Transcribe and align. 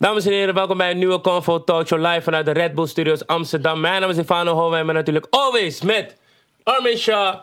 Dames 0.00 0.26
en 0.26 0.32
heren, 0.32 0.54
welkom 0.54 0.76
bij 0.76 0.90
een 0.90 0.98
nieuwe 0.98 1.20
Convo 1.20 1.64
Talk 1.64 1.86
Show 1.86 1.98
live 2.06 2.22
vanuit 2.22 2.44
de 2.44 2.50
Red 2.52 2.74
Bull 2.74 2.86
Studios 2.86 3.26
Amsterdam. 3.26 3.80
Mijn 3.80 4.00
naam 4.00 4.10
is 4.10 4.16
Ivano 4.16 4.52
Hoven 4.54 4.78
en 4.78 4.86
natuurlijk 4.94 5.26
always 5.30 5.82
met 5.82 6.16
Armin 6.62 6.96
Shah, 6.96 7.34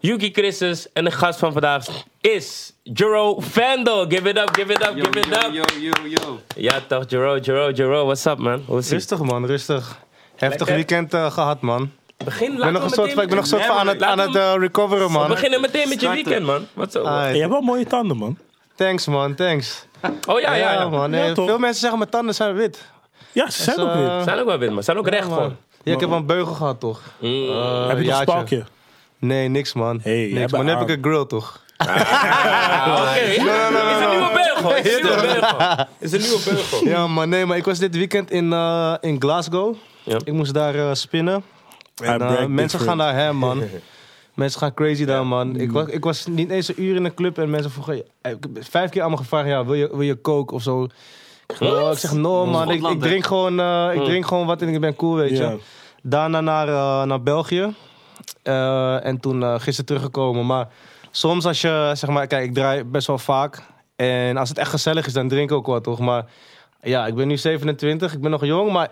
Yuki 0.00 0.30
Christus 0.32 0.92
en 0.92 1.04
de 1.04 1.10
gast 1.10 1.38
van 1.38 1.52
vandaag 1.52 1.86
is 2.20 2.72
Jero 2.82 3.40
Vandal. 3.40 4.04
Give 4.08 4.28
it 4.28 4.38
up, 4.38 4.48
give 4.56 4.72
it 4.72 4.82
up, 4.88 4.96
Yo, 4.96 5.04
give 5.04 5.18
it 5.18 5.26
yo, 5.26 5.34
up. 5.48 5.52
yo, 5.52 5.64
yo, 5.80 5.92
yo. 6.08 6.38
Ja 6.56 6.80
toch, 6.88 7.04
Jero, 7.08 7.38
Jero, 7.38 7.70
Jero, 7.70 8.04
what's 8.04 8.26
up 8.26 8.38
man? 8.38 8.62
Hoe 8.66 8.78
is 8.78 8.84
het? 8.84 8.92
Rustig 8.94 9.18
man, 9.22 9.46
rustig. 9.46 9.98
Heftig 10.36 10.58
Lekker. 10.58 10.74
weekend 10.74 11.14
eh, 11.14 11.30
gehad 11.30 11.60
man. 11.60 11.90
Begin, 12.24 12.52
Ik 12.52 12.58
ben 12.58 12.72
nog 12.72 12.82
een 12.82 12.90
soort 12.90 13.12
van, 13.12 13.22
ik 13.22 13.28
ben 13.28 13.36
nog 13.36 13.44
een 13.44 13.50
soort 13.50 13.64
van 13.64 13.76
aan 13.76 13.86
het, 13.88 14.02
aan 14.02 14.18
het 14.18 14.34
eh, 14.36 14.54
recoveren 14.58 15.06
We 15.06 15.12
man. 15.12 15.28
beginnen 15.28 15.60
meteen 15.60 15.88
met 15.88 16.00
je 16.00 16.08
weekend 16.10 16.46
man. 16.46 16.66
Wat 16.72 16.92
zo? 16.92 17.02
Ah, 17.02 17.32
Je 17.34 17.38
hebt 17.38 17.50
wel 17.52 17.60
mooie 17.60 17.84
tanden, 17.86 18.16
man. 18.16 18.38
thanks 18.76 19.06
man, 19.06 19.34
thanks. 19.34 19.86
Oh 20.28 20.40
ja, 20.40 20.54
ja, 20.54 20.72
ja. 20.72 20.88
man. 20.88 21.34
Toch? 21.34 21.46
veel 21.46 21.58
mensen 21.58 21.80
zeggen 21.80 21.98
mijn 21.98 22.10
tanden 22.10 22.34
zijn 22.34 22.54
wit. 22.54 22.84
Ja, 23.32 23.50
ze 23.50 23.62
zijn 23.62 23.76
Dus, 23.76 23.84
ook 23.84 23.90
eh, 23.92 23.96
weer. 23.98 24.22
Zijn 24.22 24.38
ook 24.38 24.46
wel 24.46 24.58
wit 24.58 24.70
man, 24.70 24.82
zijn 24.82 24.98
ook 24.98 25.08
recht 25.08 25.28
man. 25.28 25.36
gewoon. 25.36 25.56
Ja, 25.82 25.92
ik 25.94 26.00
heb 26.00 26.08
wel 26.08 26.18
een 26.18 26.26
beugel 26.26 26.54
gehad 26.54 26.80
toch? 26.80 27.00
Mm. 27.18 27.28
Eh, 27.28 27.38
Heb 27.38 27.48
je 27.50 27.88
nog 27.88 27.90
een 27.98 28.04
jaartje. 28.04 28.22
spalkje? 28.22 28.64
Nee, 29.18 29.48
niks 29.48 29.72
man. 29.72 30.00
Hey, 30.02 30.16
jij 30.18 30.26
niks 30.26 30.38
bent 30.40 30.52
man. 30.52 30.64
Nu 30.64 30.70
heb 30.70 30.80
ik 30.88 30.96
een 30.96 31.02
grill 31.12 31.26
toch? 31.26 31.60
Ah, 31.76 31.88
Oké, 33.08 33.18
is 33.20 33.36
een 33.36 34.10
nieuwe 34.10 34.30
beugel. 34.32 34.74
Is 34.76 34.94
een 34.94 35.02
nieuwe 35.06 35.20
beugel. 35.20 35.86
Is 35.98 36.12
een 36.12 36.20
nieuwe 36.20 36.40
beugel. 36.44 36.84
Ja 36.88 37.06
man, 37.06 37.28
nee, 37.28 37.46
maar 37.46 37.56
ik 37.56 37.64
was 37.64 37.78
dit 37.78 37.96
weekend 37.96 38.30
in, 38.30 38.52
eh, 38.52 38.94
in 39.00 39.16
Glasgow. 39.20 39.74
Ja. 40.02 40.18
Ik 40.24 40.32
moest 40.32 40.54
daar 40.54 40.74
eh, 40.74 40.90
spinnen. 40.94 41.44
En, 42.02 42.20
I 42.20 42.24
eh, 42.24 42.44
mensen 42.46 42.80
gaan 42.80 42.98
daar 42.98 43.14
hem 43.14 43.36
man. 43.36 43.62
Mensen 44.38 44.60
gaan 44.60 44.74
crazy 44.74 45.04
daar, 45.04 45.26
man. 45.26 45.56
Ik 45.56 45.72
was, 45.72 45.86
ik 45.86 46.04
was 46.04 46.26
niet 46.26 46.50
eens 46.50 46.68
een 46.68 46.82
uur 46.82 46.96
in 46.96 47.04
een 47.04 47.14
club 47.14 47.38
en 47.38 47.50
mensen 47.50 47.70
vroegen... 47.70 48.02
eh, 48.20 48.32
Ik 48.32 48.38
heb 48.54 48.64
vijf 48.64 48.90
keer 48.90 49.10
me 49.10 49.16
gevraagd, 49.16 49.48
ja, 49.48 49.64
wil 49.64 49.74
je, 49.74 49.88
wil 49.90 50.00
je 50.00 50.20
coke 50.20 50.54
of 50.54 50.62
zo? 50.62 50.82
Ik, 51.46 51.56
zeg, 51.58 51.72
oh, 51.72 51.90
ik 51.92 51.98
zeg, 51.98 52.12
no 52.12 52.46
man, 52.46 52.70
ik, 52.70 52.86
ik, 52.86 53.00
drink 53.00 53.24
gewoon, 53.26 53.60
eh, 53.60 53.90
ik 53.94 54.04
drink 54.04 54.26
gewoon 54.26 54.46
wat 54.46 54.62
en 54.62 54.68
ik 54.68 54.80
ben 54.80 54.96
cool, 54.96 55.14
weet 55.14 55.30
je. 55.30 55.36
Ja. 55.36 55.56
Daarna 56.02 56.40
naar, 56.40 56.68
eh, 56.68 57.02
naar 57.02 57.22
België. 57.22 57.74
En 59.02 59.20
toen 59.20 59.42
gisteren 59.60 59.84
teruggekomen. 59.84 60.46
Maar 60.46 60.68
soms 61.10 61.44
als 61.44 61.60
je, 61.60 61.90
zeg 61.94 62.10
maar, 62.10 62.26
kijk, 62.26 62.44
ik 62.44 62.54
draai 62.54 62.84
best 62.84 63.06
wel 63.06 63.18
vaak. 63.18 63.62
En 63.96 64.36
als 64.36 64.48
het 64.48 64.58
echt 64.58 64.70
gezellig 64.70 65.06
is, 65.06 65.12
dan 65.12 65.28
drink 65.28 65.50
ik 65.50 65.56
ook 65.56 65.66
wat, 65.66 65.84
toch? 65.84 65.98
Maar 65.98 66.24
ja, 66.82 67.06
ik 67.06 67.14
ben 67.14 67.28
nu 67.28 67.36
27, 67.36 68.12
ik 68.12 68.20
ben 68.20 68.30
nog 68.30 68.44
jong, 68.44 68.72
maar 68.72 68.88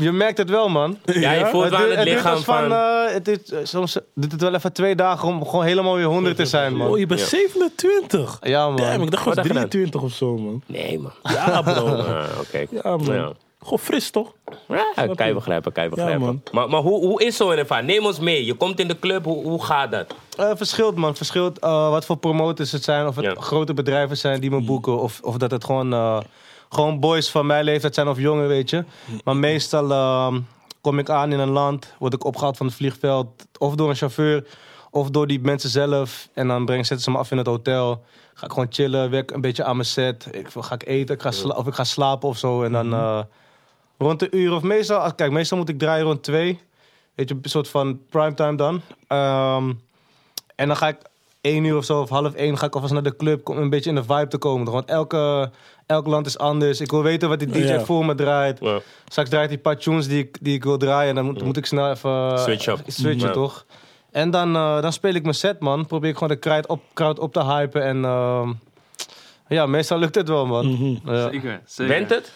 je, 0.00 0.12
merkt 0.12 0.38
het 0.38 0.50
wel, 0.50 0.68
man. 0.68 0.98
Ja, 1.04 1.32
je 1.32 1.46
voelt 1.46 1.68
wel 1.68 1.80
het 1.80 1.88
duurt 1.88 2.04
lichaam 2.08 2.38
van... 2.38 2.72
eh, 2.72 3.12
het 3.12 3.24
duurt, 3.24 3.50
eh, 3.50 3.58
soms 3.62 3.98
duurt 4.14 4.32
het 4.32 4.40
wel 4.40 4.54
even 4.54 4.72
twee 4.72 4.94
dagen 4.94 5.28
om 5.28 5.44
gewoon 5.46 5.64
helemaal 5.64 5.94
weer 5.96 6.04
100 6.04 6.36
te 6.36 6.46
zijn, 6.46 6.76
man. 6.76 6.88
Oh, 6.90 6.98
je 6.98 7.06
bent 7.06 7.20
Ja. 7.20 7.26
27. 7.26 8.38
Ja, 8.42 8.66
man. 8.66 8.76
Damn, 8.76 9.02
ik 9.02 9.10
dacht 9.10 9.22
gedaan? 9.22 9.44
23 9.44 10.02
of 10.02 10.12
zo, 10.12 10.36
man. 10.36 10.62
Nee, 10.66 10.98
man. 10.98 11.12
Ja, 11.22 11.62
bro. 11.62 11.84
Ah, 11.96 12.24
oké. 12.40 12.66
Ja, 12.70 12.96
man. 12.96 13.14
Ja. 13.14 13.32
Gewoon 13.62 13.78
fris, 13.78 14.10
toch? 14.10 14.32
Ja, 14.68 15.06
kan 15.14 15.26
je 15.26 15.34
begrijpen, 15.34 15.72
kan 15.72 15.84
je 15.84 15.90
begrijpen. 15.90 16.20
man. 16.20 16.42
Maar, 16.52 16.68
maar 16.68 16.80
hoe, 16.80 17.00
hoe 17.06 17.24
is 17.24 17.36
zo 17.36 17.50
in 17.50 17.58
ervaring? 17.58 17.88
Neem 17.88 18.04
ons 18.06 18.18
mee. 18.18 18.44
Je 18.44 18.54
komt 18.54 18.80
in 18.80 18.88
de 18.88 18.98
club, 18.98 19.24
hoe, 19.24 19.42
hoe 19.44 19.64
gaat 19.64 19.90
dat? 19.90 20.14
Eh, 20.36 20.50
verschilt, 20.54 20.94
man. 20.96 21.16
Verschilt 21.16 21.58
eh, 21.58 21.90
wat 21.90 22.04
voor 22.04 22.16
promoters 22.16 22.72
het 22.72 22.84
zijn. 22.84 23.06
Of 23.06 23.16
het 23.16 23.24
Ja. 23.24 23.34
grote 23.34 23.74
bedrijven 23.74 24.16
zijn 24.16 24.40
die 24.40 24.50
me 24.50 24.60
boeken. 24.60 25.00
Of, 25.00 25.20
of 25.22 25.36
dat 25.36 25.50
het 25.50 25.64
gewoon, 25.64 25.92
eh, 25.92 26.18
gewoon 26.76 27.00
boys 27.00 27.30
van 27.30 27.46
mijn 27.46 27.64
leeftijd 27.64 27.94
zijn 27.94 28.08
of 28.08 28.18
jongen, 28.18 28.48
weet 28.48 28.70
je. 28.70 28.84
Maar 29.24 29.36
meestal 29.36 29.90
ehm, 29.90 30.40
kom 30.80 30.98
ik 30.98 31.10
aan 31.10 31.32
in 31.32 31.38
een 31.38 31.48
land. 31.48 31.94
Word 31.98 32.14
ik 32.14 32.24
opgehaald 32.24 32.56
van 32.56 32.66
het 32.66 32.74
vliegveld. 32.74 33.46
Of 33.58 33.74
door 33.74 33.88
een 33.88 33.96
chauffeur. 33.96 34.46
Of 34.90 35.10
door 35.10 35.26
die 35.26 35.40
mensen 35.40 35.70
zelf. 35.70 36.28
En 36.34 36.48
dan 36.48 36.64
breng, 36.64 36.86
zetten 36.86 37.04
ze 37.04 37.10
me 37.10 37.18
af 37.18 37.30
in 37.30 37.38
het 37.38 37.46
hotel. 37.46 38.04
Ga 38.34 38.46
ik 38.46 38.52
gewoon 38.52 38.66
chillen. 38.70 39.10
Werk 39.10 39.30
een 39.30 39.40
beetje 39.40 39.64
aan 39.64 39.76
mijn 39.76 39.88
set. 39.88 40.28
Ik, 40.30 40.48
ga 40.50 40.74
ik 40.74 40.86
eten. 40.86 41.14
Ik 41.14 41.22
ga 41.22 41.48
of 41.48 41.66
ik 41.66 41.74
ga 41.74 41.84
slapen 41.84 42.28
of 42.28 42.38
zo. 42.38 42.62
En 42.62 42.72
dan 42.72 42.92
eh, 42.92 43.20
rond 43.98 44.22
een 44.22 44.36
uur. 44.36 44.52
Of 44.52 44.62
meestal, 44.62 44.98
ah, 44.98 45.10
kijk, 45.16 45.30
meestal 45.32 45.58
moet 45.58 45.68
ik 45.68 45.78
draaien 45.78 46.04
rond 46.04 46.22
twee. 46.22 46.60
Weet 47.14 47.28
je, 47.28 47.34
een 47.42 47.50
soort 47.50 47.68
van 47.68 48.00
primetime 48.10 48.54
dan. 48.54 48.80
Ehm, 49.06 49.72
en 50.54 50.66
dan 50.66 50.76
ga 50.76 50.88
ik 50.88 50.98
één 51.46 51.64
uur 51.64 51.76
of 51.76 51.84
zo, 51.84 52.00
of 52.00 52.08
half 52.08 52.34
één, 52.34 52.58
ga 52.58 52.66
ik 52.66 52.74
alvast 52.74 52.92
naar 52.92 53.02
de 53.02 53.16
club 53.16 53.48
om 53.48 53.56
een 53.58 53.70
beetje 53.70 53.90
in 53.90 53.96
de 53.96 54.02
vibe 54.04 54.26
te 54.28 54.38
komen. 54.38 54.72
Want 54.72 54.88
elke, 54.88 55.50
elk 55.86 56.06
land 56.06 56.26
is 56.26 56.38
anders. 56.38 56.80
Ik 56.80 56.90
wil 56.90 57.02
weten 57.02 57.28
wat 57.28 57.38
die 57.38 57.48
DJ 57.48 57.58
Ja. 57.58 57.80
voor 57.80 58.04
me 58.06 58.14
draait. 58.14 58.58
Ja. 58.60 58.80
Straks 59.08 59.28
draait 59.28 59.46
hij 59.46 59.56
een 59.56 59.62
paar 59.62 59.76
tunes 59.76 60.08
die 60.08 60.18
ik, 60.18 60.38
die 60.40 60.54
ik 60.54 60.64
wil 60.64 60.76
draaien. 60.78 61.08
En 61.08 61.14
dan 61.14 61.24
moet, 61.24 61.42
moet 61.44 61.56
ik 61.56 61.66
snel 61.66 61.90
even... 61.90 62.10
Mm. 62.30 62.38
Switch 62.38 62.66
up. 62.66 62.80
Switchen, 62.86 63.32
toch? 63.32 63.64
En 64.10 64.30
dan, 64.30 64.56
eh, 64.56 64.80
dan 64.82 64.92
speel 64.92 65.14
ik 65.14 65.22
mijn 65.22 65.34
set, 65.34 65.60
man. 65.60 65.86
Probeer 65.86 66.10
ik 66.10 66.14
gewoon 66.18 66.28
de 66.32 66.38
crowd 66.38 66.66
op, 66.66 66.82
crowd 66.94 67.18
op 67.18 67.32
te 67.32 67.44
hypen. 67.44 67.82
En 67.82 68.04
ehm, 68.04 68.52
ja, 69.48 69.66
meestal 69.66 69.98
lukt 69.98 70.14
het 70.14 70.28
wel, 70.28 70.46
man. 70.46 70.66
Mhm. 70.72 71.12
Ja. 71.14 71.30
Zeker, 71.30 71.60
zeker. 71.66 71.94
Bent 71.94 72.10
het? 72.10 72.32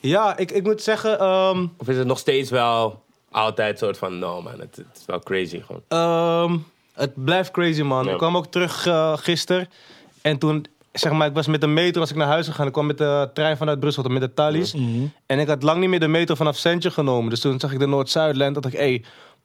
Ja, 0.00 0.36
ik, 0.36 0.50
ik 0.50 0.62
moet 0.62 0.82
zeggen... 0.82 1.18
ehm, 1.18 1.66
Of 1.78 1.88
is 1.88 1.96
het 1.96 2.06
nog 2.06 2.18
steeds 2.18 2.50
wel 2.50 3.02
altijd 3.30 3.78
soort 3.78 3.98
van... 3.98 4.18
No 4.18 4.42
man, 4.42 4.52
het, 4.60 4.76
het 4.76 4.86
is 4.96 5.04
wel 5.06 5.18
crazy 5.18 5.60
gewoon. 5.66 5.82
Ehm, 5.88 6.56
het 6.94 7.24
blijft 7.24 7.50
crazy, 7.50 7.82
man. 7.82 8.04
Ja. 8.04 8.10
Ik 8.10 8.18
kwam 8.18 8.36
ook 8.36 8.46
terug 8.46 8.86
eh 8.86 9.16
gisteren. 9.16 9.68
En 10.22 10.38
toen, 10.38 10.66
zeg 10.92 11.12
maar, 11.12 11.26
ik 11.28 11.34
was 11.34 11.46
met 11.46 11.60
de 11.60 11.66
metro 11.66 12.00
als 12.00 12.10
ik 12.10 12.16
naar 12.16 12.26
huis 12.26 12.46
gegaan. 12.46 12.66
Ik 12.66 12.72
kwam 12.72 12.86
met 12.86 12.98
de 12.98 13.30
trein 13.34 13.56
vanuit 13.56 13.80
Brussel 13.80 14.02
tot 14.02 14.12
met 14.12 14.20
de 14.20 14.34
Thalys. 14.34 14.74
Mhm. 14.74 15.06
En 15.26 15.38
ik 15.38 15.48
had 15.48 15.62
lang 15.62 15.80
niet 15.80 15.88
meer 15.88 16.00
de 16.00 16.08
metro 16.08 16.34
vanaf 16.34 16.56
Sentje 16.56 16.90
genomen. 16.90 17.30
Dus 17.30 17.40
toen 17.40 17.60
zag 17.60 17.72
ik 17.72 17.78
de 17.78 17.86
Noord-Zuidlijn. 17.86 18.52
Dat 18.52 18.66
ik, 18.66 18.72
hé, 18.72 18.78
hey, 18.78 18.92
een 18.94 19.02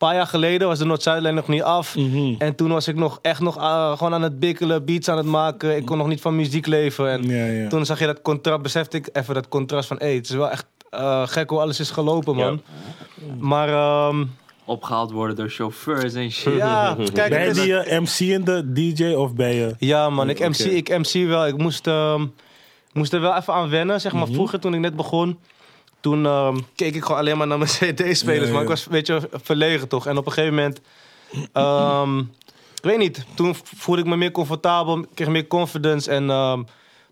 paar 0.07 0.15
jaar 0.15 0.27
geleden 0.27 0.67
was 0.67 0.79
de 0.79 0.85
Noord-Zuidlijn 0.85 1.35
nog 1.35 1.47
niet 1.47 1.63
af. 1.63 1.95
Mhm. 1.95 2.33
En 2.38 2.55
toen 2.55 2.69
was 2.71 2.88
ik 2.88 2.95
nog 2.95 3.19
echt 3.21 3.39
nog 3.39 3.57
eh, 3.57 3.97
gewoon 3.97 4.13
aan 4.13 4.21
het 4.21 4.39
bikkelen, 4.39 4.85
beats 4.85 5.07
aan 5.09 5.17
het 5.17 5.25
maken. 5.25 5.75
Ik 5.75 5.85
kon 5.85 5.97
nog 5.97 6.07
niet 6.07 6.21
van 6.21 6.35
muziek 6.35 6.65
leven. 6.65 7.09
En 7.09 7.23
Ja, 7.23 7.45
ja. 7.45 7.67
toen 7.69 7.85
zag 7.85 7.99
je 7.99 8.05
dat 8.05 8.21
contrast, 8.21 8.61
besefte 8.61 8.97
ik 8.97 9.09
even 9.13 9.33
dat 9.33 9.47
contrast 9.47 9.88
van... 9.88 9.97
hé, 9.97 10.05
hey, 10.05 10.15
het 10.15 10.29
is 10.29 10.35
wel 10.35 10.49
echt 10.49 10.65
eh, 10.89 11.27
gek 11.27 11.49
hoe 11.49 11.59
alles 11.59 11.79
is 11.79 11.91
gelopen, 11.91 12.35
man. 12.35 12.61
Maar 13.39 13.69
ehm, 13.69 14.25
Opgehaald 14.69 15.12
worden 15.12 15.35
door 15.35 15.50
chauffeurs 15.50 16.13
en 16.13 16.31
shit. 16.31 16.56
ja, 16.56 16.96
kijk, 17.13 17.30
Ben 17.30 17.46
je 17.46 17.53
die 17.53 18.00
MC 18.00 18.34
en 18.34 18.44
de 18.44 18.72
DJ 18.74 19.13
of 19.13 19.34
ben 19.34 19.53
je... 19.53 19.75
Ja, 19.80 20.09
man, 20.09 20.30
ik. 20.30 20.40
MC, 20.40 20.59
ik 20.59 20.90
MC 20.90 21.28
wel. 21.28 21.47
Ik 21.47 21.57
moest, 21.57 21.88
ehm, 21.88 22.25
moest 22.94 23.13
er 23.13 23.22
wel 23.22 23.35
even 23.35 23.53
aan 23.53 23.69
wennen. 23.69 24.02
Zeg 24.02 24.12
maar, 24.13 24.24
Mhm. 24.25 24.34
vroeger 24.34 24.59
toen 24.59 24.74
ik 24.74 24.80
net 24.80 24.96
begon, 24.96 25.40
toen 26.00 26.25
ehm, 26.25 26.57
keek 26.75 26.96
ik 26.96 27.03
gewoon 27.03 27.18
alleen 27.18 27.38
maar 27.38 27.47
naar 27.47 27.57
mijn 27.57 27.69
CD-spelers. 27.80 28.40
Ja, 28.41 28.46
ja. 28.46 28.52
Maar 28.53 28.62
ik 28.62 28.68
was 28.68 28.85
een 28.85 28.91
beetje 28.91 29.30
verlegen 29.31 29.88
toch. 29.88 30.07
En 30.07 30.18
op 30.18 30.25
een 30.25 30.31
gegeven 30.31 30.56
moment, 30.56 30.81
ehm, 31.53 32.19
ik 32.75 32.81
weet 32.81 32.97
niet, 32.97 33.25
toen 33.36 33.56
voelde 33.63 34.01
ik 34.01 34.07
me 34.07 34.16
meer 34.18 34.31
comfortabel, 34.31 35.06
kreeg 35.13 35.28
meer 35.28 35.47
confidence. 35.47 36.12
En 36.12 36.30
ehm, 36.30 36.63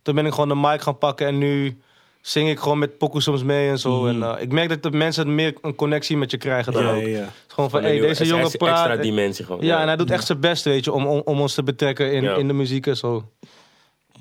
toen 0.01 0.15
ben 0.15 0.25
ik 0.25 0.33
gewoon 0.33 0.49
de 0.49 0.55
mic 0.67 0.81
gaan 0.81 0.97
pakken 0.97 1.27
en 1.27 1.37
nu 1.37 1.77
zing 2.27 2.49
ik 2.49 2.59
gewoon 2.59 2.79
met 2.79 2.97
pokoe 2.97 3.21
soms 3.21 3.43
mee 3.43 3.69
en 3.69 3.79
zo. 3.79 4.05
En 4.07 4.23
eh, 4.23 4.41
ik 4.41 4.51
merk 4.51 4.69
dat 4.69 4.83
de 4.83 4.91
mensen 4.91 5.35
meer 5.35 5.53
een 5.61 5.75
connectie 5.75 6.17
met 6.17 6.31
je 6.31 6.37
krijgen 6.37 6.73
dan 6.73 6.83
Ja, 6.83 6.89
ook. 6.93 7.01
ja, 7.01 7.07
ja. 7.07 7.17
Het 7.17 7.27
is 7.47 7.53
gewoon 7.53 7.69
van, 7.69 7.81
hey, 7.83 7.99
deze 7.99 8.25
jongen 8.25 8.51
praat. 8.57 8.85
Extra 8.87 9.01
dimensie 9.03 9.45
gewoon. 9.45 9.65
Ja, 9.65 9.81
en 9.81 9.87
hij 9.87 9.95
doet 9.95 10.11
echt 10.11 10.25
zijn 10.25 10.39
best, 10.39 10.63
weet 10.63 10.85
je, 10.85 10.91
om, 10.91 11.05
om, 11.07 11.21
om 11.25 11.41
ons 11.41 11.53
te 11.53 11.63
betrekken 11.63 12.11
in, 12.13 12.23
Ja. 12.23 12.35
in 12.35 12.47
de 12.47 12.53
muziek 12.53 12.87
en 12.87 12.97
zo. 12.97 13.23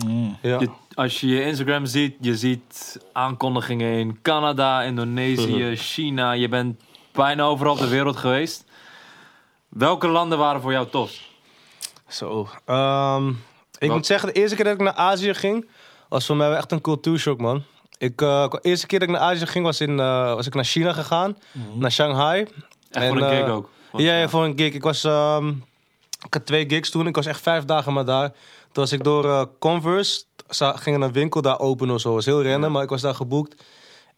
Mm. 0.06 0.36
Ja. 0.42 0.58
Je- 0.60 0.68
als 0.94 1.20
je 1.20 1.26
je 1.26 1.42
Instagram 1.44 1.86
ziet, 1.86 2.14
je 2.20 2.36
ziet 2.36 3.00
aankondigingen 3.12 3.92
in 3.98 4.18
Canada, 4.22 4.82
Indonesië. 4.82 5.76
China. 5.92 6.32
Je 6.32 6.48
bent 6.48 6.82
bijna 7.12 7.42
overal 7.44 7.72
op 7.72 7.78
de 7.78 7.88
wereld 7.88 8.16
geweest. 8.16 8.64
Welke 9.68 10.08
landen 10.08 10.38
waren 10.38 10.60
voor 10.60 10.72
jou 10.72 10.86
tof? 10.90 11.18
Zo. 12.08 12.48
ehm, 12.64 13.28
ik 13.28 13.88
Wat? 13.88 13.96
moet 13.96 14.06
zeggen, 14.06 14.28
de 14.32 14.40
eerste 14.40 14.56
keer 14.56 14.64
dat 14.64 14.74
ik 14.74 14.80
naar 14.80 14.94
Azië 14.94 15.34
ging, 15.34 15.68
was 16.08 16.26
voor 16.26 16.36
mij 16.36 16.48
wel 16.48 16.56
echt 16.56 16.72
een 16.72 16.80
cultuurshock, 16.80 17.40
man. 17.40 17.62
Ik, 17.98 18.22
eh, 18.22 18.50
de 18.50 18.58
eerste 18.62 18.86
keer 18.86 18.98
dat 18.98 19.08
ik 19.08 19.14
naar 19.14 19.24
Azië 19.24 19.46
ging, 19.46 19.64
was, 19.64 19.80
in, 19.80 20.00
eh, 20.00 20.34
was 20.34 20.46
ik 20.46 20.54
naar 20.54 20.64
China 20.64 20.92
gegaan, 20.92 21.36
naar 21.74 21.92
Shanghai. 21.92 22.40
Echt 22.40 22.50
En, 22.90 23.08
voor 23.08 23.16
een 23.16 23.30
eh, 23.30 23.38
gig 23.38 23.48
ook. 23.48 23.70
Ja, 23.92 24.18
ja, 24.18 24.28
voor 24.28 24.44
een 24.44 24.58
gig. 24.58 24.74
Ik, 24.74 24.82
was, 24.82 25.04
ehm, 25.04 25.48
ik 26.26 26.34
had 26.34 26.46
twee 26.46 26.68
gigs 26.68 26.90
toen. 26.90 27.06
Ik 27.06 27.14
was 27.14 27.26
echt 27.26 27.40
vijf 27.40 27.64
dagen 27.64 27.92
maar 27.92 28.04
daar. 28.04 28.28
Toen 28.72 28.84
was 28.84 28.92
ik 28.92 29.04
door 29.04 29.50
Converse, 29.58 30.24
ging 30.56 31.02
een 31.02 31.12
winkel 31.12 31.42
daar 31.42 31.58
open 31.58 31.90
of 31.90 32.00
zo. 32.00 32.14
was 32.14 32.24
heel 32.24 32.42
rennen, 32.42 32.72
maar 32.72 32.82
ik 32.82 32.88
was 32.88 33.00
daar 33.00 33.14
geboekt. 33.14 33.64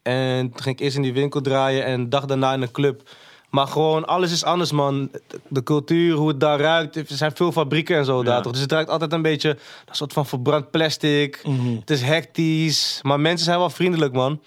En 0.01 0.49
toen 0.49 0.61
ging 0.61 0.75
ik 0.75 0.81
eerst 0.81 0.95
in 0.95 1.01
die 1.01 1.13
winkel 1.13 1.41
draaien 1.41 1.85
en 1.85 2.03
de 2.03 2.09
dag 2.09 2.25
daarna 2.25 2.53
in 2.53 2.61
een 2.61 2.71
club. 2.71 3.09
Maar 3.49 3.67
gewoon, 3.67 4.05
alles 4.07 4.31
is 4.31 4.43
anders, 4.43 4.71
man. 4.71 5.11
De 5.47 5.63
cultuur, 5.63 6.15
hoe 6.15 6.27
het 6.27 6.39
daar 6.39 6.59
ruikt. 6.59 6.95
Er 6.95 7.03
zijn 7.07 7.35
veel 7.35 7.51
fabrieken 7.51 7.97
en 7.97 8.05
zo 8.05 8.23
daar, 8.23 8.35
Ja. 8.35 8.41
toch? 8.41 8.51
Dus 8.51 8.61
het 8.61 8.71
ruikt 8.71 8.89
altijd 8.89 9.13
een 9.13 9.21
beetje 9.21 9.49
een 9.49 9.95
soort 9.95 10.13
van 10.13 10.25
verbrand 10.25 10.71
plastic. 10.71 11.41
Mhm. 11.43 11.75
Het 11.79 11.89
is 11.89 12.01
hectisch. 12.01 12.99
Maar 13.03 13.19
mensen 13.19 13.45
zijn 13.45 13.59
wel 13.59 13.69
vriendelijk, 13.69 14.13
man. 14.13 14.41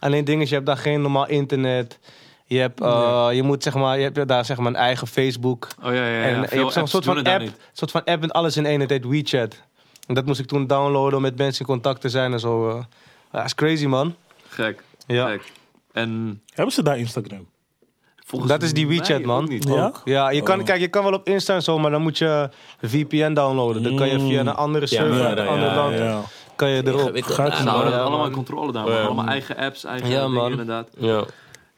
Alleen 0.00 0.24
ding 0.24 0.42
is, 0.42 0.48
je 0.48 0.54
hebt 0.54 0.66
daar 0.66 0.76
geen 0.76 1.00
normaal 1.02 1.28
internet. 1.28 1.98
Je, 2.46 2.58
hebt, 2.58 2.80
eh, 2.80 3.28
je 3.32 3.42
moet 3.42 3.62
zeg 3.62 3.74
maar, 3.74 3.98
je 3.98 4.10
hebt 4.10 4.28
daar 4.28 4.44
zeg 4.44 4.56
maar 4.56 4.66
een 4.66 4.76
eigen 4.76 5.06
Facebook. 5.06 5.68
Oh 5.82 5.84
ja, 5.84 5.92
ja, 5.92 6.06
ja. 6.06 6.22
en 6.22 6.40
je 6.40 6.48
Veel 6.48 6.58
hebt 6.60 6.72
zo'n 6.72 6.80
apps 6.82 6.90
soort 6.92 7.04
van 7.04 7.22
daar 7.22 7.40
app, 7.40 7.50
soort 7.72 7.90
van 7.90 8.04
app 8.04 8.20
met 8.20 8.32
alles 8.32 8.56
in 8.56 8.66
één. 8.66 8.80
Het 8.80 8.90
heet 8.90 9.04
WeChat. 9.04 9.60
En 10.06 10.14
dat 10.14 10.26
moest 10.26 10.40
ik 10.40 10.46
toen 10.46 10.66
downloaden 10.66 11.16
om 11.16 11.22
met 11.22 11.36
mensen 11.38 11.60
in 11.60 11.66
contact 11.66 12.00
te 12.00 12.08
zijn 12.08 12.32
en 12.32 12.40
zo. 12.40 12.68
eh. 12.68 12.84
Ja, 13.32 13.44
is 13.44 13.54
crazy, 13.54 13.86
man. 13.86 14.14
Gek. 14.48 14.82
Ja. 15.06 15.28
Gek. 15.28 15.52
En 15.92 16.42
Hebben 16.54 16.74
ze 16.74 16.82
daar 16.82 16.98
Instagram? 16.98 17.46
Volgens 18.26 18.50
Dat 18.50 18.62
is 18.62 18.72
die 18.72 18.86
WeChat, 18.88 19.22
man. 19.24 19.44
niet. 19.48 19.68
Ja? 19.68 19.84
Ook. 19.86 20.00
Ja, 20.04 20.30
je 20.30 20.42
kan, 20.42 20.58
Oh. 20.58 20.64
kijk, 20.64 20.80
je 20.80 20.88
kan 20.88 21.02
wel 21.04 21.12
op 21.12 21.26
Insta 21.28 21.54
en 21.54 21.62
zo, 21.62 21.78
maar 21.78 21.90
dan 21.90 22.02
moet 22.02 22.18
je 22.18 22.48
VPN 22.82 23.32
downloaden. 23.32 23.82
Dan 23.82 23.96
kan 23.96 24.08
je 24.08 24.20
via 24.20 24.40
een 24.40 24.54
andere 24.54 24.86
Ja, 24.88 24.96
server, 25.02 25.16
ja, 25.22 25.30
een 25.30 25.44
ja, 25.44 25.50
ander 25.50 25.68
ja, 25.68 25.74
land. 25.74 25.94
ja. 25.98 26.20
kan 26.56 26.68
je 26.68 26.86
erop. 26.86 27.10
Gaat 27.22 27.58
ja, 27.58 27.70
allemaal 27.70 28.30
controle 28.30 28.72
daar, 28.72 28.84
man. 28.84 29.02
Allemaal 29.04 29.26
eigen 29.26 29.56
apps, 29.56 29.84
eigen 29.84 30.08
Ja, 30.10 30.16
dingen 30.16 30.32
man. 30.32 30.50
inderdaad. 30.50 30.88
Ja. 30.98 31.24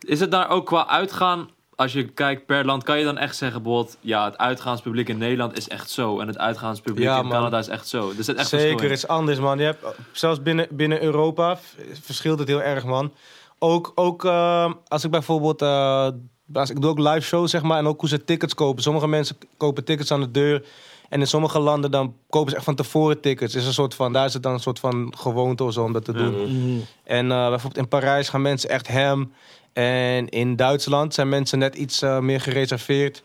Is 0.01 0.21
het 0.21 0.31
daar 0.31 0.49
ook 0.51 0.67
qua 0.67 0.87
uitgaan, 0.89 1.49
als 1.75 1.93
je 1.93 2.05
kijkt 2.05 2.47
per 2.47 2.65
land, 2.65 2.83
kan 2.83 2.99
je 2.99 3.05
dan 3.05 3.19
echt 3.19 3.37
zeggen, 3.37 3.63
bijvoorbeeld, 3.63 3.97
ja, 4.01 4.25
het 4.25 4.39
uitgaanspubliek 4.39 5.09
in 5.09 5.19
Nederland 5.19 5.57
is 5.57 5.69
echt 5.69 5.91
zo 5.91 6.21
en 6.21 6.27
het 6.27 6.39
uitgaanspubliek 6.39 7.05
Ja, 7.05 7.19
in. 7.23 7.29
Canada 7.29 7.59
is 7.59 7.69
echt 7.69 7.89
zo. 7.89 8.09
Er 8.19 8.25
zit 8.25 8.37
echt 8.37 8.49
verschil 8.49 8.71
Zeker, 8.71 8.89
het 8.89 8.99
is 8.99 9.09
anders, 9.09 9.39
man. 9.39 9.59
Je 9.59 9.65
hebt, 9.65 9.85
zelfs 10.13 10.43
binnen, 10.43 10.67
binnen 10.71 11.03
Europa 11.03 11.59
verschilt 12.03 12.39
het 12.39 12.49
heel 12.49 12.63
erg, 12.63 12.85
man. 12.85 13.13
Ook, 13.59 13.93
ook 13.95 14.25
eh, 14.25 14.73
als 14.89 15.05
ik 15.05 15.11
bijvoorbeeld... 15.11 15.63
eh, 15.63 16.09
ik 16.53 16.81
doe 16.81 16.91
ook 16.91 16.99
live 16.99 17.21
shows, 17.21 17.51
zeg 17.51 17.63
maar, 17.63 17.79
en 17.79 17.87
ook 17.87 18.01
hoe 18.01 18.09
ze 18.09 18.25
tickets 18.25 18.55
kopen. 18.55 18.83
Sommige 18.83 19.09
mensen 19.09 19.37
kopen 19.57 19.85
tickets 19.85 20.13
aan 20.13 20.21
de 20.21 20.31
deur. 20.31 20.65
En 21.09 21.21
in 21.21 21.27
sommige 21.27 21.59
landen 21.59 21.91
dan 21.91 22.15
kopen 22.31 22.51
ze 22.51 22.57
echt 22.57 22.65
van 22.65 22.75
tevoren 22.75 23.21
tickets. 23.21 23.55
Is 23.55 23.67
een 23.67 23.73
soort 23.73 23.95
van, 23.95 24.13
daar 24.13 24.27
is 24.27 24.33
het 24.33 24.43
dan 24.43 24.53
een 24.53 24.61
soort 24.61 24.79
van 24.79 25.13
gewoonte 25.17 25.65
of 25.65 25.73
zo 25.73 25.85
om 25.85 25.93
dat 25.93 26.05
te 26.05 26.13
doen. 26.13 26.33
Mhm. 26.33 26.79
En 27.05 27.33
eh, 27.33 27.49
bijvoorbeeld 27.49 27.77
in 27.77 27.89
Parijs 27.89 28.29
gaan 28.29 28.43
mensen 28.43 28.71
echt 28.71 28.89
hem. 28.89 29.33
En 29.73 30.29
in 30.29 30.57
Duitsland 30.57 31.15
zijn 31.15 31.29
mensen 31.29 31.59
net 31.59 31.75
iets 31.75 32.03
eh, 32.03 32.19
meer 32.19 32.41
gereserveerd. 32.41 33.23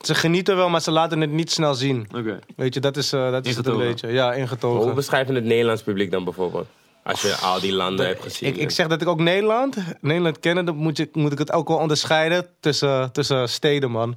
Ze 0.00 0.14
genieten 0.14 0.56
wel, 0.56 0.68
maar 0.68 0.80
ze 0.80 0.90
laten 0.90 1.20
het 1.20 1.30
niet 1.30 1.50
snel 1.50 1.74
zien. 1.74 2.08
Oké. 2.16 2.38
Weet 2.56 2.74
je, 2.74 2.80
dat 2.80 2.96
is, 2.96 3.12
eh, 3.12 3.30
dat 3.30 3.46
is 3.46 3.56
het 3.56 3.66
een 3.66 3.76
beetje. 3.76 4.08
Ja, 4.08 4.26
Hoe 4.26 4.36
ingetogen. 4.36 4.94
beschrijven 4.94 5.34
het 5.34 5.44
Nederlands 5.44 5.82
publiek 5.82 6.10
dan 6.10 6.24
bijvoorbeeld? 6.24 6.66
Als 7.06 7.22
je 7.22 7.34
al 7.34 7.60
die 7.60 7.72
landen 7.72 8.06
hebt 8.06 8.22
gezien. 8.22 8.48
Ik, 8.48 8.56
ik 8.56 8.70
zeg 8.70 8.86
dat 8.86 9.02
ik 9.02 9.08
ook 9.08 9.20
Nederland, 9.20 9.76
Nederland 10.00 10.40
kennen, 10.40 10.64
dan 10.64 10.76
moet, 10.76 10.96
je, 10.96 11.08
moet 11.12 11.32
ik 11.32 11.38
het 11.38 11.52
ook 11.52 11.68
wel 11.68 11.76
onderscheiden 11.76 12.46
tussen, 12.60 13.12
tussen 13.12 13.48
steden, 13.48 13.90
man. 13.90 14.16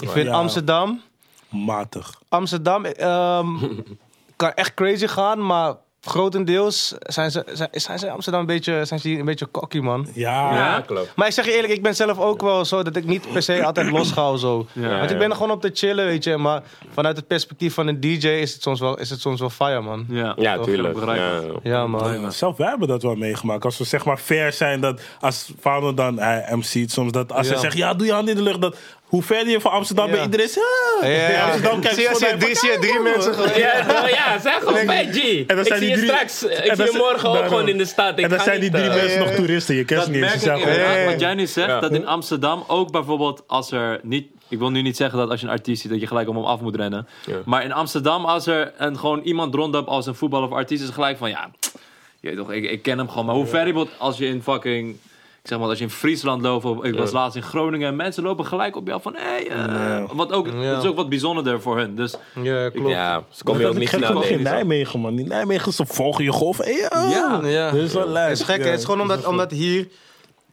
Ik 0.00 0.10
vind 0.10 0.26
Ja. 0.26 0.32
Amsterdam, 0.32 1.02
Matig. 1.48 2.14
Amsterdam 2.28 2.84
ehm, 2.84 3.56
kan 4.36 4.52
echt 4.54 4.74
crazy 4.74 5.06
gaan, 5.06 5.46
maar 5.46 5.74
grotendeels 6.00 6.94
zijn 6.98 7.30
ze, 7.30 7.44
zijn, 7.52 7.68
zijn 7.72 7.98
ze 7.98 8.06
in 8.06 8.12
Amsterdam 8.12 8.40
een 8.40 8.46
beetje, 8.46 8.84
zijn 8.84 9.00
ze 9.00 9.08
hier 9.08 9.18
een 9.18 9.24
beetje 9.24 9.50
cocky, 9.50 9.78
man. 9.78 10.06
Ja. 10.14 10.54
Ja, 10.54 10.80
klopt. 10.80 11.12
Maar 11.16 11.26
ik 11.26 11.32
zeg 11.32 11.44
je 11.44 11.52
eerlijk, 11.54 11.72
ik 11.72 11.82
ben 11.82 11.94
zelf 11.96 12.18
ook 12.18 12.40
wel 12.42 12.64
zo 12.64 12.82
dat 12.82 12.96
ik 12.96 13.04
niet 13.04 13.32
per 13.32 13.42
se 13.42 13.64
altijd 13.64 13.90
los 13.90 14.12
ga 14.12 14.30
of 14.32 14.38
zo. 14.40 14.66
Ja, 14.72 14.88
Want 14.90 15.02
ik 15.04 15.10
ja. 15.10 15.16
ben 15.18 15.30
er 15.30 15.36
gewoon 15.36 15.50
op 15.50 15.60
te 15.60 15.70
chillen, 15.74 16.06
weet 16.06 16.24
je. 16.24 16.36
Maar 16.36 16.62
vanuit 16.92 17.16
het 17.16 17.26
perspectief 17.26 17.74
van 17.74 17.86
een 17.86 18.00
DJ 18.00 18.28
is 18.28 18.52
het 18.52 18.62
soms 18.62 18.80
wel, 18.80 18.98
is 18.98 19.10
het 19.10 19.20
soms 19.20 19.40
wel 19.40 19.50
fire, 19.50 19.80
man. 19.80 20.04
Ja, 20.08 20.32
Ja, 20.36 20.58
tuurlijk. 20.58 21.04
Ja. 21.04 21.40
Ja, 21.62 21.86
man. 21.86 22.10
Nee, 22.10 22.18
maar 22.18 22.32
zelf, 22.32 22.56
wij 22.56 22.68
hebben 22.68 22.88
dat 22.88 23.02
wel 23.02 23.14
meegemaakt. 23.14 23.64
Als 23.64 23.78
we 23.78 23.84
zeg 23.84 24.04
maar 24.04 24.16
fair 24.18 24.52
zijn, 24.52 24.80
dat 24.80 25.00
als 25.20 25.52
Fano 25.60 25.94
dan 25.94 26.18
hij 26.18 26.46
MC't 26.50 26.90
soms, 26.90 27.12
dat 27.12 27.32
als 27.32 27.46
Ja. 27.46 27.52
hij 27.52 27.62
zegt, 27.62 27.76
ja, 27.76 27.94
doe 27.94 28.06
je 28.06 28.12
hand 28.12 28.28
in 28.28 28.36
de 28.36 28.42
lucht, 28.42 28.60
dat 28.60 28.76
hoe 29.08 29.22
verder 29.22 29.48
je 29.52 29.60
van 29.60 29.70
Amsterdam 29.70 30.10
bent, 30.10 30.24
iedereen 30.24 30.46
is, 30.46 30.54
ja. 31.00 31.08
Ja. 31.08 31.42
Amsterdam 31.44 31.80
kijkt 31.80 31.96
Zie 31.96 32.08
je, 32.08 32.14
zie 32.16 32.26
je 32.28 32.36
drie, 32.36 32.48
je 32.48 32.56
zie 32.56 32.70
je 32.70 32.78
drie 32.78 33.00
mensen 33.00 33.30
man. 33.36 33.40
gewoon- 33.48 33.58
Ja, 33.60 33.86
nou 33.86 34.08
ja, 34.08 34.38
zeg 34.40 34.58
gewoon 34.58 34.86
bij 34.86 35.08
G. 35.12 35.16
En 35.16 35.46
dan 35.46 35.58
Ik 35.58 35.66
zijn 35.66 35.78
zie 35.78 35.78
die 35.78 35.88
je 35.88 35.94
drie- 35.96 36.08
straks, 36.08 36.42
ik 36.42 36.50
en 36.50 36.56
zie 36.56 36.66
dan 36.76 36.86
je 36.86 36.92
zijn- 36.92 37.02
morgen 37.02 37.28
ook 37.28 37.34
daarom. 37.34 37.50
gewoon 37.50 37.68
in 37.68 37.78
de 37.78 37.84
stad. 37.84 38.18
Ik 38.18 38.24
En 38.24 38.30
dan 38.30 38.40
zijn 38.40 38.60
die 38.60 38.70
drie 38.70 38.88
eh, 38.88 38.94
mensen 38.94 39.18
nog 39.18 39.30
toeristen, 39.30 39.74
je 39.74 39.84
kent 39.84 40.04
ze 40.04 40.10
niet. 40.10 40.34
ik 40.34 40.40
ja, 40.40 40.54
ja. 40.56 41.04
wat 41.10 41.20
jij 41.20 41.34
nu 41.34 41.46
zegt, 41.46 41.80
dat 41.80 41.92
in 41.92 42.06
Amsterdam 42.06 42.64
ook 42.66 42.90
bijvoorbeeld 42.92 43.42
als 43.46 43.70
er 43.70 44.00
niet... 44.02 44.26
Ik 44.50 44.58
wil 44.58 44.70
nu 44.70 44.82
niet 44.82 44.96
zeggen 44.96 45.18
dat 45.18 45.30
als 45.30 45.40
je 45.40 45.46
een 45.46 45.52
artiest 45.52 45.82
ziet 45.82 45.90
dat 45.90 46.00
je 46.00 46.06
gelijk 46.06 46.28
om 46.28 46.36
hem 46.36 46.44
af 46.44 46.60
moet 46.60 46.76
rennen. 46.76 47.08
Ja. 47.26 47.36
Maar 47.44 47.64
in 47.64 47.72
Amsterdam 47.72 48.24
als 48.24 48.46
er 48.46 48.72
een, 48.76 48.98
gewoon 48.98 49.20
iemand 49.20 49.54
rondloopt 49.54 49.88
als 49.88 50.06
een 50.06 50.14
voetballer 50.14 50.48
of 50.48 50.54
artiest 50.54 50.82
is 50.82 50.88
gelijk 50.88 51.18
van 51.18 51.30
ja, 51.30 51.50
je 52.20 52.28
weet 52.28 52.36
toch, 52.36 52.52
ik, 52.52 52.70
ik 52.70 52.82
ken 52.82 52.98
hem 52.98 53.08
gewoon. 53.08 53.26
Maar 53.26 53.34
hoe 53.34 53.46
ver 53.46 53.66
je 53.66 53.72
wordt 53.72 53.90
als 53.98 54.18
je 54.18 54.26
in 54.26 54.42
fucking... 54.42 54.96
Ik 55.42 55.48
zeg 55.54 55.58
maar, 55.58 55.68
als 55.68 55.78
je 55.78 55.84
in 55.84 55.90
Friesland 55.90 56.42
loopt, 56.42 56.64
of 56.64 56.84
ik 56.84 56.94
was 56.98 57.10
Ja. 57.10 57.16
laatst 57.18 57.36
in 57.36 57.42
Groningen, 57.42 57.88
en 57.88 57.96
mensen 57.96 58.22
lopen 58.22 58.44
gelijk 58.46 58.76
op 58.76 58.86
jou 58.86 59.02
van, 59.02 59.14
hé, 59.14 59.20
hey, 59.22 59.48
eh, 59.48 59.56
Ja. 59.56 60.06
wat 60.14 60.32
ook, 60.32 60.46
Ja. 60.46 60.70
dat 60.74 60.82
is 60.82 60.88
ook 60.90 60.96
wat 60.96 61.08
bijzonderder 61.08 61.60
voor 61.62 61.76
hun. 61.78 61.94
Dus 61.96 62.14
Ja, 62.42 62.70
klopt. 62.70 62.88
Ja, 62.88 63.22
ze 63.30 63.44
komen 63.44 63.60
je 63.62 63.66
ook 63.68 63.74
niet 63.76 63.88
snel 63.88 64.22
in. 64.22 64.42
Nijmegen, 64.42 65.00
man. 65.00 65.14
Die 65.16 65.26
Nijmegen, 65.26 65.72
ze 65.72 65.86
volgen 65.86 66.24
je 66.24 66.32
golf. 66.32 66.58
Hey, 66.58 66.72
ja. 66.90 67.08
Ja. 67.10 67.40
Ja. 67.48 67.70
Dat 67.70 67.80
is 67.80 67.92
wel. 67.92 68.14
Het 68.14 68.38
is 68.38 68.44
gek, 68.44 68.64
het 68.64 68.78
is 68.78 68.84
gewoon 68.84 69.00
omdat, 69.00 69.26
omdat 69.26 69.50
hier 69.50 69.88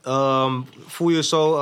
ehm, 0.02 0.54
voel 0.88 1.10
je 1.10 1.24
zo 1.24 1.54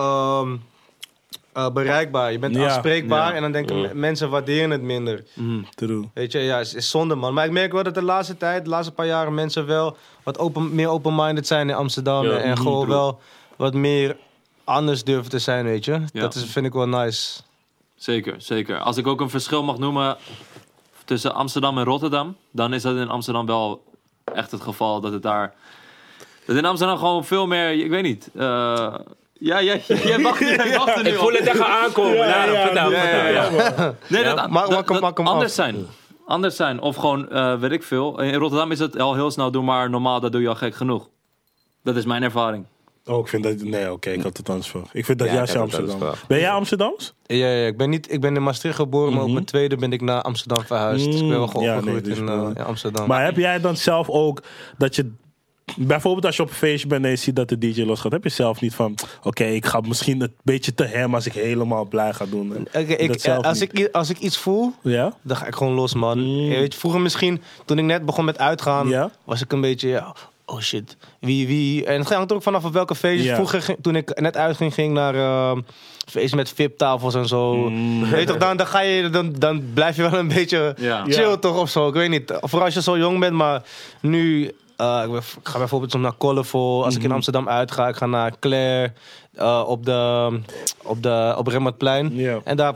eh, 1.54 1.70
bereikbaar. 1.70 2.32
Je 2.32 2.40
bent 2.40 2.56
Ja. 2.56 2.64
aanspreekbaar 2.66 3.30
Ja. 3.30 3.36
en 3.36 3.42
dan 3.42 3.52
denken 3.52 3.78
Ja. 3.78 3.90
mensen 3.94 4.30
waarderen 4.30 4.70
het 4.70 4.82
minder. 4.82 5.24
mm, 5.34 5.66
True. 5.76 6.10
Weet 6.14 6.32
je, 6.32 6.40
ja, 6.40 6.60
is 6.60 6.90
zonde, 6.90 7.16
man. 7.16 7.34
Maar 7.34 7.46
ik 7.46 7.52
merk 7.52 7.72
wel 7.72 7.84
dat 7.84 7.94
de 7.94 8.02
laatste 8.04 8.38
tijd, 8.38 8.64
de 8.64 8.70
laatste 8.70 8.94
paar 8.94 9.06
jaren, 9.06 9.34
mensen 9.34 9.66
wel 9.66 9.98
wat 10.24 10.38
open, 10.40 10.76
meer 10.76 10.88
open-minded 10.90 11.48
zijn 11.48 11.70
in 11.70 11.76
Amsterdam. 11.76 12.26
En 12.26 12.50
mhm, 12.50 12.58
gewoon 12.62 12.84
true. 12.86 12.96
wel 12.96 13.20
wat 13.56 13.74
meer 13.74 14.18
anders 14.64 15.04
durven 15.04 15.30
te 15.30 15.40
zijn, 15.40 15.66
weet 15.66 15.86
je. 15.86 16.02
Dat 16.14 16.36
is, 16.36 16.44
vind 16.46 16.66
ik 16.66 16.74
wel 16.74 16.88
nice. 16.88 17.42
zeker, 17.96 18.36
zeker. 18.38 18.80
Als 18.80 18.98
ik 18.98 19.08
ook 19.08 19.22
een 19.22 19.30
verschil 19.30 19.64
mag 19.64 19.78
noemen 19.78 20.18
tussen 21.06 21.34
Amsterdam 21.34 21.78
en 21.78 21.84
Rotterdam, 21.84 22.36
dan 22.52 22.74
is 22.74 22.82
dat 22.82 22.96
in 22.96 23.10
Amsterdam 23.10 23.46
wel 23.46 23.84
echt 24.34 24.52
het 24.52 24.62
geval 24.62 25.02
dat 25.02 25.12
het 25.14 25.22
daar... 25.22 25.54
Dat 26.46 26.56
in 26.56 26.66
Amsterdam 26.66 26.98
gewoon 26.98 27.26
veel 27.26 27.48
meer, 27.48 27.72
ik 27.72 27.90
weet 27.90 28.04
niet... 28.04 28.30
eh, 28.36 28.96
ja, 29.44 29.60
ja, 29.60 29.76
jij 29.88 30.20
wacht, 30.22 30.40
jij 30.40 30.78
wacht 30.78 30.96
er 30.98 31.04
nu 31.04 31.10
Ik 31.10 31.16
voel 31.18 31.32
het 31.32 31.48
echt 31.48 31.60
aankomen. 31.62 32.18
Ja, 32.18 32.46
vertel, 32.66 32.92
ja, 32.92 33.28
ja. 33.28 33.50
Nee, 34.08 34.24
Ja. 34.24 34.28
dat, 34.30 34.38
dat- 34.38 34.50
maak 34.50 34.90
hem- 34.90 35.02
dat 35.02 35.20
anders 35.20 35.56
zijn. 35.56 35.76
Anders 36.26 36.56
zijn. 36.56 36.82
Of 36.82 36.96
gewoon, 36.96 37.30
eh, 37.30 37.60
weet 37.60 37.72
ik 37.72 37.84
veel. 37.84 38.20
In 38.22 38.34
Rotterdam 38.34 38.72
is 38.72 38.80
het 38.80 39.00
al 39.00 39.14
heel 39.14 39.32
snel, 39.32 39.52
doe 39.52 39.64
maar 39.64 39.90
normaal, 39.90 40.20
dat 40.20 40.32
doe 40.32 40.42
je 40.42 40.48
al 40.48 40.56
gek 40.56 40.76
genoeg. 40.76 41.10
Dat 41.84 41.96
is 41.96 42.06
mijn 42.06 42.24
ervaring. 42.24 42.66
Oh, 43.06 43.20
ik 43.20 43.28
vind 43.28 43.44
dat... 43.44 43.56
Nee, 43.62 43.92
oké, 43.92 44.10
ik 44.10 44.22
had 44.24 44.38
het 44.38 44.50
anders 44.50 44.68
voor. 44.70 44.84
Ik 44.92 45.06
vind 45.06 45.20
dat 45.20 45.28
Ja, 45.28 45.34
juist 45.34 45.56
Amsterdam. 45.56 46.00
Ben 46.28 46.40
jij 46.40 46.50
Amsterdams? 46.52 47.14
Ja, 47.26 47.36
ja, 47.48 47.68
ik 47.68 47.78
ben, 47.78 47.90
niet, 47.90 48.12
ik 48.12 48.22
ben 48.22 48.36
in 48.36 48.44
Maastricht 48.44 48.76
geboren, 48.76 49.14
maar 49.14 49.24
op 49.24 49.32
mijn 49.32 49.46
tweede 49.46 49.76
ben 49.76 49.92
ik 49.94 50.02
naar 50.02 50.22
Amsterdam 50.22 50.64
verhuisd. 50.66 51.06
Dus 51.06 51.16
ik 51.22 51.28
ben 51.28 51.38
wel 51.38 51.48
gewoon 51.48 51.64
Mhm. 51.64 51.72
Ja, 51.72 51.78
opgegroeid 51.78 52.06
nee, 52.06 52.14
dus 52.16 52.24
in, 52.24 52.30
eh, 52.30 52.50
in 52.56 52.64
Amsterdam. 52.66 53.08
Maar 53.08 53.24
heb 53.24 53.36
jij 53.38 53.60
dan 53.60 53.78
zelf 53.78 54.10
ook 54.10 54.40
dat 54.78 54.96
je... 54.96 55.12
Bijvoorbeeld 55.78 56.26
als 56.26 56.36
je 56.36 56.42
op 56.44 56.50
een 56.50 56.56
feestje 56.56 56.88
bent 56.88 57.04
en 57.04 57.10
je 57.10 57.16
ziet 57.16 57.36
dat 57.36 57.50
de 57.50 57.58
DJ 57.58 57.82
losgaat, 57.82 58.12
heb 58.12 58.24
je 58.24 58.30
zelf 58.30 58.62
niet 58.62 58.76
van... 58.76 58.96
Oké, 59.24 59.44
ik 59.44 59.66
ga 59.66 59.80
misschien 59.82 60.22
een 60.22 60.34
beetje 60.44 60.74
te 60.74 60.84
hem 60.84 61.16
als 61.16 61.26
ik 61.26 61.34
helemaal 61.34 61.86
blij 61.86 62.14
ga 62.14 62.26
doen. 62.26 62.52
Oké, 62.74 62.80
ik, 62.94 63.08
Dat 63.08 63.22
zelf 63.22 63.46
als, 63.46 63.60
niet. 63.60 63.80
ik, 63.80 63.90
als 63.92 64.10
ik 64.10 64.20
iets 64.20 64.38
voel, 64.38 64.72
Ja? 64.82 65.14
dan 65.22 65.38
ga 65.38 65.46
ik 65.46 65.56
gewoon 65.56 65.74
los, 65.74 65.94
man. 65.94 66.48
Weet 66.48 66.74
je, 66.74 66.80
vroeger 66.80 67.02
misschien, 67.02 67.42
toen 67.66 67.78
ik 67.78 67.84
net 67.84 68.06
begon 68.06 68.26
met 68.26 68.38
uitgaan, 68.40 68.88
Ja? 68.88 69.12
was 69.24 69.42
ik 69.42 69.52
een 69.52 69.62
beetje, 69.62 69.88
ja, 69.90 70.16
oh 70.46 70.60
shit, 70.60 70.98
wie, 71.20 71.48
wie. 71.48 71.86
En 71.86 72.00
het 72.00 72.10
hangt 72.14 72.34
ook 72.34 72.44
vanaf 72.44 72.66
op 72.66 72.74
welke 72.74 72.96
feestjes. 72.96 73.26
Ja. 73.28 73.36
Vroeger, 73.36 73.76
toen 73.82 73.96
ik 73.96 74.20
net 74.20 74.38
uitging, 74.38 74.74
ging 74.74 74.94
naar 74.94 75.16
ehm 75.16 75.62
feesten 76.10 76.38
met 76.38 76.50
VIP-tafels 76.56 77.16
en 77.16 77.28
zo. 77.28 77.70
Mm. 77.70 78.10
Weet 78.10 78.20
je 78.20 78.26
toch, 78.26 78.38
dan, 78.38 78.58
dan, 78.58 78.68
ga 78.68 78.80
je, 78.82 79.10
dan, 79.10 79.34
dan 79.38 79.64
blijf 79.74 79.96
je 79.96 80.02
wel 80.10 80.20
een 80.20 80.28
beetje 80.28 80.76
Ja. 80.78 81.04
chill 81.08 81.30
Ja. 81.30 81.38
toch 81.38 81.58
of 81.58 81.70
zo. 81.70 81.88
Ik 81.88 81.94
weet 81.94 82.10
niet. 82.10 82.34
Vooral 82.42 82.66
als 82.66 82.74
je 82.74 82.82
zo 82.82 82.98
jong 82.98 83.20
bent, 83.20 83.34
maar 83.34 83.64
nu... 84.02 84.52
eh, 84.78 85.02
ik 85.06 85.12
ben- 85.12 85.18
ik 85.42 85.48
ga 85.48 85.58
bijvoorbeeld 85.58 85.92
soms 85.92 86.04
naar 86.04 86.18
Colorful. 86.18 86.84
Als 86.84 86.94
ik 86.96 87.00
in 87.02 87.06
Mhm. 87.08 87.16
Amsterdam 87.16 87.50
uitga, 87.50 87.88
ik 87.88 87.96
ga 87.96 88.06
naar 88.06 88.40
Claire. 88.40 88.94
eh, 89.36 89.64
op 89.68 89.86
de, 89.86 90.30
op 90.84 91.04
de 91.04 91.34
op 91.38 91.48
Remmertplein. 91.48 92.20
En 92.44 92.58
daar... 92.58 92.74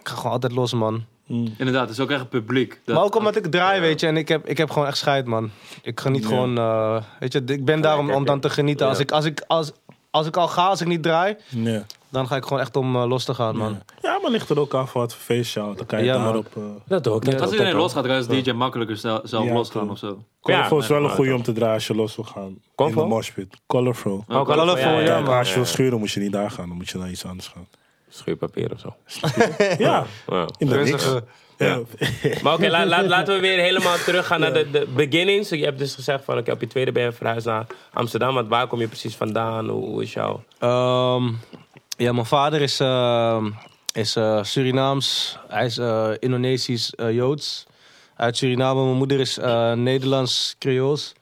Ik 0.00 0.08
ga 0.08 0.16
gewoon 0.16 0.32
altijd 0.32 0.52
los, 0.52 0.72
man. 0.72 1.04
Inderdaad, 1.26 1.80
het 1.80 1.90
is 1.90 2.00
ook 2.00 2.10
echt 2.10 2.20
een 2.20 2.28
publiek. 2.28 2.80
Dat- 2.84 2.94
maar 2.94 3.04
ook 3.04 3.14
omdat 3.16 3.36
ik 3.36 3.46
draai, 3.46 3.80
weet 3.80 4.00
je. 4.00 4.06
En 4.06 4.16
ik 4.16 4.28
heb, 4.28 4.46
ik 4.46 4.56
heb 4.58 4.70
gewoon 4.70 4.88
echt 4.88 4.96
scheid, 4.96 5.26
man. 5.26 5.50
Ik 5.82 6.00
geniet 6.00 6.22
Ja. 6.22 6.28
gewoon... 6.28 6.58
eh, 6.58 7.02
weet 7.18 7.32
je, 7.32 7.42
ik 7.46 7.64
ben 7.64 7.80
daar 7.80 7.98
om, 7.98 8.10
om 8.10 8.24
dan 8.24 8.40
te 8.40 8.50
genieten. 8.50 8.86
Als, 8.88 8.98
ik, 8.98 9.10
als, 9.12 9.24
ik, 9.24 9.44
als, 9.46 9.72
als 10.10 10.26
ik 10.26 10.36
al 10.36 10.48
ga, 10.48 10.66
als 10.66 10.80
ik 10.80 10.86
niet 10.86 11.02
draai... 11.02 11.36
Ja. 11.48 11.82
Dan 12.10 12.26
ga 12.26 12.36
ik 12.36 12.42
gewoon 12.44 12.60
echt 12.60 12.76
om 12.76 12.96
eh, 12.96 13.04
los 13.08 13.24
te 13.24 13.34
gaan, 13.34 13.56
man. 13.56 13.82
Ja, 14.02 14.18
maar 14.22 14.30
ligt 14.30 14.50
er 14.50 14.60
ook 14.60 14.74
af 14.74 14.92
wat 14.92 15.12
voor 15.14 15.22
feestje 15.22 15.58
je 15.58 15.64
houdt. 15.64 15.78
Dan 15.78 15.86
kan 15.88 15.98
je 15.98 16.04
Ja, 16.04 16.22
daarop... 16.22 16.46
eh 16.56 16.62
Dat 16.86 17.08
ook. 17.08 17.24
Dat 17.24 17.40
Als 17.40 17.50
iedereen 17.50 17.72
dat 17.72 17.80
losgaat, 17.80 18.02
dan 18.04 18.12
kan 18.12 18.22
je 18.22 18.28
als 18.36 18.44
DJ 18.44 18.50
makkelijker 18.52 18.96
zelf, 18.96 19.20
zelf 19.24 19.44
Ja, 19.44 19.52
losgaan 19.52 19.90
of 19.90 19.98
zo. 19.98 20.18
Colorful 20.40 20.78
is 20.78 20.86
wel 20.86 21.04
een 21.04 21.10
goede 21.10 21.34
om 21.34 21.42
te 21.42 21.52
draaien 21.52 21.74
als 21.74 21.86
je 21.86 21.94
los 21.94 22.16
wil 22.16 22.24
gaan. 22.24 22.58
Colorful? 22.74 23.02
In 23.02 23.08
de 23.08 23.14
moshpit. 23.14 23.54
Colorful. 23.66 24.24
Ook 24.28 24.46
Colorful, 24.46 24.76
ja, 24.78 24.90
ja, 24.92 25.00
ja, 25.00 25.14
man. 25.14 25.22
Maar 25.24 25.38
als 25.38 25.48
je 25.48 25.54
wil 25.54 25.64
schuren 25.64 25.98
moet 25.98 26.10
je 26.10 26.20
niet 26.20 26.32
daar 26.32 26.50
gaan. 26.50 26.68
Dan 26.68 26.76
moet 26.76 26.88
je 26.88 26.98
naar 26.98 27.10
iets 27.10 27.24
anders 27.26 27.48
gaan. 27.48 27.66
Schuurpapier 28.10 28.72
of 28.72 28.80
zo. 28.80 28.94
Ja, 29.84 30.06
Ja. 30.26 30.46
in 30.58 30.66
de 30.66 30.76
niks. 30.76 31.14
Ja. 31.58 31.78
Maar 32.42 32.52
oké, 32.54 32.68
laat, 32.68 32.86
laat- 32.86 33.06
laten 33.06 33.34
we 33.34 33.40
weer 33.40 33.58
helemaal 33.58 33.96
teruggaan 33.96 34.40
naar 34.40 34.52
de, 34.52 34.70
de 34.70 34.86
beginnings. 34.94 35.48
Je 35.48 35.64
hebt 35.64 35.78
dus 35.78 35.94
gezegd 35.94 36.24
van, 36.24 36.38
oké, 36.38 36.50
op 36.52 36.60
je 36.60 36.66
tweede 36.66 36.92
ben 36.92 37.02
je 37.02 37.12
verhuisd 37.12 37.46
naar 37.46 37.66
Amsterdam. 37.92 38.34
Want 38.34 38.48
waar 38.48 38.66
kom 38.66 38.80
je 38.80 38.86
precies 38.86 39.16
vandaan? 39.16 39.68
Hoe, 39.68 39.84
hoe 39.84 40.02
is 40.02 40.12
jouw... 40.12 40.42
Ehm, 40.58 41.28
ja, 41.98 42.12
mijn 42.12 42.26
vader 42.26 42.60
is, 42.60 42.80
ehm, 42.80 43.50
is 43.92 44.16
eh, 44.16 44.42
Surinaams. 44.42 45.38
Hij 45.48 45.64
is 45.64 45.78
eh, 45.78 46.10
Indonesisch 46.18 46.94
eh, 46.94 47.12
Joods. 47.12 47.66
Uit 48.16 48.36
Suriname. 48.36 48.84
Mijn 48.84 48.96
moeder 48.96 49.20
is 49.20 49.36
Nederlands 49.74 50.56
Creools. 50.58 51.12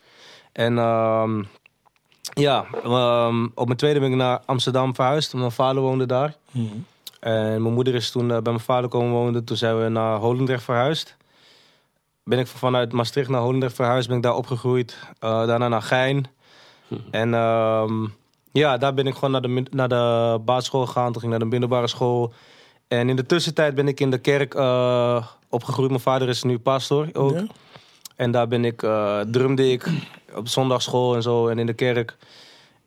En 0.53 0.79
ehm, 0.79 1.43
ja, 2.35 2.67
ehm, 2.85 3.47
op 3.55 3.67
mijn 3.67 3.79
tweede 3.79 4.01
ben 4.01 4.11
ik 4.11 4.17
naar 4.17 4.41
Amsterdam 4.45 4.95
verhuisd. 4.95 5.35
Mijn 5.35 5.51
vader 5.51 5.83
woonde 5.83 6.07
daar. 6.07 6.35
Mhm. 6.51 6.65
En 7.21 7.63
mijn 7.63 7.75
moeder 7.75 7.95
is 7.95 8.11
toen 8.11 8.29
bij 8.29 8.41
mijn 8.43 8.61
vader 8.61 8.89
komen 8.89 9.13
wonen. 9.13 9.45
Toen 9.45 9.57
zijn 9.57 9.83
we 9.83 9.89
naar 9.89 10.19
Holendrecht 10.19 10.63
verhuisd. 10.63 11.17
Ben 12.25 12.39
ik 12.39 12.47
vanuit 12.47 12.93
Maastricht 12.93 13.29
naar 13.29 13.41
Holendrecht 13.41 13.75
verhuisd. 13.75 14.09
Ben 14.09 14.17
ik 14.17 14.23
daar 14.23 14.35
opgegroeid. 14.37 14.99
Daarna 15.19 15.69
naar 15.69 15.83
Gein. 15.83 16.27
En 17.11 17.35
ehm, 17.35 18.07
ja, 18.57 18.77
daar 18.77 18.95
ben 18.95 19.07
ik 19.07 19.15
gewoon 19.15 19.31
naar 19.31 19.43
de, 19.43 19.63
naar 19.71 19.89
de 19.89 20.39
basisschool 20.45 20.87
gegaan. 20.87 21.13
Toen 21.13 21.21
ging 21.21 21.25
ik 21.25 21.39
naar 21.39 21.49
de 21.49 21.59
middelbare 21.59 21.87
school. 21.87 22.33
En 22.89 23.09
in 23.09 23.17
de 23.17 23.27
tussentijd 23.27 23.75
ben 23.75 23.89
ik 23.89 24.01
in 24.01 24.11
de 24.11 24.19
kerk 24.19 24.55
eh, 24.55 25.27
opgegroeid. 25.49 25.91
Mijn 25.91 26.03
vader 26.03 26.29
is 26.29 26.43
nu 26.43 26.59
pastor 26.59 27.09
ook. 27.13 27.35
Ja? 27.35 27.47
En 28.17 28.31
daar 28.31 28.49
ben 28.49 28.65
ik, 28.65 28.83
eh, 28.83 29.21
drumde 29.21 29.71
ik 29.71 29.89
op 30.35 30.49
zondagschool 30.49 31.15
en 31.15 31.23
zo 31.23 31.49
en 31.49 31.59
in 31.59 31.67
de 31.67 31.75
kerk. 31.75 32.17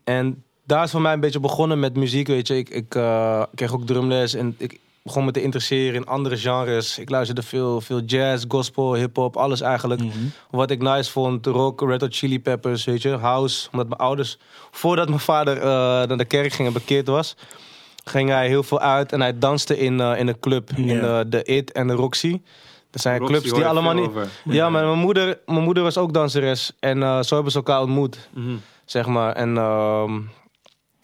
En 0.04 0.44
daar 0.64 0.84
is 0.84 0.90
voor 0.90 1.00
mij 1.00 1.12
een 1.12 1.20
beetje 1.20 1.40
begonnen 1.40 1.78
met 1.80 1.96
muziek, 1.96 2.26
weet 2.26 2.46
je. 2.46 2.56
Ik, 2.56 2.68
ik 2.68 2.94
eh, 2.94 3.42
kreeg 3.54 3.72
ook 3.72 3.86
drumles 3.86 4.34
en 4.34 4.54
ik 4.58 4.80
begon 5.02 5.24
me 5.24 5.30
te 5.30 5.42
interesseren 5.42 5.94
in 5.94 6.06
andere 6.06 6.36
genres. 6.36 6.98
Ik 6.98 7.10
luisterde 7.10 7.42
veel, 7.42 7.80
veel 7.80 8.00
jazz, 8.00 8.44
gospel, 8.48 8.94
hip-hop, 8.94 9.36
alles 9.36 9.60
eigenlijk. 9.60 10.00
Wat 10.50 10.70
ik 10.70 10.82
nice 10.82 11.10
vond, 11.10 11.46
rock, 11.46 11.80
Red 11.80 12.00
Hot 12.00 12.14
Chili 12.16 12.40
Peppers, 12.40 12.84
weet 12.84 13.02
je, 13.02 13.08
house. 13.16 13.68
Omdat 13.72 13.88
mijn 13.88 14.00
ouders, 14.00 14.38
voordat 14.70 15.08
mijn 15.08 15.20
vader 15.20 15.56
eh, 15.56 15.62
naar 15.62 16.16
de 16.16 16.24
kerk 16.24 16.52
ging 16.52 16.68
en 16.68 16.74
bekeerd 16.74 17.06
was, 17.06 17.36
ging 18.04 18.28
hij 18.28 18.46
heel 18.48 18.62
veel 18.62 18.80
uit 18.80 19.12
en 19.12 19.20
hij 19.20 19.38
danste 19.38 19.78
in, 19.78 20.00
eh, 20.00 20.18
in 20.18 20.28
een 20.28 20.40
club, 20.40 20.70
in 20.76 20.86
Ja. 20.86 21.24
de, 21.24 21.28
de 21.28 21.42
IT 21.44 21.72
en 21.72 21.86
de 21.86 21.92
Roxy. 21.94 22.40
Dat 22.90 23.02
zijn 23.02 23.18
Roxy 23.18 23.32
clubs 23.32 23.52
die 23.52 23.66
allemaal 23.66 23.94
niet. 23.94 24.08
over. 24.08 24.28
Ja, 24.44 24.70
maar 24.70 24.84
mijn 24.84 24.98
moeder, 24.98 25.38
mijn 25.46 25.62
moeder 25.64 25.82
was 25.82 25.98
ook 25.98 26.12
danseres 26.12 26.72
en 26.80 27.02
eh, 27.02 27.22
zo 27.22 27.34
hebben 27.34 27.52
ze 27.52 27.58
elkaar 27.58 27.80
ontmoet 27.80 28.28
Mhm. 28.34 28.54
zeg 28.84 29.06
maar. 29.06 29.32
En 29.32 29.56
ehm, 29.56 30.20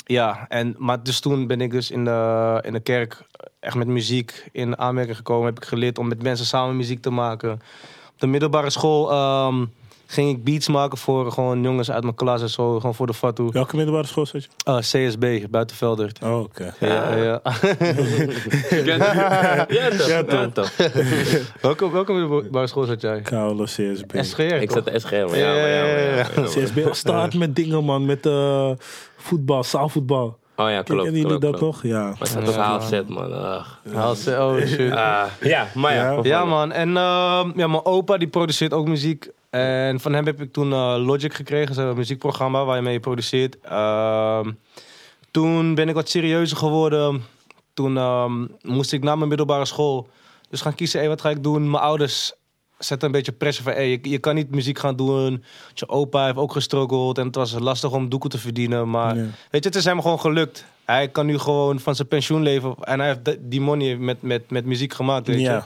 ja, 0.08 0.46
en, 0.48 0.74
maar 0.78 1.02
dus 1.02 1.20
toen 1.20 1.46
ben 1.46 1.60
ik 1.60 1.70
dus 1.70 1.90
in 1.90 2.04
de, 2.04 2.58
in 2.64 2.72
de 2.72 2.80
kerk 2.80 3.22
echt 3.60 3.74
met 3.74 3.86
muziek 3.86 4.48
in 4.52 4.78
aanmerking 4.78 5.16
gekomen. 5.16 5.46
Heb 5.46 5.56
ik 5.56 5.68
geleerd 5.68 5.98
om 5.98 6.08
met 6.08 6.22
mensen 6.22 6.46
samen 6.46 6.76
muziek 6.76 7.02
te 7.02 7.10
maken. 7.10 7.52
Op 8.12 8.20
de 8.20 8.26
middelbare 8.26 8.70
school 8.70 9.10
ehm, 9.10 9.64
ging 10.06 10.30
ik 10.30 10.44
beats 10.44 10.68
maken 10.68 10.98
voor 10.98 11.32
gewoon 11.32 11.62
jongens 11.62 11.90
uit 11.90 12.02
mijn 12.02 12.14
klas 12.14 12.42
en 12.42 12.48
zo. 12.50 12.76
Gewoon 12.80 12.94
voor 12.94 13.06
de 13.06 13.14
fatu. 13.14 13.48
Welke 13.52 13.76
middelbare 13.76 14.06
school 14.06 14.26
zat 14.26 14.42
je? 14.42 14.48
Uh, 14.68 14.78
CSB, 14.78 15.46
Buitenveldert. 15.50 16.18
Oh, 16.22 16.40
oké. 16.40 16.74
Ja, 16.80 17.14
ja. 17.16 17.40
Kent- 18.68 18.86
Ja, 19.68 19.88
toch? 19.90 20.06
Ja, 20.08 20.22
Ja, 20.28 20.48
toch? 20.48 20.72
welke, 21.60 21.90
welke 21.90 22.12
middelbare 22.12 22.66
school 22.66 22.84
zat 22.84 23.00
jij? 23.00 23.20
Koude 23.20 23.64
CSB. 23.64 24.22
SGR, 24.22 24.40
Ik 24.42 24.70
zat 24.70 24.84
de 24.84 24.98
SGR, 24.98 25.14
maar 25.14 25.36
ja, 25.38 25.46
maar 25.46 25.68
ja, 25.68 25.82
maar 25.82 26.00
ja, 26.00 26.26
maar 26.36 26.44
ja. 26.44 26.62
CSB 26.64 26.78
start 26.94 27.34
met 27.34 27.56
dingen, 27.56 27.84
man. 27.84 28.06
Met 28.06 28.26
eh, 28.26 28.70
voetbal, 29.16 29.64
zaalvoetbal. 29.64 30.38
Oh 30.58 30.70
ja, 30.70 30.82
klopt. 30.82 31.02
Kennen 31.02 31.20
jullie 31.20 31.26
klopt, 31.38 31.42
dat 31.42 31.56
klopt. 31.56 31.74
toch? 31.74 31.82
Ja. 31.90 32.02
Maar 32.02 32.16
het 32.18 32.28
staat 32.28 32.44
toch 32.44 32.56
half 32.56 32.84
zet, 32.84 33.08
man. 33.08 33.32
Haal- 33.32 34.14
Oh 34.26 34.56
shit. 34.66 34.92
Ah, 34.92 35.22
ja, 35.40 35.66
maar 35.74 35.94
ja. 35.94 36.18
Ja, 36.22 36.44
man. 36.44 36.72
En 36.72 36.88
ehm, 36.96 37.50
ja, 37.58 37.66
mijn 37.66 37.84
opa 37.84 38.16
die 38.16 38.28
produceert 38.28 38.72
ook 38.72 38.88
muziek. 38.88 39.28
En 39.56 40.00
van 40.00 40.12
hem 40.12 40.26
heb 40.26 40.40
ik 40.40 40.52
toen 40.52 40.72
eh, 40.72 40.94
Logic 40.98 41.34
gekregen, 41.34 41.74
zo'n 41.74 41.96
muziekprogramma 41.96 42.64
waar 42.64 42.76
je 42.76 42.82
mee 42.82 43.00
produceert. 43.00 43.56
Ehm, 43.62 44.52
toen 45.30 45.74
ben 45.74 45.88
ik 45.88 45.94
wat 45.94 46.08
serieuzer 46.08 46.56
geworden. 46.56 47.22
Toen 47.74 47.96
ehm, 47.96 48.46
moest 48.62 48.92
ik 48.92 49.02
na 49.02 49.16
mijn 49.16 49.28
middelbare 49.28 49.64
school 49.64 50.08
dus 50.50 50.60
gaan 50.60 50.74
kiezen, 50.74 50.98
hey, 51.00 51.08
wat 51.08 51.20
ga 51.20 51.30
ik 51.30 51.42
doen? 51.42 51.70
Mijn 51.70 51.82
ouders 51.82 52.32
zetten 52.78 53.06
een 53.06 53.14
beetje 53.14 53.32
pressure 53.32 53.64
van, 53.64 53.72
hey, 53.72 53.90
je, 53.90 53.98
je 54.02 54.18
kan 54.18 54.34
niet 54.34 54.50
muziek 54.50 54.78
gaan 54.78 54.96
doen. 54.96 55.44
Je 55.74 55.88
opa 55.88 56.24
heeft 56.24 56.36
ook 56.36 56.52
gestruggeld 56.52 57.18
en 57.18 57.26
het 57.26 57.34
was 57.34 57.52
lastig 57.58 57.92
om 57.92 58.08
doeken 58.08 58.30
te 58.30 58.38
verdienen. 58.38 58.90
Maar 58.90 59.16
Ja. 59.16 59.22
weet 59.22 59.62
je, 59.62 59.68
het 59.68 59.74
is 59.74 59.84
hem 59.84 60.00
gewoon 60.02 60.20
gelukt. 60.20 60.64
Hij 60.84 61.08
kan 61.08 61.26
nu 61.26 61.38
gewoon 61.38 61.80
van 61.80 61.94
zijn 61.94 62.08
pensioen 62.08 62.42
leven 62.42 62.74
en 62.80 62.98
hij 63.00 63.08
heeft 63.08 63.38
die 63.40 63.60
money 63.60 63.96
met, 63.96 64.22
met, 64.22 64.50
met 64.50 64.64
muziek 64.64 64.94
gemaakt, 64.94 65.26
weet 65.26 65.40
je. 65.40 65.62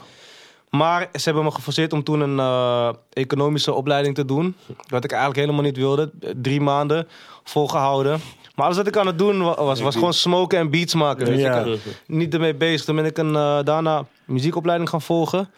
Maar 0.71 1.09
ze 1.13 1.21
hebben 1.23 1.43
me 1.43 1.51
geforceerd 1.51 1.93
om 1.93 2.03
toen 2.03 2.19
een 2.19 2.39
eh, 2.39 2.89
economische 3.13 3.73
opleiding 3.73 4.15
te 4.15 4.25
doen. 4.25 4.55
Wat 4.87 5.03
ik 5.03 5.11
eigenlijk 5.11 5.39
helemaal 5.41 5.63
niet 5.65 5.77
wilde. 5.77 6.11
Drie 6.41 6.61
maanden 6.61 7.07
volgehouden. 7.43 8.19
Maar 8.55 8.65
alles 8.65 8.77
wat 8.77 8.87
ik 8.87 8.97
aan 8.97 9.07
het 9.07 9.17
doen 9.17 9.41
wa- 9.43 9.63
was, 9.63 9.81
was 9.81 9.93
gewoon 9.95 10.13
smoken 10.13 10.59
en 10.59 10.69
beats 10.69 10.93
maken. 10.93 11.25
Weet. 11.25 11.39
Ja. 11.39 11.65
Niet 12.07 12.33
ermee 12.33 12.55
bezig. 12.55 12.85
Toen 12.85 12.95
ben 12.95 13.05
ik 13.05 13.17
een, 13.17 13.35
eh, 13.35 13.59
daarna 13.63 14.05
muziekopleiding 14.25 14.89
gaan 14.89 15.01
volgen. 15.01 15.49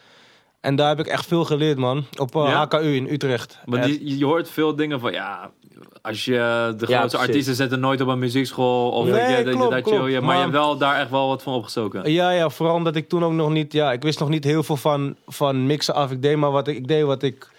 En 0.62 0.76
daar 0.76 0.88
heb 0.90 1.00
ik 1.00 1.08
echt 1.08 1.26
veel 1.26 1.46
geleerd, 1.46 1.78
man. 1.78 2.06
Op 2.20 2.36
eh, 2.36 2.46
Ja? 2.48 2.62
HKU 2.64 2.96
in 2.96 3.08
Utrecht. 3.10 3.60
Maar 3.66 3.80
En- 3.80 3.88
die, 3.88 4.18
je 4.18 4.26
hoort 4.26 4.50
veel 4.50 4.76
dingen 4.76 5.00
van, 5.00 5.12
ja, 5.12 5.52
als 6.02 6.26
je 6.26 6.74
de 6.78 6.86
Ja, 6.88 6.98
grootste 6.98 7.18
artiesten 7.18 7.56
zetten 7.56 7.80
nooit 7.80 8.02
op 8.02 8.08
een 8.08 8.20
muziekschool. 8.20 8.90
Of 8.92 9.06
Nee, 9.08 9.38
je, 9.38 9.44
klopt, 9.44 9.72
dat 9.72 9.82
klopt. 9.82 10.04
je, 10.06 10.10
ja, 10.12 10.20
maar, 10.20 10.22
Maar- 10.28 10.36
je 10.36 10.42
hebt 10.42 10.54
wel 10.54 10.78
daar 10.78 11.00
echt 11.00 11.10
wel 11.10 11.28
wat 11.28 11.44
van 11.44 11.54
opgestoken. 11.54 12.12
Ja, 12.12 12.30
ja, 12.30 12.50
vooral 12.50 12.76
omdat 12.76 12.96
ik 12.96 13.10
toen 13.10 13.24
ook 13.24 13.32
nog 13.32 13.50
niet... 13.50 13.74
Ja, 13.74 13.92
ik 13.92 14.02
wist 14.02 14.20
nog 14.20 14.30
niet 14.30 14.44
heel 14.44 14.64
veel 14.64 14.76
van, 14.78 15.16
van 15.28 15.66
mixen 15.66 15.94
af. 15.94 16.12
Ik 16.12 16.22
deed 16.22 16.38
maar 16.38 16.52
wat 16.52 16.68
ik, 16.68 16.76
ik 16.78 16.88
deed 16.88 17.04
wat 17.04 17.24
ik 17.24 17.52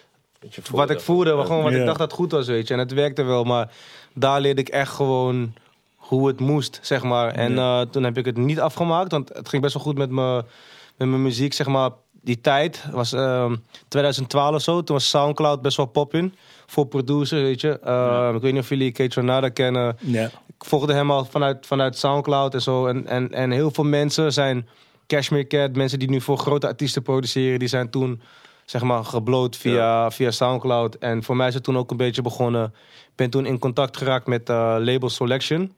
wat 0.71 0.90
ik 0.90 1.00
voelde, 1.00 1.30
gewoon 1.44 1.62
wat 1.62 1.73
Ja. 1.73 1.78
ik 1.78 1.87
dacht 1.87 1.99
dat 1.99 2.12
goed 2.12 2.33
was, 2.33 2.47
weet 2.47 2.68
je. 2.68 2.75
En 2.75 2.80
het 2.80 2.92
werkte 2.92 3.23
wel, 3.23 3.44
maar 3.44 3.71
daar 4.14 4.40
leerde 4.40 4.61
ik 4.61 4.68
echt 4.68 4.92
gewoon 4.92 5.52
hoe 5.97 6.26
het 6.26 6.40
moest, 6.40 6.78
zeg 6.83 7.02
maar. 7.02 7.30
En 7.35 7.59
eh, 7.59 7.80
toen 7.80 8.02
heb 8.04 8.18
ik 8.18 8.25
het 8.25 8.37
niet 8.37 8.61
afgemaakt, 8.61 9.11
want 9.11 9.28
het 9.28 9.49
ging 9.49 9.62
best 9.62 9.75
wel 9.75 9.83
goed 9.83 9.97
met, 9.99 10.11
me, 10.11 10.44
met 10.97 11.09
mijn 11.09 11.23
muziek, 11.23 11.52
zeg 11.52 11.66
maar. 11.66 11.90
Die 12.23 12.40
tijd 12.40 12.85
was 12.92 13.12
ehm 13.12 13.54
2012 13.88 14.54
of 14.54 14.62
zo, 14.62 14.83
toen 14.83 14.97
was 14.97 15.09
Soundcloud 15.09 15.62
best 15.62 15.76
wel 15.76 15.87
poppin 15.87 16.35
voor 16.75 16.87
producers, 16.87 17.43
weet 17.43 17.61
je. 17.61 17.78
Ehm, 17.78 18.35
Ik 18.37 18.43
weet 18.43 18.52
niet 18.52 18.62
of 18.62 18.69
jullie 18.69 18.93
Kate 18.93 19.21
Renata 19.21 19.49
kennen. 19.49 19.97
Ja. 20.00 20.25
Ik 20.47 20.64
volgde 20.64 20.93
hem 20.93 21.11
al 21.11 21.25
vanuit, 21.25 21.66
vanuit 21.66 21.99
Soundcloud 21.99 22.54
en 22.54 22.62
zo. 22.62 22.87
En, 22.87 23.07
en, 23.07 23.33
en 23.33 23.50
heel 23.50 23.71
veel 23.71 23.85
mensen 23.85 24.33
zijn 24.33 24.69
Cashmere 25.07 25.47
Cat, 25.47 25.76
mensen 25.76 25.99
die 25.99 26.11
nu 26.11 26.21
voor 26.21 26.38
grote 26.38 26.66
artiesten 26.66 27.02
produceren, 27.02 27.59
die 27.59 27.69
zijn 27.69 27.90
toen 27.90 28.21
zeg 28.64 28.83
maar 28.83 29.04
gebloot 29.04 29.57
via, 29.57 30.11
via 30.11 30.31
Soundcloud. 30.31 30.95
En 30.95 31.23
voor 31.23 31.37
mij 31.37 31.49
is 31.49 31.54
het 31.54 31.62
toen 31.62 31.78
ook 31.78 31.90
een 31.90 31.97
beetje 31.97 32.23
begonnen. 32.23 32.64
Ik 33.04 33.14
ben 33.14 33.31
toen 33.31 33.47
in 33.47 33.59
contact 33.59 33.97
geraakt 33.97 34.26
met 34.26 34.49
eh, 34.49 34.76
label 34.78 35.09
Selection. 35.09 35.73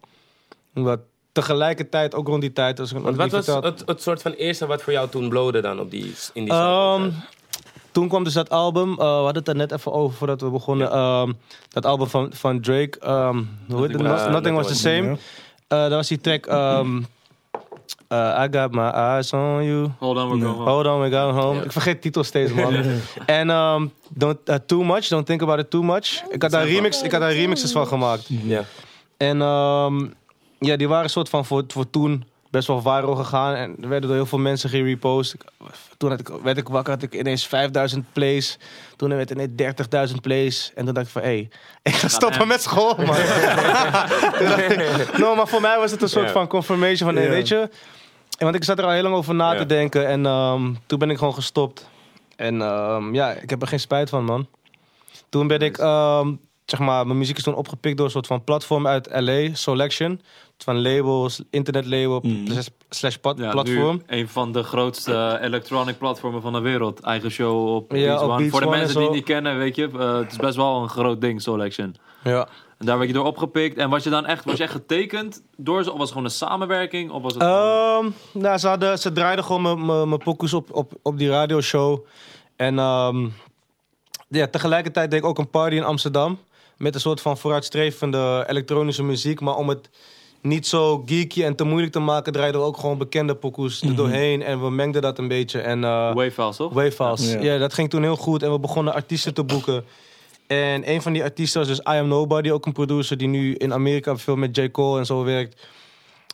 Wat 0.72 1.00
tegelijkertijd, 1.32 2.14
ook 2.14 2.28
rond 2.28 2.40
die 2.40 2.52
tijd, 2.52 2.80
als 2.80 2.92
ik 2.92 2.98
wat 2.98 3.30
was 3.30 3.46
het, 3.46 3.82
het 3.86 4.02
soort 4.02 4.22
van 4.22 4.32
eerste 4.32 4.66
wat 4.66 4.82
voor 4.82 4.92
jou 4.92 5.08
toen 5.08 5.28
blode 5.28 5.60
dan 5.60 5.80
op 5.80 5.90
die, 5.90 6.14
in 6.32 6.44
die 6.44 6.52
Ehm, 6.52 7.10
toen 7.96 8.08
kwam 8.08 8.24
dus 8.24 8.32
dat 8.32 8.50
album, 8.50 8.90
eh, 8.90 8.96
we 8.96 9.02
hadden 9.04 9.34
het 9.34 9.48
er 9.48 9.56
net 9.56 9.72
even 9.72 9.92
over 9.92 10.16
voordat 10.16 10.40
we 10.40 10.50
begonnen. 10.50 10.90
Ehm, 10.90 11.32
dat 11.68 11.86
album 11.86 12.06
van, 12.06 12.30
van 12.34 12.60
Drake, 12.60 12.98
ehm, 12.98 13.42
hoe 13.68 13.80
heet 13.82 13.92
het? 13.92 14.02
Was- 14.02 14.10
Nothing, 14.10 14.32
Nothing 14.32 14.56
Was 14.56 14.66
the 14.66 14.74
Same. 14.74 15.16
Eh, 15.68 15.80
dat 15.82 15.90
was 15.90 16.08
die 16.08 16.20
track, 16.20 16.46
ehm, 16.46 17.02
eh, 18.08 18.44
I 18.44 18.58
Got 18.58 18.70
My 18.72 18.88
Eyes 18.88 19.32
On 19.32 19.64
You. 19.64 19.88
Hold 19.98 20.16
on, 20.16 20.28
we're 20.28 20.40
going 20.44 20.56
home. 20.56 20.70
Hold 20.70 20.86
on, 20.86 21.00
we 21.00 21.10
go 21.10 21.30
home. 21.30 21.64
Ik 21.64 21.72
vergeet 21.72 22.02
titels 22.02 22.26
steeds, 22.26 22.52
man. 22.52 22.74
en 23.26 23.50
ehm, 23.50 23.86
don't, 24.08 24.38
uh, 24.44 24.54
Too 24.66 24.84
Much, 24.84 25.08
Don't 25.08 25.26
Think 25.26 25.42
About 25.42 25.58
It 25.58 25.70
Too 25.70 25.82
Much. 25.82 26.22
Ik 26.30 26.42
had 26.42 26.50
daar, 26.50 26.66
remix, 26.66 27.02
ik 27.02 27.12
had 27.12 27.20
daar 27.20 27.32
remixes 27.32 27.72
van 27.72 27.86
gemaakt. 27.86 28.24
Ja. 28.28 28.64
En 29.16 29.40
ehm, 29.40 30.06
ja, 30.58 30.76
die 30.76 30.88
waren 30.88 31.10
soort 31.10 31.28
van 31.28 31.44
voor, 31.44 31.64
voor 31.68 31.90
toen 31.90 32.24
best 32.56 32.68
wel 32.68 32.80
viral 32.80 33.14
gegaan. 33.14 33.54
En 33.54 33.76
er 33.82 33.88
werden 33.88 34.08
door 34.08 34.18
heel 34.18 34.26
veel 34.26 34.38
mensen 34.38 34.70
gerepost. 34.70 35.34
Toen 35.96 36.10
had 36.10 36.20
ik, 36.20 36.28
werd 36.42 36.56
ik 36.58 36.68
wakker, 36.68 36.92
had 36.92 37.02
ik 37.02 37.14
ineens 37.14 37.46
5000 37.46 38.12
plays. 38.12 38.58
Toen 38.96 39.08
werd 39.08 39.28
het 39.28 39.38
ineens 39.58 40.10
30.000 40.12 40.20
plays. 40.22 40.72
En 40.75 40.84
toen 40.84 40.94
dacht 40.94 41.06
ik 41.06 41.12
van, 41.12 41.22
hé, 41.22 41.28
hey, 41.28 41.48
ik 41.92 41.94
ga 41.94 42.08
stoppen 42.08 42.48
met 42.48 42.62
school, 42.62 42.94
man. 42.96 43.06
Toen 44.38 44.46
dacht 44.48 44.70
ik- 44.70 45.18
no, 45.18 45.34
maar 45.34 45.48
voor 45.48 45.60
mij 45.60 45.78
was 45.78 45.90
het 45.90 46.02
een 46.02 46.08
soort 46.08 46.30
van 46.30 46.46
confirmation 46.46 47.12
van, 47.14 47.22
Ja. 47.22 47.28
weet 47.28 47.48
je... 47.48 47.70
En 48.38 48.44
want 48.44 48.54
ik 48.56 48.64
zat 48.64 48.78
er 48.78 48.84
al 48.84 48.90
heel 48.90 49.02
lang 49.02 49.14
over 49.14 49.34
na 49.34 49.54
te 49.54 49.66
denken. 49.66 50.06
En 50.06 50.26
ehm, 50.26 50.72
toen 50.86 50.98
ben 50.98 51.10
ik 51.10 51.18
gewoon 51.18 51.34
gestopt. 51.34 51.88
En 52.36 52.62
ehm, 52.62 53.14
ja, 53.14 53.30
ik 53.32 53.50
heb 53.50 53.62
er 53.62 53.68
geen 53.68 53.80
spijt 53.80 54.08
van, 54.08 54.25
man. 54.25 54.46
Toen 55.28 55.46
ben 55.46 55.60
ik, 55.60 55.78
ehm, 55.78 56.32
zeg 56.66 56.80
maar, 56.80 57.06
mijn 57.06 57.18
muziek 57.18 57.37
is 57.37 57.42
toen 57.42 57.54
opgepikt 57.54 57.96
door 57.96 58.06
een 58.06 58.12
soort 58.12 58.26
van 58.26 58.44
platform 58.44 58.87
uit 58.87 59.08
LA, 59.12 59.49
Selection. 59.54 60.20
Van 60.58 60.82
labels, 60.82 61.42
internetlabel, 61.50 62.20
Mm. 62.23 62.46
slash, 62.88 63.16
Ja, 63.23 63.50
platform. 63.50 63.96
nu 63.96 64.18
een 64.18 64.28
van 64.28 64.52
de 64.52 64.62
grootste 64.62 65.38
electronic 65.42 65.99
platformen 65.99 66.42
van 66.42 66.52
de 66.52 66.61
wereld. 66.61 67.00
Eigen 67.00 67.30
show 67.30 67.75
op 67.75 67.92
Ja, 67.92 68.06
Beats 68.06 68.23
op 68.23 68.28
One. 68.28 68.37
Beats 68.38 68.50
Voor 68.50 68.61
de 68.61 68.66
One 68.66 68.76
mensen 68.76 68.96
die 68.96 69.04
het 69.04 69.14
niet 69.14 69.25
kennen, 69.25 69.58
weet 69.58 69.76
je, 69.76 69.90
eh, 69.99 70.16
het 70.16 70.30
is 70.30 70.37
best 70.37 70.56
wel 70.56 70.82
een 70.82 70.88
groot 70.88 71.20
ding, 71.20 71.42
Selection. 71.42 71.96
Ja. 72.25 72.49
En 72.78 72.87
daar 72.87 72.96
werd 72.99 73.08
je 73.11 73.14
door 73.16 73.25
opgepikt. 73.26 73.76
En 73.78 73.90
was 73.90 74.04
je 74.04 74.11
dan 74.11 74.26
echt, 74.26 74.44
was 74.44 74.56
je 74.56 74.62
echt 74.62 74.73
getekend 74.73 75.42
door 75.56 75.82
ze? 75.85 75.90
Of 75.92 75.99
was 75.99 76.02
het 76.08 76.16
gewoon 76.16 76.25
een 76.25 76.30
samenwerking? 76.37 77.11
Of 77.11 77.23
was 77.23 77.35
het 77.35 77.42
gewoon- 77.42 78.04
Ehm, 78.32 78.40
nou, 78.42 78.58
ze, 78.58 78.68
hadden, 78.68 78.99
ze 78.99 79.12
draaiden 79.12 79.44
gewoon 79.44 79.62
mijn- 79.62 79.87
mijn 79.87 80.08
mijn 80.08 80.20
pokus 80.23 80.52
op, 80.54 80.73
op, 80.75 80.92
op 81.02 81.18
die 81.18 81.28
radioshow. 81.28 81.99
En 82.56 82.78
ehm, 82.78 83.28
ja, 84.28 84.46
tegelijkertijd 84.46 85.11
deed 85.11 85.20
ik 85.20 85.26
ook 85.26 85.38
een 85.38 85.50
party 85.50 85.76
in 85.76 85.85
Amsterdam. 85.85 86.38
Met 86.76 86.95
een 86.95 87.00
soort 87.00 87.21
van 87.21 87.38
vooruitstrevende 87.38 88.45
elektronische 88.49 89.02
muziek. 89.02 89.40
Maar 89.40 89.56
om 89.56 89.68
het 89.68 89.88
niet 90.40 90.66
zo 90.66 91.02
geeky 91.06 91.42
en 91.42 91.56
te 91.56 91.64
moeilijk 91.64 91.92
te 91.92 91.99
maken, 91.99 92.33
draaiden 92.33 92.61
we 92.61 92.66
ook 92.66 92.76
gewoon 92.76 92.99
bekende 92.99 93.35
pokus 93.35 93.83
er 93.83 93.97
doorheen. 93.97 94.42
En 94.42 94.62
we 94.62 94.71
mengden 94.71 95.02
dat 95.02 95.18
een 95.18 95.28
beetje. 95.28 95.61
En, 95.61 95.85
eh, 95.85 96.14
Wavefiles, 96.14 96.56
toch? 96.56 96.73
Wavefiles. 96.73 97.33
Ja. 97.33 97.40
Ja. 97.40 97.59
dat 97.59 97.75
ging 97.75 97.90
toen 97.90 98.02
heel 98.02 98.16
goed. 98.16 98.42
En 98.42 98.52
we 98.52 98.59
begonnen 98.59 98.95
artiesten 98.95 99.35
te 99.35 99.45
boeken. 99.45 99.85
En 100.47 100.90
een 100.90 101.02
van 101.02 101.12
die 101.12 101.23
artiesten 101.23 101.61
was 101.61 101.68
dus 101.68 101.78
I 101.78 101.99
Am 101.99 102.09
Nobody, 102.09 102.50
ook 102.50 102.66
een 102.66 102.73
producer 102.73 103.16
die 103.16 103.28
nu 103.28 103.54
in 103.54 103.73
Amerika 103.73 104.16
veel 104.16 104.37
met 104.37 104.56
J. 104.56 104.71
Cole 104.71 104.99
en 104.99 105.06
zo 105.06 105.25
werkt. 105.25 105.66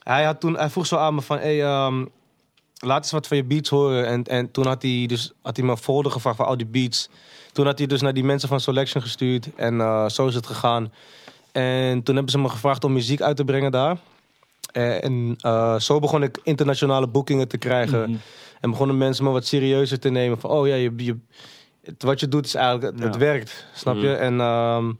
Hij, 0.03 0.25
had 0.25 0.41
toen, 0.41 0.57
hij 0.57 0.71
vroeg 0.71 0.87
zo 0.87 0.97
aan 0.97 1.15
me 1.15 1.21
van, 1.21 1.39
hey, 1.39 1.63
ehm, 1.63 2.05
laat 2.79 3.03
eens 3.03 3.11
wat 3.11 3.27
van 3.27 3.37
je 3.37 3.45
beats 3.45 3.71
horen. 3.71 4.07
En, 4.07 4.25
en 4.25 4.51
toen 4.51 4.67
had 4.67 4.83
hij, 4.83 5.05
dus, 5.07 5.33
had 5.43 5.57
hij 5.57 5.65
me 5.65 5.71
een 5.71 5.77
folder 5.77 6.13
gevraagd 6.13 6.37
van 6.37 6.47
al 6.47 6.57
die 6.57 6.67
beats. 6.67 7.09
Toen 7.52 7.66
had 7.66 7.78
hij 7.78 7.87
dus 7.87 8.00
naar 8.00 8.14
die 8.14 8.25
mensen 8.25 8.49
van 8.49 8.61
Selection 8.61 9.02
gestuurd. 9.02 9.54
En 9.54 9.80
eh, 9.80 10.09
zo 10.09 10.26
is 10.26 10.35
het 10.35 10.47
gegaan. 10.47 10.92
En 11.52 12.02
toen 12.02 12.14
hebben 12.14 12.32
ze 12.32 12.38
me 12.38 12.49
gevraagd 12.49 12.85
om 12.85 12.92
muziek 12.92 13.21
uit 13.21 13.37
te 13.37 13.44
brengen 13.44 13.71
daar. 13.73 13.97
En 14.73 15.37
eh, 15.40 15.78
zo 15.78 15.99
begon 15.99 16.23
ik 16.23 16.38
internationale 16.42 17.06
boekingen 17.09 17.49
te 17.49 17.59
krijgen. 17.59 18.21
En 18.61 18.71
begonnen 18.71 18.99
mensen 18.99 19.25
me 19.25 19.30
wat 19.30 19.47
serieuzer 19.47 19.99
te 19.99 20.09
nemen. 20.09 20.40
Van, 20.40 20.50
oh 20.50 20.66
ja, 20.66 20.75
je, 20.75 20.92
je, 20.97 21.16
het- 21.85 22.02
wat 22.02 22.21
je 22.21 22.28
doet 22.28 22.47
is 22.47 22.54
eigenlijk, 22.54 22.99
het, 23.00 23.12
Ja. 23.14 23.21
werkt, 23.21 23.66
snap 23.75 23.94
je? 23.97 24.00
Mhm. 24.09 24.21
En 24.23 24.40
ehm, 24.40 24.92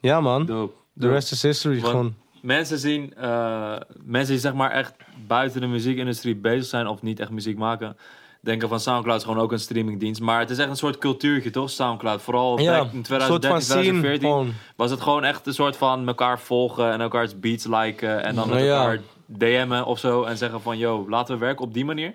ja 0.00 0.20
man, 0.20 0.46
Dope. 0.46 0.74
the 0.98 1.08
rest 1.08 1.32
is 1.32 1.42
history 1.42 1.76
Want- 1.80 1.90
gewoon. 1.90 2.14
Mensen 2.42 2.78
zien, 2.78 3.14
eh, 3.14 3.76
mensen 4.02 4.32
die 4.32 4.40
zeg 4.40 4.54
maar 4.54 4.70
echt 4.70 4.94
buiten 5.26 5.60
de 5.60 5.66
muziekindustrie 5.66 6.36
bezig 6.36 6.64
zijn 6.64 6.86
of 6.86 7.02
niet 7.02 7.20
echt 7.20 7.30
muziek 7.30 7.56
maken, 7.58 7.96
denken 8.44 8.68
van 8.68 8.80
Soundcloud 8.80 9.18
is 9.18 9.24
gewoon 9.26 9.42
ook 9.42 9.52
een 9.52 9.58
streamingdienst. 9.58 10.20
Maar 10.20 10.38
het 10.40 10.50
is 10.50 10.58
echt 10.58 10.68
een 10.68 10.76
soort 10.76 10.98
cultuurtje, 10.98 11.50
toch? 11.50 11.70
Soundcloud. 11.70 12.22
Vooral 12.22 12.58
Ja, 12.60 12.72
in 12.78 12.78
een 12.80 13.04
soort 13.04 13.22
van 13.26 13.40
2013, 13.40 13.62
scene 13.62 13.82
2014 14.00 14.28
gewoon. 14.28 14.52
was 14.76 14.90
het 14.90 15.00
gewoon 15.00 15.24
echt 15.24 15.46
een 15.46 15.54
soort 15.54 15.76
van 15.76 16.06
elkaar 16.08 16.40
volgen 16.40 16.92
en 16.92 17.00
elkaars 17.00 17.40
beats 17.40 17.66
liken 17.66 18.24
en 18.24 18.34
dan 18.34 18.48
met 18.48 18.62
Ja. 18.62 18.78
elkaar 18.78 19.00
DM'en 19.26 19.84
of 19.84 19.98
zo 19.98 20.22
en 20.24 20.36
zeggen 20.36 20.60
van 20.60 20.78
yo, 20.78 21.06
laten 21.08 21.34
we 21.34 21.40
werken 21.44 21.64
op 21.64 21.74
die 21.74 21.84
manier. 21.84 22.14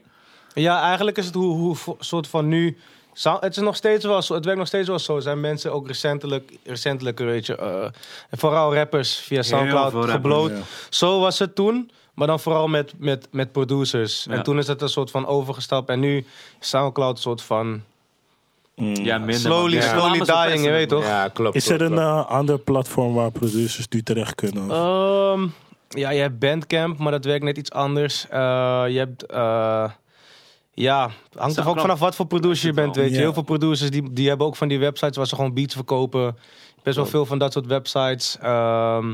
Ja, 0.54 0.82
eigenlijk 0.82 1.18
is 1.18 1.26
het 1.26 1.36
hoe, 1.36 1.54
hoe 1.56 1.76
soort 2.00 2.28
van 2.28 2.48
nu. 2.48 2.78
Het 3.24 3.56
is 3.58 3.64
nog 3.64 3.76
steeds 3.76 4.06
wel 4.06 4.22
zo. 4.22 4.34
Het 4.34 4.44
werkt 4.46 4.60
nog 4.60 4.68
steeds 4.68 4.88
wel 4.88 5.00
zo. 5.00 5.16
Er 5.16 5.22
zijn 5.22 5.40
mensen 5.40 5.74
ook 5.74 5.88
recentelijk, 5.88 6.52
recentelijk 6.64 7.20
weet 7.20 7.46
je, 7.46 7.56
eh, 7.56 7.86
vooral 8.32 8.74
rappers 8.76 9.16
via 9.16 9.42
Soundcloud 9.42 10.10
gebloot. 10.10 10.50
ja. 10.52 10.58
Zo 10.90 11.20
was 11.20 11.40
het 11.40 11.56
toen, 11.56 11.92
maar 12.20 12.28
dan 12.28 12.40
vooral 12.40 12.68
met, 12.68 12.94
met, 12.98 13.28
met 13.32 13.52
producers. 13.52 14.24
Ja. 14.24 14.36
En 14.36 14.44
toen 14.44 14.58
is 14.58 14.68
het 14.68 14.82
een 14.82 14.90
soort 14.90 15.12
van 15.12 15.28
overgestapt. 15.28 15.90
En 15.90 16.00
nu 16.00 16.18
is 16.60 16.70
Soundcloud 16.70 17.16
een 17.16 17.22
soort 17.22 17.42
van 17.42 17.82
Mm. 18.76 18.96
Ja, 18.96 19.18
minder. 19.18 19.36
slowly. 19.36 19.76
Ja. 19.76 19.98
slowly 19.98 20.20
dying, 20.20 20.64
je 20.64 20.70
weet 20.70 20.90
toch? 20.90 21.04
Ja, 21.04 21.28
klopt. 21.28 21.56
Is 21.56 21.66
klopt, 21.66 21.82
er 21.82 21.92
een 21.92 21.98
eh, 21.98 22.26
ander 22.30 22.60
platform 22.60 23.14
waar 23.14 23.32
producers 23.32 23.88
nu 23.90 24.04
terecht 24.04 24.36
kunnen? 24.36 24.72
Ehm, 24.72 25.48
ja, 25.90 26.10
je 26.10 26.22
hebt 26.22 26.40
Bandcamp, 26.40 26.98
maar 26.98 27.12
dat 27.12 27.26
werkt 27.26 27.44
net 27.44 27.58
iets 27.58 27.72
anders. 27.72 28.28
Eh, 28.30 28.84
je 28.88 28.98
hebt... 28.98 29.26
eh, 29.26 29.90
ja, 30.74 31.10
hangt 31.38 31.58
er 31.58 31.68
ook 31.70 31.80
vanaf 31.80 32.00
wat 32.00 32.16
voor 32.16 32.26
producer 32.26 32.68
je 32.68 32.74
bent, 32.74 32.96
weet 32.96 33.10
je. 33.10 33.14
Ja. 33.16 33.20
Heel 33.20 33.34
veel 33.34 33.44
producers 33.44 33.90
die, 33.90 34.14
die 34.14 34.28
hebben 34.28 34.48
ook 34.48 34.56
van 34.56 34.68
die 34.68 34.80
websites 34.80 35.18
waar 35.18 35.28
ze 35.28 35.36
gewoon 35.36 35.54
beats 35.54 35.74
verkopen. 35.74 36.38
Best 36.84 36.96
wel 36.96 37.06
veel 37.06 37.26
van 37.26 37.38
dat 37.38 37.54
soort 37.54 37.66
websites. 37.66 38.38
Ehm, 38.42 39.14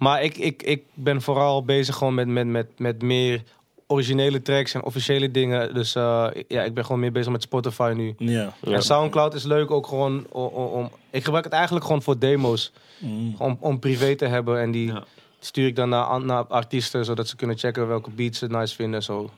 maar 0.00 0.22
ik, 0.22 0.36
ik, 0.36 0.62
ik 0.62 0.82
ben 0.94 1.22
vooral 1.22 1.64
bezig 1.64 1.96
gewoon 1.96 2.14
met, 2.14 2.26
met, 2.26 2.46
met, 2.46 2.66
met 2.78 3.02
meer 3.02 3.42
originele 3.86 4.42
tracks 4.42 4.74
en 4.74 4.82
officiële 4.84 5.30
dingen. 5.30 5.74
Dus 5.74 5.94
eh, 5.94 6.26
ja, 6.48 6.62
ik 6.62 6.74
ben 6.74 6.84
gewoon 6.84 7.00
meer 7.00 7.12
bezig 7.12 7.32
met 7.32 7.42
Spotify 7.42 7.92
nu. 7.96 8.14
Ja. 8.18 8.52
Ja. 8.62 8.72
En 8.72 8.82
Soundcloud 8.82 9.34
is 9.34 9.44
leuk 9.44 9.70
ook 9.70 9.86
gewoon 9.86 10.26
om, 10.30 10.46
om, 10.46 10.90
Ik 11.10 11.24
gebruik 11.24 11.44
het 11.44 11.52
eigenlijk 11.52 11.84
gewoon 11.84 12.02
voor 12.02 12.18
demo's. 12.18 12.72
Mm. 12.98 13.34
Om, 13.38 13.56
om 13.60 13.78
privé 13.78 14.16
te 14.16 14.26
hebben. 14.26 14.60
En 14.60 14.70
die 14.70 14.86
Ja. 14.86 15.04
stuur 15.40 15.66
ik 15.66 15.76
dan 15.76 15.88
naar, 15.88 16.24
naar 16.24 16.44
artiesten, 16.46 17.04
zodat 17.04 17.28
ze 17.28 17.36
kunnen 17.36 17.58
checken 17.58 17.88
welke 17.88 18.10
beats 18.10 18.38
ze 18.38 18.46
nice 18.46 18.74
vinden. 18.74 19.02
Zo. 19.02 19.30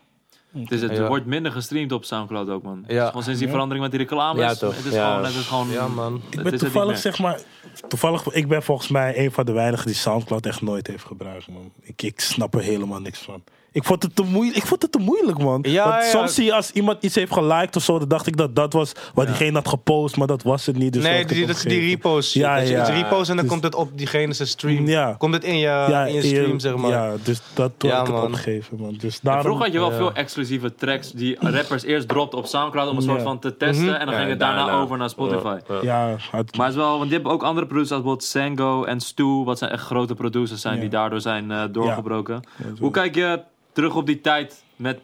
Het, 0.52 0.70
is, 0.72 0.82
het 0.82 0.96
Ja. 0.96 1.06
wordt 1.08 1.26
minder 1.26 1.52
gestreamd 1.52 1.92
op 1.92 2.04
Soundcloud 2.04 2.48
ook, 2.48 2.62
man. 2.62 2.84
Ja. 2.86 3.06
Gewoon 3.06 3.22
sinds 3.22 3.38
die 3.38 3.46
Ja. 3.48 3.52
verandering 3.52 3.84
met 3.84 3.94
die 3.98 4.00
reclames. 4.00 4.40
Ja, 4.42 4.54
toch. 4.54 4.76
Het 4.76 4.84
is 4.84 4.92
Ja. 4.92 5.10
gewoon... 5.10 5.24
Het 5.24 5.34
is 5.34 5.46
gewoon 5.46 5.68
Ja, 5.70 5.88
man. 5.88 6.14
het 6.30 6.34
Ik 6.34 6.42
ben 6.42 6.58
toevallig, 6.58 6.98
zeg 6.98 7.18
maar... 7.18 7.40
Toevallig, 7.88 8.26
ik 8.26 8.48
ben 8.48 8.62
volgens 8.62 8.88
mij 8.88 9.18
een 9.24 9.32
van 9.32 9.44
de 9.46 9.52
weinigen 9.52 9.86
die 9.86 9.94
Soundcloud 9.94 10.46
echt 10.46 10.62
nooit 10.62 10.86
heeft 10.86 11.04
gebruikt, 11.04 11.48
man. 11.48 11.72
Ik, 11.80 12.02
ik 12.02 12.20
snap 12.20 12.54
er 12.54 12.60
helemaal 12.62 13.00
niks 13.00 13.18
van. 13.18 13.42
Ik 13.72 13.84
vond 13.84 14.02
het 14.02 14.16
te 14.16 14.22
moeilijk, 14.22 14.56
ik 14.56 14.66
vond 14.66 14.82
het 14.82 14.92
te 14.92 14.98
moeilijk 14.98 15.38
man. 15.38 15.58
Ja, 15.68 15.88
Want 15.88 16.02
ja. 16.04 16.10
soms 16.10 16.34
zie 16.34 16.44
je 16.44 16.54
als 16.54 16.70
iemand 16.70 17.02
iets 17.02 17.14
heeft 17.14 17.32
geliked 17.32 17.76
of 17.76 17.82
zo, 17.82 17.98
dan 17.98 18.08
dacht 18.08 18.26
ik 18.26 18.36
dat 18.36 18.56
dat 18.56 18.72
was 18.72 18.92
wat 19.14 19.26
diegene 19.26 19.52
had 19.52 19.68
gepost, 19.68 20.16
maar 20.16 20.26
dat 20.26 20.42
was 20.42 20.66
het 20.66 20.76
niet. 20.76 20.92
Dus 20.92 21.02
nee, 21.02 21.24
die, 21.24 21.46
dat 21.46 21.56
is 21.56 21.62
die 21.62 21.80
repost. 21.90 22.34
Ja, 22.34 22.56
dat 22.56 22.68
je 22.68 22.74
ja. 22.74 22.82
repost 22.84 23.30
en 23.30 23.36
dan 23.36 23.44
Dus- 23.44 23.52
komt 23.52 23.62
het 23.64 23.74
op 23.74 23.90
diegene 23.98 24.32
zijn 24.32 24.48
stream. 24.48 24.86
Ja. 24.86 25.14
Komt 25.18 25.34
het 25.34 25.44
in 25.44 25.58
je, 25.58 26.04
in 26.08 26.14
je 26.14 26.22
stream, 26.22 26.58
zeg 26.60 26.76
maar. 26.76 26.90
Ja, 26.90 27.14
dus 27.22 27.40
dat 27.54 27.72
toen 27.76 27.90
ik 27.90 27.96
het 27.96 28.08
man. 28.08 28.22
opgegeven, 28.22 28.76
man. 28.80 28.94
Dus 29.00 29.20
daarom... 29.20 29.42
vroeger 29.44 29.64
had 29.64 29.72
je 29.72 29.78
wel 29.80 29.90
Ja. 29.90 29.96
veel 29.96 30.12
exclusieve 30.12 30.74
tracks 30.74 31.10
die 31.12 31.36
rappers 31.40 31.82
eerst 31.82 32.08
dropten 32.08 32.38
op 32.38 32.46
Soundcloud 32.46 32.88
om 32.90 32.96
een 32.96 33.02
soort 33.02 33.16
Ja. 33.18 33.22
van 33.22 33.38
te 33.38 33.56
testen. 33.56 33.84
Mhm. 33.86 33.94
En 33.94 34.04
dan 34.06 34.14
Ja, 34.14 34.18
ging 34.20 34.30
het 34.30 34.40
daarna 34.40 34.70
over 34.72 34.98
naar 34.98 35.10
Spotify. 35.10 35.56
Ja, 35.68 35.74
ja. 35.82 36.08
Ja, 36.08 36.16
het- 36.30 36.56
Maar 36.56 36.66
het 36.66 36.74
is 36.76 36.80
wel, 36.82 36.90
want 36.90 37.02
die 37.02 37.12
hebben 37.12 37.32
ook 37.32 37.42
andere 37.42 37.66
producers 37.66 37.92
als 37.92 38.00
bijvoorbeeld 38.02 38.56
Sango 38.58 38.84
en 38.84 39.00
Stu, 39.00 39.24
wat 39.44 39.58
zijn 39.58 39.70
echt 39.70 39.82
grote 39.84 40.14
producers 40.14 40.60
zijn 40.60 40.74
Ja. 40.74 40.80
die 40.80 40.90
daardoor 40.90 41.20
zijn 41.20 41.50
eh, 41.50 41.62
doorgebroken. 41.72 42.42
Hoe 42.80 42.90
kijk 42.90 43.14
je 43.14 43.40
terug 43.72 43.94
op 43.94 44.06
die 44.06 44.20
tijd 44.20 44.64
met 44.76 45.00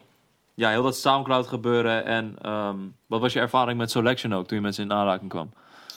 ja, 0.53 0.69
heel 0.69 0.83
dat 0.83 0.97
Soundcloud 0.97 1.47
gebeuren 1.47 2.05
en 2.05 2.35
ehm, 2.41 2.75
wat 3.07 3.21
was 3.21 3.33
je 3.33 3.39
ervaring 3.39 3.77
met 3.77 3.91
Selection 3.91 4.35
ook 4.35 4.47
toen 4.47 4.57
je 4.57 4.63
met 4.63 4.75
ze 4.75 4.81
in 4.81 4.93
aanraking 4.93 5.29
kwam? 5.29 5.49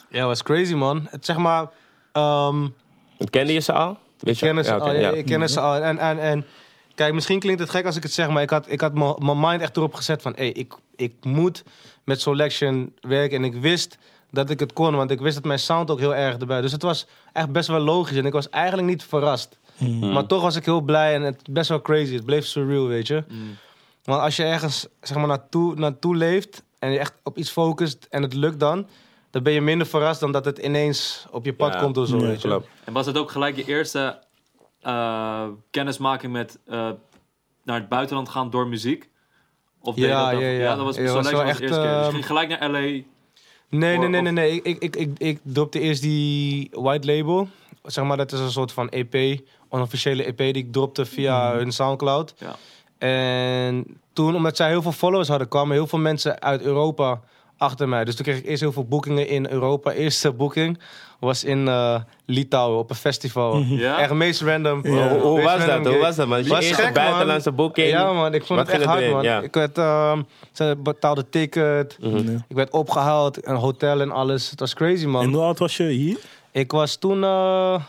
Ja, 0.09 0.25
was 0.25 0.43
crazy, 0.43 0.73
man. 0.73 1.07
Het 1.09 1.25
zeg 1.25 1.37
maar... 1.37 1.69
ehm, 2.11 2.67
Kende 3.29 3.53
je 3.53 3.59
ze 3.59 3.73
al? 3.73 3.97
Weet 4.19 4.33
ik 4.33 4.41
ken 4.41 4.65
ze 4.65 4.71
Ja, 4.71 4.77
al. 4.77 4.91
Ja, 4.93 4.99
ja. 4.99 5.09
Ik 5.09 5.25
ken 5.25 5.49
ze 5.49 5.59
al. 5.59 5.75
En, 5.75 5.97
en, 5.97 6.19
en 6.19 6.45
kijk, 6.95 7.13
misschien 7.13 7.39
klinkt 7.39 7.59
het 7.61 7.69
gek 7.69 7.85
als 7.85 7.95
ik 7.95 8.03
het 8.03 8.13
zeg, 8.13 8.29
maar 8.29 8.41
ik 8.41 8.49
had, 8.49 8.71
ik 8.71 8.81
had 8.81 8.93
mijn 8.93 9.15
mijn 9.19 9.39
mind 9.39 9.61
echt 9.61 9.77
erop 9.77 9.93
gezet 9.93 10.21
van... 10.21 10.33
Hey, 10.35 10.49
ik, 10.49 10.73
ik 10.95 11.13
moet 11.21 11.63
met 12.03 12.21
Selection 12.21 12.93
werken. 13.01 13.37
En 13.37 13.43
ik 13.43 13.55
wist 13.55 13.97
dat 14.31 14.49
ik 14.49 14.59
het 14.59 14.73
kon, 14.73 14.95
want 14.95 15.11
ik 15.11 15.19
wist 15.19 15.35
dat 15.35 15.43
mijn 15.43 15.59
sound 15.59 15.91
ook 15.91 15.99
heel 15.99 16.15
erg 16.15 16.37
erbij. 16.37 16.61
Dus 16.61 16.71
het 16.71 16.81
was 16.81 17.07
echt 17.33 17.51
best 17.51 17.67
wel 17.67 17.79
logisch. 17.79 18.17
En 18.17 18.25
ik 18.25 18.33
was 18.33 18.49
eigenlijk 18.49 18.87
niet 18.87 19.03
verrast. 19.03 19.59
Mm. 19.77 20.11
Maar 20.11 20.25
toch 20.25 20.41
was 20.41 20.55
ik 20.55 20.65
heel 20.65 20.81
blij 20.81 21.15
en 21.15 21.21
het 21.21 21.41
best 21.49 21.69
wel 21.69 21.81
crazy. 21.81 22.13
Het 22.13 22.25
bleef 22.25 22.45
surreal, 22.45 22.87
weet 22.87 23.07
je. 23.07 23.23
Want 24.03 24.21
als 24.21 24.35
je 24.35 24.43
ergens 24.43 24.87
zeg 25.01 25.17
maar, 25.17 25.27
naartoe, 25.27 25.75
naartoe 25.75 26.15
leeft 26.15 26.63
en 26.79 26.91
je 26.91 26.99
echt 26.99 27.13
op 27.23 27.37
iets 27.37 27.49
focust 27.49 28.07
en 28.09 28.21
het 28.21 28.33
lukt 28.33 28.59
dan... 28.59 28.87
dan 29.29 29.43
ben 29.43 29.53
je 29.53 29.61
minder 29.61 29.87
verrast 29.87 30.19
dan 30.19 30.31
dat 30.31 30.45
het 30.45 30.57
ineens 30.57 31.25
op 31.31 31.45
je 31.45 31.53
pad 31.53 31.73
Ja. 31.73 31.79
komt 31.79 31.97
of 31.97 32.07
zo, 32.07 32.17
Ja, 32.17 32.25
weet 32.25 32.41
je. 32.41 32.61
En 32.83 32.93
was 32.93 33.05
het 33.05 33.17
ook 33.17 33.31
gelijk 33.31 33.55
je 33.55 33.65
eerste 33.65 34.19
eh, 34.81 35.47
kennismaking 35.71 36.31
met 36.33 36.59
eh, 36.65 36.89
naar 37.63 37.79
het 37.79 37.89
buitenland 37.89 38.29
gaan 38.29 38.49
door 38.49 38.67
muziek? 38.67 39.09
Of 39.81 39.95
Ja, 39.95 40.31
dat, 40.31 40.39
ja, 40.39 40.47
ja. 40.47 40.75
dat 40.75 40.85
was, 40.85 40.95
Ja, 40.95 41.13
was 41.13 41.31
wel 41.31 41.43
echt, 41.43 41.59
eerste 41.59 41.79
keer. 41.79 41.83
Dus 41.87 41.95
je 41.95 42.01
ehm, 42.01 42.11
ging 42.11 42.25
gelijk 42.25 42.49
naar 42.49 42.69
LA. 42.71 43.01
Nee, 43.73 43.97
nee, 43.97 44.09
nee, 44.09 44.21
nee, 44.21 44.31
nee. 44.31 44.61
Ik, 44.61 44.77
ik, 44.79 44.95
ik, 44.95 45.09
ik 45.17 45.39
dropte 45.43 45.79
eerst 45.79 46.01
die 46.01 46.69
white 46.71 47.07
label. 47.07 47.47
Zeg 47.83 48.03
maar, 48.03 48.17
dat 48.17 48.31
is 48.31 48.39
een 48.39 48.51
soort 48.51 48.71
van 48.71 48.89
EP, 48.89 49.39
onofficiële 49.69 50.23
EP 50.23 50.37
die 50.37 50.53
ik 50.53 50.71
dropte 50.71 51.05
via 51.05 51.53
hun 51.55 51.71
Soundcloud. 51.71 52.33
Ja. 52.37 52.55
En 52.97 53.85
toen, 54.13 54.35
omdat 54.35 54.55
zij 54.55 54.69
heel 54.69 54.81
veel 54.81 54.91
followers 54.91 55.27
hadden, 55.27 55.47
kwamen 55.47 55.75
heel 55.75 55.87
veel 55.87 55.99
mensen 55.99 56.41
uit 56.41 56.61
Europa 56.61 57.21
achter 57.57 57.89
mij. 57.89 58.05
Dus 58.05 58.15
toen 58.15 58.25
kreeg 58.25 58.37
ik 58.37 58.45
eerst 58.45 58.61
heel 58.61 58.71
veel 58.71 58.85
boekingen 58.85 59.27
in 59.27 59.47
Europa. 59.49 59.91
Eerste 59.91 60.31
boeking 60.31 60.79
was 61.23 61.43
in 61.43 61.67
eh, 61.67 61.99
Litouwen 62.25 62.79
op 62.79 62.89
een 62.89 62.95
festival. 62.95 63.57
Ja? 63.57 63.99
Echt 63.99 64.13
meest 64.13 64.41
random. 64.41 64.79
Ja. 64.83 65.09
Hoe, 65.09 65.19
hoe 65.19 65.35
meest 65.41 65.57
was 65.57 65.65
dat? 65.65 65.85
Hoe 65.87 65.97
was 65.97 66.15
dat, 66.15 66.27
man? 66.27 66.43
Je 66.43 66.49
Was 66.49 66.65
eerste 66.65 66.81
gek, 66.83 66.93
buitenlandse 66.93 67.51
boeking. 67.51 67.87
Ja, 67.89 68.11
man. 68.13 68.33
Ik 68.33 68.43
vond 68.45 68.59
Wat 68.59 68.67
het 68.67 68.75
echt 68.77 68.85
hard, 68.85 68.99
erin? 69.01 69.13
man. 69.13 69.23
Ja. 69.23 69.41
Ik 69.41 69.53
werd, 69.53 69.77
ehm, 69.77 70.21
ze 70.51 70.75
betaalde 70.83 71.29
ticket. 71.29 71.97
Mhm. 72.01 72.17
Ik 72.47 72.55
werd 72.55 72.71
opgehaald, 72.71 73.47
een 73.47 73.55
hotel 73.55 74.01
en 74.01 74.11
alles. 74.11 74.49
Het 74.49 74.59
was 74.59 74.73
crazy, 74.73 75.05
man. 75.05 75.23
En 75.23 75.33
hoe 75.33 75.43
oud 75.43 75.59
was 75.59 75.77
je 75.77 75.83
hier? 75.83 76.17
Ik 76.51 76.71
was 76.71 76.95
toen 76.95 77.23
eh 77.23 77.81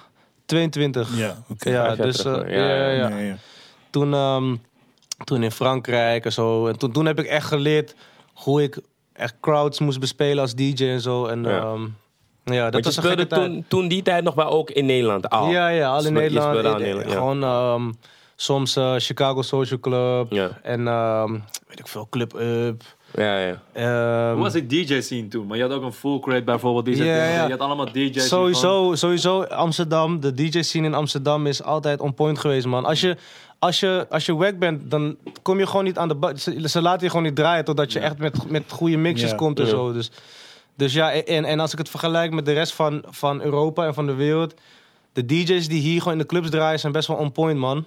22. 0.47 1.11
Ja, 1.18 1.37
oké. 1.49 1.70
Ja, 1.70 1.94
dus 1.97 2.16
terug, 2.16 2.42
eh, 2.42 2.57
ja, 2.57 2.66
ja, 2.66 2.77
ja, 2.77 2.90
ja. 2.92 3.09
Ja, 3.09 3.18
ja. 3.18 3.37
Toen, 3.90 4.14
ehm, 4.14 4.57
toen 5.25 5.42
in 5.42 5.51
Frankrijk 5.51 6.25
en 6.25 6.33
zo. 6.33 6.66
En 6.66 6.79
toen, 6.79 6.92
toen 6.92 7.07
heb 7.07 7.18
ik 7.18 7.27
echt 7.27 7.47
geleerd 7.47 7.94
hoe 8.35 8.62
ik 8.62 8.79
echt 9.12 9.35
crowds 9.40 9.79
moest 9.79 10.01
bespelen 10.01 10.38
als 10.42 10.55
DJ 10.55 10.85
en 10.85 11.01
zo. 11.01 11.27
En 11.27 11.42
Ja. 11.42 11.75
Ja, 12.44 12.70
dat 12.70 12.72
Want 12.72 12.85
je 12.85 12.90
was 12.90 12.96
een 12.96 13.02
gekke 13.02 13.22
speelde 13.22 13.26
tijd. 13.26 13.44
toen, 13.52 13.64
toen 13.68 13.88
die 13.88 14.02
tijd 14.02 14.24
nog 14.24 14.35
wel 14.35 14.48
ook 14.48 14.70
in 14.70 14.87
Nederland 14.87 15.28
al. 15.30 15.48
Ja, 15.50 15.68
ja, 15.68 15.88
al 15.88 16.07
in 16.07 16.12
Nederland. 16.12 16.80
in 16.80 16.96
ja. 16.96 17.02
Gewoon 17.09 17.42
ehm, 17.42 17.92
soms 18.37 18.76
eh, 18.76 18.94
Chicago 18.98 19.42
Social 19.42 19.80
Club. 19.80 20.33
Ja. 20.33 20.59
En 20.62 20.88
ehm, 20.88 21.33
weet 21.68 21.78
ik 21.78 21.88
veel, 21.88 22.07
Club 22.11 22.35
Up. 22.35 22.83
Ja, 23.16 23.38
ja. 23.38 23.62
Ehm, 23.72 24.33
Hoe 24.35 24.42
was 24.42 24.52
die 24.52 24.66
DJ-scene 24.66 25.28
toen? 25.28 25.46
Maar 25.46 25.57
je 25.57 25.62
had 25.62 25.72
ook 25.72 25.83
een 25.83 25.92
full 25.92 26.18
crate 26.20 26.42
bijvoorbeeld. 26.44 26.85
Die. 26.85 27.04
Je 27.04 27.46
had 27.50 27.59
allemaal 27.59 27.92
DJ's. 27.92 28.28
Sowieso, 28.28 28.94
sowieso 28.94 29.42
Amsterdam, 29.42 30.20
de 30.20 30.33
DJ-scene 30.35 30.87
in 30.87 30.94
Amsterdam 30.94 31.46
is 31.46 31.62
altijd 31.62 32.00
on 32.00 32.14
point 32.14 32.38
geweest, 32.38 32.66
man. 32.66 32.85
Als 32.85 33.00
je, 33.00 33.16
als 33.59 33.80
je, 33.80 34.07
als 34.11 34.26
je 34.26 34.35
wack 34.35 34.59
bent, 34.59 34.90
dan 34.90 35.16
kom 35.42 35.59
je 35.59 35.66
gewoon 35.66 35.85
niet 35.85 35.98
aan 35.98 36.09
de. 36.09 36.33
Ze, 36.37 36.68
ze 36.68 36.83
laten 36.83 37.02
je 37.02 37.09
gewoon 37.09 37.24
niet 37.24 37.37
draaien 37.37 37.64
totdat 37.64 37.92
je 37.92 37.98
Ja. 37.98 38.04
echt 38.04 38.18
met, 38.18 38.50
met 38.50 38.64
goede 38.70 38.96
mixes 38.96 39.30
Ja. 39.30 39.37
komt 39.37 39.59
en 39.59 39.64
Ja. 39.64 39.70
zo. 39.70 39.92
Dus, 39.92 40.11
dus 40.76 40.92
ja, 40.92 41.12
en, 41.12 41.44
en 41.44 41.60
als 41.60 41.72
ik 41.72 41.78
het 41.78 41.88
vergelijk 41.88 42.32
met 42.32 42.44
de 42.44 42.52
rest 42.52 42.72
van, 42.72 43.04
van 43.08 43.42
Europa 43.42 43.87
en 43.87 43.94
van 43.94 44.06
de 44.06 44.14
wereld, 44.14 44.54
de 45.12 45.24
DJ's 45.26 45.68
die 45.68 45.80
hier 45.80 45.98
gewoon 45.98 46.12
in 46.12 46.18
de 46.18 46.26
clubs 46.26 46.50
draaien 46.50 46.78
zijn 46.80 46.92
best 46.92 47.08
wel 47.08 47.16
on 47.16 47.32
point, 47.32 47.58
man. 47.58 47.84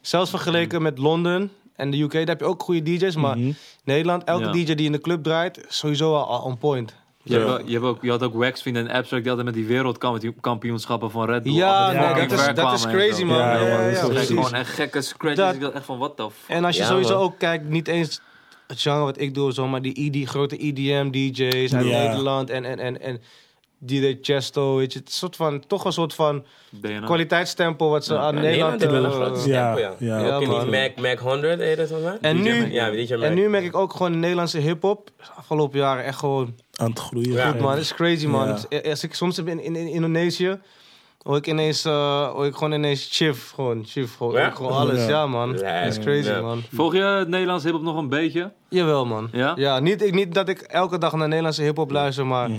Zelfs 0.00 0.30
vergeleken 0.30 0.82
met 0.82 0.98
Londen 0.98 1.50
en 1.76 1.90
de 1.90 2.00
UK, 2.02 2.12
daar 2.12 2.26
heb 2.26 2.40
je 2.40 2.46
ook 2.46 2.62
goede 2.62 2.82
DJ's, 2.82 3.16
maar 3.16 3.38
Mhm. 3.38 3.52
Nederland, 3.84 4.24
elke 4.24 4.44
Ja. 4.44 4.52
DJ 4.52 4.74
die 4.74 4.86
in 4.86 4.92
de 4.92 5.00
club 5.00 5.22
draait, 5.22 5.64
sowieso 5.68 6.14
al, 6.14 6.42
on 6.42 6.58
point. 6.58 6.94
Je, 7.22 7.34
hebt, 7.34 7.46
wel- 7.46 7.64
je, 7.66 7.72
hebt 7.72 7.84
ook, 7.84 8.02
je 8.02 8.10
had 8.10 8.22
ook 8.22 8.34
Waxfiend 8.34 8.76
en 8.76 8.88
Abstract 8.90 9.22
die 9.22 9.30
altijd 9.32 9.44
met 9.46 9.54
die 9.54 9.66
wereldkampioenschappen 9.66 11.10
van 11.10 11.26
Red 11.26 11.42
Bull. 11.42 11.52
Ja, 11.52 11.90
nee, 11.92 12.26
dat 12.28 12.38
is- 12.38 12.46
dat 12.46 12.48
is 12.48 12.54
kwamen 12.54 12.80
en 12.88 13.06
crazy, 13.08 13.24
man. 13.24 13.36
Ja, 13.38 13.52
Ja, 13.52 13.58
man, 13.58 13.84
ja, 13.92 14.00
dat 14.00 14.10
is 14.10 14.28
ja, 14.28 14.34
gewoon 14.34 14.54
echt 14.54 14.70
gekke 14.70 15.00
scratches. 15.02 15.44
Dat- 15.44 15.54
Ik 15.54 15.60
dacht 15.60 15.72
echt 15.74 15.84
van, 15.84 15.98
what 15.98 16.16
the 16.16 16.22
fuck. 16.30 16.56
En 16.56 16.64
als 16.64 16.76
je 16.76 16.82
Ja, 16.82 16.88
sowieso 16.88 17.14
man. 17.14 17.22
ook 17.22 17.38
kijkt, 17.38 17.68
niet 17.68 17.88
eens 17.88 18.20
het 18.68 18.80
genre 18.80 19.04
wat 19.04 19.20
ik 19.20 19.34
doe, 19.34 19.48
of 19.48 19.54
zo, 19.54 19.66
maar 19.68 19.82
die 19.82 19.94
ED, 20.22 20.28
grote 20.28 20.56
EDM 20.56 21.10
DJ's 21.10 21.74
uit 21.74 21.86
Ja. 21.86 22.02
Nederland 22.02 22.50
en, 22.50 22.64
en, 22.64 22.78
en, 22.78 23.00
en 23.00 23.20
DJ 23.80 24.18
Chesto, 24.22 24.76
weet 24.76 24.92
je. 24.92 24.98
Het 24.98 25.08
is 25.08 25.14
een 25.14 25.18
soort 25.20 25.36
van, 25.36 25.66
toch 25.66 25.84
een 25.84 25.92
soort 25.92 26.14
van 26.14 26.44
DNA. 26.80 27.00
kwaliteitsstempel 27.06 27.90
wat 27.90 28.04
ze 28.04 28.14
Ja, 28.14 28.20
aan 28.20 28.34
Ja, 28.34 28.40
Nederland... 28.40 28.80
heeft 28.80 28.92
wel 28.92 29.04
een 29.04 29.10
eh, 29.10 29.16
grote 29.16 29.48
Ja, 29.48 29.72
stempel, 29.74 29.78
ja. 30.06 30.16
ja. 30.18 30.26
Ja, 30.26 30.34
Ook 30.34 30.42
in 30.42 30.48
die 30.48 30.58
man. 30.58 30.70
Mac, 30.70 30.96
Mac 30.96 31.18
100, 31.18 31.60
heet 31.60 31.76
dat 31.76 31.88
zo? 31.88 32.16
En 32.20 32.36
DJ 32.36 32.42
nu, 32.42 32.60
Mac. 32.60 32.70
Ja, 32.72 32.90
DJ 32.90 33.12
Mac. 33.14 33.22
en 33.22 33.34
nu 33.34 33.48
merk 33.48 33.64
ik 33.64 33.76
ook 33.76 33.92
gewoon 33.92 34.12
de 34.12 34.18
Nederlandse 34.18 34.58
hip-hop. 34.58 35.10
Afgelopen 35.36 35.78
jaren 35.78 36.04
echt 36.04 36.18
gewoon 36.18 36.54
Aan 36.74 36.90
het 36.90 36.98
groeien. 36.98 37.32
Ja. 37.32 37.50
goed, 37.50 37.60
man. 37.60 37.70
Het 37.70 37.80
is 37.80 37.94
crazy, 37.94 38.26
man. 38.26 38.58
Als 38.84 39.04
ik 39.04 39.14
soms 39.14 39.38
in, 39.38 39.48
in, 39.48 39.76
in 39.76 39.88
Indonesië, 39.88 40.58
hoor 41.22 41.36
ik 41.36 41.46
ineens, 41.46 41.82
hoor 41.84 42.46
ik 42.46 42.54
gewoon 42.54 42.72
ineens 42.72 43.08
chief, 43.10 43.50
gewoon 43.54 43.84
chief, 43.86 44.16
gewoon, 44.16 44.34
Ja? 44.34 44.48
alles. 44.48 45.00
Ja. 45.02 45.08
Ja, 45.08 45.26
man. 45.26 45.52
Ja, 45.58 45.64
Het 45.64 45.96
is 45.98 46.04
crazy, 46.04 46.28
ja. 46.28 46.40
man. 46.40 46.62
Volg 46.74 46.94
je 46.94 47.00
het 47.02 47.28
Nederlands 47.28 47.64
hip-hop 47.64 47.82
nog 47.82 47.96
een 47.96 48.08
beetje? 48.08 48.52
Jawel, 48.68 49.06
man. 49.06 49.28
Ja? 49.32 49.52
Ja, 49.56 49.78
niet, 49.78 50.02
ik, 50.02 50.14
niet 50.14 50.34
dat 50.34 50.48
ik 50.48 50.60
elke 50.60 50.98
dag 50.98 51.12
naar 51.12 51.28
Nederlandse 51.28 51.62
hip-hop 51.62 51.90
luister, 51.90 52.26
maar 52.26 52.50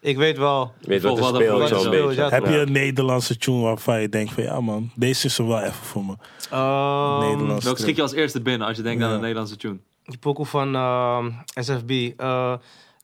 ik 0.00 0.16
weet 0.16 0.38
wel. 0.38 0.72
Weet 0.80 1.02
wat 1.02 1.12
er 1.12 1.18
Volg 1.18 1.30
wat 1.32 1.40
er 1.40 1.46
speelt, 1.78 1.82
is. 1.84 1.88
beetje. 2.16 2.22
Ja, 2.22 2.28
Heb 2.28 2.46
je 2.46 2.58
een 2.58 2.72
Nederlandse 2.72 3.36
tune 3.36 3.62
waarvan 3.62 4.00
je 4.00 4.08
denkt 4.08 4.32
van 4.32 4.42
ja 4.42 4.60
man, 4.60 4.90
deze 4.94 5.26
is 5.26 5.38
er 5.38 5.46
wel 5.46 5.60
even 5.60 5.72
voor 5.72 6.04
me. 6.04 6.14
Ehm, 6.50 7.18
Nederlands. 7.30 7.64
Welke 7.64 7.80
schiet 7.80 7.96
je 7.96 8.02
als 8.02 8.12
eerste 8.12 8.40
binnen 8.42 8.66
als 8.68 8.76
je 8.76 8.82
denkt 8.82 9.00
Ja. 9.02 9.06
aan 9.08 9.14
een 9.14 9.20
Nederlandse 9.20 9.56
tune? 9.56 9.76
Die 10.04 10.18
pokoe 10.18 10.46
van 10.46 10.74
ehm, 10.74 11.30
SFB. 11.54 12.10
eh 12.16 12.52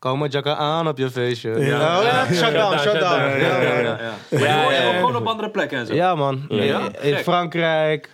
Kom 0.03 0.19
maar 0.19 0.29
jacka 0.29 0.55
aan 0.55 0.89
op 0.89 0.99
je 0.99 1.11
feestje. 1.11 1.51
Ja, 1.51 1.57
Ja. 1.67 1.99
Oh, 1.99 2.05
ja, 2.05 2.25
shut 2.35 2.53
down, 2.55 2.79
shut 2.79 3.01
down. 3.01 3.21
Ja, 3.23 3.37
Ja, 3.37 3.61
ja, 3.61 4.15
hoor 4.31 4.39
je 4.41 4.47
ja, 4.47 4.65
ook 4.65 4.71
ja. 4.73 4.93
gewoon 4.99 5.17
op 5.17 5.27
andere 5.27 5.51
plekken 5.51 5.79
en 5.79 5.87
zo. 5.87 5.95
Ja, 5.95 6.15
man. 6.15 6.45
Ja? 6.49 6.81
In, 6.81 6.93
in. 7.03 7.17
Frankrijk, 7.17 8.11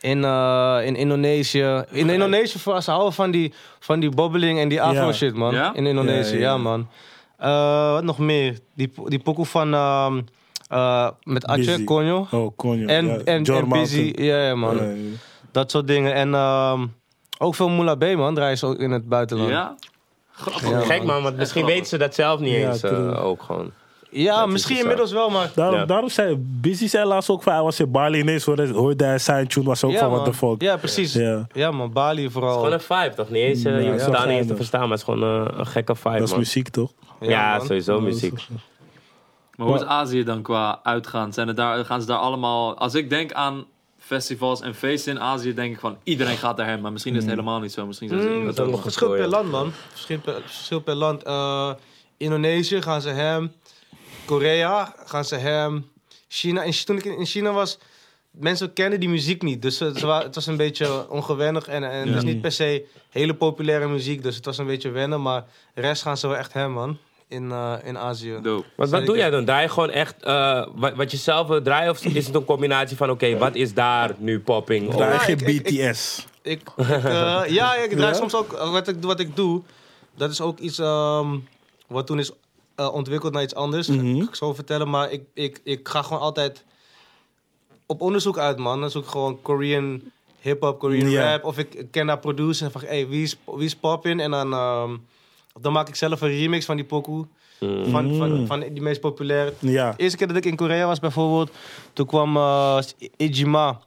in, 0.00 0.24
eh, 0.24 0.78
in 0.84 0.96
Indonesië. 0.96 1.84
In 1.90 2.10
Indonesië, 2.10 2.58
voor- 2.58 2.82
ze 2.82 2.90
houden 2.90 3.12
van 3.12 3.30
die, 3.30 3.54
van 3.78 4.00
die 4.00 4.10
bobbeling 4.10 4.58
en 4.58 4.68
die 4.68 4.82
afro 4.82 5.06
Ja. 5.06 5.12
shit, 5.12 5.34
man. 5.34 5.54
Ja? 5.54 5.74
In 5.74 5.86
Indonesië, 5.86 6.34
Ja, 6.34 6.40
ja, 6.42 6.48
ja. 6.50 6.56
man. 6.56 6.88
Eh, 7.36 7.92
wat 7.92 8.02
nog 8.04 8.18
meer? 8.18 8.58
Die, 8.74 8.92
die 9.04 9.18
pokoe 9.18 9.46
van... 9.46 9.74
ehm, 9.74 10.20
eh, 10.68 11.08
met 11.22 11.46
Atje. 11.46 11.84
Conjo. 11.84 12.26
Oh, 12.30 12.56
Conjo. 12.56 12.86
En, 12.86 13.06
ja. 13.06 13.18
en, 13.24 13.68
Busy. 13.68 14.12
Ja, 14.16 14.42
ja, 14.42 14.54
man. 14.54 14.76
Ja, 14.76 14.82
ja. 14.82 14.94
Dat 15.52 15.70
soort 15.70 15.86
dingen. 15.86 16.14
En 16.14 16.34
ehm, 16.34 16.86
ook 17.38 17.54
veel 17.54 17.68
Moula 17.68 17.94
B, 17.94 18.04
man. 18.16 18.34
Draaien 18.34 18.58
ze 18.58 18.66
ook 18.66 18.78
in 18.78 18.90
het 18.90 19.08
buitenland. 19.08 19.50
Ja? 19.50 19.74
Grappig. 20.40 20.86
Gek 20.86 21.04
man, 21.04 21.22
want 21.22 21.36
misschien 21.36 21.62
grappig. 21.62 21.74
weten 21.74 21.86
ze 21.86 21.98
dat 21.98 22.14
zelf 22.14 22.40
niet 22.40 22.52
Ja, 22.54 22.68
eens 22.68 22.82
eh, 22.82 23.24
ook 23.24 23.42
gewoon. 23.42 23.70
Ja, 24.10 24.44
is 24.44 24.52
misschien 24.52 24.76
bizar. 24.76 24.90
inmiddels 24.90 25.12
wel, 25.12 25.30
maar... 25.30 25.50
Daarom, 25.54 25.78
Ja. 25.78 25.84
daarom 25.84 26.08
zei 26.08 26.34
Busy 26.38 26.86
zei 26.88 27.04
laatst 27.04 27.30
ook 27.30 27.42
van 27.42 27.52
hij 27.52 27.62
was 27.62 27.80
in 27.80 27.90
Bali 27.90 28.18
ineens 28.18 28.44
hoorde, 28.44 28.68
hoorde 28.68 29.04
hij 29.04 29.18
zijn 29.18 29.48
tune 29.48 29.66
was 29.66 29.84
ook 29.84 29.90
ja, 29.90 29.98
van 29.98 30.10
what 30.10 30.24
the 30.24 30.32
fuck. 30.34 30.62
Ja, 30.62 30.76
precies. 30.76 31.12
Ja, 31.12 31.46
Ja. 31.52 31.70
man. 31.70 31.92
Bali 31.92 32.30
vooral. 32.30 32.62
Het 32.62 32.72
is 32.80 32.84
gewoon 32.86 33.00
een 33.00 33.04
vibe, 33.10 33.16
toch? 33.22 33.30
Niet 33.30 33.42
eens, 33.42 33.64
eh, 33.64 33.72
Ja, 33.72 33.78
je 33.78 33.88
hoeft 33.90 33.98
zo 34.02 34.10
het 34.10 34.18
daar 34.18 34.26
niet 34.26 34.36
eens 34.38 34.46
te 34.46 34.56
verstaan, 34.56 34.80
maar 34.80 34.90
het 34.90 34.98
is 34.98 35.04
gewoon 35.04 35.46
eh, 35.46 35.58
een 35.58 35.66
gekke 35.66 35.94
vibe, 35.94 36.14
Dat 36.14 36.22
is 36.22 36.30
man. 36.30 36.38
muziek 36.38 36.68
toch? 36.68 36.92
Ja, 37.20 37.56
man. 37.56 37.66
sowieso 37.66 38.00
muziek. 38.00 38.46
Maar 39.56 39.66
hoe 39.66 39.76
is 39.76 39.84
Azië 39.84 40.24
dan 40.24 40.42
qua 40.42 40.80
uitgaan? 40.82 41.32
Zijn 41.32 41.48
het 41.48 41.56
daar, 41.56 41.84
gaan 41.84 42.00
ze 42.00 42.06
daar 42.06 42.18
allemaal... 42.18 42.78
Als 42.78 42.94
ik 42.94 43.10
denk 43.10 43.32
aan 43.32 43.64
festivals 44.08 44.60
en 44.60 44.74
feesten 44.74 45.14
in 45.14 45.20
Azië, 45.20 45.54
denk 45.54 45.74
ik 45.74 45.80
van 45.80 45.98
iedereen 46.02 46.36
gaat 46.36 46.56
daarheen. 46.56 46.80
Maar 46.80 46.92
misschien 46.92 47.14
is 47.14 47.20
het 47.22 47.30
helemaal 47.30 47.60
niet 47.60 47.72
zo. 47.72 47.86
Misschien 47.86 48.08
zijn 48.08 48.20
ze 48.20 48.28
Mm, 48.28 48.40
in 48.40 48.46
dat 48.46 48.60
ook 48.60 48.70
nog 48.70 48.82
verschil 48.82 49.10
per 49.10 49.26
land, 49.28 49.50
man. 49.50 49.72
Verschil 49.90 50.18
per, 50.18 50.42
verschil 50.44 50.80
per 50.80 50.94
land. 50.94 51.22
Eh, 51.22 51.72
Indonesië 52.16 52.82
gaan 52.82 53.00
ze 53.00 53.08
hem. 53.08 53.52
Korea 54.24 54.94
gaan 55.04 55.24
ze 55.24 55.34
hem. 55.34 55.90
China. 56.28 56.64
En 56.64 56.84
toen 56.84 56.96
ik 56.96 57.04
in 57.04 57.18
in 57.18 57.26
China 57.26 57.52
was, 57.52 57.78
mensen 58.30 58.72
kenden 58.72 59.00
die 59.00 59.08
muziek 59.08 59.42
niet. 59.42 59.62
Dus 59.62 59.78
het, 59.78 60.00
het 60.00 60.34
was 60.34 60.46
een 60.46 60.56
beetje 60.56 61.08
ongewennig. 61.08 61.66
En, 61.66 61.90
en 61.90 62.08
het 62.08 62.16
is 62.16 62.22
niet 62.22 62.40
per 62.40 62.52
se 62.52 62.86
hele 63.10 63.34
populaire 63.34 63.88
muziek. 63.88 64.22
Dus 64.22 64.36
het 64.36 64.44
was 64.44 64.58
een 64.58 64.66
beetje 64.66 64.90
wennen. 64.90 65.22
Maar 65.22 65.44
de 65.74 65.80
rest 65.80 66.02
gaan 66.02 66.16
ze 66.16 66.28
wel 66.28 66.36
echt 66.36 66.52
hem, 66.52 66.72
man. 66.72 66.98
In, 67.28 67.50
eh, 67.52 67.74
in 67.84 67.98
Azië. 67.98 68.38
Dope. 68.42 68.66
Wat, 68.74 69.06
doe 69.06 69.16
jij 69.16 69.30
dan? 69.30 69.44
Draai 69.44 69.62
je 69.62 69.68
gewoon 69.68 69.90
echt 69.90 70.22
eh, 70.22 70.66
wat, 70.74 70.94
wat 70.94 71.10
je 71.10 71.16
zelf 71.16 71.46
wil 71.48 71.62
draaien? 71.62 71.90
Of 71.90 72.04
is 72.04 72.26
het 72.26 72.34
een 72.34 72.44
combinatie 72.44 72.96
van, 72.96 73.10
oké, 73.10 73.36
wat 73.38 73.54
is 73.54 73.74
daar 73.74 74.14
nu 74.18 74.40
popping? 74.40 74.88
Of- 74.88 74.94
Draai 74.96 75.12
Ja, 75.12 75.26
je 75.26 75.32
ik- 75.32 75.66
ik- 75.68 75.86
BTS. 75.88 76.26
Ik, 76.42 76.60
ik, 76.60 76.86
eh, 76.88 77.42
ja, 77.58 77.74
ik 77.74 77.90
draai 77.90 78.12
Ja? 78.12 78.14
soms 78.14 78.34
ook. 78.34 78.50
Wat 78.52 78.88
ik, 78.88 78.96
wat 79.00 79.20
ik 79.20 79.36
doe, 79.36 79.62
dat 80.16 80.30
is 80.30 80.40
ook 80.40 80.58
iets 80.58 80.78
ehm, 80.78 81.36
wat 81.86 82.06
toen 82.06 82.18
is 82.18 82.30
eh, 82.74 82.92
ontwikkeld 82.94 83.32
naar 83.32 83.42
iets 83.42 83.54
anders. 83.54 83.86
Mhm. 83.88 84.16
Ik 84.22 84.34
zo 84.34 84.54
vertellen. 84.54 84.90
Maar 84.90 85.10
ik, 85.10 85.22
ik, 85.34 85.60
ik 85.64 85.88
ga 85.88 86.02
gewoon 86.02 86.20
altijd 86.22 86.64
op 87.86 88.00
onderzoek 88.00 88.38
uit, 88.38 88.58
man. 88.58 88.80
Dan 88.80 88.90
zoek 88.90 89.04
ik 89.04 89.10
gewoon 89.10 89.42
Korean 89.42 90.00
hip-hop, 90.40 90.78
Korean 90.78 91.14
rap. 91.14 91.44
Of 91.44 91.58
ik, 91.58 91.74
ik 91.74 91.90
ken 91.90 92.06
daar 92.06 92.18
producers 92.18 92.60
en 92.60 92.70
van, 92.70 92.80
hey, 92.84 93.08
wie 93.08 93.22
is, 93.22 93.36
wie 93.44 93.64
is 93.64 93.76
poppin? 93.76 94.20
En 94.20 94.30
dan, 94.30 94.52
ehm, 94.52 94.96
dan 95.60 95.72
maak 95.72 95.88
ik 95.88 95.94
zelf 95.94 96.20
een 96.20 96.28
remix 96.28 96.64
van 96.64 96.76
die 96.76 96.84
pokoe. 96.84 97.26
Van, 97.90 98.14
van, 98.14 98.40
Mm. 98.40 98.46
van 98.46 98.60
die 98.60 98.82
meest 98.82 99.00
populaire. 99.00 99.52
Ja. 99.58 99.90
De 99.90 99.96
eerste 100.02 100.16
keer 100.16 100.26
dat 100.26 100.36
ik 100.36 100.44
in 100.44 100.56
Korea 100.56 100.86
was 100.86 100.98
bijvoorbeeld, 101.00 101.50
toen 101.92 102.06
kwam 102.06 102.36
eh 102.36 102.78
Ijima 103.16 103.80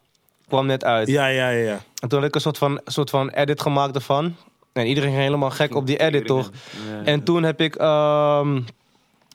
kwam 0.47 0.65
net 0.65 0.84
uit. 0.84 1.07
Ja, 1.07 1.27
ja, 1.27 1.49
ja. 1.49 1.63
ja. 1.63 1.81
En 2.01 2.10
toen 2.10 2.19
had 2.19 2.27
ik 2.27 2.36
een 2.36 2.41
soort 2.41 2.57
van, 2.57 2.81
soort 2.86 3.10
van 3.10 3.29
edit 3.29 3.62
gemaakt 3.62 3.95
ervan. 3.95 4.36
En 4.73 4.86
iedereen 4.88 5.10
ging 5.10 5.21
helemaal 5.21 5.49
gek 5.49 5.75
op 5.75 5.88
die 5.88 5.97
edit, 5.97 6.25
toch? 6.25 6.49
Ja. 6.89 7.03
En 7.03 7.23
toen 7.23 7.43
heb 7.43 7.62
ik... 7.62 7.75
ehm, 7.75 8.62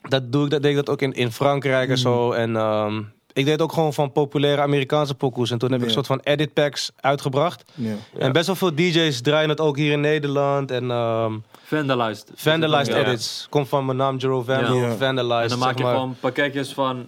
dat, 0.09 0.33
doe 0.33 0.44
ik, 0.44 0.51
dat 0.51 0.62
deed 0.62 0.70
ik 0.70 0.77
dat 0.77 0.90
ook 0.90 1.03
in, 1.03 1.12
in 1.12 1.33
Frankrijk 1.33 1.88
en 1.88 1.99
zo. 1.99 2.33
En 2.33 2.57
ehm, 2.57 3.03
ik 3.37 3.44
deed 3.44 3.61
ook 3.61 3.72
gewoon 3.72 3.92
van 3.94 4.12
populaire 4.12 4.62
Amerikaanse 4.62 5.14
pokoes. 5.14 5.51
En 5.51 5.59
toen 5.59 5.70
heb 5.72 5.79
ik 5.81 5.85
Ja. 5.90 5.96
een 5.96 6.05
soort 6.05 6.20
van 6.20 6.33
edit 6.33 6.53
packs 6.53 6.90
uitgebracht. 7.01 7.64
ja. 7.75 7.94
En 8.18 8.33
best 8.33 8.46
wel 8.46 8.57
veel 8.57 8.75
DJ's 8.75 9.20
draaien 9.20 9.49
het 9.49 9.61
ook 9.61 9.77
hier 9.77 9.92
in 9.92 10.01
Nederland. 10.01 10.70
En 10.70 10.90
ehm 10.90 11.33
Vandalized. 11.64 12.31
Vandalized 12.35 12.94
Ja. 12.94 13.01
edits. 13.01 13.46
Komt 13.51 13.68
van 13.68 13.85
mijn 13.85 13.99
naam, 13.99 14.16
Jero 14.16 14.42
Vandal. 14.42 14.77
Ja. 14.77 14.96
Vandalized, 14.96 15.42
En 15.42 15.49
dan 15.49 15.59
maak 15.59 15.68
zeg 15.68 15.77
je 15.79 15.83
maar. 15.85 15.94
gewoon 15.94 16.16
pakketjes 16.20 16.72
van 16.72 17.07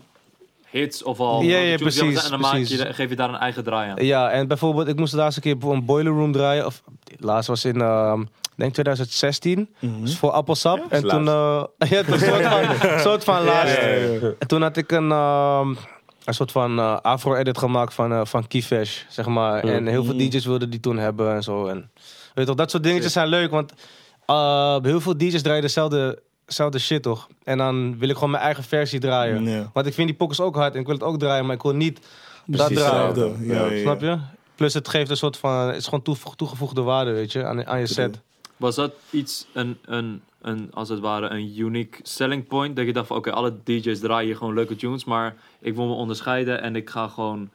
hits 0.71 1.03
of 1.03 1.21
al. 1.21 1.43
Ja, 1.43 1.59
ja, 1.59 1.77
precies, 1.77 2.25
En 2.25 2.31
dan 2.31 2.41
maak 2.41 2.55
je, 2.57 2.95
geef 2.95 3.09
je 3.09 3.17
daar 3.17 3.29
een 3.29 3.35
eigen 3.37 3.65
draai 3.65 3.91
aan. 3.91 4.05
Ja, 4.05 4.31
en 4.31 4.49
bijvoorbeeld, 4.49 4.89
ik 4.89 4.97
moest 4.97 5.11
de 5.13 5.19
laatste 5.19 5.41
keer 5.41 5.57
een 5.61 5.85
Boiler 5.85 6.13
Room 6.13 6.33
draaien. 6.33 6.67
Of, 6.67 6.83
laatst 7.19 7.49
was 7.49 7.65
in, 7.65 7.81
ehm, 7.81 8.21
ik 8.21 8.27
denk 8.57 8.73
2016. 8.73 9.69
Mhm. 9.79 10.01
Dus 10.01 10.17
voor 10.19 10.31
Appelsap. 10.31 10.87
en 10.89 11.03
is 11.05 11.11
toen, 11.11 11.29
eh 11.29 11.63
ja, 11.91 11.97
het 11.97 12.09
was 12.09 12.21
een 12.21 12.29
soort 12.29 12.45
van, 12.45 12.99
soort 13.11 13.25
van 13.25 13.45
laatst. 13.45 13.77
ja, 13.81 13.87
ja. 13.89 14.33
En 14.39 14.47
toen 14.49 14.63
had 14.63 14.77
ik 14.77 14.93
een, 14.93 15.11
ehm, 15.13 15.75
een 16.29 16.35
soort 16.35 16.53
van 16.53 16.79
eh, 16.79 17.01
afro-edit 17.01 17.59
gemaakt 17.59 17.95
van, 17.95 18.13
eh 18.13 18.25
van 18.25 18.47
Keyfash, 18.47 19.03
zeg 19.09 19.27
maar. 19.27 19.65
En 19.65 19.87
heel 19.87 20.05
veel 20.05 20.17
DJ's 20.17 20.45
wilden 20.45 20.71
die 20.71 20.81
toen 20.81 20.99
hebben 20.99 21.35
en 21.35 21.43
zo. 21.43 21.67
En, 21.67 21.91
weet 21.95 22.33
je 22.35 22.45
toch, 22.45 22.55
dat 22.55 22.71
soort 22.71 22.83
dingetjes 22.83 23.13
zijn 23.13 23.29
leuk, 23.29 23.51
want 23.51 23.73
eh, 24.27 24.77
heel 24.83 25.01
veel 25.01 25.17
DJ's 25.17 25.43
draaien 25.43 25.63
dezelfde, 25.63 26.23
dezelfde 26.45 26.79
shit, 26.79 27.03
toch? 27.03 27.29
En 27.45 27.59
dan 27.59 27.99
wil 27.99 28.09
ik 28.09 28.15
gewoon 28.15 28.31
mijn 28.31 28.43
eigen 28.43 28.65
versie 28.65 29.01
draaien. 29.01 29.71
Want 29.73 29.87
ik 29.87 29.95
vind 29.95 30.09
die 30.09 30.17
pokkers 30.17 30.41
ook 30.41 30.55
hard 30.55 30.75
en 30.75 30.81
ik 30.81 30.87
wil 30.87 30.95
het 30.95 31.05
ook 31.05 31.19
draaien, 31.19 31.47
maar 31.47 31.55
ik 31.55 31.63
wil 31.63 31.75
niet 31.75 32.01
dat 32.47 32.75
draaien. 32.75 33.47
Ja, 33.47 33.55
ja, 33.55 33.73
ja. 33.73 33.81
Snap 33.81 34.01
je? 34.01 34.19
Plus 34.55 34.75
het 34.75 34.89
geeft 34.89 35.11
een 35.11 35.17
soort 35.17 35.37
van, 35.37 35.67
het 35.67 35.77
is 35.77 35.85
gewoon 35.85 36.17
toegevoegde 36.37 36.81
waarde, 36.81 37.13
weet 37.13 37.33
je, 37.33 37.45
aan, 37.45 37.67
aan 37.67 37.79
je 37.79 37.87
set. 37.87 38.21
Was 38.57 38.75
dat 38.75 38.93
iets, 39.11 39.47
een, 39.53 39.79
een, 39.85 40.23
een, 40.41 40.71
als 40.75 40.89
het 40.89 40.99
ware, 41.01 41.29
een 41.29 41.59
unique 41.59 41.99
selling 42.03 42.47
point? 42.47 42.77
Dat 42.77 42.87
je 42.87 42.93
dacht 42.93 43.07
van, 43.07 43.17
oké, 43.17 43.31
alle 43.33 43.55
DJ's 43.65 44.01
draaien 44.01 44.27
hier 44.27 44.37
gewoon 44.37 44.55
leuke 44.55 44.77
tunes, 44.77 45.05
maar 45.05 45.35
ik 45.61 45.75
wil 45.75 45.87
me 45.87 45.93
onderscheiden 45.93 46.63
en 46.63 46.77
ik 46.77 46.91
ga 46.91 47.09
gewoon 47.09 47.51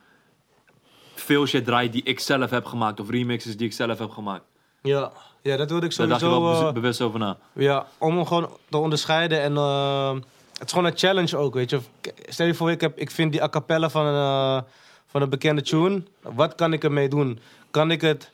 veel 1.15 1.45
shit 1.45 1.65
draaien 1.65 1.91
die 1.91 2.03
ik 2.03 2.19
zelf 2.19 2.49
heb 2.49 2.65
gemaakt, 2.65 2.99
of 2.99 3.09
remixes 3.09 3.57
die 3.57 3.67
ik 3.67 3.73
zelf 3.73 3.99
heb 3.99 4.09
gemaakt. 4.09 4.43
Ja, 4.81 5.11
ja 5.41 5.57
dat 5.57 5.69
wilde 5.69 5.85
ik 5.85 5.95
Daar 5.95 6.07
dacht 6.07 6.19
je 6.21 6.25
sowieso. 6.27 6.51
wel 6.51 6.59
eh, 6.59 6.65
be- 6.65 6.73
bewust 6.79 7.01
over 7.01 7.19
na. 7.19 7.37
Ja, 7.53 7.87
om 7.97 8.15
hem 8.15 8.25
gewoon 8.25 8.49
te 8.69 8.77
onderscheiden. 8.77 9.41
En 9.41 9.55
eh, 9.57 10.13
het 10.53 10.65
is 10.65 10.71
gewoon 10.71 10.85
een 10.85 10.97
challenge 10.97 11.37
ook, 11.37 11.53
weet 11.53 11.69
je. 11.69 11.79
Stel 12.27 12.45
je 12.45 12.53
voor, 12.53 12.71
ik, 12.71 12.81
heb, 12.81 12.97
ik 12.99 13.11
vind 13.11 13.31
die 13.31 13.43
a 13.43 13.49
cappella 13.49 13.89
van 13.89 14.05
een, 14.05 14.13
eh, 14.57 14.61
van 15.07 15.21
een 15.21 15.29
bekende 15.29 15.61
tune. 15.61 16.03
Wat 16.21 16.55
kan 16.55 16.73
ik 16.73 16.83
ermee 16.83 17.09
doen? 17.09 17.39
Kan 17.71 17.91
ik 17.91 18.01
het 18.01 18.31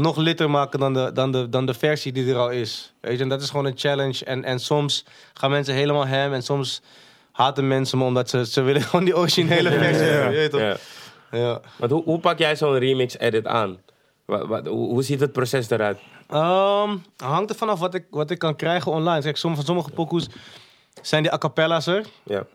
nog 0.00 0.16
litter 0.16 0.50
maken 0.50 0.80
dan 0.80 0.94
de, 0.94 1.10
dan 1.12 1.32
de, 1.32 1.48
dan 1.48 1.66
de 1.66 1.74
versie 1.74 2.12
die 2.12 2.30
er 2.30 2.38
al 2.38 2.50
is? 2.50 2.94
Weet 3.00 3.16
je, 3.16 3.22
en 3.22 3.28
dat 3.28 3.42
is 3.42 3.50
gewoon 3.50 3.64
een 3.64 3.78
challenge. 3.78 4.24
En, 4.24 4.44
en 4.44 4.60
soms 4.60 5.04
gaan 5.34 5.50
mensen 5.50 5.74
helemaal 5.74 6.06
hem. 6.06 6.32
En 6.32 6.42
soms 6.42 6.82
haten 7.32 7.68
mensen 7.68 7.98
me 7.98 8.04
omdat 8.04 8.30
ze, 8.30 8.46
ze 8.46 8.60
willen 8.60 8.82
gewoon 8.88 9.04
die 9.04 9.16
originele 9.16 9.70
versie. 9.70 10.06
ja. 10.06 10.12
hebben, 10.12 10.32
je 10.32 10.36
weet 10.36 10.50
toch? 10.50 10.60
Ja. 10.60 10.76
Ja. 11.30 11.60
Want 11.76 11.90
hoe, 11.90 12.02
hoe 12.02 12.18
pak 12.18 12.38
jij 12.38 12.56
zo'n 12.56 12.78
remix-edit 12.78 13.46
aan? 13.46 13.78
Wat, 14.24 14.46
wat, 14.46 14.66
hoe, 14.66 15.02
ziet 15.02 15.20
het 15.20 15.32
proces 15.32 15.70
eruit? 15.70 15.98
Ehm, 16.28 16.96
hangt 17.16 17.50
er 17.50 17.56
vanaf 17.56 17.78
wat 17.78 17.94
ik, 17.94 18.04
wat 18.10 18.30
ik 18.30 18.38
kan 18.38 18.56
krijgen 18.56 18.92
online. 18.92 19.22
Kijk, 19.22 19.36
sommige, 19.36 19.64
van 19.64 19.74
sommige 19.74 19.94
pokoes 19.94 20.28
zijn 21.02 21.22
die 21.22 21.32
a 21.32 21.38
cappella's 21.38 21.86
er. 21.86 22.06
Ja. 22.24 22.46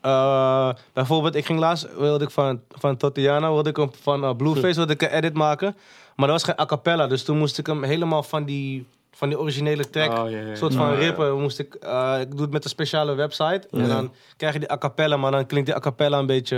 Eh, 0.00 0.74
bijvoorbeeld, 0.92 1.34
ik 1.34 1.46
ging 1.46 1.58
laatst, 1.58 1.96
wilde 1.96 2.24
ik 2.24 2.30
van, 2.30 2.60
van 2.68 2.96
Tatiana, 2.96 3.52
wilde 3.52 3.70
ik 3.70 3.88
van 4.02 4.24
eh, 4.24 4.36
Blueface 4.36 4.74
wilde 4.74 4.92
ik 4.92 5.02
een 5.02 5.08
edit 5.08 5.34
maken. 5.34 5.76
Maar 6.16 6.28
dat 6.28 6.40
was 6.42 6.44
geen 6.44 6.60
a 6.60 6.66
cappella, 6.66 7.06
dus 7.06 7.24
toen 7.24 7.38
moest 7.38 7.58
ik 7.58 7.66
hem 7.66 7.82
helemaal 7.82 8.22
van 8.22 8.44
die, 8.44 8.86
van 9.12 9.28
die 9.28 9.38
originele 9.38 9.90
track, 9.90 10.18
Oh, 10.18 10.28
soort 10.54 10.74
van 10.74 10.94
rippen, 10.94 11.40
moest 11.40 11.58
ik, 11.58 11.74
eh, 11.74 12.16
ik 12.20 12.30
doe 12.30 12.40
het 12.40 12.50
met 12.50 12.64
een 12.64 12.70
speciale 12.70 13.14
website. 13.14 13.68
En 13.70 13.88
dan 13.88 14.12
krijg 14.36 14.52
je 14.52 14.58
die 14.58 14.72
a 14.72 14.78
cappella, 14.78 15.16
maar 15.16 15.30
dan 15.30 15.46
klinkt 15.46 15.66
die 15.66 15.76
a 15.76 15.80
cappella 15.80 16.18
een 16.18 16.26
beetje, 16.26 16.56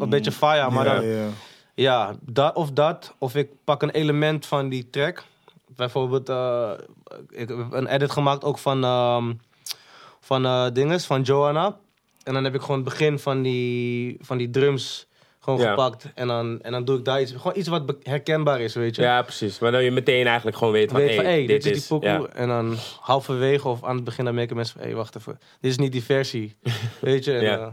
een 0.00 0.08
beetje 0.08 0.32
fire. 0.32 0.70
Maar 0.70 0.84
Ja, 0.84 0.94
dan, 0.94 1.04
ja. 1.06 1.26
ja, 1.74 2.14
dat, 2.20 2.54
of 2.54 2.70
dat, 2.70 3.14
of 3.18 3.34
ik 3.34 3.48
pak 3.64 3.82
een 3.82 3.90
element 3.90 4.46
van 4.46 4.68
die 4.68 4.90
track. 4.90 5.24
Bijvoorbeeld, 5.76 6.28
eh, 6.28 6.70
ik 7.30 7.48
heb 7.48 7.72
een 7.72 7.86
edit 7.86 8.10
gemaakt 8.10 8.44
ook 8.44 8.58
van, 8.58 8.84
ehm 8.84 9.32
van 10.20 10.44
eh 10.46 10.66
dinges, 10.72 11.06
van 11.06 11.22
Joanna. 11.22 11.76
En 12.22 12.34
dan 12.34 12.44
heb 12.44 12.54
ik 12.54 12.60
gewoon 12.60 12.76
het 12.76 12.84
begin 12.84 13.18
van 13.18 13.42
die, 13.42 14.16
van 14.20 14.36
die 14.36 14.50
drums 14.50 15.06
gewoon 15.46 15.60
Ja. 15.60 15.68
gepakt. 15.70 16.06
En 16.14 16.26
dan, 16.26 16.58
en 16.62 16.72
dan 16.72 16.84
doe 16.84 16.98
ik 16.98 17.04
daar 17.04 17.20
iets, 17.20 17.32
gewoon 17.32 17.52
iets 17.56 17.68
wat 17.68 17.94
herkenbaar 18.02 18.60
is, 18.60 18.74
weet 18.74 18.96
je. 18.96 19.02
Ja, 19.02 19.22
precies. 19.22 19.58
Waardoor 19.58 19.80
je 19.82 19.90
meteen 19.90 20.26
eigenlijk 20.26 20.56
gewoon 20.56 20.72
weet 20.72 20.90
van, 20.90 21.00
weet 21.00 21.14
van, 21.14 21.24
hey, 21.24 21.32
hey, 21.32 21.46
dit, 21.46 21.62
dit 21.62 21.76
is 21.76 21.78
die 21.78 21.88
pokoe. 21.98 22.08
ja. 22.08 22.26
En 22.34 22.48
dan 22.48 22.76
halverwege 23.00 23.68
of 23.68 23.84
aan 23.84 23.94
het 23.94 24.04
begin 24.04 24.24
dan 24.24 24.34
merken 24.34 24.56
mensen 24.56 24.74
van, 24.74 24.82
hé, 24.82 24.88
hey, 24.88 24.96
wacht 24.98 25.16
even. 25.16 25.38
Dit 25.60 25.70
is 25.70 25.78
niet 25.78 25.92
die 25.92 26.04
versie. 26.04 26.56
weet 27.00 27.24
je? 27.24 27.32
En, 27.32 27.42
Ja. 27.42 27.52
ja. 27.56 27.72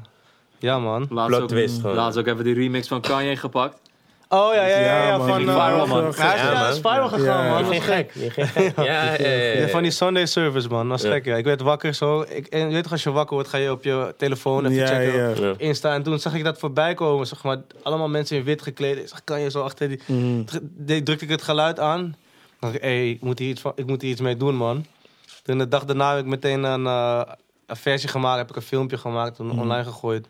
ja, 0.60 0.80
man. 0.80 1.06
Laatst 1.10 1.28
Plot 1.30 1.42
ook, 1.42 1.48
twist 1.48 1.84
laatst 1.84 2.20
ook 2.20 2.28
even 2.28 2.44
die 2.44 2.54
remix 2.54 2.88
van 2.88 3.02
Kanye 3.02 3.36
gepakt. 3.36 3.82
Oh, 4.34 4.54
ja, 4.54 4.66
ja, 4.66 4.80
ja. 4.80 5.08
ja, 5.08 5.18
man, 5.18 5.28
van, 5.28 5.38
die 5.38 5.48
viral, 5.48 5.88
man. 5.88 6.04
Hij 6.04 6.10
is, 6.12 6.18
ja, 6.18 6.52
Ja, 6.52 6.62
hij 6.62 6.72
is 6.72 6.82
man. 6.82 6.94
viral 6.94 7.10
gegaan, 7.10 7.46
Ja, 7.46 7.50
man. 7.54 7.70
Die 7.70 7.80
was 7.80 7.88
gek. 7.88 8.14
Die 8.14 8.30
gek. 8.30 8.72
Ja, 8.76 8.84
ja, 8.84 9.14
ja, 9.20 9.28
ja. 9.30 9.60
Ja, 9.60 9.68
van 9.68 9.82
die 9.82 9.92
Sunday 9.92 10.26
service, 10.26 10.68
man. 10.70 10.90
Dat 10.90 10.98
is 10.98 11.06
Ja. 11.06 11.12
gek, 11.12 11.26
ja. 11.26 11.36
Ik 11.36 11.46
werd 11.46 11.62
wakker 11.62 11.94
zo. 11.94 12.26
Ik, 12.30 12.48
en 12.48 12.60
je 12.60 12.74
weet 12.74 12.84
toch, 12.84 12.92
als 12.92 13.04
je 13.04 13.12
wakker 13.12 13.34
wordt, 13.36 13.50
ga 13.50 13.58
je 13.58 13.72
op 13.72 13.84
je 13.84 14.14
telefoon 14.18 14.66
even 14.66 14.76
Ja, 14.78 14.88
checken. 14.88 15.56
Insta. 15.58 15.94
En 15.94 16.04
toen 16.04 16.20
zag 16.20 16.34
ik 16.34 16.44
dat 16.44 16.60
voorbij 16.60 16.94
komen. 16.94 17.28
Zeg 17.28 17.44
maar, 17.44 17.58
allemaal 17.84 18.10
mensen 18.10 18.38
in 18.38 18.44
wit 18.44 18.62
gekleed. 18.62 18.98
Ik 18.98 19.08
zag, 19.08 19.24
kan 19.24 19.40
je 19.42 19.52
zo 19.52 19.62
achter 19.62 19.88
die... 19.90 20.00
Mhm. 20.06 20.44
Toen 20.44 21.04
drukte 21.04 21.24
ik 21.26 21.30
het 21.32 21.42
geluid 21.42 21.80
aan. 21.80 22.16
dacht 22.60 22.74
ik, 22.76 22.82
hé, 22.82 22.90
ik, 23.02 23.22
moet 23.22 23.40
hier 23.40 23.50
iets 23.50 23.62
van- 23.62 23.74
ik 23.76 23.86
moet 23.86 24.02
hier 24.02 24.12
iets 24.12 24.22
mee 24.22 24.38
doen, 24.38 24.56
man. 24.56 24.86
Toen 25.44 25.58
de 25.58 25.68
dag 25.68 25.86
daarna 25.86 26.10
heb 26.16 26.20
ik 26.20 26.26
meteen 26.30 26.64
een, 26.64 26.86
eh, 26.86 27.22
een 27.68 27.76
versie 27.76 28.10
gemaakt. 28.10 28.38
Heb 28.38 28.50
ik 28.50 28.56
een 28.56 28.62
filmpje 28.62 28.98
gemaakt 28.98 29.40
en 29.40 29.52
online 29.52 29.84
gegooid. 29.84 30.28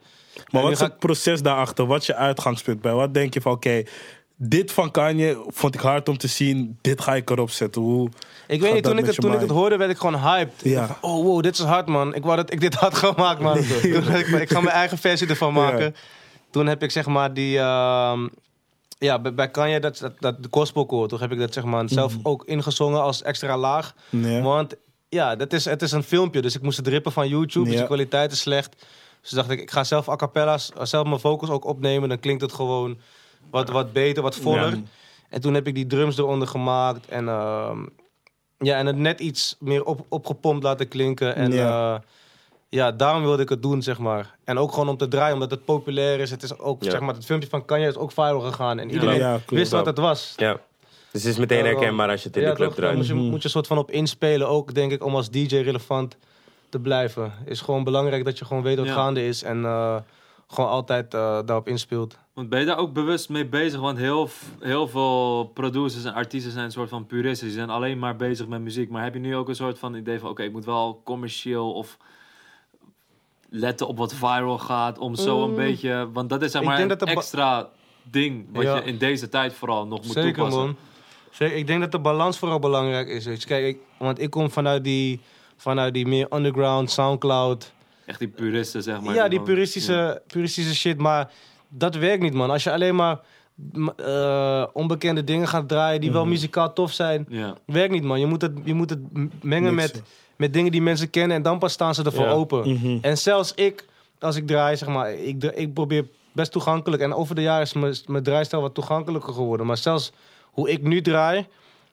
Maar 0.52 0.62
wat 0.62 0.72
is 0.72 0.80
het 0.80 1.00
proces 1.00 1.42
daarachter? 1.42 1.86
Wat 1.86 2.02
is 2.02 2.08
je 2.08 2.16
uitgangspunt 2.16 2.82
bij? 2.82 2.94
Wat 2.94 3.14
denk 3.14 3.34
je 3.34 3.42
van, 3.42 3.52
oké, 3.52 3.84
dit 4.36 4.72
van 4.72 4.92
Kanye 4.92 5.44
vond 5.48 5.76
ik 5.76 5.82
hard 5.82 6.10
om 6.10 6.18
te 6.18 6.28
zien. 6.28 6.78
Dit 6.82 7.02
ga 7.02 7.16
ik 7.16 7.30
erop 7.30 7.50
zetten. 7.50 7.82
Hoe... 7.82 8.10
Ik 8.48 8.62
weet 8.62 8.74
niet, 8.74 8.84
toen, 8.84 8.98
ik 8.98 9.06
het, 9.06 9.16
toen 9.16 9.34
ik 9.34 9.40
het 9.40 9.50
hoorde, 9.50 9.78
werd 9.78 9.92
ik 9.92 9.98
gewoon 9.98 10.20
hyped. 10.20 10.62
Ja. 10.64 10.88
Van, 10.88 10.96
oh 11.02 11.24
wow, 11.24 11.44
dit 11.44 11.54
is 11.54 11.66
hard, 11.66 11.88
man. 11.88 12.16
Ik 12.16 12.24
wou 12.24 12.36
dat 12.36 12.52
ik 12.52 12.60
dit 12.60 12.74
had 12.74 12.96
gemaakt, 12.96 13.40
man. 13.40 13.58
Toen 13.82 14.16
ik, 14.16 14.28
ik 14.28 14.52
ga 14.52 14.62
mijn 14.62 14.76
eigen 14.76 14.98
versie 14.98 15.28
ervan 15.28 15.54
maken. 15.54 15.96
Toen 16.50 16.68
heb 16.68 16.84
ik 16.84 16.92
zeg 16.92 17.06
maar 17.06 17.34
die... 17.34 17.58
ehm, 17.58 18.28
ja, 18.98 19.20
bij, 19.20 19.52
Kanye, 19.52 19.80
dat, 19.80 19.98
dat, 19.98 20.14
dat 20.20 20.44
de 20.44 20.48
gospelkoor. 20.52 21.08
Toen 21.08 21.20
heb 21.20 21.32
ik 21.32 21.40
dat 21.40 21.54
zeg 21.54 21.64
maar 21.64 21.90
zelf 21.90 22.16
ook 22.24 22.46
ingezongen 22.46 23.02
als 23.02 23.22
extra 23.22 23.58
laag. 23.58 23.94
Want 24.42 24.76
ja, 25.10 25.36
dat 25.36 25.54
is, 25.54 25.66
het 25.66 25.82
is 25.82 25.92
een 25.92 26.04
filmpje, 26.04 26.42
dus 26.42 26.56
ik 26.56 26.62
moest 26.62 26.78
het 26.78 26.88
rippen 26.88 27.12
van 27.12 27.28
YouTube. 27.28 27.70
Dus 27.70 27.80
de 27.80 27.86
kwaliteit 27.86 28.32
is 28.32 28.40
slecht. 28.40 28.86
Dus 29.24 29.32
dacht 29.32 29.50
ik, 29.50 29.60
ik 29.62 29.72
ga 29.72 29.84
zelf 29.84 30.10
a 30.10 30.16
cappella's, 30.16 30.72
zelf 30.82 31.08
mijn 31.08 31.20
vocals 31.20 31.50
ook 31.52 31.66
opnemen. 31.66 32.10
Dan 32.10 32.20
klinkt 32.20 32.42
het 32.42 32.54
gewoon 32.54 32.98
wat, 33.52 33.70
wat 33.70 33.94
beter, 33.94 34.24
wat 34.24 34.36
voller. 34.36 34.70
Ja. 34.76 34.82
En 35.30 35.42
toen 35.42 35.54
heb 35.54 35.68
ik 35.68 35.76
die 35.76 35.88
drums 35.88 36.18
eronder 36.18 36.48
gemaakt. 36.48 37.08
En, 37.08 37.28
ehm, 37.28 37.86
ja, 38.58 38.78
en 38.78 38.86
het 38.86 38.96
net 38.98 39.20
iets 39.20 39.56
meer 39.60 39.84
op, 39.86 40.06
opgepompt 40.10 40.64
laten 40.64 40.88
klinken. 40.88 41.36
En 41.36 41.52
Ja. 41.52 41.68
ja. 41.68 42.04
ja, 42.70 42.92
daarom 42.92 43.22
wilde 43.24 43.44
ik 43.44 43.50
het 43.50 43.62
doen, 43.62 43.82
zeg 43.82 43.98
maar. 44.00 44.36
En 44.44 44.58
ook 44.58 44.72
gewoon 44.74 44.90
om 44.90 44.98
te 44.98 45.08
draaien, 45.08 45.34
omdat 45.34 45.52
het 45.52 45.66
populair 45.66 46.20
is. 46.20 46.32
Het 46.32 46.44
is 46.44 46.60
ook, 46.60 46.84
Ja. 46.84 46.90
zeg 46.92 47.00
maar, 47.00 47.14
het 47.14 47.26
filmpje 47.26 47.50
van 47.50 47.66
Kanye 47.66 47.88
is 47.88 47.98
ook 47.98 48.12
viral 48.12 48.40
gegaan. 48.40 48.80
En 48.80 48.92
iedereen 48.92 49.18
Ja, 49.18 49.32
klopt. 49.32 49.50
wist 49.50 49.72
wat 49.72 49.86
het 49.86 49.98
was. 49.98 50.34
Ja. 50.36 50.60
Dus 51.12 51.24
het 51.24 51.32
is 51.32 51.38
meteen 51.38 51.66
herkenbaar 51.66 52.10
als 52.10 52.22
je 52.22 52.28
het 52.28 52.38
in 52.38 52.44
Ja, 52.44 52.50
de 52.50 52.56
club 52.56 52.72
draait. 52.74 52.96
moet 52.96 53.08
je, 53.08 53.14
moet 53.14 53.42
je 53.44 53.50
soort 53.50 53.68
van 53.68 53.78
op 53.78 53.92
inspelen. 53.92 54.48
Ook, 54.48 54.74
denk 54.74 54.92
ik, 54.92 55.04
om 55.04 55.16
als 55.16 55.30
DJ 55.30 55.56
relevant 55.56 56.18
te 56.74 56.80
blijven. 56.80 57.32
Is 57.46 57.62
gewoon 57.62 57.84
belangrijk 57.84 58.26
dat 58.26 58.38
je 58.40 58.46
gewoon 58.46 58.64
weet 58.64 58.78
wat 58.78 58.86
Ja. 58.86 58.94
gaande 58.94 59.26
is. 59.28 59.44
En 59.44 59.66
eh, 59.66 59.96
gewoon 60.48 60.70
altijd 60.70 61.14
eh, 61.14 61.40
daarop 61.46 61.68
inspeelt. 61.68 62.18
Want 62.34 62.50
ben 62.50 62.60
je 62.60 62.66
daar 62.66 62.78
ook 62.78 62.94
bewust 62.94 63.30
mee 63.30 63.46
bezig? 63.46 63.80
Want 63.80 63.98
heel, 63.98 64.30
heel 64.60 64.88
veel 64.88 65.52
producers 65.54 66.04
en 66.04 66.14
artiesten 66.14 66.52
zijn 66.52 66.66
een 66.66 66.72
soort 66.72 66.90
van 66.90 67.06
puristen. 67.06 67.48
Die 67.48 67.56
zijn 67.56 67.70
alleen 67.70 68.00
maar 68.00 68.16
bezig 68.16 68.48
met 68.48 68.62
muziek. 68.62 68.90
Maar 68.90 69.04
heb 69.04 69.14
je 69.14 69.20
nu 69.20 69.36
ook 69.36 69.48
een 69.50 69.56
soort 69.56 69.80
van 69.80 69.96
idee 69.96 70.20
van... 70.20 70.30
Oké, 70.30 70.44
ik 70.44 70.52
moet 70.52 70.66
wel 70.66 71.02
commercieel 71.04 71.72
of 71.74 71.98
letten 73.50 73.88
op 73.88 73.98
wat 73.98 74.14
viral 74.14 74.58
gaat. 74.58 74.98
Om 74.98 75.16
zo 75.16 75.44
een 75.44 75.50
Mm. 75.50 75.56
beetje... 75.56 76.10
Want 76.14 76.30
dat 76.30 76.42
is 76.42 76.52
zeg 76.52 76.64
maar 76.64 76.80
een 76.80 76.98
extra 77.00 77.70
ding. 78.04 78.46
Wat 78.54 78.64
Ja. 78.64 78.76
je 78.76 78.84
in 78.84 78.98
deze 78.98 79.30
tijd 79.30 79.54
vooral 79.54 79.88
nog 79.88 80.04
moet 80.04 80.12
Zeker, 80.12 80.34
toepassen. 80.34 80.62
man. 80.64 80.76
Zeker, 81.32 81.58
ik 81.58 81.68
denk 81.68 81.82
dat 81.82 81.92
de 81.92 82.00
balans 82.00 82.38
vooral 82.38 82.60
belangrijk 82.60 83.08
is. 83.08 83.26
Weet 83.26 83.42
je. 83.42 83.48
Kijk, 83.48 83.66
ik, 83.66 83.78
want 83.98 84.20
ik 84.22 84.30
kom 84.30 84.50
vanuit 84.52 84.84
die, 84.84 85.22
vanuit 85.64 85.94
die 85.94 86.06
meer 86.08 86.28
underground, 86.34 86.92
Soundcloud. 86.92 87.72
Echt 88.06 88.20
die 88.20 88.28
puristen, 88.28 88.84
zeg 88.84 89.02
maar. 89.02 89.14
ja, 89.16 89.24
die 89.28 89.30
gewoon- 89.40 89.54
puristische, 89.54 89.94
ja. 89.94 90.20
puristische 90.28 90.76
shit. 90.76 90.98
Maar 90.98 91.32
dat 91.70 91.96
werkt 91.96 92.22
niet, 92.24 92.34
man. 92.34 92.50
Als 92.50 92.64
je 92.64 92.72
alleen 92.72 92.96
maar 92.96 93.20
eh, 93.96 94.66
onbekende 94.74 95.24
dingen 95.24 95.48
gaat 95.48 95.68
draaien 95.68 96.00
die 96.02 96.10
Mhm. 96.10 96.18
wel 96.20 96.28
muzikaal 96.28 96.74
tof 96.74 96.92
zijn, 96.92 97.26
Ja. 97.30 97.56
werkt 97.66 97.92
niet, 97.94 98.04
man. 98.04 98.20
Je 98.20 98.26
moet 98.26 98.42
het, 98.42 98.52
je 98.64 98.74
moet 98.74 98.90
het 98.90 99.00
mengen 99.44 99.76
Mixen. 99.76 99.96
met, 100.00 100.10
met 100.38 100.54
dingen 100.54 100.72
die 100.72 100.82
mensen 100.82 101.10
kennen 101.10 101.38
en 101.38 101.44
dan 101.44 101.60
pas 101.60 101.74
staan 101.74 101.96
ze 101.96 102.04
ervoor 102.04 102.26
Ja. 102.26 102.32
open. 102.32 102.70
Mhm. 102.74 102.98
En 103.02 103.18
zelfs 103.18 103.54
ik, 103.54 103.86
als 104.20 104.36
ik 104.36 104.48
draai, 104.48 104.78
zeg 104.78 104.90
maar, 104.90 105.14
ik, 105.14 105.44
ik 105.44 105.74
probeer 105.74 106.06
best 106.32 106.52
toegankelijk. 106.52 107.02
En 107.02 107.14
over 107.14 107.36
de 107.36 107.42
jaren 107.42 107.62
is 107.62 107.74
mijn, 107.74 107.96
mijn 108.06 108.24
draaistijl 108.24 108.62
wat 108.62 108.74
toegankelijker 108.74 109.34
geworden. 109.34 109.66
Maar 109.66 109.78
zelfs 109.78 110.12
hoe 110.44 110.70
ik 110.72 110.82
nu 110.82 111.02
draai, 111.02 111.48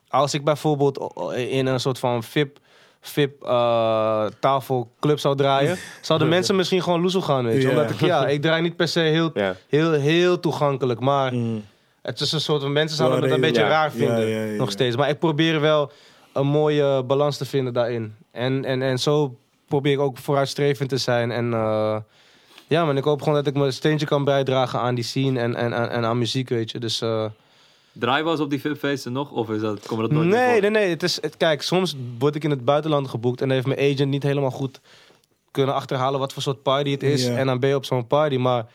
als 0.09 0.35
ik 0.35 0.45
bijvoorbeeld 0.45 1.13
in 1.37 1.67
een 1.67 1.81
soort 1.81 1.99
van 1.99 2.23
VIP, 2.23 2.59
VIP 3.01 3.43
eh, 3.43 4.25
tafelclub 4.41 5.19
zou 5.19 5.37
draaien, 5.37 5.77
zouden 6.01 6.29
mensen 6.29 6.57
misschien 6.57 6.83
gewoon 6.83 7.01
loezel 7.01 7.21
gaan, 7.21 7.45
weet 7.45 7.63
je. 7.63 7.69
Omdat 7.71 7.91
ik, 7.91 8.01
ja, 8.01 8.27
ik 8.27 8.43
draai 8.43 8.63
niet 8.63 8.77
per 8.77 8.89
se 8.89 9.01
heel, 9.01 9.33
heel, 9.69 9.93
heel 9.93 10.41
toegankelijk, 10.41 11.01
maar 11.01 11.35
Mhm. 11.35 11.59
het 12.03 12.21
is 12.21 12.33
een 12.33 12.41
soort 12.41 12.63
van 12.63 12.73
mensen 12.73 12.97
zouden 12.97 13.23
het 13.23 13.31
een 13.31 13.41
beetje 13.41 13.63
raar 13.63 13.91
vinden, 13.93 14.57
nog 14.57 14.71
steeds. 14.71 14.97
Maar 14.97 15.09
ik 15.09 15.19
probeer 15.19 15.61
wel 15.61 15.93
een 16.33 16.47
mooie 16.47 17.03
balans 17.03 17.37
te 17.37 17.45
vinden 17.45 17.73
daarin. 17.73 18.15
En, 18.33 18.65
en, 18.65 18.83
en 18.83 18.99
zo 18.99 19.37
probeer 19.69 19.93
ik 19.93 20.01
ook 20.01 20.19
vooruitstrevend 20.19 20.89
te 20.89 20.97
zijn. 20.99 21.31
En 21.31 21.53
eh, 21.55 21.97
ja, 22.67 22.85
man, 22.85 22.97
ik 22.97 23.05
hoop 23.05 23.21
gewoon 23.23 23.35
dat 23.35 23.47
ik 23.47 23.55
mijn 23.55 23.73
steentje 23.73 24.07
kan 24.07 24.25
bijdragen 24.25 24.81
aan 24.81 24.95
die 24.95 25.05
scene 25.05 25.41
en, 25.41 25.55
en, 25.55 25.73
en, 25.73 25.91
en 25.91 26.05
aan 26.05 26.19
muziek, 26.19 26.49
weet 26.49 26.71
je. 26.71 26.79
Dus 26.79 27.01
eh, 27.01 27.25
Draai 27.93 28.17
je 28.19 28.23
wel 28.23 28.33
eens 28.33 28.43
op 28.43 28.51
die 28.51 28.61
VIP-feesten 28.61 29.13
nog? 29.13 29.31
Of 29.31 29.51
is 29.51 29.61
dat, 29.61 29.87
komen 29.87 30.05
dat 30.09 30.13
nooit 30.13 30.29
nee, 30.29 30.61
nee, 30.61 30.71
nee. 30.71 30.89
Het 30.89 31.03
is, 31.03 31.23
het, 31.23 31.37
kijk, 31.37 31.63
soms 31.63 31.97
word 32.19 32.35
ik 32.35 32.45
in 32.45 32.51
het 32.51 32.65
buitenland 32.65 33.09
geboekt 33.09 33.41
en 33.41 33.47
dan 33.47 33.57
heeft 33.57 33.69
mijn 33.77 33.93
agent 33.95 34.11
niet 34.11 34.23
helemaal 34.23 34.51
goed 34.51 34.81
kunnen 35.51 35.75
achterhalen 35.75 36.21
wat 36.21 36.33
voor 36.33 36.43
soort 36.43 36.63
party 36.63 36.91
het 36.91 37.03
is. 37.03 37.27
En 37.27 37.47
dan 37.47 37.59
ben 37.61 37.69
je 37.69 37.75
op 37.77 37.85
zo'n 37.85 38.07
party. 38.07 38.37
Maar 38.37 38.67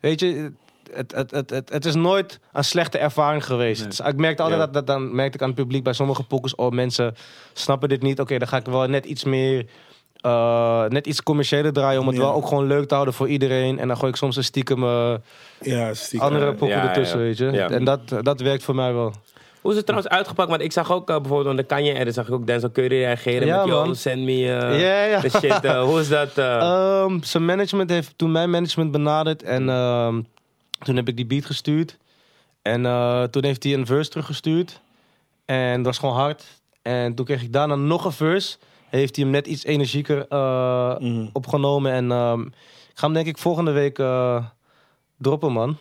weet 0.00 0.20
je, 0.20 0.52
het, 0.92 1.12
het, 1.14 1.30
het, 1.30 1.50
het, 1.50 1.68
het 1.72 1.84
is 1.84 1.94
nooit 1.94 2.40
een 2.52 2.64
slechte 2.64 2.98
ervaring 2.98 3.44
geweest. 3.44 3.80
Nee. 3.80 3.88
Is- 3.88 4.00
ik 4.00 4.16
merkte 4.16 4.42
altijd 4.42 4.60
Ja. 4.60 4.66
dat, 4.66 4.74
dat 4.74 4.86
dan 4.86 5.14
merkte 5.14 5.36
ik 5.36 5.42
aan 5.42 5.48
het 5.48 5.58
publiek 5.58 5.82
bij 5.84 5.92
sommige 5.92 6.22
pokkers, 6.22 6.54
oh 6.54 6.70
mensen 6.72 7.14
snappen 7.52 7.88
dit 7.88 8.02
niet. 8.02 8.20
Oké, 8.20 8.38
dan 8.38 8.48
ga 8.48 8.56
ik 8.56 8.64
wel 8.66 8.86
net 8.86 9.04
iets 9.04 9.24
meer. 9.24 9.66
Eh, 10.24 10.84
net 10.88 11.06
iets 11.06 11.22
commerciëler 11.22 11.72
draaien 11.72 12.00
om 12.00 12.06
het 12.06 12.16
Ja. 12.16 12.22
wel 12.22 12.32
ook 12.34 12.46
gewoon 12.46 12.66
leuk 12.66 12.88
te 12.88 12.94
houden 12.94 13.14
voor 13.14 13.28
iedereen. 13.28 13.78
En 13.78 13.88
dan 13.88 13.96
gooi 13.96 14.10
ik 14.10 14.16
soms 14.16 14.36
een 14.36 14.44
stiekem 14.44 14.82
eh, 14.84 15.14
Ja, 15.60 15.94
stiekem. 15.94 16.28
andere 16.28 16.54
ja, 16.66 16.88
ertussen, 16.88 17.18
ja. 17.18 17.24
weet 17.24 17.38
je. 17.38 17.50
Ja. 17.50 17.68
En 17.70 17.84
dat, 17.84 18.00
dat 18.20 18.40
werkt 18.40 18.62
voor 18.62 18.74
mij 18.74 18.92
wel. 18.92 19.12
Hoe 19.60 19.70
is 19.72 19.76
het 19.78 19.86
trouwens 19.86 20.14
uitgepakt? 20.14 20.48
Want 20.48 20.62
ik 20.62 20.72
zag 20.72 20.92
ook 20.92 21.10
eh, 21.10 21.16
bijvoorbeeld 21.16 21.48
aan 21.50 21.56
de 21.56 21.62
Kanye 21.62 21.94
edit 21.98 22.14
zag 22.14 22.26
ik 22.26 22.32
ook 22.34 22.46
Denzel 22.46 22.70
Curry 22.72 22.88
reageren 22.88 23.46
Ja, 23.46 23.58
met 23.58 23.68
yo, 23.74 23.84
man. 23.84 23.96
send 23.96 24.22
me 24.22 24.52
eh, 24.52 25.20
the 25.20 25.30
shit. 25.38 25.66
hoe 25.76 26.00
is 26.00 26.08
dat? 26.08 26.38
eh? 26.38 26.56
Ehm, 27.02 27.22
zijn 27.22 27.44
management 27.44 27.90
heeft 27.90 28.12
toen 28.16 28.32
mijn 28.32 28.50
management 28.50 28.90
benaderd 28.90 29.42
en 29.42 29.68
ehm, 29.68 30.20
toen 30.78 30.96
heb 30.96 31.08
ik 31.08 31.16
die 31.16 31.26
beat 31.26 31.44
gestuurd. 31.44 31.96
En 32.62 32.86
eh, 32.86 33.22
toen 33.22 33.44
heeft 33.44 33.62
hij 33.62 33.74
een 33.74 33.86
verse 33.86 34.10
teruggestuurd. 34.10 34.80
En 35.44 35.76
dat 35.76 35.86
was 35.86 35.98
gewoon 35.98 36.14
hard. 36.14 36.44
En 36.82 37.14
toen 37.14 37.24
kreeg 37.24 37.42
ik 37.42 37.52
daarna 37.52 37.74
nog 37.74 38.04
een 38.04 38.12
verse. 38.12 38.56
Heeft 38.94 39.16
hij 39.16 39.24
hem 39.24 39.32
net 39.34 39.46
iets 39.46 39.64
energieker 39.64 40.26
eh, 40.28 40.96
Mhm. 40.98 41.26
opgenomen. 41.32 41.92
En 41.92 42.10
ehm, 42.12 42.40
ik 42.40 42.94
ga 42.94 43.04
hem 43.06 43.14
denk 43.14 43.26
ik 43.26 43.38
volgende 43.38 43.70
week 43.72 43.98
eh, 43.98 44.44
droppen, 45.18 45.52
man. 45.52 45.76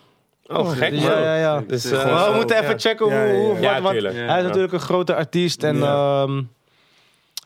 oh, 0.48 0.70
gek 0.72 0.94
Ja, 0.94 1.10
man. 1.10 1.22
ja, 1.22 1.36
ja. 1.36 1.64
Dus, 1.68 1.92
Maar 1.92 2.00
eh, 2.06 2.18
we 2.26 2.32
zo, 2.32 2.34
moeten 2.38 2.56
ja. 2.56 2.62
even 2.64 2.80
checken 2.80 3.06
hoe, 3.06 3.14
Ja, 3.16 3.24
ja, 3.24 3.32
ja. 3.34 3.40
hoe 3.40 3.60
Ja, 3.60 3.82
wat. 3.82 3.92
Hij 3.92 4.02
is 4.12 4.16
Ja. 4.18 4.42
natuurlijk 4.42 4.74
een 4.74 4.80
grote 4.80 5.16
artiest. 5.16 5.64
En 5.64 5.78
Ja. 5.78 6.22
ja, 6.26 6.44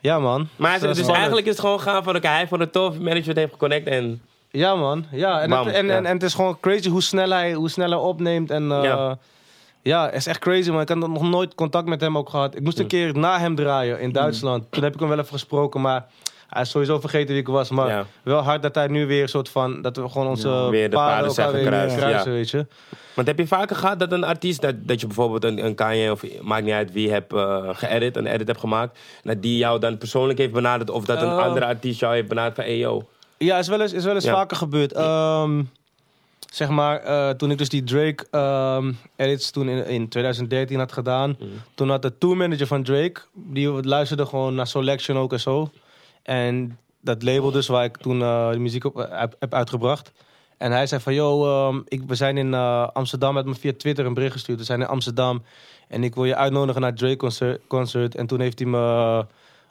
ja 0.01 0.19
man. 0.19 0.47
Maar 0.56 0.73
is 0.84 0.97
dus 0.97 1.08
eigenlijk 1.08 1.45
is 1.47 1.51
het 1.51 1.62
gewoon 1.62 1.80
gaan 1.80 2.03
van, 2.03 2.15
oké, 2.15 2.27
hij 2.27 2.47
vond 2.47 2.62
het 2.62 2.71
tof, 2.71 2.99
management 2.99 3.38
heeft 3.38 3.51
geconnect 3.51 3.88
en... 3.88 4.21
Ja, 4.51 4.75
man. 4.75 5.06
Ja, 5.12 5.41
en, 5.41 5.51
het, 5.51 5.67
en, 5.67 5.86
ja. 5.86 5.93
En, 5.95 6.06
en 6.06 6.13
het 6.13 6.23
is 6.23 6.34
gewoon 6.34 6.60
crazy 6.60 6.89
hoe 6.89 7.01
snel 7.01 7.30
hij, 7.30 7.53
hoe 7.53 7.69
snel 7.69 7.89
hij 7.89 7.99
opneemt. 7.99 8.51
En 8.51 8.71
eh, 8.71 9.12
Ja. 9.88 10.12
is 10.12 10.28
echt 10.28 10.39
crazy, 10.39 10.69
man. 10.71 10.82
Ik 10.82 10.89
had 10.89 10.97
nog 10.97 11.30
nooit 11.30 11.56
contact 11.56 11.88
met 11.88 12.02
hem 12.02 12.17
ook 12.17 12.30
gehad. 12.30 12.56
Ik 12.56 12.62
moest 12.62 12.80
een 12.80 12.88
keer 12.88 13.17
na 13.17 13.39
hem 13.39 13.56
draaien 13.56 14.00
in 14.00 14.12
Duitsland. 14.12 14.63
Toen 14.71 14.84
heb 14.84 14.93
ik 14.93 15.00
hem 15.00 15.10
wel 15.10 15.17
even 15.19 15.32
gesproken, 15.32 15.82
maar 15.82 16.06
hij 16.47 16.62
is 16.62 16.69
sowieso 16.69 17.00
vergeten 17.00 17.28
wie 17.28 17.38
ik 17.41 17.47
was. 17.47 17.69
Maar 17.69 17.88
Ja. 17.89 18.06
wel 18.23 18.41
hard 18.41 18.62
dat 18.62 18.76
hij 18.76 18.88
nu 18.88 19.06
weer 19.08 19.21
een 19.21 19.30
soort 19.30 19.50
van, 19.50 19.82
dat 19.82 19.97
we 19.97 20.10
gewoon 20.10 20.28
onze 20.28 20.47
Ja, 20.50 20.69
weer 20.69 20.89
de 20.89 20.95
paden 20.95 21.15
paden 21.15 21.32
zijn 21.34 21.47
elkaar 21.47 21.62
weer 21.62 21.71
gekruist, 21.71 21.95
kruisen, 21.97 22.32
ja. 22.32 22.38
weet 22.38 22.50
je. 22.50 22.65
Want 23.13 23.28
heb 23.28 23.38
je 23.38 23.47
vaker 23.47 23.76
gehad 23.76 24.00
dat 24.00 24.12
een 24.12 24.23
artiest, 24.23 24.62
dat, 24.62 24.76
dat 24.80 25.00
je 25.02 25.06
bijvoorbeeld 25.08 25.43
een, 25.43 25.65
een 25.65 25.76
Kanye 25.76 26.12
of 26.12 26.23
maakt 26.41 26.63
niet 26.63 26.73
uit 26.73 26.91
wie 26.91 27.12
hebt 27.12 27.34
eh 27.34 27.69
geëdit, 27.71 28.15
een 28.15 28.28
edit 28.28 28.47
hebt 28.47 28.60
gemaakt, 28.60 29.00
dat 29.23 29.41
die 29.41 29.58
jou 29.58 29.80
dan 29.80 29.97
persoonlijk 29.97 30.39
heeft 30.39 30.54
benaderd 30.54 30.89
of 30.89 31.06
dat 31.06 31.21
een 31.21 31.28
Eh. 31.30 31.38
andere 31.38 31.65
artiest 31.65 32.00
jou 32.00 32.13
heeft 32.13 32.28
benaderd 32.28 32.56
van, 32.56 32.63
hey 32.63 32.78
yo. 32.78 33.08
Ja, 33.38 33.58
is 33.58 33.67
wel 33.67 33.82
eens, 33.82 33.93
is 33.93 34.04
wel 34.06 34.15
eens 34.15 34.28
vaker 34.30 34.58
gebeurd. 34.58 34.93
Ehm, 34.93 35.62
zeg 36.58 36.70
maar, 36.70 37.00
eh, 37.00 37.30
toen 37.30 37.52
ik 37.52 37.58
dus 37.58 37.70
die 37.70 37.84
Drake 37.84 38.26
ehm, 38.32 38.93
edits 39.15 39.52
toen 39.52 39.70
in, 39.70 39.86
in 39.86 40.08
2013 40.08 40.80
had 40.80 40.91
gedaan. 40.91 41.36
Mhm. 41.39 41.50
Toen 41.76 41.89
had 41.89 42.02
de 42.02 42.17
tourmanager 42.17 42.67
van 42.67 42.84
Drake, 42.84 43.22
die 43.34 43.88
luisterde 43.88 44.26
gewoon 44.26 44.56
naar 44.56 44.67
Selection 44.67 45.17
ook 45.17 45.32
en 45.32 45.39
zo. 45.39 45.70
En 46.24 46.78
dat 47.02 47.24
label 47.24 47.52
dus 47.52 47.67
waar 47.67 47.84
ik 47.84 47.98
toen 47.98 48.22
eh, 48.22 48.52
de 48.52 48.60
muziek 48.60 48.84
op 48.86 49.00
eh, 49.00 49.20
heb, 49.20 49.36
heb 49.39 49.54
uitgebracht. 49.54 50.12
En 50.58 50.72
hij 50.72 50.88
zei 50.88 51.02
van, 51.02 51.13
yo, 51.13 51.46
ehm, 51.46 51.82
ik, 51.88 52.02
we 52.08 52.15
zijn 52.15 52.38
in 52.38 52.54
Amsterdam. 52.93 53.36
Hij 53.36 53.43
had 53.43 53.54
me 53.54 53.60
via 53.60 53.74
Twitter 53.78 54.06
een 54.06 54.13
bericht 54.13 54.34
gestuurd. 54.34 54.60
We 54.60 54.65
zijn 54.65 54.82
in 54.82 54.88
Amsterdam. 54.88 55.43
En 55.88 56.04
ik 56.04 56.15
wil 56.15 56.26
je 56.26 56.36
uitnodigen 56.36 56.82
naar 56.82 56.89
het 56.89 57.00
Drake 57.00 57.17
concert, 57.17 57.62
concert. 57.67 58.15
En 58.15 58.28
toen 58.28 58.39
heeft 58.39 58.60
hij 58.60 58.67
me 58.67 59.26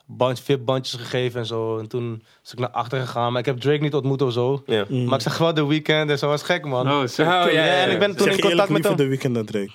eh, 0.09 0.15
band, 0.17 0.39
VIP-bandjes 0.39 1.01
gegeven 1.01 1.39
en 1.39 1.45
zo. 1.45 1.77
En 1.77 1.87
toen 1.87 2.23
is 2.45 2.51
ik 2.51 2.59
naar 2.59 2.69
achter 2.69 2.99
gegaan. 2.99 3.31
Maar 3.31 3.39
ik 3.39 3.45
heb 3.45 3.59
Drake 3.59 3.81
niet 3.81 3.93
ontmoet 3.93 4.21
of 4.21 4.33
zo. 4.33 4.63
Ja. 4.65 4.85
Maar 4.89 5.15
ik 5.15 5.21
zag 5.21 5.37
wel 5.37 5.53
de 5.53 5.65
weekend 5.65 6.09
en 6.09 6.17
zo 6.17 6.27
was 6.27 6.43
gek, 6.43 6.65
man. 6.65 6.91
Oh, 6.91 7.01
sick. 7.05 7.25
Oh, 7.25 7.31
ja, 7.31 7.49
ja, 7.49 7.61
en 7.63 7.91
ik 7.91 7.99
ben 7.99 8.15
toen 8.15 8.25
Zeg 8.27 8.35
in 8.35 8.41
contact 8.41 8.69
met 8.69 8.83
hem. 8.83 8.95
de 8.95 9.07
weekend 9.07 9.35
dan 9.35 9.45
Drake. 9.45 9.71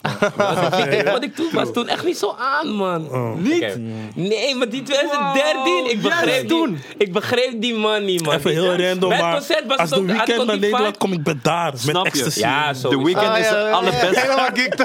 Wat 1.13 1.25
ik 1.25 1.35
toen 1.35 1.49
was 1.53 1.73
toen 1.73 1.89
echt 1.89 2.05
niet 2.05 2.19
zo 2.19 2.35
aan, 2.39 2.69
man. 2.69 3.09
Oh. 3.11 3.35
Niet? 3.37 3.79
Nee, 4.15 4.55
maar 4.55 4.69
die 4.69 4.83
2013, 4.83 5.91
ik 5.91 6.03
begreep, 6.03 6.49
die, 6.49 6.77
ik 6.99 7.13
begreep 7.13 7.61
die 7.61 7.75
man 7.75 8.05
niet, 8.05 8.25
man. 8.25 8.35
Even 8.35 8.51
heel 8.51 8.77
random, 8.77 9.09
maar 9.09 9.33
concert 9.35 9.67
was 9.67 9.77
als 9.79 9.91
de 9.91 10.05
weekend 10.05 10.41
ook 10.41 10.47
naar 10.47 10.59
Nederland 10.59 10.97
kom, 10.99 11.13
ik 11.13 11.23
ben 11.23 11.41
daar. 11.43 11.73
Snap 11.75 12.05
met 12.05 12.13
je? 12.13 12.19
ecstasy. 12.19 12.39
Ja, 12.41 12.73
The 12.73 12.79
sowieso. 12.79 13.05
Weeknd 13.05 13.29
Ah, 13.29 13.39
is 13.39 13.49
ja, 13.49 13.57
het 13.57 13.65
ja, 13.67 13.71
allerbeste. 13.71 14.21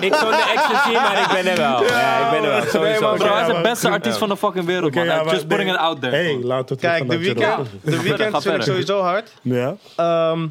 Ik 0.07 0.13
zonder 0.15 0.39
ecstasy, 0.55 0.91
maar 0.91 1.21
ik 1.21 1.43
ben 1.43 1.51
er 1.51 1.57
wel. 1.57 1.83
Ja, 1.83 2.25
ik 2.25 2.41
ben 2.41 2.49
er 2.49 2.55
wel. 2.55 2.69
Sowieso. 2.71 3.17
Hij 3.33 3.41
is 3.47 3.55
de 3.55 3.59
beste 3.61 3.89
artiest 3.89 4.17
van 4.17 4.29
de 4.29 4.37
fucking 4.37 4.65
wereld, 4.65 4.95
man. 4.95 5.05
Maar 5.37 5.47
Just 5.47 5.47
putting 5.47 5.69
nee. 5.69 5.77
it 5.79 5.85
out 5.85 6.01
there. 6.01 6.15
Hey, 6.15 6.37
laten 6.43 6.75
we 6.75 6.81
Kijk, 6.81 7.09
de 7.09 7.17
weekend, 7.17 7.67
de 7.83 8.01
weekend 8.01 8.41
vind 8.43 8.55
ik 8.55 8.61
sowieso 8.61 8.99
hard. 9.01 9.31
Ja? 9.41 9.75
Ehm, 9.95 10.47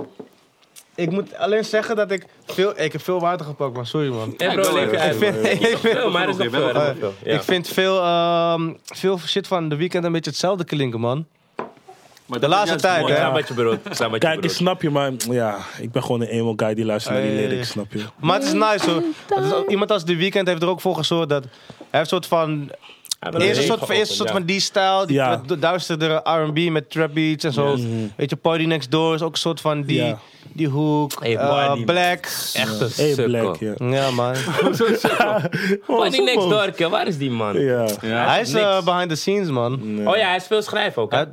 ik 0.95 1.11
moet 1.11 1.37
alleen 1.37 1.65
zeggen 1.65 1.97
dat 1.97 2.11
ik 2.11 2.27
veel... 2.47 2.73
Ik 2.81 2.93
heb 2.93 3.03
veel 3.03 3.21
water 3.21 3.47
gepakt, 3.47 3.75
man. 3.75 3.87
Sorry, 3.87 4.09
man. 4.09 4.35
Hey 4.37 4.55
bro, 4.55 4.75
leef 4.75 4.91
je 4.91 4.99
uit. 4.99 5.13
Ik 5.13 5.19
vind- 5.19 5.43
man. 5.43 5.51
ik 5.51 5.59
vind- 5.59 5.79
Veel, 5.79 6.11
maar 6.11 6.29
is 6.29 6.37
nog. 6.37 7.13
Ja. 7.25 7.33
Ik 7.35 7.43
vind 7.43 7.69
veel, 7.69 8.03
ehm, 8.03 8.73
veel 8.85 9.19
shit 9.19 9.47
van 9.47 9.69
de 9.69 9.77
weekend 9.77 10.05
een 10.05 10.13
beetje 10.13 10.31
hetzelfde 10.31 10.65
klinken, 10.65 11.01
man. 11.01 11.27
Maar 12.27 12.41
De 12.41 12.49
laatste 12.49 12.77
tijd, 12.77 13.09
hè? 13.09 13.31
wat 13.31 13.49
je 13.49 14.19
Kijk, 14.19 14.45
ik 14.45 14.51
snap 14.51 14.83
je, 14.83 14.91
maar 14.91 15.13
ja, 15.31 15.59
ik 15.81 15.93
ben 15.93 16.03
gewoon 16.03 16.21
een 16.21 16.27
emo 16.27 16.53
guy 16.57 16.75
die 16.75 16.85
luistert 16.85 17.15
naar 17.15 17.23
die 17.25 17.33
Hey. 17.33 17.47
lyrics, 17.49 17.69
snap 17.69 17.93
je? 17.93 18.05
Maar 18.21 18.35
het 18.35 18.45
is 18.45 18.53
nice, 18.53 18.91
hoor. 18.91 19.03
Het 19.35 19.45
is 19.45 19.53
iemand 19.69 19.91
als 19.91 20.05
de 20.05 20.17
weekend 20.17 20.49
heeft 20.49 20.63
er 20.63 20.69
ook 20.69 20.81
voor 20.81 20.95
gezorgd 20.97 21.29
dat... 21.29 21.45
Hij 21.45 21.51
heeft 21.91 21.93
een 22.01 22.07
soort 22.07 22.27
van... 22.27 22.71
Eerst 23.35 23.61
een 23.61 23.67
soort, 23.67 23.79
van, 23.79 23.95
eerst 23.97 24.11
een 24.11 24.17
soort 24.17 24.31
van 24.31 24.43
die 24.45 24.61
stijl, 24.61 25.07
die 25.07 25.17
Ja. 25.17 25.41
duisterdere 25.59 26.21
R&B 26.25 26.71
met 26.71 26.91
trap 26.91 27.15
beats 27.15 27.45
en 27.45 27.53
zo. 27.53 27.77
Weet 28.17 28.31
je, 28.31 28.37
Party 28.37 28.65
Next 28.65 28.91
Door 28.91 29.15
is 29.15 29.23
ook 29.23 29.33
een 29.33 29.39
soort 29.39 29.61
van 29.61 29.83
die, 29.83 30.03
Ja. 30.05 30.19
die 30.53 30.69
hoek. 30.69 31.13
Hey, 31.21 31.37
Eh, 31.37 31.73
Black. 31.85 32.25
Echt 32.55 32.81
een 32.81 32.91
Hey, 32.97 33.13
sukkel. 33.15 33.25
Black, 33.25 33.57
ja. 33.57 33.73
Ja, 33.79 34.11
man. 34.11 34.35
Party 35.87 36.19
next 36.21 36.49
door. 36.79 36.91
Waar 36.91 37.07
is 37.07 37.19
die 37.19 37.31
man? 37.31 37.61
Ja. 37.61 37.87
Ja. 38.03 38.27
hij 38.27 38.41
is 38.41 38.53
niks. 38.53 38.65
eh, 38.65 38.83
behind 38.85 39.09
the 39.09 39.15
scenes, 39.17 39.49
man. 39.49 39.73
Oh 40.05 40.17
ja, 40.17 40.27
hij 40.27 40.37
is 40.37 40.47
veel 40.47 40.63
schrijven 40.63 41.03
ook. 41.03 41.11
hè? 41.13 41.17
Hij, 41.19 41.27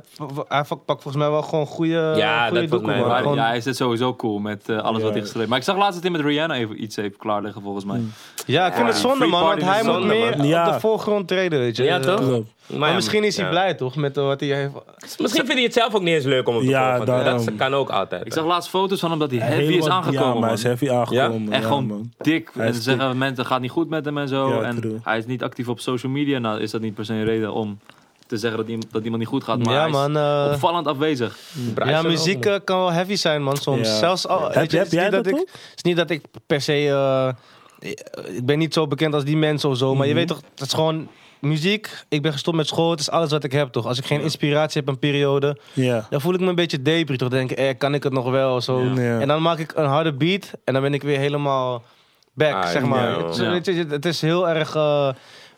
hij 0.48 0.62
pakt 0.64 1.02
volgens 1.02 1.16
mij 1.16 1.30
wel 1.30 1.42
gewoon 1.42 1.66
goede 1.66 1.92
Ja, 2.16 2.46
goede 2.46 2.60
dat 2.60 2.68
volgens 2.68 2.70
doeken, 2.70 2.86
mij 2.86 2.94
man. 2.96 3.04
wel. 3.04 3.12
Maar 3.12 3.22
Gewoon- 3.22 3.36
ja, 3.36 3.46
hij 3.46 3.60
zit 3.60 3.76
sowieso 3.76 4.14
cool 4.14 4.38
met 4.38 4.68
eh, 4.68 4.78
alles 4.78 4.98
Ja. 4.98 5.04
wat 5.04 5.12
hij 5.12 5.22
geschreven 5.22 5.48
Maar 5.48 5.58
ik 5.58 5.64
zag 5.64 5.76
laatst 5.76 5.92
dat 5.94 6.02
hij 6.02 6.10
met 6.10 6.20
Rihanna 6.20 6.54
even 6.54 6.82
iets 6.82 6.96
heeft 6.96 7.16
klaar 7.16 7.42
liggen, 7.42 7.62
volgens 7.62 7.84
mij. 7.84 8.00
Ja, 8.46 8.66
ik 8.66 8.74
vind 8.74 8.86
het 8.86 8.96
zonde, 8.96 9.16
Free 9.16 9.28
man. 9.30 9.40
Want 9.42 9.52
Party 9.54 9.70
hij 9.70 9.80
is 9.80 9.86
moet 9.86 9.94
zonde, 9.94 10.14
meer 10.14 10.36
man. 10.36 10.46
Ja. 10.46 10.66
op 10.66 10.72
de 10.74 10.80
voorgrond 10.80 11.28
treden, 11.28 11.58
weet 11.58 11.76
je. 11.76 11.82
Ja, 11.84 11.98
toch? 12.00 12.20
Klopt. 12.20 12.50
Maar 12.66 12.88
ja, 12.88 12.94
misschien 12.94 13.24
is 13.24 13.36
hij 13.36 13.44
ja. 13.44 13.50
blij, 13.50 13.74
toch? 13.74 13.96
Met 13.96 14.16
wat 14.16 14.40
hij 14.40 14.48
heeft. 14.48 14.70
Misschien 15.18 15.28
vindt 15.46 15.52
hij 15.52 15.62
het 15.62 15.72
zelf 15.72 15.94
ook 15.94 16.02
niet 16.02 16.14
eens 16.14 16.24
leuk 16.24 16.48
om 16.48 16.56
op 16.56 16.62
Ja, 16.62 16.78
voorgrond 16.96 17.18
te 17.18 17.24
daarom. 17.24 17.44
Dat 17.44 17.54
kan 17.56 17.74
ook 17.74 17.90
altijd. 17.90 18.26
Ik 18.26 18.32
zag 18.32 18.44
laatst 18.44 18.70
foto's 18.70 19.00
van 19.00 19.10
hem 19.10 19.18
dat 19.18 19.30
hij 19.30 19.40
heavy 19.40 19.72
is 19.72 19.86
aangekomen, 19.88 20.26
Ja, 20.28 20.34
maar 20.34 20.42
hij 20.48 20.52
is 20.58 20.62
heavy 20.62 20.90
aangekomen. 20.90 21.52
Echt 21.52 21.62
ja, 21.62 21.68
gewoon 21.68 21.86
man. 21.86 22.12
dik. 22.18 22.50
Hij 22.54 22.66
En 22.66 22.74
ze 22.74 22.82
zeggen 22.82 23.18
mensen, 23.18 23.38
het 23.38 23.46
gaat 23.46 23.60
niet 23.60 23.70
goed 23.70 23.88
met 23.88 24.04
hem 24.04 24.18
en 24.18 24.28
zo. 24.28 24.48
Ja, 24.48 24.62
en 24.62 24.76
true. 24.80 24.98
hij 25.02 25.18
is 25.18 25.26
niet 25.26 25.42
actief 25.42 25.68
op 25.68 25.80
social 25.80 26.12
media. 26.12 26.38
Nou, 26.38 26.60
is 26.60 26.70
dat 26.70 26.80
niet 26.80 26.94
per 26.94 27.04
se 27.04 27.12
een 27.12 27.24
reden 27.24 27.52
om 27.52 27.78
te 28.26 28.36
zeggen 28.36 28.58
dat 28.58 28.68
iemand, 28.68 28.86
dat 28.92 29.02
iemand 29.02 29.20
niet 29.20 29.30
goed 29.30 29.44
gaat. 29.44 29.58
Maar 29.64 29.72
Ja, 29.74 29.78
hij 29.80 29.88
is 29.88 29.94
man. 29.94 30.16
eh, 30.16 30.50
opvallend 30.52 30.86
afwezig. 30.86 31.38
Ja, 31.84 32.02
muziek 32.02 32.46
eh, 32.46 32.54
kan 32.64 32.78
wel 32.78 32.92
heavy 32.92 33.14
zijn, 33.16 33.42
man. 33.42 33.56
Soms. 33.56 33.88
Ja. 33.88 33.98
Zelfs 33.98 34.26
al. 34.28 34.42
Heb 34.44 34.54
weet 34.54 34.70
je- 34.70 34.76
heb 34.76 34.86
het 34.86 34.94
jij 34.94 35.10
dat 35.10 35.26
ik? 35.26 35.34
Het 35.36 35.50
is 35.74 35.82
niet 35.82 35.96
dat 35.96 36.10
ik 36.10 36.22
per 36.46 36.60
se. 36.60 36.88
eh, 36.88 37.28
ik 38.36 38.46
ben 38.46 38.58
niet 38.58 38.74
zo 38.74 38.86
bekend 38.86 39.14
als 39.14 39.24
die 39.24 39.36
mensen 39.36 39.68
of 39.68 39.76
zo. 39.76 39.94
Maar 39.94 40.06
je 40.06 40.14
weet 40.14 40.28
toch, 40.28 40.40
het 40.54 40.66
is 40.66 40.72
gewoon. 40.72 41.08
Muziek, 41.44 42.04
ik 42.08 42.22
ben 42.22 42.32
gestopt 42.32 42.56
met 42.56 42.66
school, 42.66 42.90
het 42.90 43.00
is 43.00 43.10
alles 43.10 43.30
wat 43.30 43.44
ik 43.44 43.52
heb 43.52 43.72
toch. 43.72 43.86
Als 43.86 43.98
ik 43.98 44.04
geen 44.06 44.20
inspiratie 44.20 44.80
heb 44.80 44.88
een 44.88 44.98
periode, 44.98 45.56
Ja. 45.72 46.06
dan 46.10 46.20
voel 46.20 46.34
ik 46.34 46.40
me 46.40 46.46
een 46.48 46.54
beetje 46.54 46.82
depri 46.82 47.16
toch. 47.16 47.28
Denk 47.28 47.50
ik, 47.50 47.58
eh, 47.58 47.78
kan 47.78 47.94
ik 47.94 48.02
het 48.02 48.12
nog 48.12 48.30
wel? 48.30 48.60
Zo. 48.60 48.80
Ja. 48.82 49.00
Ja. 49.00 49.20
En 49.20 49.28
dan 49.28 49.42
maak 49.42 49.58
ik 49.58 49.72
een 49.74 49.86
harde 49.86 50.12
beat 50.12 50.50
en 50.64 50.72
dan 50.72 50.82
ben 50.82 50.94
ik 50.94 51.02
weer 51.02 51.18
helemaal 51.18 51.82
back, 52.34 52.54
Ah, 52.54 52.68
zeg 52.68 52.82
maar. 52.82 53.18
Het, 53.18 53.66
het 53.90 54.04
is 54.06 54.20
heel 54.20 54.48
erg... 54.48 54.74
eh, 54.74 55.08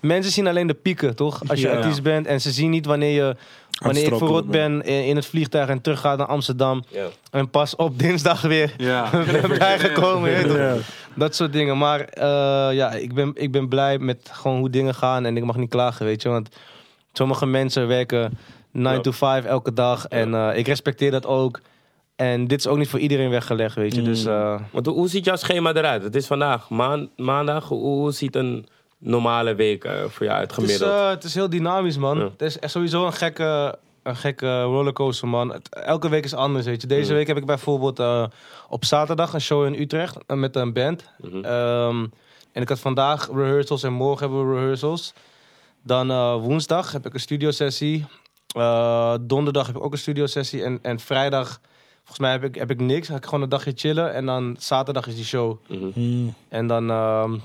mensen 0.01 0.33
zien 0.33 0.47
alleen 0.47 0.67
de 0.67 0.75
pieken, 0.75 1.17
toch? 1.17 1.41
Als 1.47 1.61
je 1.61 1.69
Ja. 1.69 1.75
artiest 1.77 2.03
bent. 2.03 2.27
En 2.27 2.41
ze 2.41 2.51
zien 2.51 2.71
niet 2.71 2.87
wanneer 2.87 3.11
je... 3.25 3.37
Wanneer 3.83 4.03
ik 4.13 4.15
verrot 4.17 4.47
ben 4.51 4.83
in, 4.83 5.17
het 5.17 5.27
vliegtuig 5.27 5.69
en 5.69 5.81
terug 5.81 6.01
ga 6.01 6.17
naar 6.17 6.27
Amsterdam. 6.27 6.85
En 7.31 7.51
pas 7.51 7.77
op 7.77 7.99
dinsdag 7.99 8.41
weer 8.41 8.75
Ja. 8.77 9.11
ben 9.33 9.59
bijgekomen. 9.59 10.31
Dat 11.17 11.35
soort 11.35 11.53
dingen. 11.53 11.79
Maar 11.79 12.01
eh, 12.01 12.77
ja, 12.77 12.93
ik 12.93 13.15
ben, 13.15 13.31
ik 13.35 13.53
ben 13.53 13.69
blij 13.69 13.99
met 13.99 14.29
gewoon 14.33 14.59
hoe 14.59 14.71
dingen 14.71 14.95
gaan. 14.95 15.25
En 15.25 15.37
ik 15.37 15.45
mag 15.45 15.57
niet 15.57 15.71
klagen, 15.71 16.07
weet 16.07 16.23
je. 16.23 16.29
Want 16.29 16.49
sommige 17.13 17.47
mensen 17.47 17.87
werken 17.87 18.39
9 18.71 18.97
Ja. 18.97 19.03
to 19.03 19.11
5 19.11 19.45
elke 19.45 19.73
dag. 19.73 20.07
En 20.07 20.35
eh, 20.35 20.59
ik 20.59 20.67
respecteer 20.67 21.11
dat 21.11 21.27
ook. 21.27 21.61
En 22.17 22.47
dit 22.47 22.59
is 22.59 22.67
ook 22.67 22.77
niet 22.79 22.89
voor 22.89 22.99
iedereen 22.99 23.31
weggelegd, 23.31 23.75
weet 23.75 23.95
je. 23.95 24.03
Dus 24.03 24.25
eh, 24.25 24.61
Want 24.73 24.87
hoe, 24.87 25.09
ziet 25.09 25.25
jouw 25.25 25.37
schema 25.37 25.75
eruit? 25.75 26.03
Het 26.03 26.15
is 26.15 26.27
vandaag 26.27 26.71
maan- 26.71 27.09
maandag. 27.17 27.69
Hoe, 27.69 28.13
ziet 28.13 28.37
een 28.37 28.67
normale 28.99 29.55
week 29.55 29.89
voor 30.09 30.27
jou 30.27 30.39
uit 30.39 30.51
het, 30.57 30.65
is, 30.65 30.77
gemiddeld? 30.77 31.11
het 31.11 31.25
is 31.25 31.35
heel 31.35 31.51
dynamisch, 31.51 31.97
man. 31.97 32.19
Ja. 32.19 32.25
Het 32.25 32.43
is 32.43 32.59
echt 32.59 32.73
sowieso 32.73 33.07
een 33.07 33.13
gekke, 33.13 33.79
een 34.07 34.17
gekke 34.17 34.63
rollercoaster, 34.63 35.29
man. 35.29 35.63
Elke 35.71 36.09
week 36.09 36.25
is 36.25 36.35
anders, 36.35 36.67
weet 36.67 36.81
je. 36.81 36.87
Deze 36.87 37.11
Mm. 37.11 37.17
week 37.17 37.27
heb 37.27 37.37
ik 37.37 37.47
bijvoorbeeld 37.47 37.99
eh, 37.99 38.27
op 38.69 38.85
zaterdag 38.85 39.33
een 39.33 39.41
show 39.41 39.65
in 39.67 39.81
Utrecht 39.81 40.17
eh, 40.27 40.37
met 40.37 40.57
een 40.57 40.73
band. 40.73 41.05
Mhm. 41.19 41.45
Ehm, 41.45 42.07
en 42.53 42.63
ik 42.63 42.69
had 42.69 42.79
vandaag 42.79 43.29
rehearsals 43.33 43.83
en 43.83 43.93
morgen 43.93 44.27
hebben 44.27 44.51
we 44.51 44.59
rehearsals. 44.59 45.13
Dan 45.83 46.11
eh, 46.11 46.35
woensdag 46.41 46.93
heb 46.93 47.07
ik 47.07 47.15
een 47.15 47.21
studiosessie. 47.21 48.05
Donderdag 49.21 49.67
heb 49.67 49.77
ik 49.77 49.83
ook 49.85 49.93
een 49.93 49.99
studiosessie. 49.99 50.63
En, 50.65 50.79
en 50.83 51.01
vrijdag, 51.01 51.61
volgens 51.99 52.19
mij 52.19 52.31
heb 52.31 52.45
ik, 52.45 52.55
heb 52.55 52.71
ik 52.71 52.81
niks. 52.81 53.09
Ga 53.09 53.17
ik 53.17 53.25
gewoon 53.25 53.43
een 53.43 53.49
dagje 53.49 53.73
chillen. 53.75 54.15
En 54.15 54.27
dan 54.27 54.57
zaterdag 54.59 55.07
is 55.07 55.15
die 55.15 55.25
show. 55.25 55.59
Mhm. 55.69 55.91
Hmm. 55.93 56.35
En 56.49 56.67
dan, 56.67 56.91
ehm, 56.91 57.37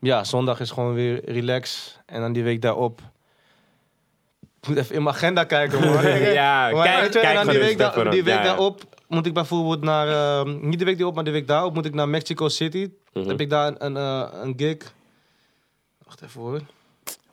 ja, 0.00 0.24
zondag 0.24 0.60
is 0.60 0.70
gewoon 0.70 0.94
weer 0.94 1.30
relax. 1.30 1.96
En 2.06 2.20
dan 2.20 2.32
die 2.32 2.42
week 2.42 2.62
daarop. 2.62 3.00
Ik 4.62 4.68
moet 4.68 4.76
even 4.76 4.94
in 4.94 5.02
mijn 5.02 5.14
agenda 5.14 5.44
kijken, 5.44 5.80
man. 5.80 5.92
Ja, 6.32 6.70
Maar 6.72 6.84
kijk- 6.84 7.00
weet 7.00 7.12
je, 7.12 7.18
en 7.18 7.24
kijk 7.24 7.36
dan 7.44 7.48
die 7.48 7.58
week, 7.58 7.78
da- 7.78 7.90
die 8.10 8.22
week 8.24 8.34
ja, 8.34 8.40
ja. 8.40 8.44
daarop 8.46 8.80
moet 9.08 9.26
ik 9.26 9.34
bijvoorbeeld 9.34 9.80
naar... 9.82 10.08
ehm, 10.08 10.68
niet 10.68 10.78
de 10.78 10.84
week 10.84 10.96
die 10.96 11.06
op, 11.06 11.14
maar 11.14 11.24
de 11.24 11.30
week 11.30 11.46
daarop 11.46 11.74
moet 11.74 11.84
ik 11.86 11.94
naar 11.94 12.08
Mexico 12.08 12.48
City. 12.48 12.90
Mhm. 13.12 13.28
heb 13.28 13.40
ik 13.40 13.50
daar 13.50 13.66
een, 13.66 13.84
een, 13.84 13.96
eh, 13.96 14.28
een 14.42 14.54
gig. 14.56 14.76
Wacht 16.04 16.22
even 16.22 16.40
hoor. 16.40 16.60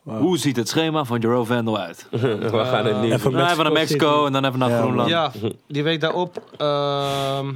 Hoe 0.02 0.38
ziet 0.38 0.56
het 0.56 0.68
schema 0.68 1.04
van 1.04 1.18
Jero 1.20 1.44
Vandal 1.44 1.78
uit? 1.78 2.06
We 2.10 2.48
gaan 2.64 2.86
het 2.86 3.00
niet. 3.00 3.12
Even 3.12 3.32
Nou, 3.32 3.50
even 3.50 3.62
naar 3.64 3.72
Mexico 3.72 4.12
City. 4.12 4.26
en 4.26 4.32
dan 4.32 4.44
even 4.44 4.58
naar 4.58 4.70
Ja, 4.70 4.78
Groenland. 4.80 5.08
Ja, 5.08 5.30
die 5.68 5.82
week 5.82 6.00
daarop 6.00 6.42
ehm, 6.56 7.52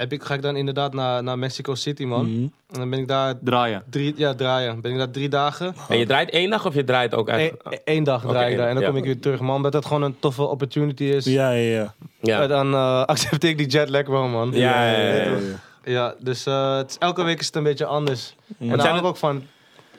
heb 0.00 0.12
ik, 0.12 0.22
ga 0.22 0.34
ik 0.34 0.42
dan 0.42 0.56
inderdaad 0.56 0.94
naar, 0.94 1.22
naar 1.22 1.38
Mexico 1.38 1.74
City, 1.74 2.04
man. 2.04 2.30
Mhm. 2.32 2.42
En 2.42 2.78
dan 2.78 2.90
ben 2.90 2.98
ik 2.98 3.08
daar 3.08 3.34
Draaien. 3.40 3.82
drie, 3.90 4.14
ja, 4.16 4.34
draaien. 4.34 4.80
Ben 4.80 4.92
ik 4.92 4.98
daar 4.98 5.10
drie 5.10 5.28
dagen. 5.28 5.74
En 5.88 5.98
je 5.98 6.06
draait 6.06 6.30
één 6.30 6.50
dag 6.50 6.66
of 6.66 6.74
je 6.74 6.84
draait 6.84 7.14
ook 7.14 7.28
Eén 7.28 7.38
echt? 7.38 7.80
één 7.84 8.04
dag 8.04 8.22
draai 8.26 8.50
ik 8.52 8.58
daar 8.58 8.68
en 8.68 8.74
dan 8.74 8.84
kom 8.84 8.96
ik 8.96 9.04
weer 9.04 9.20
terug, 9.20 9.40
man. 9.40 9.56
Omdat 9.56 9.72
het 9.72 9.86
gewoon 9.86 10.02
een 10.02 10.16
toffe 10.20 10.42
opportunity 10.42 11.04
is. 11.04 11.24
Ja, 11.24 11.50
ja, 11.50 11.70
ja. 11.80 11.94
Ja. 12.20 12.42
En 12.42 12.48
dan 12.48 12.74
eh, 12.74 13.04
accepteer 13.14 13.50
ik 13.50 13.58
die 13.58 13.66
jetlag 13.66 14.06
wel, 14.06 14.26
man. 14.28 14.50
Ja, 14.52 14.90
ja, 14.90 14.98
ja, 14.98 15.22
ja. 15.24 15.36
Ja, 15.84 16.14
dus 16.18 16.46
eh, 16.46 16.76
het 16.76 16.90
is, 16.90 16.96
elke 16.98 17.22
week 17.22 17.40
is 17.40 17.46
het 17.46 17.54
een 17.56 17.62
beetje 17.62 17.84
anders. 17.86 18.34
En 18.58 18.68
daar 18.68 18.68
zijn 18.68 18.80
hou 18.80 18.88
ik 18.90 18.96
het- 18.96 19.04
ook 19.10 19.16
van. 19.16 19.42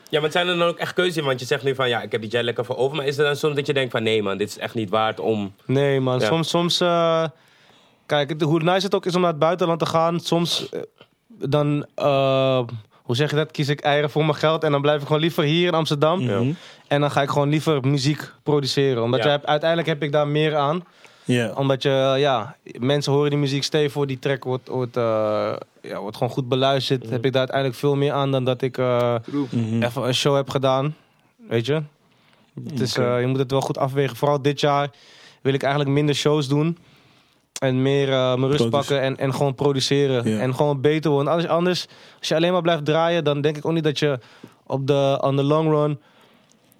Ja, 0.09 0.17
maar 0.17 0.23
het 0.29 0.31
zijn 0.31 0.47
er 0.47 0.57
dan 0.57 0.67
ook 0.67 0.77
echt 0.77 0.93
keuzes 0.93 1.17
in? 1.17 1.23
Want 1.23 1.39
je 1.39 1.45
zegt 1.45 1.63
nu 1.63 1.75
van, 1.75 1.89
ja, 1.89 2.01
ik 2.01 2.11
heb 2.11 2.21
die 2.21 2.29
jet 2.29 2.43
lekker 2.43 2.65
voor 2.65 2.77
over. 2.77 2.97
Maar 2.97 3.05
is 3.05 3.17
er 3.17 3.23
dan 3.25 3.35
soms 3.35 3.55
dat 3.55 3.67
je 3.67 3.73
denkt 3.73 3.91
van, 3.91 4.03
nee 4.03 4.23
man, 4.23 4.37
dit 4.37 4.47
is 4.47 4.57
echt 4.57 4.73
niet 4.73 4.89
waard 4.89 5.19
om... 5.19 5.53
Nee, 5.65 5.99
man. 5.99 6.19
Ja. 6.19 6.25
Soms, 6.25 6.49
soms 6.49 6.79
eh, 6.81 7.23
kijk, 8.11 8.29
het- 8.29 8.41
hoe 8.41 8.63
nice 8.63 8.85
het 8.85 8.95
ook 8.95 9.05
is 9.05 9.15
om 9.15 9.21
naar 9.21 9.29
het 9.29 9.39
buitenland 9.39 9.79
te 9.79 9.85
gaan. 9.85 10.19
Soms 10.19 10.69
eh, 10.69 10.81
dan, 11.27 11.85
eh, 11.95 12.61
hoe 13.01 13.15
zeg 13.15 13.29
je 13.29 13.35
dat? 13.35 13.51
Kies 13.51 13.69
ik 13.69 13.79
eieren 13.79 14.09
voor 14.09 14.25
mijn 14.25 14.35
geld 14.37 14.63
en 14.63 14.71
dan 14.71 14.81
blijf 14.81 15.01
ik 15.01 15.07
gewoon 15.07 15.21
liever 15.21 15.43
hier 15.43 15.67
in 15.67 15.73
Amsterdam. 15.73 16.23
Mhm. 16.23 16.51
En 16.87 17.01
dan 17.01 17.11
ga 17.11 17.21
ik 17.21 17.29
gewoon 17.29 17.49
liever 17.49 17.87
muziek 17.87 18.31
produceren. 18.43 19.03
Omdat 19.03 19.19
Ja. 19.19 19.25
je 19.25 19.31
hebt, 19.31 19.45
uiteindelijk 19.45 19.89
heb 19.89 20.03
ik 20.03 20.11
daar 20.11 20.27
meer 20.27 20.55
aan. 20.55 20.83
Ja. 21.23 21.51
Omdat 21.55 21.83
je, 21.83 22.13
ja, 22.17 22.55
mensen 22.79 23.11
horen 23.13 23.29
die 23.29 23.39
muziek. 23.39 23.63
Stel 23.63 23.81
je 23.81 23.89
voor, 23.89 24.07
die 24.07 24.19
track 24.19 24.43
wordt, 24.43 24.67
wordt, 24.67 24.97
eh, 24.97 25.53
ja, 25.81 25.99
wordt 25.99 26.17
gewoon 26.17 26.33
goed 26.33 26.47
beluisterd. 26.49 27.09
Heb 27.09 27.25
ik 27.25 27.31
daar 27.31 27.39
uiteindelijk 27.41 27.77
veel 27.79 27.95
meer 27.95 28.11
aan 28.11 28.31
dan 28.31 28.43
dat 28.43 28.61
ik 28.61 28.77
eh, 28.77 29.15
Mhm. 29.51 29.83
even 29.83 30.07
een 30.07 30.13
show 30.13 30.35
heb 30.35 30.49
gedaan. 30.49 30.95
Weet 31.47 31.65
je? 31.65 31.81
Het 32.69 32.79
is, 32.79 32.97
Oké. 32.97 33.13
eh, 33.15 33.21
je 33.21 33.27
moet 33.27 33.39
het 33.39 33.51
wel 33.51 33.61
goed 33.61 33.77
afwegen. 33.77 34.15
Vooral 34.15 34.41
dit 34.41 34.59
jaar 34.59 34.89
wil 35.41 35.53
ik 35.53 35.61
eigenlijk 35.63 35.93
minder 35.93 36.15
shows 36.15 36.47
doen. 36.47 36.77
En 37.61 37.81
meer 37.81 38.09
eh, 38.09 38.13
mijn 38.35 38.47
rust 38.51 38.55
Produce- 38.55 38.69
pakken 38.69 39.01
en, 39.01 39.17
en 39.17 39.33
gewoon 39.33 39.55
produceren. 39.55 40.39
En 40.39 40.55
gewoon 40.55 40.81
beter 40.81 41.11
worden. 41.11 41.31
Anders, 41.31 41.49
anders, 41.51 41.87
als 42.19 42.27
je 42.27 42.35
alleen 42.35 42.51
maar 42.51 42.61
blijft 42.61 42.85
draaien, 42.85 43.23
dan 43.23 43.41
denk 43.41 43.57
ik 43.57 43.65
ook 43.65 43.71
niet 43.71 43.83
dat 43.83 43.99
je 43.99 44.19
op 44.65 44.87
de 44.87 45.17
on 45.21 45.35
the 45.35 45.43
long 45.43 45.69
run 45.69 45.99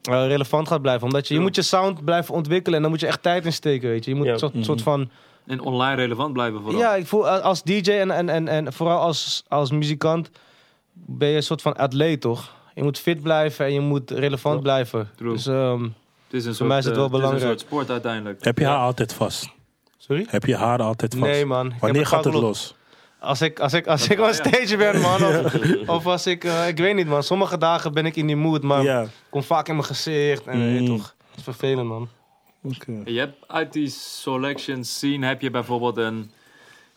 eh, 0.02 0.28
relevant 0.28 0.68
gaat 0.68 0.82
blijven. 0.82 1.04
Omdat 1.08 1.28
je, 1.28 1.34
je 1.34 1.40
moet 1.40 1.56
je 1.56 1.62
sound 1.62 2.06
blijven 2.06 2.34
ontwikkelen 2.34 2.76
en 2.76 2.82
dan 2.82 2.92
moet 2.92 3.00
je 3.00 3.08
echt 3.08 3.22
tijd 3.24 3.46
in 3.46 3.54
steken, 3.54 3.90
weet 3.90 4.06
je. 4.06 4.12
Je 4.12 4.18
moet 4.18 4.28
een 4.28 4.40
soort, 4.40 4.54
soort 4.60 4.82
van... 4.82 5.10
En 5.46 5.60
online 5.60 5.96
relevant 5.96 6.34
blijven 6.34 6.62
vooral. 6.62 6.80
Ja, 6.80 6.96
ik 6.96 7.08
voel 7.08 7.28
eh, 7.30 7.40
als 7.44 7.64
DJ 7.64 7.92
en, 7.92 8.12
en, 8.12 8.30
en, 8.30 8.48
en 8.48 8.74
vooral 8.74 9.00
als, 9.00 9.44
als 9.48 9.72
muzikant 9.72 10.30
ben 10.94 11.28
je 11.30 11.36
een 11.36 11.44
soort 11.44 11.62
van 11.62 11.74
atleet, 11.78 12.22
toch? 12.22 12.52
Je 12.76 12.84
moet 12.84 13.00
fit 13.00 13.22
blijven 13.22 13.66
en 13.66 13.74
je 13.74 13.80
moet 13.80 14.12
relevant 14.12 14.62
blijven. 14.62 15.10
True. 15.16 15.34
Dus, 15.34 15.48
ehm, 15.48 15.84
Het 15.84 15.92
is 16.30 16.46
een 16.46 16.56
soort, 16.56 16.70
mij 16.70 16.78
is 16.78 16.86
het 16.86 16.96
wel 16.96 17.06
is 17.06 17.12
een 17.12 17.18
belangrijk. 17.18 17.48
soort 17.48 17.60
sport 17.60 17.90
uiteindelijk. 17.90 18.44
Heb 18.44 18.58
je 18.58 18.66
haar 18.66 18.78
altijd 18.80 19.14
vast? 19.14 19.50
Sorry? 20.12 20.26
Heb 20.30 20.46
je 20.46 20.56
haar 20.56 20.82
altijd 20.82 21.14
vast? 21.16 21.32
Nee, 21.32 21.46
man. 21.46 21.66
Ik 21.66 21.72
heb 21.72 21.82
Wanneer 21.82 22.06
gaat 22.06 22.24
het 22.24 22.34
los? 22.34 22.76
Als 23.20 23.42
ik, 23.42 23.60
als 23.60 23.74
ik, 23.74 23.88
als 23.88 24.08
ik 24.08 24.20
on 24.20 24.34
stage 24.34 24.78
ben, 24.78 25.02
man. 25.02 25.24
Of, 25.26 25.56
of 25.98 26.06
als 26.06 26.28
ik, 26.28 26.44
eh, 26.44 26.68
ik 26.68 26.78
weet 26.78 26.96
niet, 26.96 27.08
man. 27.08 27.24
Sommige 27.24 27.58
dagen 27.58 27.94
ben 27.94 28.06
ik 28.06 28.16
in 28.16 28.28
die 28.28 28.36
mood, 28.36 28.64
maar 28.64 28.84
Ja. 28.84 29.06
kom 29.30 29.44
vaak 29.44 29.68
in 29.68 29.74
mijn 29.76 29.86
gezicht. 29.88 30.46
En 30.46 30.60
weet 30.60 30.74
je 30.74 30.80
Mm. 30.90 30.98
toch, 30.98 31.16
het 31.30 31.38
is 31.38 31.44
vervelend, 31.44 31.88
man. 31.88 32.10
Oké. 32.64 33.02
Je 33.06 33.20
hebt 33.20 33.36
uit 33.48 33.74
die 33.74 33.90
selection 33.90 34.84
scene 34.84 35.26
heb 35.28 35.42
je 35.42 35.50
bijvoorbeeld 35.50 35.98
een... 35.98 36.32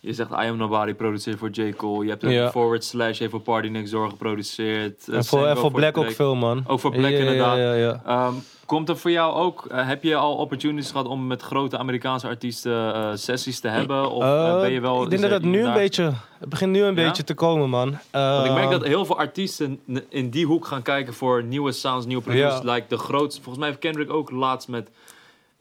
Je 0.05 0.13
zegt 0.13 0.31
I 0.31 0.35
Am 0.35 0.57
Nobody 0.57 0.95
produceert 0.95 1.39
voor 1.39 1.51
J. 1.51 1.73
Cole. 1.77 2.05
Je 2.05 2.11
hebt 2.11 2.23
een 2.23 2.31
Ja. 2.31 2.51
Forward 2.51 2.85
Slash 2.85 3.19
heeft 3.19 3.31
voor 3.31 3.41
Party 3.41 3.69
Next 3.69 3.93
Door 3.93 4.09
geproduceerd. 4.11 5.09
Eh, 5.09 5.15
En 5.17 5.25
voor, 5.25 5.39
en 5.39 5.47
Sengo 5.47 5.61
voor 5.61 5.71
Black 5.73 5.97
ook 5.99 6.11
veel, 6.11 6.35
man. 6.35 6.65
Ook 6.67 6.81
voor 6.81 6.91
Black 6.91 7.11
Ja, 7.11 7.19
inderdaad. 7.19 7.57
Ja. 7.59 8.03
Ehm, 8.07 8.35
komt 8.67 8.89
er 8.89 8.97
voor 8.97 9.11
jou 9.11 9.35
ook, 9.35 9.67
eh, 9.67 9.87
heb 9.89 10.03
je 10.03 10.15
al 10.17 10.35
opportunities 10.37 10.91
gehad 10.91 11.07
om 11.07 11.27
met 11.27 11.43
grote 11.43 11.79
Amerikaanse 11.79 12.27
artiesten 12.27 12.95
eh, 12.95 13.11
sessies 13.15 13.61
te 13.61 13.69
hebben? 13.69 14.11
Of 14.11 14.23
ben 14.61 14.73
je 14.73 14.81
wel... 14.81 15.03
ik 15.03 15.11
denk 15.11 15.23
dat 15.23 15.31
het 15.31 15.43
nu 15.43 15.65
een 15.65 15.73
beetje... 15.73 16.13
Het 16.39 16.49
begint 16.49 16.73
nu 16.73 16.83
een 16.83 16.95
beetje 16.95 17.25
te 17.25 17.35
komen, 17.35 17.71
man. 17.71 17.99
Want 18.11 18.47
ik 18.47 18.53
merk 18.53 18.65
Eh, 18.65 18.71
dat 18.71 18.85
heel 18.85 19.05
veel 19.05 19.19
artiesten 19.19 19.81
in 20.09 20.31
die 20.31 20.47
hoek 20.47 20.67
gaan 20.67 20.83
kijken 20.83 21.15
voor 21.15 21.43
nieuwe 21.45 21.73
sounds, 21.73 22.07
nieuwe 22.07 22.23
producers. 22.23 22.63
Ja. 22.63 22.73
Like 22.73 22.87
de 22.89 22.99
grootste, 22.99 23.37
volgens 23.43 23.59
mij 23.59 23.69
heeft 23.69 23.81
Kendrick 23.81 24.11
ook 24.13 24.31
laatst 24.31 24.69
met 24.69 24.91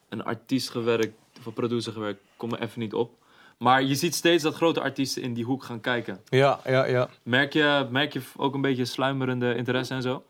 een 0.10 0.24
artiest 0.24 0.70
gewerkt, 0.70 1.14
of 1.40 1.46
een 1.46 1.54
producer 1.54 1.94
gewerkt, 1.94 2.20
kom 2.38 2.54
er 2.54 2.62
even 2.62 2.80
niet 2.80 2.94
op. 2.94 3.12
Maar 3.58 3.84
je 3.84 3.96
ziet 3.96 4.16
steeds 4.16 4.44
dat 4.44 4.56
grote 4.56 4.82
artiesten 4.82 5.22
in 5.22 5.34
die 5.34 5.44
hoek 5.44 5.64
gaan 5.64 5.82
kijken. 5.82 6.20
Ja, 6.30 6.60
ja, 6.66 6.86
ja. 6.86 7.10
Merk 7.24 7.54
je, 7.54 7.88
merk 7.90 8.14
je 8.14 8.22
ook 8.36 8.54
een 8.54 8.62
beetje 8.62 8.86
sluimerende 8.86 9.56
interesse 9.56 9.94
en 9.94 10.02
zo? 10.02 10.24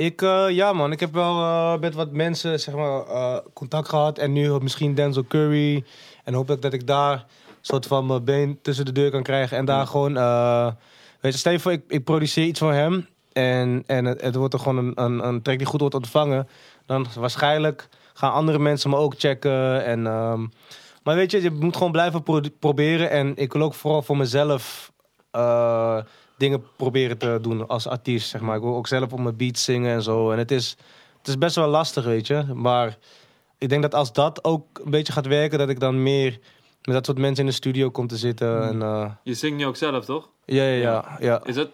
Ik, 0.00 0.22
eh, 0.22 0.46
ja 0.48 0.72
man, 0.72 0.92
ik 0.92 1.00
heb 1.00 1.12
wel 1.12 1.36
eh, 1.36 1.78
met 1.78 1.94
wat 1.94 2.12
mensen 2.12 2.60
zeg 2.60 2.74
maar, 2.74 3.06
eh, 3.06 3.36
contact 3.52 3.88
gehad. 3.88 4.18
En 4.18 4.32
nu 4.32 4.58
misschien 4.60 4.94
Denzel 4.94 5.24
Curry. 5.24 5.84
En 6.24 6.34
hoop 6.34 6.50
ik 6.50 6.62
dat 6.62 6.72
ik 6.72 6.86
daar 6.86 7.12
een 7.12 7.24
soort 7.60 7.86
van 7.86 8.06
mijn 8.06 8.24
been 8.24 8.58
tussen 8.62 8.84
de 8.84 8.92
deur 8.92 9.10
kan 9.10 9.22
krijgen. 9.22 9.56
En 9.56 9.64
daar 9.64 9.86
gewoon, 9.86 10.14
weet 11.20 11.32
je, 11.32 11.38
stel 11.38 11.52
je 11.52 11.60
voor, 11.60 11.72
ik, 11.72 11.82
ik 11.88 12.04
produceer 12.04 12.44
iets 12.44 12.58
voor 12.58 12.72
hem. 12.72 13.08
En, 13.32 13.82
en 13.86 14.04
het, 14.04 14.20
het 14.20 14.34
wordt 14.34 14.54
er 14.54 14.60
gewoon 14.60 14.76
een, 14.76 14.92
een, 15.04 15.26
een 15.26 15.42
track 15.42 15.58
die 15.58 15.66
goed 15.66 15.80
wordt 15.80 15.94
ontvangen. 15.94 16.48
Dan 16.86 17.06
waarschijnlijk 17.18 17.88
gaan 18.14 18.32
andere 18.32 18.58
mensen 18.58 18.90
me 18.90 18.96
ook 18.96 19.14
checken. 19.18 19.84
En, 19.84 20.06
ehm, 20.06 20.46
maar 21.02 21.14
weet 21.16 21.30
je, 21.30 21.42
je 21.42 21.50
moet 21.50 21.76
gewoon 21.76 21.92
blijven 21.92 22.22
pro- 22.22 22.40
proberen. 22.58 23.10
En 23.10 23.36
ik 23.36 23.52
wil 23.52 23.62
ook 23.62 23.74
vooral 23.74 24.02
voor 24.02 24.16
mezelf 24.16 24.92
eh, 25.30 25.98
dingen 26.38 26.62
proberen 26.76 27.18
te 27.18 27.38
doen 27.42 27.66
als 27.68 27.86
artiest, 27.86 28.28
zeg 28.28 28.40
maar. 28.40 28.56
Ik 28.56 28.62
wil 28.62 28.74
ook 28.76 28.86
zelf 28.86 29.12
op 29.12 29.20
mijn 29.20 29.36
beats 29.36 29.64
zingen 29.64 29.92
en 29.94 30.02
zo. 30.02 30.30
En 30.30 30.38
het 30.38 30.50
is, 30.50 30.76
het 31.18 31.28
is 31.28 31.38
best 31.38 31.54
wel 31.56 31.68
lastig, 31.68 32.04
weet 32.04 32.26
je. 32.26 32.44
Maar 32.54 32.98
ik 33.58 33.68
denk 33.68 33.82
dat 33.82 33.94
als 33.94 34.12
dat 34.12 34.44
ook 34.44 34.80
een 34.84 34.90
beetje 34.90 35.12
gaat 35.12 35.26
werken, 35.26 35.58
dat 35.58 35.68
ik 35.68 35.80
dan 35.80 36.02
meer 36.02 36.38
met 36.84 36.94
dat 36.94 37.06
soort 37.06 37.18
mensen 37.18 37.44
in 37.44 37.50
de 37.50 37.56
studio 37.56 37.90
kom 37.90 38.06
te 38.06 38.16
zitten. 38.16 38.62
En, 38.68 38.82
eh, 38.82 39.10
Je 39.22 39.34
zingt 39.34 39.56
nu 39.56 39.66
ook 39.66 39.76
zelf, 39.76 40.04
toch? 40.04 40.28
ja, 40.44 40.64
ja, 40.64 40.74
ja. 40.74 41.16
ja. 41.20 41.40
Is 41.44 41.54
dat, 41.54 41.70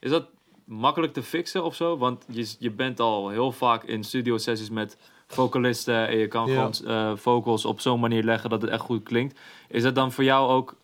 is 0.00 0.10
dat 0.10 0.26
makkelijk 0.64 1.12
te 1.12 1.22
fixen 1.22 1.64
of 1.64 1.74
zo? 1.74 1.98
Want 1.98 2.24
je, 2.28 2.54
je 2.58 2.70
bent 2.70 3.00
al 3.00 3.28
heel 3.28 3.52
vaak 3.52 3.84
in 3.84 4.04
studio 4.04 4.38
sessies 4.38 4.70
met 4.70 4.96
vocalisten 5.28 6.08
en 6.08 6.18
je 6.18 6.26
kan 6.28 6.46
Ja. 6.50 6.54
gewoon 6.54 6.96
eh, 6.96 7.16
vocals 7.16 7.64
op 7.64 7.80
zo'n 7.80 8.00
manier 8.00 8.22
leggen 8.24 8.50
dat 8.50 8.62
het 8.62 8.70
echt 8.70 8.80
goed 8.80 9.02
klinkt. 9.02 9.38
Is 9.68 9.82
dat 9.82 9.94
dan 9.94 10.12
voor 10.12 10.24
jou 10.24 10.50
ook 10.50 10.74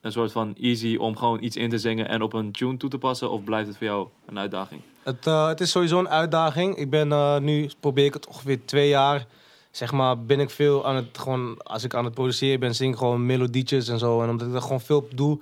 een 0.00 0.12
soort 0.12 0.32
van 0.32 0.54
easy 0.60 0.96
om 0.96 1.16
gewoon 1.16 1.42
iets 1.42 1.56
in 1.56 1.70
te 1.70 1.78
zingen 1.78 2.08
en 2.08 2.22
op 2.22 2.32
een 2.32 2.52
tune 2.52 2.76
toe 2.76 2.90
te 2.90 2.98
passen? 2.98 3.30
Of 3.30 3.44
blijft 3.44 3.68
het 3.68 3.76
voor 3.76 3.86
jou 3.86 4.08
een 4.26 4.38
uitdaging? 4.38 4.80
Het, 5.02 5.26
eh, 5.26 5.46
het 5.48 5.60
is 5.60 5.70
sowieso 5.70 5.98
een 5.98 6.08
uitdaging. 6.08 6.76
Ik 6.76 6.90
ben 6.90 7.12
eh, 7.12 7.38
nu, 7.38 7.70
probeer 7.80 8.04
ik 8.04 8.14
het 8.14 8.26
ongeveer 8.26 8.64
twee 8.64 8.88
jaar. 8.88 9.26
Zeg 9.70 9.92
maar, 9.92 10.24
ben 10.24 10.40
ik 10.40 10.50
veel 10.50 10.86
aan 10.86 10.96
het 10.96 11.18
gewoon, 11.18 11.62
als 11.62 11.84
ik 11.84 11.94
aan 11.94 12.04
het 12.04 12.14
produceren 12.14 12.60
ben, 12.60 12.74
zing 12.74 12.92
ik 12.92 12.98
gewoon 12.98 13.26
melodietjes 13.26 13.88
en 13.88 13.98
zo. 13.98 14.22
En 14.22 14.28
omdat 14.28 14.46
ik 14.46 14.52
dat 14.52 14.62
gewoon 14.62 14.80
veel 14.80 15.08
doe, 15.14 15.38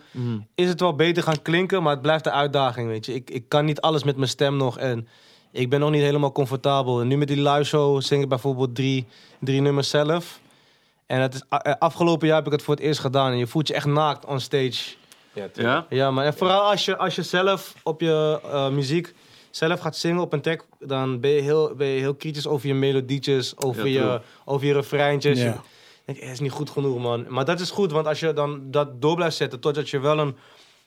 is 0.54 0.68
het 0.68 0.80
wel 0.80 0.94
beter 0.94 1.22
gaan 1.22 1.42
klinken, 1.42 1.82
maar 1.82 1.92
het 1.92 2.02
blijft 2.02 2.26
een 2.26 2.32
uitdaging, 2.32 2.88
weet 2.88 3.06
je. 3.06 3.14
Ik, 3.14 3.30
ik 3.30 3.48
kan 3.48 3.64
niet 3.64 3.80
alles 3.80 4.04
met 4.04 4.16
mijn 4.16 4.28
stem 4.28 4.56
nog 4.56 4.78
en 4.78 5.08
ik 5.54 5.70
ben 5.70 5.80
nog 5.80 5.90
niet 5.90 6.02
helemaal 6.02 6.32
comfortabel. 6.32 7.00
En 7.00 7.06
nu 7.06 7.16
met 7.16 7.28
die 7.28 7.42
live 7.48 7.64
show 7.64 8.02
zing 8.02 8.22
ik 8.22 8.28
bijvoorbeeld 8.28 8.74
drie, 8.74 9.06
drie 9.40 9.60
nummers 9.60 9.88
zelf. 9.90 10.40
En 11.06 11.20
het 11.20 11.34
is, 11.34 11.42
a- 11.54 11.76
afgelopen 11.78 12.26
jaar 12.26 12.36
heb 12.36 12.46
ik 12.46 12.52
het 12.52 12.62
voor 12.62 12.74
het 12.74 12.82
eerst 12.84 13.00
gedaan 13.00 13.30
en 13.32 13.38
je 13.38 13.46
voelt 13.46 13.68
je 13.68 13.74
echt 13.74 13.86
naakt 13.86 14.26
on 14.26 14.40
stage. 14.40 14.94
Ja. 15.32 15.48
Ja? 15.54 15.86
Ja, 15.88 16.10
maar 16.10 16.24
en 16.24 16.34
vooral 16.34 16.60
als 16.70 16.84
je, 16.84 16.96
als 16.96 17.14
je 17.14 17.22
zelf 17.22 17.74
op 17.82 18.00
je 18.00 18.40
eh, 18.44 18.68
muziek 18.68 19.14
zelf 19.50 19.80
gaat 19.80 19.96
zingen 19.96 20.20
op 20.22 20.32
een 20.32 20.40
track, 20.40 20.66
dan 20.78 21.20
ben 21.20 21.30
je 21.30 21.40
heel, 21.40 21.74
ben 21.76 21.86
je 21.86 21.98
heel 22.00 22.14
kritisch 22.14 22.46
over 22.46 22.66
je 22.68 22.74
melodietjes, 22.74 23.56
over, 23.56 23.86
Ja, 23.88 24.12
je, 24.12 24.20
over 24.44 24.66
je 24.66 24.72
refreintjes. 24.72 25.38
Ja. 25.40 25.44
Je 25.44 25.60
denkt, 26.04 26.20
eh, 26.20 26.30
is 26.30 26.40
niet 26.40 26.50
goed 26.50 26.70
genoeg, 26.70 26.98
man. 26.98 27.24
Maar 27.28 27.44
dat 27.44 27.60
is 27.60 27.70
goed, 27.70 27.92
want 27.92 28.06
als 28.06 28.20
je 28.20 28.32
dan 28.32 28.60
dat 28.70 29.00
door 29.02 29.16
blijft 29.16 29.36
zetten 29.36 29.60
totdat 29.60 29.88
je 29.90 29.98
wel 30.00 30.18
een 30.18 30.36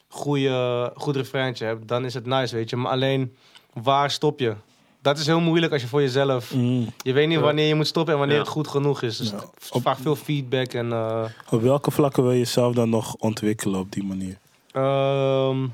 goede, 0.07 0.91
goed 0.95 1.15
refreintje 1.15 1.65
hebt, 1.65 1.88
dan 1.88 2.05
is 2.05 2.13
het 2.13 2.26
nice, 2.26 2.55
weet 2.55 2.70
je. 2.70 2.76
Maar 2.76 2.91
alleen, 2.91 3.36
waar 3.84 4.12
stop 4.12 4.40
je? 4.40 4.54
Dat 5.02 5.18
is 5.18 5.26
heel 5.26 5.40
moeilijk 5.40 5.74
als 5.74 5.82
je 5.82 5.88
voor 5.88 6.02
jezelf... 6.02 6.54
Mm. 6.54 6.88
Je 7.02 7.14
weet 7.14 7.28
niet 7.28 7.40
wanneer 7.40 7.68
je 7.68 7.76
moet 7.76 7.88
stoppen 7.88 8.14
en 8.14 8.20
wanneer 8.20 8.38
Ja. 8.38 8.44
het 8.44 8.52
goed 8.52 8.68
genoeg 8.68 9.02
is. 9.02 9.18
Dus 9.18 9.30
Ja. 9.30 9.44
vraagt 9.56 10.02
veel 10.02 10.16
feedback 10.16 10.74
en... 10.74 10.92
eh, 10.92 11.24
Op 11.50 11.62
welke 11.62 11.92
vlakken 11.92 12.24
wil 12.24 12.32
je 12.32 12.38
jezelf 12.38 12.74
dan 12.74 12.90
nog 12.90 13.16
ontwikkelen 13.16 13.80
op 13.80 13.92
die 13.92 14.04
manier? 14.04 14.38
Ehm, 14.72 15.68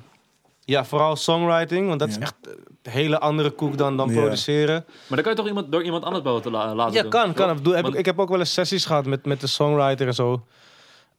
ja, 0.66 0.86
vooral 0.86 1.16
songwriting, 1.16 1.88
want 1.88 2.00
dat 2.00 2.10
is 2.10 2.18
echt 2.18 2.36
een 2.84 2.92
hele 2.92 3.20
andere 3.20 3.50
koek 3.50 3.78
dan, 3.78 3.98
dan 3.98 4.08
Ja. 4.10 4.20
produceren. 4.20 4.86
Maar 4.88 4.94
dan 5.08 5.22
kan 5.22 5.32
je 5.32 5.38
toch 5.38 5.48
iemand, 5.48 5.72
door 5.72 5.84
iemand 5.84 6.04
anders 6.04 6.24
wel 6.24 6.40
te 6.40 6.52
la- 6.52 6.76
laten 6.76 6.94
Ja, 6.96 7.02
doen? 7.02 7.12
kan, 7.12 7.34
kan. 7.34 7.50
Ik, 7.50 7.56
bedoel, 7.56 7.74
heb 7.74 7.82
Want- 7.82 7.94
ik, 7.94 8.00
ik 8.00 8.06
heb 8.06 8.20
ook 8.20 8.30
wel 8.30 8.40
eens 8.40 8.54
sessies 8.54 8.86
gehad 8.86 9.06
met, 9.06 9.26
met 9.26 9.42
de 9.42 9.48
songwriter 9.48 10.08
en 10.08 10.14
zo. 10.14 10.42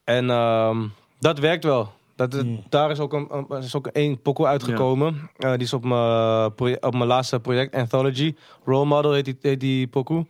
En 0.05 0.31
ehm, 0.31 0.87
dat 1.19 1.39
werkt 1.39 1.65
wel. 1.65 1.93
Dat, 2.17 2.33
het- 2.33 2.47
Mm. 2.47 2.63
Daar 2.69 2.91
is 2.91 2.99
ook 2.99 3.13
een, 3.13 3.29
een- 3.31 3.63
is 3.63 3.75
ook 3.77 3.87
één 3.87 4.21
pokoe 4.23 4.47
uitgekomen. 4.47 5.31
Eh, 5.39 5.51
die 5.53 5.61
is 5.63 5.73
op 5.73 5.85
mijn, 5.85 6.55
proje- 6.55 6.79
op 6.81 6.93
mijn 6.95 7.07
laatste 7.07 7.41
project, 7.41 7.75
Anthology. 7.75 8.35
Role 8.65 8.85
Model 8.85 9.13
heet 9.13 9.25
die, 9.25 9.37
heet 9.41 9.61
die 9.61 9.87
pokoe. 9.87 10.27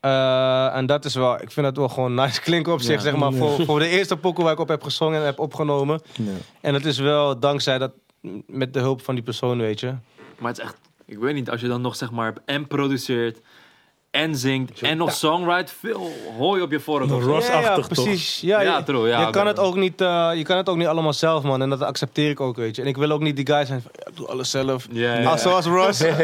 Eh, 0.00 0.76
en 0.76 0.86
dat 0.86 1.04
is 1.04 1.14
wel, 1.14 1.34
ik 1.42 1.50
vind 1.50 1.66
dat 1.66 1.76
wel 1.76 1.88
gewoon 1.88 2.14
nice 2.14 2.40
klinken 2.46 2.72
op 2.72 2.80
zich, 2.80 2.94
Ja. 2.94 3.00
zeg 3.00 3.16
maar. 3.16 3.30
Ja. 3.32 3.36
Voor, 3.38 3.64
voor 3.64 3.78
de 3.78 3.88
eerste 3.88 4.16
pokoe 4.16 4.44
waar 4.44 4.52
ik 4.52 4.58
op 4.58 4.68
heb 4.68 4.82
gezongen 4.82 5.18
en 5.18 5.24
heb 5.24 5.38
opgenomen. 5.38 6.00
Ja. 6.12 6.32
En 6.60 6.74
het 6.74 6.84
is 6.84 6.98
wel 6.98 7.38
dankzij 7.38 7.78
dat, 7.78 7.92
met 8.46 8.72
de 8.72 8.80
hulp 8.80 9.02
van 9.02 9.14
die 9.14 9.24
persoon, 9.24 9.58
weet 9.58 9.80
je. 9.80 9.94
Maar 10.38 10.48
het 10.50 10.58
is 10.58 10.64
echt, 10.64 10.76
ik 11.06 11.18
weet 11.18 11.34
niet, 11.34 11.50
als 11.50 11.60
je 11.60 11.68
dan 11.68 11.80
nog 11.80 11.96
zeg 11.96 12.10
maar 12.10 12.34
en 12.44 12.66
produceert 12.66 13.40
en 14.10 14.36
zingt 14.36 14.80
en 14.80 14.96
nog 14.96 15.12
songwrite, 15.12 15.72
veel 15.80 16.12
hooi 16.38 16.62
op 16.62 16.70
je 16.70 16.80
voorhoofd. 16.80 17.12
of 17.12 17.22
zo. 17.22 17.28
Ross- 17.28 17.46
ja, 17.46 17.52
ja, 17.52 17.58
Rosachtig, 17.60 17.86
toch? 17.86 18.04
precies. 18.04 18.40
Ja, 18.40 18.60
Ja, 18.60 18.76
je, 18.76 18.82
true, 18.82 19.08
ja, 19.08 19.20
je, 19.26 19.30
kan 19.30 19.46
het 19.46 19.58
ook 19.58 19.76
niet, 19.76 20.00
eh, 20.00 20.30
je 20.34 20.42
kan 20.42 20.56
het 20.56 20.68
ook 20.68 20.76
niet 20.76 20.86
allemaal 20.86 21.12
zelf, 21.12 21.42
man. 21.42 21.62
En 21.62 21.70
dat 21.70 21.82
accepteer 21.82 22.30
ik 22.30 22.40
ook, 22.40 22.56
weet 22.56 22.76
je. 22.76 22.82
En 22.82 22.88
ik 22.88 22.96
wil 22.96 23.10
ook 23.10 23.20
niet 23.20 23.36
die 23.36 23.46
guy 23.46 23.64
zijn 23.64 23.82
van, 23.82 23.90
ja, 23.94 24.06
ik 24.10 24.16
doe 24.16 24.26
alles 24.26 24.50
zelf. 24.50 24.86
Ja, 24.90 25.14
ja. 25.14 25.30
Ah, 25.30 25.36
zoals 25.38 25.66
Ross. 25.66 26.00
no, 26.00 26.08
ik 26.08 26.14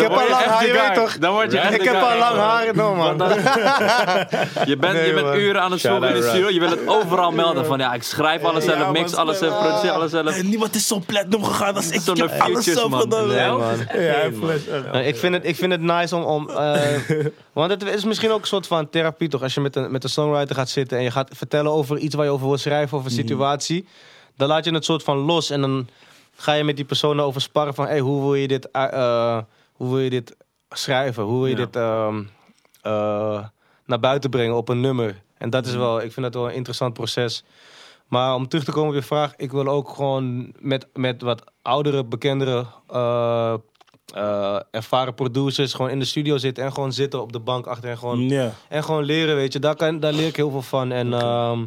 heb 0.00 0.10
al 0.10 0.28
lang 0.28 0.44
haar, 0.44 0.66
je 0.66 0.72
weet 0.72 0.94
toch? 0.94 1.18
Dan 1.18 1.32
word 1.32 1.52
je 1.52 1.58
echt 1.58 1.74
Ik 1.74 1.82
heb 1.82 1.94
al 2.02 2.18
lang 2.18 2.36
haar, 2.36 2.74
no 2.74 2.94
man. 2.94 3.16
Je 4.66 4.76
bent, 4.76 4.92
Nee, 4.92 5.06
je 5.06 5.14
bent 5.14 5.26
man. 5.26 5.36
uren 5.36 5.62
aan 5.62 5.70
het 5.70 5.80
zoeken 5.80 6.08
in 6.08 6.14
de 6.14 6.28
studio. 6.28 6.48
Je 6.50 6.60
wil 6.60 6.70
het 6.70 6.86
overal 6.86 7.30
melden 7.32 7.66
van 7.66 7.78
ja, 7.78 7.92
ik 7.94 8.02
schrijf 8.02 8.42
alles 8.42 8.64
zelf, 8.64 8.78
Ja, 8.78 8.90
mix 8.90 9.10
man, 9.10 9.20
alles 9.20 9.38
zelf, 9.38 9.58
produceer 9.60 9.90
alles 9.90 10.10
zelf. 10.10 10.42
Niemand 10.42 10.74
is 10.74 10.86
zo 10.86 11.02
platinum 11.06 11.44
gegaan 11.44 11.74
als 11.74 11.90
ik. 11.90 12.00
Ik 12.06 12.16
heb 12.16 12.40
alles 12.40 12.64
zelf 12.64 12.94
gedaan. 13.00 13.26
Nee, 13.26 13.36
Ja, 13.36 13.56
man. 13.56 13.76
Ja, 13.98 14.14
flash. 14.38 15.04
Ik, 15.06 15.16
vind 15.16 15.34
het, 15.34 15.44
ik 15.46 15.56
vind 15.56 15.72
het 15.72 15.80
nice 15.80 16.13
om... 16.14 16.22
om 16.22 16.48
eh, 16.60 17.26
want 17.52 17.70
het 17.70 17.82
is 17.82 18.04
misschien 18.04 18.30
ook 18.30 18.40
een 18.40 18.46
soort 18.46 18.66
van 18.66 18.90
therapie, 18.90 19.28
toch? 19.28 19.42
Als 19.42 19.54
je 19.54 19.60
met 19.60 19.76
een, 19.76 19.90
met 19.90 20.04
een 20.04 20.10
songwriter 20.10 20.54
gaat 20.54 20.68
zitten 20.68 20.98
en 20.98 21.04
je 21.04 21.10
gaat 21.10 21.30
vertellen 21.34 21.72
over 21.72 21.98
iets 21.98 22.14
waar 22.14 22.24
je 22.24 22.30
over 22.30 22.46
wil 22.46 22.58
schrijven, 22.58 22.98
of 22.98 23.04
een 23.04 23.10
situatie. 23.10 23.86
Dan 24.36 24.48
laat 24.48 24.64
je 24.64 24.74
het 24.74 24.84
soort 24.84 25.02
van 25.02 25.16
los 25.16 25.50
en 25.50 25.60
dan 25.60 25.88
ga 26.36 26.52
je 26.52 26.64
met 26.64 26.76
die 26.76 26.84
persoon 26.84 27.20
over 27.20 27.40
sparren 27.40 27.74
van... 27.74 27.86
Hey, 27.86 28.00
hoe 28.00 28.20
wil 28.20 28.34
je 28.34 28.48
dit, 28.48 28.70
eh, 28.70 29.38
hoe 29.72 29.88
wil 29.88 29.98
je 29.98 30.10
dit 30.10 30.36
schrijven? 30.68 31.22
Hoe 31.22 31.38
wil 31.38 31.46
je 31.46 31.56
Ja. 31.56 31.64
dit 31.64 31.76
ehm, 31.76 32.22
eh, 32.82 33.44
naar 33.86 34.00
buiten 34.00 34.30
brengen 34.30 34.56
op 34.56 34.68
een 34.68 34.80
nummer? 34.80 35.22
En 35.38 35.50
dat 35.50 35.66
is 35.66 35.74
wel... 35.74 36.02
Ik 36.02 36.12
vind 36.12 36.26
dat 36.26 36.34
wel 36.34 36.48
een 36.48 36.54
interessant 36.54 36.94
proces. 36.94 37.44
Maar 38.08 38.34
om 38.34 38.48
terug 38.48 38.64
te 38.64 38.72
komen 38.72 38.88
op 38.88 38.94
je 38.94 39.02
vraag, 39.02 39.36
ik 39.36 39.52
wil 39.52 39.68
ook 39.68 39.88
gewoon 39.88 40.52
met, 40.58 40.86
met 40.92 41.22
wat 41.22 41.44
oudere, 41.62 42.04
bekendere, 42.04 42.66
eh, 44.12 44.60
ervaren 44.70 45.14
producers 45.14 45.74
gewoon 45.74 45.90
in 45.90 45.98
de 45.98 46.04
studio 46.04 46.36
zitten 46.36 46.64
en 46.64 46.72
gewoon 46.72 46.92
zitten 46.92 47.20
op 47.20 47.32
de 47.32 47.38
bank 47.38 47.66
achter 47.66 47.90
en 47.90 47.98
gewoon, 47.98 48.30
en 48.68 48.84
gewoon 48.84 49.04
leren, 49.04 49.36
weet 49.36 49.52
je. 49.52 49.58
Daar, 49.58 49.76
kan, 49.76 50.00
daar 50.00 50.12
leer 50.12 50.26
ik 50.26 50.36
heel 50.36 50.50
veel 50.50 50.62
van. 50.62 50.92
En 50.92 51.12
ehm, 51.12 51.64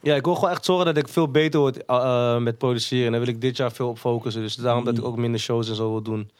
ja, 0.00 0.14
ik 0.14 0.24
wil 0.24 0.34
gewoon 0.34 0.50
echt 0.50 0.64
zorgen 0.64 0.86
dat 0.86 0.96
ik 0.96 1.08
veel 1.08 1.28
beter 1.28 1.60
word 1.60 1.84
eh, 1.84 1.96
eh, 1.96 2.40
met 2.40 2.58
produceren. 2.58 3.06
En 3.06 3.10
daar 3.10 3.20
wil 3.20 3.34
ik 3.34 3.40
dit 3.40 3.56
jaar 3.56 3.72
veel 3.72 3.88
op 3.88 3.98
focussen. 3.98 4.42
Dus 4.42 4.54
daarom 4.54 4.84
dat 4.84 4.98
ik 4.98 5.04
ook 5.04 5.16
minder 5.16 5.40
shows 5.40 5.68
en 5.68 5.74
zo 5.74 5.90
wil 5.90 6.02
doen. 6.02 6.30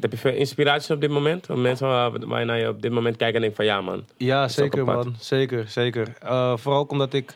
Heb 0.00 0.10
je 0.10 0.18
veel 0.18 0.32
inspiratie 0.32 0.94
op 0.94 1.00
dit 1.00 1.10
moment? 1.10 1.50
Of 1.50 1.56
mensen 1.56 1.86
waar, 1.86 2.38
je 2.40 2.44
naar 2.44 2.58
je 2.58 2.68
op 2.68 2.82
dit 2.82 2.92
moment 2.92 3.16
kijkt 3.16 3.34
en 3.34 3.40
denkt 3.40 3.56
van 3.56 3.64
ja 3.64 3.80
man. 3.80 4.04
Ja, 4.16 4.48
zeker 4.48 4.84
man. 4.84 5.14
Zeker, 5.18 5.68
zeker. 5.68 6.12
Vooral 6.58 6.84
omdat 6.88 7.12
ik... 7.12 7.34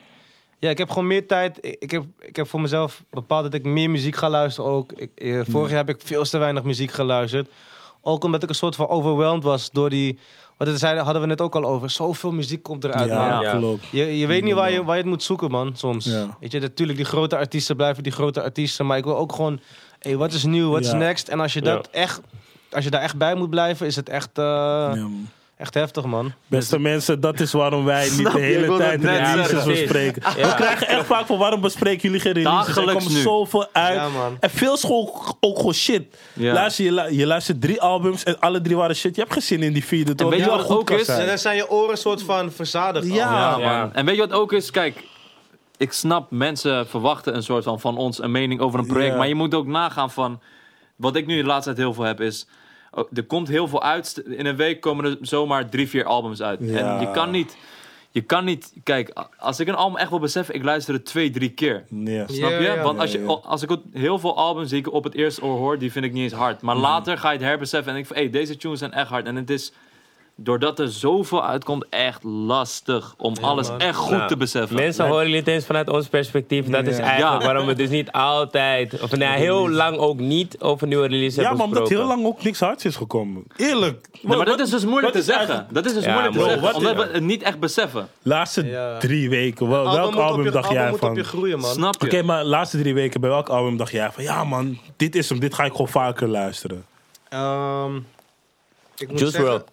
Ja, 0.59 0.69
ik 0.69 0.77
heb 0.77 0.89
gewoon 0.89 1.07
meer 1.07 1.27
tijd. 1.27 1.57
Ik, 1.61 1.75
ik 1.79 1.91
heb, 1.91 2.03
ik 2.19 2.35
heb 2.35 2.47
voor 2.47 2.61
mezelf 2.61 3.03
bepaald 3.09 3.43
dat 3.43 3.53
ik 3.53 3.63
meer 3.63 3.89
muziek 3.89 4.15
ga 4.15 4.29
luisteren 4.29 4.71
ook. 4.71 4.91
Ik, 4.91 5.11
eh, 5.15 5.39
vorig 5.49 5.69
jaar 5.69 5.85
heb 5.85 5.89
ik 5.95 6.01
veel 6.03 6.23
te 6.23 6.37
weinig 6.37 6.63
muziek 6.63 6.91
geluisterd. 6.91 7.49
Ook 8.01 8.23
omdat 8.23 8.43
ik 8.43 8.49
een 8.49 8.55
soort 8.55 8.75
van 8.75 8.87
overwhelmed 8.87 9.43
was 9.43 9.71
door 9.71 9.89
die... 9.89 10.19
Wat 10.57 10.67
het 10.67 10.79
zeiden, 10.79 11.03
hadden 11.03 11.21
we 11.21 11.27
net 11.27 11.41
ook 11.41 11.55
al 11.55 11.65
over. 11.65 11.89
Zoveel 11.89 12.31
muziek 12.31 12.63
komt 12.63 12.83
eruit, 12.83 13.09
man. 13.09 13.17
Ja, 13.17 13.41
Ja. 13.41 13.57
klopt. 13.57 13.85
Je, 13.91 14.17
je 14.17 14.27
weet 14.27 14.43
niet 14.43 14.53
waar 14.53 14.71
je, 14.71 14.83
waar 14.83 14.95
je 14.95 15.01
het 15.01 15.11
moet 15.11 15.23
zoeken, 15.23 15.51
man, 15.51 15.75
soms. 15.75 16.05
Ja. 16.05 16.37
Weet 16.39 16.51
je, 16.51 16.59
natuurlijk, 16.59 16.97
die 16.97 17.07
grote 17.07 17.37
artiesten 17.37 17.75
blijven 17.75 18.03
die 18.03 18.11
grote 18.11 18.41
artiesten. 18.43 18.85
Maar 18.85 18.97
ik 18.97 19.03
wil 19.03 19.17
ook 19.17 19.33
gewoon, 19.33 19.59
hey, 19.99 20.17
wat 20.17 20.33
is 20.33 20.43
nieuw, 20.43 20.69
wat 20.69 20.81
is 20.81 20.87
Ja. 20.91 20.95
next? 20.97 21.27
En 21.27 21.39
als 21.39 21.53
je, 21.53 21.61
dat 21.61 21.87
echt, 21.89 22.21
als 22.71 22.83
je 22.83 22.89
daar 22.89 23.01
echt 23.01 23.17
bij 23.17 23.35
moet 23.35 23.49
blijven, 23.49 23.85
is 23.87 23.95
het 23.95 24.09
echt, 24.09 24.37
eh. 24.37 24.93
Echt 25.57 25.73
heftig, 25.73 26.05
man. 26.05 26.33
Beste 26.47 26.79
mensen, 26.79 27.19
dat 27.19 27.39
is 27.39 27.51
waarom 27.51 27.85
wij 27.85 28.09
niet 28.17 28.31
de 28.31 28.39
hele 28.39 28.77
tijd 28.77 29.01
net 29.01 29.19
releases 29.27 29.63
bespreken. 29.63 30.21
Ja. 30.37 30.47
We 30.47 30.55
krijgen 30.55 30.87
echt 30.87 31.05
vaak 31.05 31.25
van 31.25 31.37
waarom 31.37 31.61
bespreken 31.61 32.01
jullie 32.01 32.19
geen 32.19 32.31
releases? 32.33 32.75
Er 32.77 32.91
komt 32.91 33.09
nu. 33.09 33.15
zoveel 33.21 33.67
uit. 33.71 33.95
Ja, 33.95 34.09
man. 34.09 34.37
En 34.39 34.49
veel 34.49 34.73
is 34.73 34.81
gewoon, 34.81 35.11
ook 35.39 35.57
gewoon 35.57 35.73
shit. 35.73 36.17
Ja. 36.33 36.53
Luister, 36.53 36.85
je, 36.85 36.91
lu- 36.91 37.17
je 37.17 37.25
luistert 37.27 37.61
drie 37.61 37.81
albums 37.81 38.23
en 38.23 38.39
alle 38.39 38.61
drie 38.61 38.75
waren 38.75 38.95
shit. 38.95 39.15
Je 39.15 39.21
hebt 39.21 39.33
geen 39.33 39.41
zin 39.41 39.63
in 39.63 39.73
die 39.73 39.85
vierde, 39.85 40.15
toch? 40.15 40.29
weet 40.29 40.39
je 40.39 40.45
wat 40.45 40.55
wel 40.55 40.65
goed 40.65 40.75
ook 40.77 40.85
kan 40.85 40.99
is? 40.99 41.05
zijn. 41.05 41.27
dan 41.27 41.37
zijn 41.37 41.55
je 41.55 41.69
oren 41.69 41.97
soort 41.97 42.21
van 42.21 42.51
verzadigd. 42.51 43.13
Ja. 43.13 43.51
al. 43.53 43.59
Ja, 43.59 43.69
Ja. 43.71 43.79
man. 43.79 43.93
En 43.93 44.05
weet 44.05 44.15
je 44.15 44.21
wat 44.21 44.31
ook 44.31 44.53
is? 44.53 44.71
Kijk, 44.71 45.03
ik 45.77 45.91
snap 45.93 46.31
mensen 46.31 46.87
verwachten 46.87 47.35
een 47.35 47.43
soort 47.43 47.63
van 47.63 47.79
van 47.79 47.97
ons 47.97 48.21
een 48.21 48.31
mening 48.31 48.59
over 48.61 48.79
een 48.79 48.87
project. 48.87 49.11
Ja. 49.11 49.17
Maar 49.17 49.27
je 49.27 49.35
moet 49.35 49.53
ook 49.53 49.67
nagaan 49.67 50.11
van. 50.11 50.39
Wat 50.95 51.15
ik 51.15 51.25
nu 51.25 51.37
de 51.41 51.47
laatste 51.47 51.63
tijd 51.73 51.77
heel 51.77 51.93
veel 51.93 52.03
heb 52.03 52.21
is. 52.21 52.47
Oh, 52.97 53.07
Er 53.13 53.25
komt 53.25 53.47
heel 53.47 53.67
veel 53.67 53.83
uit. 53.83 54.23
In 54.25 54.45
een 54.45 54.55
week 54.55 54.81
komen 54.81 55.05
er 55.05 55.17
zomaar 55.21 55.69
drie, 55.69 55.89
vier 55.89 56.05
albums 56.05 56.41
uit. 56.41 56.59
Ja. 56.61 56.77
En 56.77 57.01
je 57.01 57.11
kan 57.11 57.31
niet. 57.31 57.57
Je 58.11 58.21
kan 58.21 58.45
niet. 58.45 58.73
Kijk, 58.83 59.13
als 59.37 59.59
ik 59.59 59.67
een 59.67 59.75
album 59.75 59.97
echt 59.97 60.09
wil 60.09 60.19
beseffen, 60.19 60.55
ik 60.55 60.63
luister 60.63 60.93
het 60.93 61.05
twee, 61.05 61.29
drie 61.29 61.49
keer. 61.49 61.85
Ja. 61.89 62.27
Snap 62.27 62.49
je? 62.49 62.61
ja. 62.61 62.81
Want 62.83 62.99
als, 62.99 63.11
je, 63.11 63.25
als 63.25 63.61
ik 63.61 63.77
heel 63.93 64.19
veel 64.19 64.37
albums 64.37 64.69
die 64.69 64.79
ik 64.79 64.91
op 64.93 65.03
het 65.03 65.13
eerste 65.13 65.43
oor 65.43 65.57
hoor, 65.57 65.77
die 65.77 65.91
vind 65.91 66.05
ik 66.05 66.13
niet 66.13 66.23
eens 66.23 66.33
hard. 66.33 66.61
Maar 66.61 66.75
later 66.75 67.17
ga 67.17 67.31
je 67.31 67.37
het 67.37 67.47
herbeseffen 67.47 67.93
en 67.93 67.97
ik 67.97 68.05
van, 68.05 68.15
hé, 68.15 68.29
deze 68.29 68.57
tunes 68.57 68.79
zijn 68.79 68.93
echt 68.93 69.09
hard. 69.09 69.25
En 69.25 69.35
het 69.35 69.49
is, 69.49 69.73
doordat 70.39 70.79
er 70.79 70.89
zoveel 70.91 71.45
uitkomt, 71.45 71.85
echt 71.89 72.23
lastig 72.23 73.13
om 73.17 73.33
alles 73.41 73.67
man. 73.67 73.79
echt 73.79 73.95
goed 73.97 74.11
Nou, 74.11 74.27
te 74.27 74.37
beseffen. 74.37 74.75
Mensen 74.75 75.05
horen 75.07 75.23
jullie 75.23 75.39
het 75.39 75.47
eens 75.47 75.65
vanuit 75.65 75.89
ons 75.89 76.07
perspectief. 76.07 76.65
Dat 76.65 76.87
is 76.87 76.97
Ja. 76.97 77.03
eigenlijk 77.03 77.39
Ja. 77.41 77.45
waarom 77.47 77.65
we 77.67 77.73
dus 77.73 77.89
niet 77.89 78.11
altijd, 78.11 79.01
of 79.01 79.11
nee, 79.15 79.27
heel 79.29 79.69
lang 79.69 79.97
ook 79.97 80.19
niet 80.19 80.55
over 80.59 80.87
nieuwe 80.87 81.07
releases 81.07 81.35
Ja, 81.35 81.41
hebben 81.41 81.57
maar 81.57 81.67
omdat 81.67 81.89
heel 81.89 82.05
lang 82.05 82.25
ook 82.25 82.43
niks 82.43 82.59
hards 82.59 82.85
is 82.85 82.95
gekomen. 82.95 83.43
Eerlijk. 83.55 84.07
Nee, 84.21 84.37
maar 84.37 84.45
dat 84.45 84.59
is 84.59 84.69
dus 84.69 84.85
moeilijk 84.85 85.13
te 85.13 85.21
zeggen. 85.23 85.45
eigenlijk- 85.47 85.73
Dat 85.73 85.85
is 85.85 85.93
dus 85.93 86.03
Ja, 86.03 86.11
moeilijk 86.11 86.35
te 86.35 86.43
zeggen, 86.43 86.75
omdat 86.75 86.95
we 86.95 87.09
het 87.13 87.23
niet 87.23 87.43
echt 87.43 87.59
beseffen. 87.59 88.07
Laatste 88.21 88.65
Ja. 88.65 88.97
drie 88.97 89.29
weken. 89.29 89.69
Wel, 89.69 89.77
Album 89.79 89.93
welk 89.93 90.11
moet 90.13 90.21
album 90.21 90.43
je- 90.43 90.51
dacht 90.51 90.65
album 90.67 90.81
jij 90.81 90.89
moet 90.89 90.99
van? 90.99 91.09
op 91.09 91.15
je 91.17 91.23
groeien, 91.23 91.59
man. 91.59 91.71
Snap 91.73 91.95
je? 92.01 92.05
Oké, 92.07 92.21
maar 92.21 92.43
laatste 92.43 92.77
drie 92.79 92.93
weken 92.93 93.21
bij 93.21 93.29
welk 93.29 93.49
album 93.49 93.77
dacht 93.77 93.91
jij 93.91 94.11
van... 94.11 94.23
Ja 94.23 94.43
man, 94.43 94.77
dit 94.97 95.15
is 95.15 95.29
hem. 95.29 95.39
Dit 95.39 95.53
ga 95.53 95.63
ik 95.63 95.71
gewoon 95.71 95.87
vaker 95.87 96.27
luisteren. 96.27 96.85
Ehm, 97.29 97.95
ik 98.97 99.09
moet 99.09 99.19
Juice 99.19 99.37
zeggen, 99.37 99.63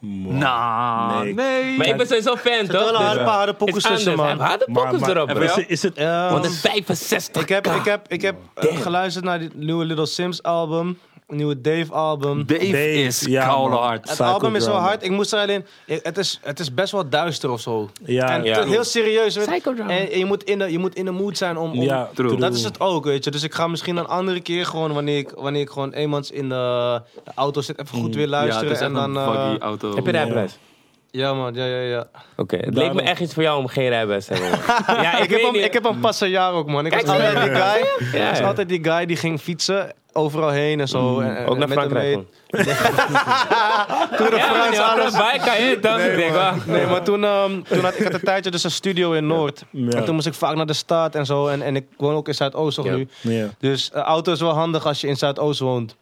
Nou, 0.00 1.24
Nee. 1.24 1.34
nee. 1.34 1.76
Maar 1.76 1.86
ik 1.86 1.96
ben 1.96 2.06
sowieso 2.06 2.36
fan, 2.36 2.52
Er 2.52 2.68
toch? 2.68 2.82
zitten 2.82 2.98
wel 2.98 3.10
een 3.18 3.24
paar 3.24 3.34
harde 3.36 3.50
is 3.52 3.56
pokkers 3.58 3.84
tussen, 3.84 4.16
man. 4.16 4.38
harde 4.38 4.66
pokkers 4.72 5.02
erop, 5.02 5.26
bro. 5.26 5.34
voor 5.36 5.44
jou? 5.44 5.60
is, 5.60 5.66
is 5.66 5.82
het... 5.82 5.94
Ehm, 5.94 6.30
165. 6.30 7.42
Ik 7.42 7.48
heb, 7.48 7.66
ik 7.66 7.84
heb, 7.84 8.08
ik 8.08 8.22
heb 8.22 8.36
eh, 8.54 8.80
geluisterd 8.80 9.24
naar 9.24 9.38
die 9.38 9.50
nieuwe 9.54 9.84
Little 9.84 10.06
Sims 10.06 10.42
album. 10.42 10.98
Nieuwe 11.30 11.60
Dave 11.60 11.92
album. 11.92 12.46
Dave, 12.46 12.64
Dave, 12.64 13.02
is 13.02 13.20
ja, 13.20 13.46
koude 13.46 13.76
hard. 13.76 14.08
Het 14.08 14.18
Psycho 14.18 14.24
album 14.32 14.54
is 14.56 14.64
wel 14.64 14.72
drama. 14.72 14.88
hard. 14.88 15.02
Ik 15.04 15.10
moest 15.10 15.32
er 15.32 15.40
alleen... 15.40 15.64
Het 15.86 16.18
is, 16.18 16.40
het 16.42 16.58
is 16.60 16.74
best 16.74 16.92
wel 16.92 17.08
duister 17.08 17.50
of 17.50 17.60
zo. 17.60 17.90
Ja, 18.04 18.34
en 18.34 18.44
Ja. 18.44 18.64
heel 18.64 18.84
serieus. 18.84 19.36
En, 19.36 19.46
en 19.88 20.18
je, 20.18 20.24
moet 20.24 20.44
in 20.44 20.58
de, 20.58 20.72
je 20.72 20.78
moet 20.78 20.94
in 20.94 21.04
de 21.04 21.10
mood 21.10 21.36
zijn 21.36 21.56
om... 21.56 21.70
om 21.70 21.82
Ja, 21.82 22.10
True. 22.14 22.36
Dat 22.36 22.54
is 22.54 22.64
het 22.64 22.80
ook, 22.80 23.04
weet 23.04 23.24
je. 23.24 23.30
Dus 23.30 23.42
ik 23.42 23.54
ga 23.54 23.66
misschien 23.66 23.96
een 23.96 24.06
andere 24.06 24.40
keer 24.40 24.66
gewoon... 24.66 24.92
Wanneer 24.92 25.18
ik, 25.18 25.30
wanneer 25.36 25.62
ik 25.62 25.70
gewoon 25.70 25.92
eenmans 25.92 26.30
in 26.30 26.48
de, 26.48 27.02
de 27.24 27.30
auto 27.34 27.60
zit... 27.60 27.78
Even 27.80 27.98
goed 27.98 28.14
weer 28.14 28.28
Ja, 28.28 28.40
het 28.40 28.48
luisteren. 28.52 28.80
en 28.80 28.92
dan... 28.92 29.16
een 29.16 29.54
eh, 29.54 29.58
auto. 29.58 29.94
Heb 29.94 30.04
je 30.06 30.10
rijbewijs? 30.12 30.58
Ja 31.10 31.34
man, 31.34 31.54
ja, 31.54 31.64
ja, 31.64 31.80
ja. 31.80 32.06
Oké, 32.36 32.56
het 32.56 32.74
leek 32.74 32.92
me 32.92 33.02
echt 33.02 33.20
iets 33.20 33.34
voor 33.34 33.42
jou 33.42 33.58
om 33.58 33.66
geen 33.66 33.88
rijbewijs 33.88 34.24
te 34.24 34.34
hebben. 34.34 34.58
ja, 35.04 35.16
ik, 35.18 35.24
Ik, 35.24 35.30
heb 35.40 35.52
niet. 35.52 35.64
ik 35.64 35.72
heb 35.72 35.84
hem 35.84 36.00
pas 36.00 36.20
een 36.20 36.30
jaar 36.30 36.52
ook, 36.52 36.66
man. 36.66 36.86
Ik 36.86 36.92
was 36.92 37.02
Kijk, 37.02 37.12
altijd 37.12 37.44
die 37.44 37.54
guy. 37.54 37.86
Ja, 38.20 38.22
Ik 38.24 38.28
was 38.30 38.38
ja. 38.38 38.46
altijd 38.46 38.68
die 38.68 38.84
guy 38.84 39.06
die 39.06 39.16
ging 39.16 39.40
fietsen. 39.40 39.92
Overal 40.12 40.48
heen 40.50 40.80
en 40.80 40.88
zo. 40.88 41.20
en, 41.20 41.36
en 41.36 41.46
Ook 41.46 41.58
naar 41.58 41.68
Frankrijk. 41.68 42.18
Tour 44.16 44.30
de 44.30 44.36
Ja, 44.36 44.68
ja, 44.72 44.82
alles. 44.82 45.12
bij 45.16 45.40
kan 45.44 45.62
je 45.62 45.78
dan. 45.80 46.00
ik 46.00 46.16
denk, 46.16 46.34
ah. 46.34 46.66
Nee, 46.66 46.86
maar 46.86 47.02
toen, 47.02 47.24
ehm, 47.24 47.62
toen 47.62 47.80
had 47.84 47.98
ik 47.98 48.02
had 48.04 48.14
een 48.14 48.20
tijdje 48.20 48.50
dus 48.50 48.64
een 48.64 48.70
studio 48.70 49.12
in 49.12 49.26
Noord. 49.26 49.64
Ja. 49.70 49.88
En 49.90 50.04
toen 50.04 50.14
moest 50.14 50.26
ik 50.26 50.34
vaak 50.34 50.54
naar 50.56 50.66
de 50.66 50.72
stad 50.72 51.14
en 51.14 51.26
zo. 51.26 51.46
En, 51.46 51.62
en 51.62 51.76
ik 51.76 51.86
woon 51.96 52.14
ook 52.14 52.28
in 52.28 52.34
Zuidoost 52.34 52.76
nog 52.76 52.86
Ja. 52.86 52.94
nu. 52.94 53.08
Ja. 53.20 53.46
Dus 53.58 53.90
uh, 53.94 54.00
auto 54.02 54.32
is 54.32 54.40
wel 54.40 54.52
handig 54.52 54.86
als 54.86 55.00
je 55.00 55.06
in 55.06 55.16
Zuidoost 55.16 55.60
woont. 55.60 55.96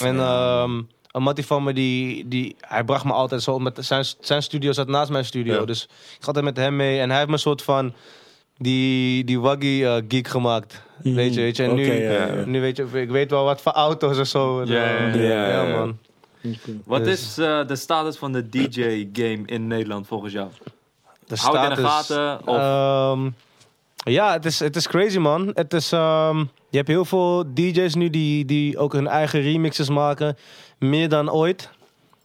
En 0.00 0.18
ehm 0.20 0.70
een 0.72 0.86
mattie 1.12 1.46
van 1.46 1.62
me, 1.64 1.72
die, 1.72 2.28
die, 2.28 2.56
hij 2.60 2.84
bracht 2.84 3.04
me 3.04 3.12
altijd 3.12 3.42
zo... 3.42 3.58
Met 3.58 3.78
zijn, 3.80 4.04
zijn 4.20 4.42
studio 4.42 4.72
zat 4.72 4.88
naast 4.88 5.10
mijn 5.10 5.24
studio. 5.24 5.54
Ja. 5.54 5.64
Dus 5.64 5.82
ik 5.84 6.16
ga 6.20 6.26
altijd 6.26 6.44
met 6.44 6.56
hem 6.56 6.76
mee. 6.76 7.00
En 7.00 7.08
hij 7.08 7.16
heeft 7.16 7.28
me 7.28 7.34
een 7.34 7.40
soort 7.40 7.62
van... 7.62 7.92
Die, 8.58 9.24
die 9.24 9.40
waggy 9.40 9.82
eh, 9.84 9.96
geek 10.08 10.28
gemaakt. 10.28 10.82
Weet 11.02 11.34
je, 11.34 11.40
weet 11.40 11.56
je. 11.56 11.62
En 11.62 11.74
nu, 11.74 11.84
Oké, 11.84 11.92
ja, 11.94 12.26
ja. 12.26 12.44
nu 12.44 12.60
weet 12.60 12.76
je, 12.76 12.86
ik 12.92 13.10
weet 13.10 13.30
wel 13.30 13.44
wat 13.44 13.60
voor 13.60 13.72
auto's 13.72 14.18
en 14.18 14.26
zo. 14.26 14.64
Ja, 14.64 14.74
ja, 14.90 15.14
ja, 15.14 15.48
ja, 15.48 15.66
ja. 15.68 15.76
man. 15.78 15.98
Wat 16.84 17.04
Dus- 17.04 17.20
is 17.20 17.38
eh, 17.38 17.66
de 17.66 17.76
status 17.76 18.16
van 18.16 18.32
de 18.32 18.48
DJ-game 18.48 19.42
in 19.46 19.66
Nederland 19.66 20.06
volgens 20.06 20.32
jou? 20.32 20.48
De 21.26 21.36
Hou 21.40 21.58
het 21.58 21.68
in 21.78 21.82
de 21.84 21.88
status- 21.88 22.16
gaten? 22.16 22.46
Of, 22.48 22.56
Ehm, 22.56 23.30
ja, 24.12 24.32
het 24.32 24.44
is, 24.44 24.58
het 24.60 24.76
is 24.76 24.88
crazy, 24.88 25.18
man. 25.18 25.50
Het 25.54 25.72
is, 25.72 25.92
ehm, 25.92 26.38
je 26.70 26.76
hebt 26.76 26.88
heel 26.88 27.04
veel 27.04 27.44
DJ's 27.54 27.94
nu 27.94 28.10
die, 28.10 28.44
die 28.44 28.78
ook 28.78 28.92
hun 28.92 29.06
eigen 29.06 29.40
remixes 29.40 29.88
maken. 29.88 30.36
Meer 30.82 31.08
dan 31.08 31.30
ooit. 31.30 31.70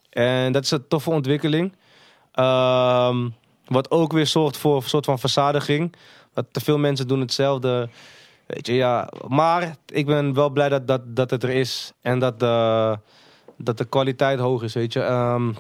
En 0.09 0.51
dat 0.51 0.63
is 0.63 0.71
een 0.71 0.87
toffe 0.87 1.09
ontwikkeling. 1.09 1.73
Ehm, 2.31 3.29
wat 3.65 3.91
ook 3.91 4.11
weer 4.11 4.27
zorgt 4.27 4.57
voor 4.57 4.75
een 4.75 4.81
soort 4.89 5.05
van 5.05 5.19
verzadiging. 5.19 5.95
Dat 6.33 6.45
te 6.51 6.59
veel 6.59 6.77
mensen 6.77 7.07
doen 7.07 7.19
hetzelfde. 7.19 7.89
Weet 8.45 8.67
je, 8.67 8.73
ja. 8.73 9.09
Maar 9.27 9.75
ik 9.85 10.05
ben 10.05 10.33
wel 10.33 10.49
blij 10.49 10.69
dat, 10.69 10.87
dat, 10.87 11.15
dat 11.15 11.29
het 11.29 11.43
er 11.43 11.49
is. 11.49 11.91
En 12.01 12.19
dat 12.19 12.39
de, 12.39 12.97
dat 13.57 13.77
de 13.77 13.85
kwaliteit 13.85 14.39
hoog 14.39 14.63
is, 14.63 14.73
weet 14.73 14.93
je. 14.93 15.01
Ehm, 15.01 15.51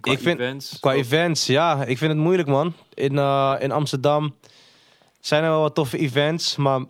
qua 0.00 0.12
ik 0.12 0.18
vind- 0.18 0.40
events? 0.40 0.78
Qua 0.80 0.90
Of- 0.90 0.96
events, 0.98 1.46
ja. 1.46 1.84
Ik 1.84 1.98
vind 1.98 2.12
het 2.12 2.20
moeilijk, 2.20 2.48
man. 2.48 2.74
In, 2.94 3.18
eh, 3.18 3.54
in 3.58 3.72
Amsterdam 3.72 4.34
zijn 5.20 5.42
er 5.44 5.50
wel 5.50 5.60
wat 5.60 5.74
toffe 5.74 5.98
events, 5.98 6.56
maar 6.56 6.80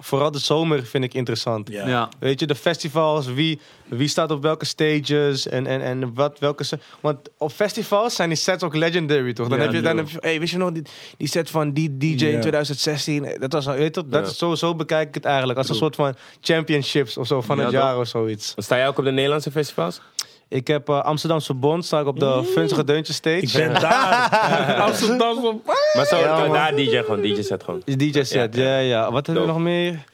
vooral 0.00 0.30
de 0.30 0.38
zomer 0.38 0.86
vind 0.86 1.04
ik 1.04 1.14
interessant. 1.14 1.68
Ja. 1.70 1.88
Ja. 1.88 2.08
Weet 2.18 2.40
je, 2.40 2.46
de 2.46 2.54
festivals, 2.54 3.26
wie, 3.26 3.60
wie 3.88 4.08
staat 4.08 4.30
op 4.30 4.42
welke 4.42 4.64
stages 4.64 5.48
en, 5.48 5.66
en, 5.66 5.80
en 5.82 6.14
wat, 6.14 6.38
welke... 6.38 6.64
se- 6.64 6.78
Want 7.00 7.18
op 7.38 7.52
festivals 7.52 8.14
zijn 8.14 8.28
die 8.28 8.38
sets 8.38 8.62
ook 8.62 8.74
legendary, 8.74 9.32
toch? 9.32 9.48
Dan 9.48 9.58
Ja, 9.58 9.64
heb 9.64 9.72
je, 9.74 9.80
dan 9.80 9.96
heb 9.96 10.08
je, 10.08 10.16
hey, 10.20 10.40
wist 10.40 10.52
je 10.52 10.58
nog, 10.58 10.72
die, 10.72 10.82
die 11.16 11.28
set 11.28 11.50
van 11.50 11.72
die 11.72 11.96
DJ 11.96 12.06
Ja. 12.06 12.30
in 12.32 12.40
2016, 12.40 13.36
dat 13.40 13.52
was, 13.52 13.66
weet 13.66 13.94
je, 13.94 14.08
dat 14.08 14.24
Ja. 14.24 14.30
is 14.30 14.38
zo, 14.38 14.54
zo 14.54 14.74
bekijk 14.74 15.08
ik 15.08 15.14
het 15.14 15.24
eigenlijk. 15.24 15.58
Als 15.58 15.68
een 15.68 15.74
soort 15.74 15.94
van 15.94 16.14
championships 16.40 17.16
of 17.16 17.26
zo 17.26 17.40
van 17.40 17.56
Ja, 17.56 17.62
het 17.62 17.72
jaar 17.72 17.98
of 17.98 18.08
zoiets. 18.08 18.52
Sta 18.56 18.76
jij 18.76 18.88
ook 18.88 18.98
op 18.98 19.04
de 19.04 19.10
Nederlandse 19.10 19.50
festivals? 19.50 20.00
Ik 20.48 20.66
heb 20.66 20.88
eh, 20.88 21.00
Amsterdamse 21.00 21.54
Bond, 21.54 21.84
sta 21.84 22.00
ik 22.00 22.06
op 22.06 22.20
de 22.20 22.44
Funzige 22.54 22.84
Deuntje 22.84 23.12
stage. 23.12 23.36
Ik 23.38 23.52
ben 23.52 23.80
daar. 23.80 24.74
Amsterdam. 24.86 25.40
van- 25.40 25.62
Maar 25.94 26.06
zo, 26.06 26.16
Ja, 26.16 26.38
man. 26.38 26.52
daar 26.52 26.76
DJ 26.76 26.96
gewoon, 27.02 27.20
DJ 27.20 27.42
set 27.42 27.62
gewoon. 27.64 27.82
DJ 27.84 28.22
set, 28.22 28.54
Ja, 28.56 28.62
ja, 28.62 28.68
ja. 28.70 28.78
ja. 28.78 29.12
Wat 29.12 29.26
hebben 29.26 29.44
we 29.46 29.52
nog 29.52 29.60
meer? 29.60 30.04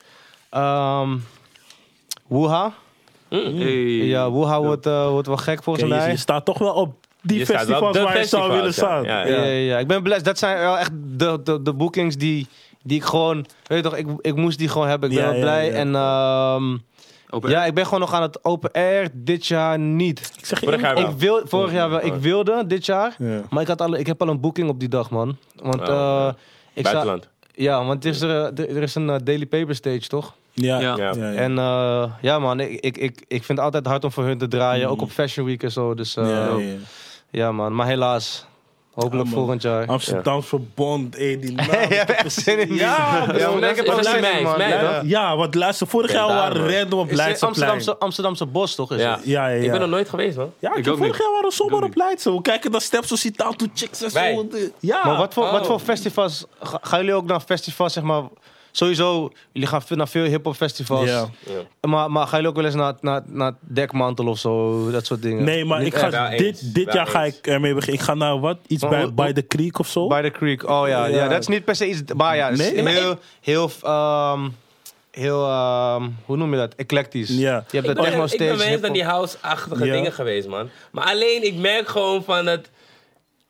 Ehm 0.50 1.16
Wuha. 2.26 2.72
Hey. 3.28 3.42
Ja, 4.04 4.32
Wuha 4.32 4.60
wordt, 4.62 4.86
eh, 4.86 5.08
wordt 5.08 5.26
wel 5.26 5.36
gek 5.36 5.62
volgens 5.62 5.88
mij. 5.88 6.10
je 6.10 6.16
staat 6.16 6.44
toch 6.44 6.58
wel 6.58 6.72
op 6.74 6.94
die 7.22 7.38
Je 7.38 7.46
festivals 7.46 7.98
waar 7.98 8.18
je 8.18 8.24
zou 8.24 8.48
willen 8.50 8.64
ja. 8.64 8.72
staan. 8.72 9.02
Ja, 9.04 9.26
Ja, 9.26 9.36
ja, 9.36 9.44
ja. 9.44 9.78
Ik 9.78 9.86
ben 9.86 10.02
blij. 10.02 10.22
Dat 10.22 10.38
zijn 10.38 10.58
wel 10.58 10.78
echt 10.78 10.90
de, 10.94 11.40
de, 11.44 11.62
de 11.62 11.72
bookings 11.72 12.16
die, 12.16 12.46
die 12.82 12.96
ik 12.96 13.04
gewoon... 13.04 13.46
Weet 13.66 13.82
je 13.84 13.90
toch, 13.90 13.96
ik, 13.98 14.06
ik 14.20 14.36
moest 14.36 14.58
die 14.58 14.68
gewoon 14.68 14.88
hebben. 14.88 15.10
Ik 15.10 15.16
ben 15.16 15.24
Ja, 15.24 15.30
wel 15.32 15.40
blij. 15.40 15.66
ja. 15.66 15.72
En 15.72 15.94
ehm, 15.94 16.76
Open 17.34 17.50
ja, 17.50 17.64
ik 17.64 17.74
ben 17.74 17.84
gewoon 17.84 18.00
nog 18.00 18.12
aan 18.12 18.22
het 18.22 18.44
open 18.44 18.70
air. 18.72 19.08
Dit 19.12 19.46
jaar 19.46 19.78
niet. 19.78 20.32
Ik 20.38 20.46
zeg 20.46 20.60
je 20.60 20.66
Vorig 20.66 20.80
jaar 20.80 20.98
Ik 20.98 21.06
wil, 21.16 21.40
vorig 21.44 21.72
jaar 21.72 21.90
wel. 21.90 22.04
Ik 22.04 22.14
wilde 22.14 22.64
dit 22.66 22.86
jaar. 22.86 23.14
Ja. 23.18 23.40
Maar 23.50 23.62
ik, 23.62 23.68
had 23.68 23.80
al, 23.80 23.94
ik 23.96 24.06
heb 24.06 24.20
al 24.22 24.28
een 24.28 24.40
boeking 24.40 24.68
op 24.68 24.80
die 24.80 24.88
dag, 24.88 25.10
man. 25.10 25.36
Want 25.62 25.80
Oh, 25.80 25.86
eh, 25.88 25.94
ja. 25.94 26.34
ik 26.72 26.86
sta, 26.86 26.92
Buitenland. 26.92 27.28
ja, 27.54 27.84
want 27.84 28.04
er 28.04 28.10
is, 28.10 28.20
er, 28.20 28.54
er 28.54 28.82
is 28.82 28.94
een 28.94 29.10
eh, 29.10 29.16
Daily 29.24 29.46
Paper 29.46 29.74
stage, 29.74 30.08
toch? 30.08 30.34
Ja. 30.52 30.80
Ja. 30.80 30.96
Ja. 30.96 31.12
Ja. 31.14 31.30
Ja. 31.30 31.32
En 31.34 31.58
eh, 31.58 32.04
ja, 32.20 32.38
man, 32.38 32.60
ik, 32.60 32.80
ik, 32.80 32.96
ik, 32.98 33.24
ik 33.28 33.44
vind 33.44 33.48
het 33.48 33.60
altijd 33.66 33.86
hard 33.86 34.04
om 34.04 34.12
voor 34.12 34.24
hun 34.24 34.38
te 34.38 34.48
draaien. 34.48 34.88
Ook 34.88 35.02
op 35.02 35.10
Fashion 35.10 35.46
Week 35.46 35.62
en 35.62 35.72
zo. 35.72 35.94
Dus 35.94 36.16
eh, 36.16 36.28
Ja, 36.28 36.56
ja, 36.58 36.76
ja. 37.30 37.52
man. 37.52 37.74
Maar 37.74 37.86
helaas. 37.86 38.46
Hopelijk 38.94 39.28
volgend 39.28 39.62
jaar. 39.62 39.86
Amsterdamse 39.86 40.58
Bond, 40.74 41.16
eh, 41.16 41.40
die 41.40 41.52
naam. 41.56 41.66
Je 41.70 41.74
hebt 41.94 42.10
echt 42.10 42.32
zin 42.32 42.58
in 42.58 42.74
Ja, 42.74 43.24
ja, 43.36 43.48
man, 43.50 43.60
man, 43.60 43.68
ik 43.70 43.76
heb 43.76 43.86
dat 43.86 43.94
er 43.98 44.04
is 44.04 44.10
zin 44.10 44.20
mei, 44.20 44.36
in, 44.36 44.42
man. 44.42 44.58
mei, 44.58 44.70
Ja. 44.72 45.00
Ja, 45.04 45.36
want 45.36 45.54
luister, 45.54 45.86
vorig 45.86 46.12
Ja, 46.12 46.16
jaar 46.16 46.26
waren 46.36 46.66
we 46.66 46.78
random 46.78 46.98
op 46.98 47.04
Is 47.04 47.10
het 47.10 47.18
Leidseplein. 47.20 47.52
Amsterdamse, 47.70 47.96
Amsterdamse 47.98 48.46
bos, 48.46 48.74
toch? 48.74 48.92
Is 48.92 49.00
Ja. 49.00 49.16
het? 49.16 49.24
Ja, 49.24 49.46
ja, 49.48 49.54
ja. 49.56 49.62
Ik 49.62 49.70
ben 49.70 49.80
nog 49.80 49.88
nooit 49.88 50.08
geweest, 50.08 50.36
man. 50.36 50.52
Ja, 50.58 50.70
Ik 50.70 50.76
ik 50.76 50.84
vorig 50.84 51.00
niet. 51.00 51.16
jaar 51.16 51.30
waren 51.30 51.48
we 51.48 51.54
zomaar 51.54 51.82
op. 51.82 51.96
Leidse. 51.96 52.32
We 52.34 52.42
kijken 52.42 52.70
naar 52.70 52.80
steps 52.80 53.08
ziet 53.08 53.36
to 53.38 53.54
chicks 53.74 54.02
en 54.02 54.10
zo. 54.10 54.46
Ja. 54.80 55.00
Maar 55.04 55.16
wat 55.16 55.34
voor, 55.34 55.50
wat 55.50 55.60
Oh. 55.60 55.66
voor 55.66 55.78
festivals... 55.78 56.44
ga- 56.62 56.78
Gaan 56.82 56.98
jullie 56.98 57.14
ook 57.14 57.26
naar 57.26 57.40
festivals, 57.40 57.92
zeg 57.92 58.02
maar... 58.02 58.22
Sowieso, 58.76 59.30
jullie 59.52 59.68
gaan 59.68 59.82
veel- 59.82 59.96
naar 59.96 60.08
veel 60.08 60.24
hip-hop 60.24 60.54
festivals. 60.54 61.08
Ja. 61.08 61.28
Maar, 61.80 62.10
maar 62.10 62.22
gaan 62.26 62.30
jullie 62.32 62.48
ook 62.48 62.56
wel 62.56 62.64
eens 62.64 62.74
naar, 62.74 62.94
naar, 63.00 63.22
naar 63.26 63.52
Dekmantel 63.60 64.26
of 64.26 64.38
zo? 64.38 64.90
Dat 64.90 65.06
soort 65.06 65.22
dingen? 65.22 65.44
Nee, 65.44 65.64
maar 65.64 65.78
Niet 65.78 65.86
ik 65.86 65.94
ga, 65.94 66.06
echt. 66.06 66.12
Wel 66.12 66.26
eens, 66.26 66.42
dit, 66.60 66.74
dit 66.74 66.92
jaar 66.92 67.06
ga 67.06 67.24
ik 67.24 67.46
ermee 67.46 67.74
beginnen. 67.74 68.00
Ik 68.00 68.06
ga 68.06 68.14
naar 68.14 68.40
wat? 68.40 68.58
Iets 68.66 68.82
Maar 68.82 68.90
bij, 68.90 69.14
bij 69.14 69.32
de 69.32 69.46
Creek 69.46 69.78
of 69.78 69.88
zo? 69.88 70.06
By 70.08 70.22
the 70.22 70.30
Creek, 70.30 70.68
oh 70.68 70.88
ja. 70.88 71.06
Ja, 71.06 71.16
Ja. 71.16 71.28
dat 71.28 71.40
is 71.40 71.46
niet 71.46 71.64
per 71.64 71.76
se 71.76 71.88
iets... 71.88 72.02
Maar 72.16 72.36
ja, 72.36 72.50
Nee? 72.50 72.88
Heel... 72.88 73.18
Heel... 73.40 73.70
ehm, 73.82 74.48
heel 75.10 75.44
ehm, 75.46 76.08
hoe 76.24 76.36
noem 76.36 76.50
je 76.52 76.56
dat? 76.58 76.74
Eclectisch. 76.74 77.28
Ja. 77.28 77.36
Je 77.36 77.40
hebt 77.48 77.70
ben, 77.70 77.82
techno 77.82 78.02
ik 78.24 78.38
ben 78.38 78.56
wel 78.56 78.66
eens 78.66 78.80
naar 78.80 78.92
die 78.92 79.04
house-achtige 79.04 79.84
dingen 79.84 80.12
geweest, 80.12 80.48
man. 80.48 80.68
Maar 80.90 81.04
alleen, 81.04 81.44
ik 81.46 81.54
merk 81.56 81.88
gewoon 81.88 82.24
van 82.24 82.46
het... 82.46 82.70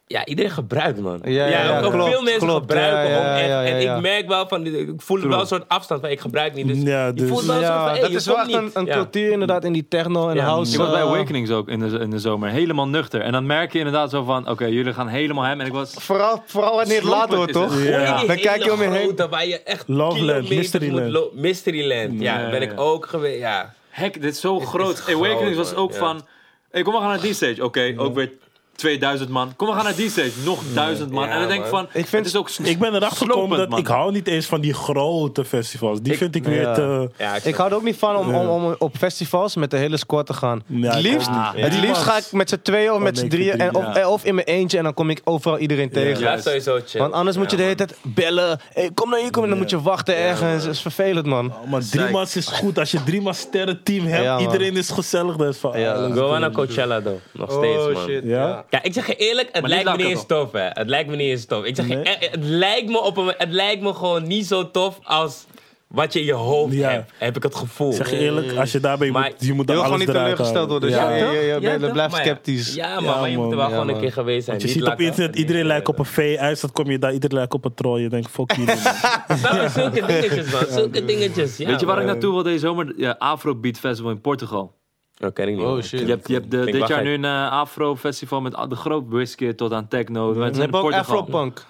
Ja, 0.06 0.24
iedereen 0.26 0.50
gebruikt, 0.50 1.00
man. 1.00 1.20
Ja, 1.24 1.46
ja, 1.46 1.62
ja, 1.64 1.80
ook 1.80 1.92
klopt, 1.92 2.10
veel 2.10 2.22
mensen 2.22 2.46
klopt. 2.46 2.60
gebruiken 2.72 3.10
Ja, 3.10 3.18
ook 3.18 3.24
ja, 3.24 3.36
echt. 3.38 3.48
ja, 3.48 3.60
ja, 3.60 3.78
En 3.88 3.96
ik 3.96 4.02
merk 4.02 4.28
wel 4.28 4.48
van, 4.48 4.66
ik 4.66 4.92
voel 4.96 5.20
wel 5.20 5.40
een 5.40 5.46
soort 5.46 5.68
afstand 5.68 6.00
van, 6.00 6.10
ik 6.10 6.20
gebruik 6.20 6.54
niet. 6.54 6.66
Dus 6.68 6.82
Ja, 6.82 7.06
je 7.06 7.12
dus- 7.12 7.28
voelt 7.28 7.44
wel 7.44 7.56
een 7.56 7.62
soort 7.64 7.74
van, 7.74 7.84
Ja, 7.84 7.90
hey, 7.90 8.00
dat 8.00 8.10
is 8.10 8.26
wel 8.26 8.38
echt 8.38 8.52
een, 8.52 8.70
een 8.74 8.84
Ja. 8.86 8.94
cultuur 8.94 9.30
inderdaad 9.32 9.64
in 9.64 9.72
die 9.72 9.86
techno 9.88 10.28
en 10.28 10.36
Ja, 10.36 10.44
house. 10.44 10.72
Ik 10.72 10.78
was 10.78 10.90
bij 10.90 11.00
eh, 11.00 11.06
Awakenings 11.06 11.50
ook 11.50 11.68
in 11.68 11.78
de, 11.78 11.98
in 11.98 12.10
de 12.10 12.18
zomer. 12.18 12.48
Helemaal 12.48 12.88
nuchter. 12.88 13.20
En 13.20 13.32
dan 13.32 13.46
merk 13.46 13.72
je 13.72 13.78
inderdaad 13.78 14.10
zo 14.10 14.22
van... 14.22 14.48
Oké, 14.48 14.64
jullie 14.64 14.92
gaan 14.92 15.08
helemaal 15.08 15.44
hem. 15.44 15.60
En 15.60 15.66
ik 15.66 15.72
was... 15.72 15.94
Vooral, 15.98 16.42
vooral 16.46 16.76
wanneer 16.76 16.96
het 17.00 17.04
laat 17.04 17.34
wordt, 17.34 17.52
toch? 17.52 17.82
Ja. 17.82 18.24
Dan 18.24 18.36
kijk 18.36 18.64
je 18.64 18.72
om 18.72 18.82
je 18.82 18.88
heen. 18.88 19.16
Waar 19.30 19.46
je 19.46 19.62
echt 19.62 19.88
Loveland, 19.88 20.48
Mysteryland. 20.48 21.34
Mysteryland. 21.34 22.20
Ja, 22.20 22.50
ben 22.50 22.62
ik 22.62 22.72
ook 22.76 23.06
geweest. 23.06 23.38
Ja. 23.38 23.74
Hek, 23.88 24.22
dit 24.22 24.32
is 24.34 24.40
zo 24.40 24.60
groot. 24.60 25.02
Awakenings 25.08 25.56
was 25.56 25.74
ook 25.74 25.94
van... 25.94 26.26
Hey, 26.70 26.82
kom, 26.82 26.94
gaan 26.94 27.08
naar 27.08 27.20
die 27.20 27.34
stage. 27.34 27.64
Oké, 27.64 27.94
ook 27.96 28.14
weer 28.14 28.32
2000 28.76 29.30
man. 29.30 29.52
Kom, 29.56 29.68
we 29.68 29.74
gaan 29.74 29.84
naar 29.84 29.94
die 29.96 30.10
stage. 30.10 30.30
Nog 30.44 30.62
1000 30.74 31.10
man. 31.10 31.24
Ja, 31.26 31.30
en 31.32 31.38
dan 31.38 31.48
denk 31.48 31.62
ik 31.62 31.68
van... 31.70 31.84
Ik 31.84 32.06
vind- 32.06 32.10
het 32.10 32.26
is 32.26 32.36
ook 32.36 32.50
Ik 32.50 32.78
ben 32.78 32.94
erachter 32.94 33.26
gekomen 33.26 33.58
dat 33.58 33.68
man. 33.68 33.78
ik 33.78 33.86
hou 33.86 34.12
niet 34.12 34.26
eens 34.28 34.46
van 34.46 34.60
die 34.60 34.74
grote 34.74 35.44
festivals. 35.44 36.00
Die 36.02 36.12
Ik- 36.12 36.18
vind 36.18 36.34
ik 36.34 36.44
weer 36.44 36.60
Ja. 36.60 36.74
te... 36.74 37.10
Ja, 37.18 37.34
Ik 37.42 37.54
hou 37.54 37.70
er 37.70 37.76
ook 37.76 37.82
niet 37.82 37.96
van 37.96 38.16
om, 38.16 38.34
om, 38.34 38.48
om 38.48 38.74
op 38.78 38.96
festivals 38.96 39.56
met 39.56 39.70
de 39.70 39.76
hele 39.76 39.96
squad 39.96 40.26
te 40.26 40.32
gaan. 40.32 40.62
Ja, 40.66 40.92
het 40.94 41.02
liefst, 41.02 41.28
het 41.54 41.74
Ja. 41.74 41.80
liefst 41.80 42.02
ga 42.02 42.16
ik 42.16 42.32
met 42.32 42.48
z'n 42.48 42.58
tweeën 42.62 42.92
of 42.92 42.98
met 43.00 43.14
nee, 43.14 43.22
z'n 43.24 43.28
drieën. 43.28 43.58
En, 43.58 43.74
of, 43.74 43.84
drie, 43.84 43.98
ja. 43.98 44.08
of 44.08 44.24
in 44.24 44.34
mijn 44.34 44.46
eentje 44.46 44.78
en 44.78 44.84
dan 44.84 44.94
kom 44.94 45.10
ik 45.10 45.20
overal 45.24 45.58
iedereen 45.58 45.90
tegen. 45.90 46.20
Ja, 46.22 46.40
sowieso 46.40 46.78
chill. 46.86 47.00
Want 47.00 47.12
anders 47.12 47.36
moet 47.36 47.50
je 47.50 47.56
de 47.56 47.62
hele 47.62 47.74
tijd 47.74 47.96
bellen. 48.02 48.60
Hey, 48.72 48.90
kom 48.94 49.10
naar 49.10 49.20
hier, 49.20 49.30
kom. 49.30 49.42
En 49.42 49.48
dan 49.48 49.58
moet 49.58 49.70
je 49.70 49.80
wachten 49.82 50.16
ergens. 50.16 50.64
Dat 50.64 50.72
is 50.72 50.80
vervelend, 50.80 51.26
man. 51.26 51.46
Oh, 51.62 51.70
maar 51.70 51.82
drie 51.90 52.10
man 52.10 52.26
is 52.34 52.46
goed. 52.46 52.78
Als 52.78 52.90
je 52.90 53.02
drie 53.04 53.20
man 53.22 53.34
sterren 53.34 53.82
team 53.82 54.06
hebt, 54.06 54.40
iedereen 54.40 54.76
is 54.76 54.90
gezellig. 54.90 55.36
Dat 55.36 55.54
is 55.54 55.58
van, 55.60 55.72
Go 56.14 56.38
naar 56.38 56.50
Coachella, 56.50 57.00
though. 57.00 57.18
Nog 57.32 57.52
steeds, 57.52 58.06
man. 58.06 58.20
Ja? 58.28 58.63
Ja, 58.70 58.82
ik 58.82 58.92
zeg 58.92 59.06
je 59.06 59.16
eerlijk, 59.16 59.48
het 59.52 59.66
lijkt 59.66 59.84
me 59.84 59.90
niet 59.90 60.00
niet 60.00 60.06
eens 60.16 60.26
tof, 60.26 60.52
hè. 60.52 60.68
Het 60.68 60.88
lijkt 60.88 61.10
me 61.10 61.16
niet 61.16 61.28
eens 61.30 61.44
tof. 61.44 61.64
Ik 61.64 61.76
zeg 61.76 61.88
je, 61.88 61.94
Nee? 61.94 62.04
eh, 62.04 62.30
het, 62.30 62.44
lijkt 62.44 62.88
me 62.88 63.00
op 63.02 63.16
een, 63.16 63.34
het 63.38 63.50
lijkt 63.52 63.82
me 63.82 63.94
gewoon 63.94 64.26
niet 64.26 64.46
zo 64.46 64.70
tof 64.70 64.98
als 65.02 65.44
wat 65.86 66.12
je 66.12 66.18
in 66.20 66.24
je 66.24 66.32
hoofd 66.32 66.74
Ja. 66.74 66.90
hebt. 66.90 67.10
Heb 67.18 67.36
ik 67.36 67.42
het 67.42 67.54
gevoel. 67.54 67.92
Zeg 67.92 68.10
je 68.10 68.18
eerlijk, 68.18 68.56
als 68.58 68.72
je 68.72 68.80
daarbij 68.80 69.10
Maar 69.10 69.30
moet, 69.30 69.46
je 69.46 69.52
moet 69.52 69.68
Je 69.68 69.74
dan 69.74 69.76
gewoon 69.84 69.84
alles 69.92 69.98
niet 70.06 70.08
eruit 70.14 70.24
teleurgesteld 70.30 70.68
worden. 70.70 70.88
Dus 70.88 70.98
Ja. 70.98 71.10
ja, 71.10 71.16
ja, 71.24 71.32
ja, 71.32 71.40
ja, 71.40 71.54
Ja, 71.54 71.60
ben- 71.60 71.80
toch? 71.80 71.92
blijf 71.92 72.10
Maar 72.10 72.20
ja. 72.20 72.26
sceptisch. 72.26 72.74
Ja, 72.74 73.00
maar 73.00 73.30
je 73.30 73.36
moet 73.38 73.50
er 73.50 73.56
wel 73.56 73.68
gewoon 73.68 73.88
een 73.88 74.00
keer 74.00 74.12
geweest 74.12 74.44
zijn. 74.44 74.58
Want 74.58 74.70
je 74.70 74.76
Niet 74.76 74.84
ziet 74.86 74.94
op 74.94 75.00
internet, 75.00 75.36
iedereen 75.36 75.66
lijkt 75.66 75.88
op 75.88 75.98
een 75.98 76.04
vee. 76.04 76.40
Uit, 76.40 76.60
dat 76.60 76.72
kom 76.72 76.90
je 76.90 76.98
daar, 76.98 77.12
iedereen 77.12 77.36
lijkt 77.36 77.54
op 77.54 77.64
een 77.64 77.74
troll. 77.74 78.00
Je 78.00 78.08
denkt, 78.08 78.30
fuck 78.30 78.52
jullie. 78.52 78.74
je? 78.74 79.68
Zulke 79.74 80.06
dingetjes, 80.06 80.50
man. 80.52 80.62
Zulke 80.70 81.04
dingetjes. 81.04 81.56
Weet 81.56 81.80
je 81.80 81.86
waar 81.86 81.98
ik 82.00 82.06
naartoe 82.06 82.32
wil 82.32 82.42
deze 82.42 82.58
zomer? 82.58 82.92
Ja, 82.96 83.14
Afrobeat 83.18 83.78
Festival 83.78 84.10
in 84.10 84.20
Portugal. 84.20 84.74
Dat 85.14 85.32
ken 85.32 85.48
ik 85.48 85.56
niet. 85.56 85.64
Oh, 85.64 85.82
shit. 85.82 86.00
Je 86.00 86.06
hebt, 86.06 86.28
je 86.28 86.34
hebt 86.34 86.50
de, 86.50 86.64
dit 86.64 86.88
jaar 86.88 87.02
nu 87.02 87.12
een 87.14 87.24
eh, 87.24 87.50
Afro-festival 87.50 88.40
met 88.40 88.52
de 88.68 88.76
groot 88.76 89.04
whisky 89.08 89.52
tot 89.52 89.72
aan 89.72 89.88
techno. 89.88 90.22
We 90.22 90.28
Je 90.28 90.54
zijn 90.54 90.60
hebt 90.60 90.74
in 90.74 90.80
ook. 90.80 90.92
Afropunk. 90.92 91.64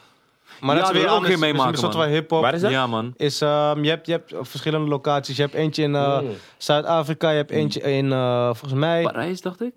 Maar 0.61 0.77
Ja, 0.77 0.81
dat 0.83 0.91
is 0.91 1.01
dat 1.01 1.03
weer 1.11 1.19
ook 1.19 1.27
geen 1.27 1.39
meemaken, 1.39 1.73
een 1.73 1.79
soort 1.79 1.95
man. 1.95 2.03
van 2.03 2.13
hip-hop. 2.13 2.41
Waar 2.43 2.55
is 2.55 2.61
dat? 2.61 2.71
Ja, 2.71 2.87
man. 2.87 3.13
Is, 3.17 3.41
ehm, 3.41 3.83
je, 3.85 3.89
hebt, 3.91 4.07
je 4.07 4.13
hebt 4.13 4.35
verschillende 4.41 4.89
locaties. 4.89 5.37
Je 5.37 5.43
hebt 5.43 5.55
eentje 5.55 5.83
in 5.83 5.95
eh, 5.95 6.21
Mm. 6.21 6.29
Zuid-Afrika. 6.57 7.31
Je 7.31 7.37
hebt 7.37 7.51
eentje 7.51 7.81
in, 7.81 8.13
eh, 8.13 8.45
volgens 8.45 8.73
mij, 8.81 9.03
Parijs, 9.03 9.41
dacht 9.41 9.63
ik. 9.63 9.73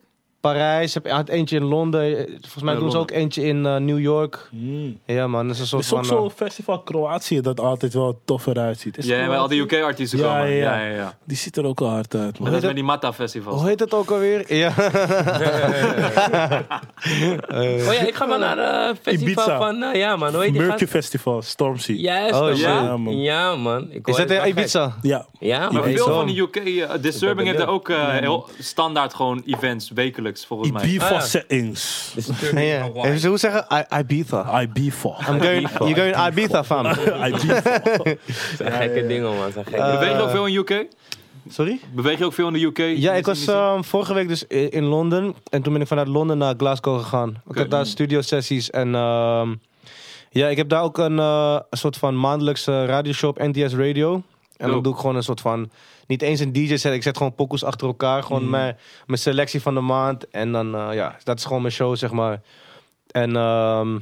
Parijs. 0.51 0.93
Je 0.93 1.01
had 1.09 1.29
eentje 1.29 1.55
in 1.55 1.63
Londen. 1.63 2.15
Volgens 2.41 2.63
mij 2.63 2.73
Ja, 2.73 2.79
doen 2.79 2.91
ze 2.91 2.97
ook 2.97 3.11
eentje 3.11 3.43
in 3.43 3.65
eh, 3.65 3.75
New 3.75 3.99
York. 3.99 4.47
Hmm. 4.51 4.99
Ja, 5.05 5.27
man. 5.27 5.47
Dat 5.47 5.55
is 5.55 5.71
een 5.71 5.77
Er 5.77 5.83
soort 5.83 5.83
is 5.83 5.91
ook 5.93 6.05
van... 6.05 6.17
zo'n 6.17 6.29
eh, 6.29 6.35
festival 6.35 6.79
Kroatië 6.79 7.41
dat 7.41 7.59
altijd 7.59 7.93
wel 7.93 8.19
tof 8.25 8.45
eruit 8.47 8.79
ziet. 8.79 8.97
Is 8.97 9.05
Ja, 9.05 9.27
waar 9.27 9.37
al 9.37 9.47
die 9.47 9.65
Kroatië? 9.65 9.75
UK-artiesten 9.81 10.19
Ja, 10.19 10.25
komen. 10.25 10.49
ja, 10.49 10.55
Ja, 10.55 10.79
ja. 10.79 10.85
ja, 10.89 10.95
ja. 10.95 11.17
Die 11.23 11.37
ziet 11.37 11.57
er 11.57 11.65
ook 11.65 11.81
al 11.81 11.89
hard 11.89 12.15
uit, 12.15 12.39
man. 12.39 12.49
Dat 12.51 12.59
is 12.61 12.65
met 12.65 12.75
die 12.75 12.83
Mata-festivals. 12.83 13.59
hoe 13.59 13.69
heet 13.69 13.79
het 13.79 13.93
ook 13.93 14.11
alweer? 14.11 14.55
Ja. 14.55 14.73
Oh 17.51 17.93
ja, 17.93 18.07
ik 18.07 18.15
ga 18.15 18.25
maar 18.25 18.39
naar 18.39 18.57
het 18.87 18.97
festival 19.01 19.27
Ibiza. 19.43 19.57
van... 19.57 19.83
eh, 19.83 19.99
ja, 19.99 20.15
man. 20.15 20.33
Hoe 20.33 20.41
heet 20.43 20.51
die 20.51 20.61
Mercury 20.61 20.79
gast? 20.79 20.91
Festival, 20.91 21.41
Stormzy. 21.41 21.91
Juist, 21.93 22.33
Oh. 22.41 22.53
Ja, 22.55 22.81
Ja, 22.83 22.97
man. 22.97 23.17
Ja, 23.17 23.55
man. 23.55 23.87
Ik 23.91 24.07
Is 24.07 24.15
dat 24.15 24.29
het 24.29 24.43
in 24.43 24.47
Ibiza? 24.49 24.95
Ja. 25.01 25.25
Ja, 25.39 25.69
Maar 25.71 25.83
veel 25.83 26.05
van 26.05 26.27
de 26.27 26.39
UK, 26.39 26.55
eh, 26.55 26.89
Disturbing 27.01 27.47
heeft 27.47 27.59
er 27.59 27.67
ook 27.67 27.89
eh, 27.89 28.07
heel 28.09 28.47
standaard 28.59 29.13
gewoon 29.13 29.41
events 29.45 29.89
wekelijks, 29.89 30.36
volgens 30.45 30.71
mij. 30.71 30.83
Ibiza 30.83 31.05
Ah, 31.05 31.11
ja. 31.11 31.19
settings. 31.19 32.13
Ja, 32.51 32.59
ja. 32.59 32.89
Even 32.93 33.19
zo 33.19 33.27
hoe 33.29 33.37
zeggen? 33.37 33.65
I- 33.73 33.99
Ibiza. 33.99 34.61
Ibiza. 34.61 35.07
I'm 35.29 35.39
going, 35.41 35.69
you're 35.79 35.95
going 35.95 36.27
Ibiza, 36.27 36.63
fam. 36.63 36.85
Ibiza. 37.27 37.61
zijn 38.57 38.71
gekke 38.71 39.07
dingen, 39.07 39.35
man. 39.35 39.51
Zijn 39.51 39.65
gekke 39.65 39.79
Eh, 39.81 39.85
dingen. 39.85 39.99
Beweeg 39.99 40.17
je 40.17 40.21
ook 40.23 40.29
veel 40.29 40.45
in 40.45 40.53
de 40.53 40.73
UK? 40.73 40.87
Sorry? 41.49 41.79
Beweeg 41.93 42.17
je 42.17 42.25
ook 42.25 42.33
veel 42.33 42.47
in 42.47 42.53
de 42.53 42.61
UK? 42.63 42.97
Ja, 42.97 43.13
ik 43.13 43.25
was 43.25 43.47
ehm, 43.47 43.81
vorige 43.83 44.13
week 44.13 44.27
dus 44.27 44.43
i- 44.43 44.67
in 44.69 44.83
Londen. 44.83 45.35
En 45.49 45.61
toen 45.61 45.73
ben 45.73 45.81
ik 45.81 45.87
vanuit 45.87 46.07
Londen 46.07 46.37
naar 46.37 46.53
Glasgow 46.57 46.99
gegaan. 46.99 47.41
Ik 47.49 47.55
had 47.57 47.69
daar 47.69 47.85
studio 47.85 48.21
sessies. 48.21 48.69
En 48.69 48.95
ehm, 48.95 49.55
ja, 50.29 50.47
ik 50.47 50.57
heb 50.57 50.69
daar 50.69 50.81
ook 50.83 50.97
een, 50.97 51.19
eh, 51.19 51.59
soort 51.69 51.97
van 51.97 52.19
maandelijkse 52.19 52.85
radioshow 52.85 53.29
op 53.29 53.37
NTS 53.39 53.73
Radio. 53.75 54.13
En 54.13 54.23
dan 54.57 54.69
Dope. 54.69 54.83
doe 54.83 54.93
ik 54.93 54.99
gewoon 54.99 55.15
een 55.15 55.23
soort 55.23 55.41
van... 55.41 55.69
Niet 56.07 56.21
eens 56.21 56.39
een 56.39 56.53
DJ 56.53 56.75
set. 56.77 56.93
Ik 56.93 57.03
zet 57.03 57.17
gewoon 57.17 57.35
pokoes 57.35 57.63
achter 57.63 57.87
elkaar. 57.87 58.23
Gewoon 58.23 58.49
mijn, 58.49 58.77
mijn 59.05 59.19
selectie 59.19 59.61
van 59.61 59.73
de 59.73 59.79
maand. 59.81 60.29
En 60.29 60.51
dan, 60.51 60.75
eh, 60.75 60.87
ja, 60.93 61.15
dat 61.23 61.37
is 61.37 61.45
gewoon 61.45 61.61
mijn 61.61 61.73
show, 61.73 61.95
zeg 61.95 62.11
maar. 62.11 62.41
En 63.11 63.35
ehm, 63.35 63.93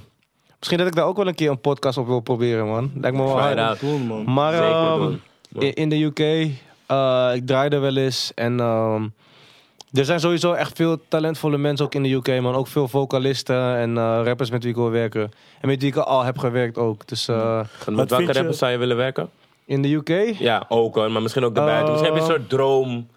misschien 0.58 0.78
dat 0.78 0.88
ik 0.88 0.96
daar 0.96 1.06
ook 1.06 1.18
wel 1.18 1.28
een 1.28 1.36
keer 1.36 1.50
een 1.50 1.62
podcast 1.62 1.98
op 1.98 2.08
wil 2.08 2.20
proberen, 2.20 2.66
man. 2.68 2.92
Lijkt 3.02 3.18
me 3.18 3.24
wel 3.24 3.40
hard. 3.40 3.82
man. 4.08 4.34
Maar 4.34 4.52
Zeker 4.54 4.68
ehm, 4.70 5.14
in, 5.60 5.74
in 5.74 5.90
de 5.90 6.04
UK, 6.04 6.20
eh, 6.86 7.32
ik 7.34 7.48
draaide 7.48 7.78
wel 7.78 7.96
eens. 7.98 8.32
En 8.36 8.60
ehm, 8.60 9.04
er 9.94 10.06
zijn 10.06 10.20
sowieso 10.20 10.54
echt 10.54 10.76
veel 10.76 10.98
talentvolle 11.08 11.58
mensen 11.58 11.86
ook 11.86 11.96
in 11.96 12.04
de 12.04 12.10
UK, 12.14 12.42
man. 12.42 12.56
Ook 12.56 12.68
veel 12.68 12.88
vocalisten 12.88 13.76
en 13.78 13.98
eh, 13.98 14.22
rappers 14.24 14.50
met 14.50 14.62
wie 14.62 14.72
ik 14.72 14.78
wil 14.78 14.90
werken. 14.90 15.32
En 15.62 15.68
met 15.68 15.82
wie 15.82 15.90
ik 15.92 15.98
al 15.98 16.24
heb 16.24 16.38
gewerkt 16.38 16.78
ook. 16.78 17.08
Dus 17.08 17.28
eh, 17.28 17.60
Met 17.90 18.10
welke 18.10 18.26
je- 18.26 18.32
rappers 18.34 18.58
zou 18.58 18.72
je 18.72 18.78
willen 18.78 18.98
werken? 18.98 19.30
In 19.66 19.82
de 19.82 19.94
UK? 19.94 20.36
Ja, 20.40 20.66
ook 20.70 20.96
hoor, 20.96 21.12
maar 21.12 21.22
misschien 21.22 21.44
ook 21.44 21.56
daarbuiten. 21.56 21.92
Misschien 21.92 22.14
heb 22.14 22.24
je 22.24 22.28
een 22.30 22.36
soort 22.38 22.50
droom 22.50 23.08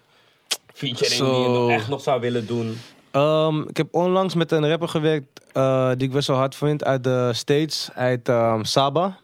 featuring 0.73 1.19
die 1.31 1.41
je 1.41 1.47
nog 1.49 1.69
echt 1.69 1.89
nog 1.89 2.01
zou 2.01 2.21
willen 2.21 2.47
doen. 2.47 2.77
Ehm, 3.11 3.61
ik 3.61 3.77
heb 3.77 3.87
onlangs 3.91 4.33
met 4.35 4.51
een 4.51 4.69
rapper 4.69 4.87
gewerkt 4.87 5.27
eh, 5.53 5.89
die 5.97 6.07
ik 6.07 6.13
best 6.13 6.27
wel 6.27 6.37
hard 6.37 6.55
vind 6.55 6.83
uit 6.83 7.03
de 7.03 7.29
States. 7.33 7.89
Uit 7.95 8.29
ehm, 8.29 8.63
Saba. 8.63 9.17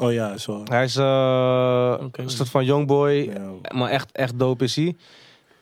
Oh 0.00 0.12
ja, 0.12 0.36
zo. 0.36 0.62
Hij 0.64 0.84
is 0.84 0.96
eh, 0.96 1.94
een 2.12 2.30
soort 2.30 2.48
van 2.48 2.64
youngboy, 2.64 3.10
Ja. 3.12 3.50
maar 3.74 3.90
echt, 3.90 4.12
echt 4.12 4.38
dope 4.38 4.64
is 4.64 4.76
hij. 4.76 4.96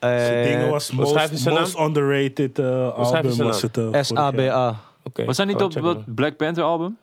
Zijn 0.00 0.44
Eh, 0.44 0.44
dingen 0.52 0.70
was 0.70 0.90
hoe 0.90 1.06
schrijf 1.06 1.24
je 1.24 1.30
most, 1.32 1.42
zijn 1.42 1.54
most 1.54 1.78
underrated 1.78 2.58
album. 2.58 3.36
Was 3.36 3.62
het. 3.62 3.78
S-A-B-A. 4.06 4.80
Oké. 5.04 5.24
Was 5.24 5.36
hij 5.36 5.46
niet 5.46 5.56
Oh, 5.56 5.62
op 5.62 5.72
dat 5.72 5.82
maar. 5.82 5.96
Black 6.06 6.36
Panther 6.36 6.64
album? 6.64 6.96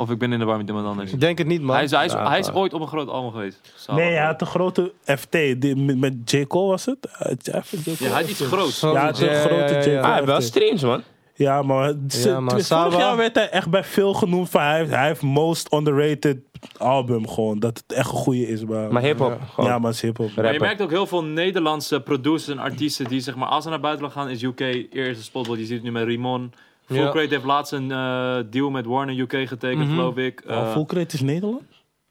Of 0.00 0.10
ik 0.10 0.18
ben 0.18 0.32
in 0.32 0.38
de 0.38 0.44
war 0.44 0.56
met 0.56 0.68
iemand 0.68 0.86
anders. 0.86 1.12
Ik 1.12 1.20
denk 1.20 1.38
het 1.38 1.46
niet, 1.46 1.62
man. 1.62 1.74
Hij 1.74 1.84
is, 1.84 1.90
hij, 1.90 2.04
is, 2.04 2.12
Ja, 2.12 2.28
hij 2.28 2.38
is 2.38 2.52
ooit 2.52 2.72
op 2.74 2.80
een 2.80 2.86
groot 2.88 3.08
album 3.08 3.30
geweest. 3.30 3.72
Zal 3.76 3.94
Nee, 3.94 4.12
hij 4.12 4.24
had 4.26 4.40
een 4.40 4.46
grote 4.46 4.92
FT. 5.04 5.32
Die, 5.32 5.76
met, 5.76 5.98
met 5.98 6.30
J. 6.30 6.44
Cole 6.46 6.68
was 6.68 6.84
het? 6.84 6.96
Ja, 7.42 7.62
hij 7.98 8.08
had 8.08 8.28
iets 8.28 8.40
groots. 8.40 8.80
Ja, 8.80 9.06
het 9.06 9.18
is 9.20 9.28
een 9.28 9.34
grote 9.34 9.90
J. 9.90 9.96
Ah, 9.96 10.04
hij 10.04 10.14
heeft 10.14 10.24
wel 10.26 10.40
streams, 10.40 10.82
man. 10.82 11.02
Ja, 11.34 11.62
maar, 11.62 11.94
Ja, 12.08 12.40
maar 12.40 12.50
vorig 12.50 12.64
Saba- 12.66 12.98
jaar 12.98 13.16
werd 13.16 13.34
hij 13.34 13.50
echt 13.50 13.70
bij 13.70 13.84
veel 13.84 14.14
genoemd 14.14 14.50
van 14.50 14.60
hij 14.62 14.78
heeft, 14.78 14.90
hij 14.90 15.06
heeft 15.06 15.22
most 15.22 15.72
underrated 15.74 16.38
album 16.78 17.28
gewoon. 17.28 17.58
Dat 17.58 17.82
het 17.86 17.96
echt 17.98 18.10
een 18.10 18.16
goede 18.16 18.48
is. 18.48 18.64
Maar, 18.64 18.92
Maar 18.92 19.02
hip-hop. 19.02 19.40
gewoon. 19.54 19.70
ja, 19.70 19.78
maar 19.78 19.86
het 19.86 19.94
is 19.96 20.02
hip-hop. 20.02 20.30
Maar 20.36 20.52
je 20.52 20.60
merkt 20.60 20.82
ook 20.82 20.90
heel 20.90 21.06
veel 21.06 21.24
Nederlandse 21.24 22.00
producers 22.00 22.48
en 22.48 22.58
artiesten 22.58 23.06
die 23.08 23.20
zeg 23.20 23.36
maar 23.36 23.48
als 23.48 23.64
ze 23.64 23.70
naar 23.70 23.80
buitenland 23.80 24.14
gaan 24.14 24.28
is 24.28 24.42
UK 24.42 24.60
eerste 24.92 25.22
spot. 25.22 25.46
Je 25.46 25.56
ziet 25.56 25.70
het 25.70 25.82
nu 25.82 25.90
met 25.92 26.04
Rimon. 26.04 26.52
Full 26.90 26.98
Ja. 27.04 27.10
Crate 27.10 27.28
heeft 27.34 27.44
laatst 27.44 27.72
een 27.72 27.90
eh, 27.90 28.36
deal 28.50 28.70
met 28.70 28.86
Warner 28.86 29.18
UK 29.18 29.48
getekend, 29.48 29.84
Mhm. 29.86 29.94
geloof 29.94 30.16
ik. 30.16 30.42
Oh, 30.46 30.56
Eh, 30.56 30.72
Full 30.72 30.84
Crate 30.84 31.14
is 31.14 31.20
Nederland? 31.20 31.62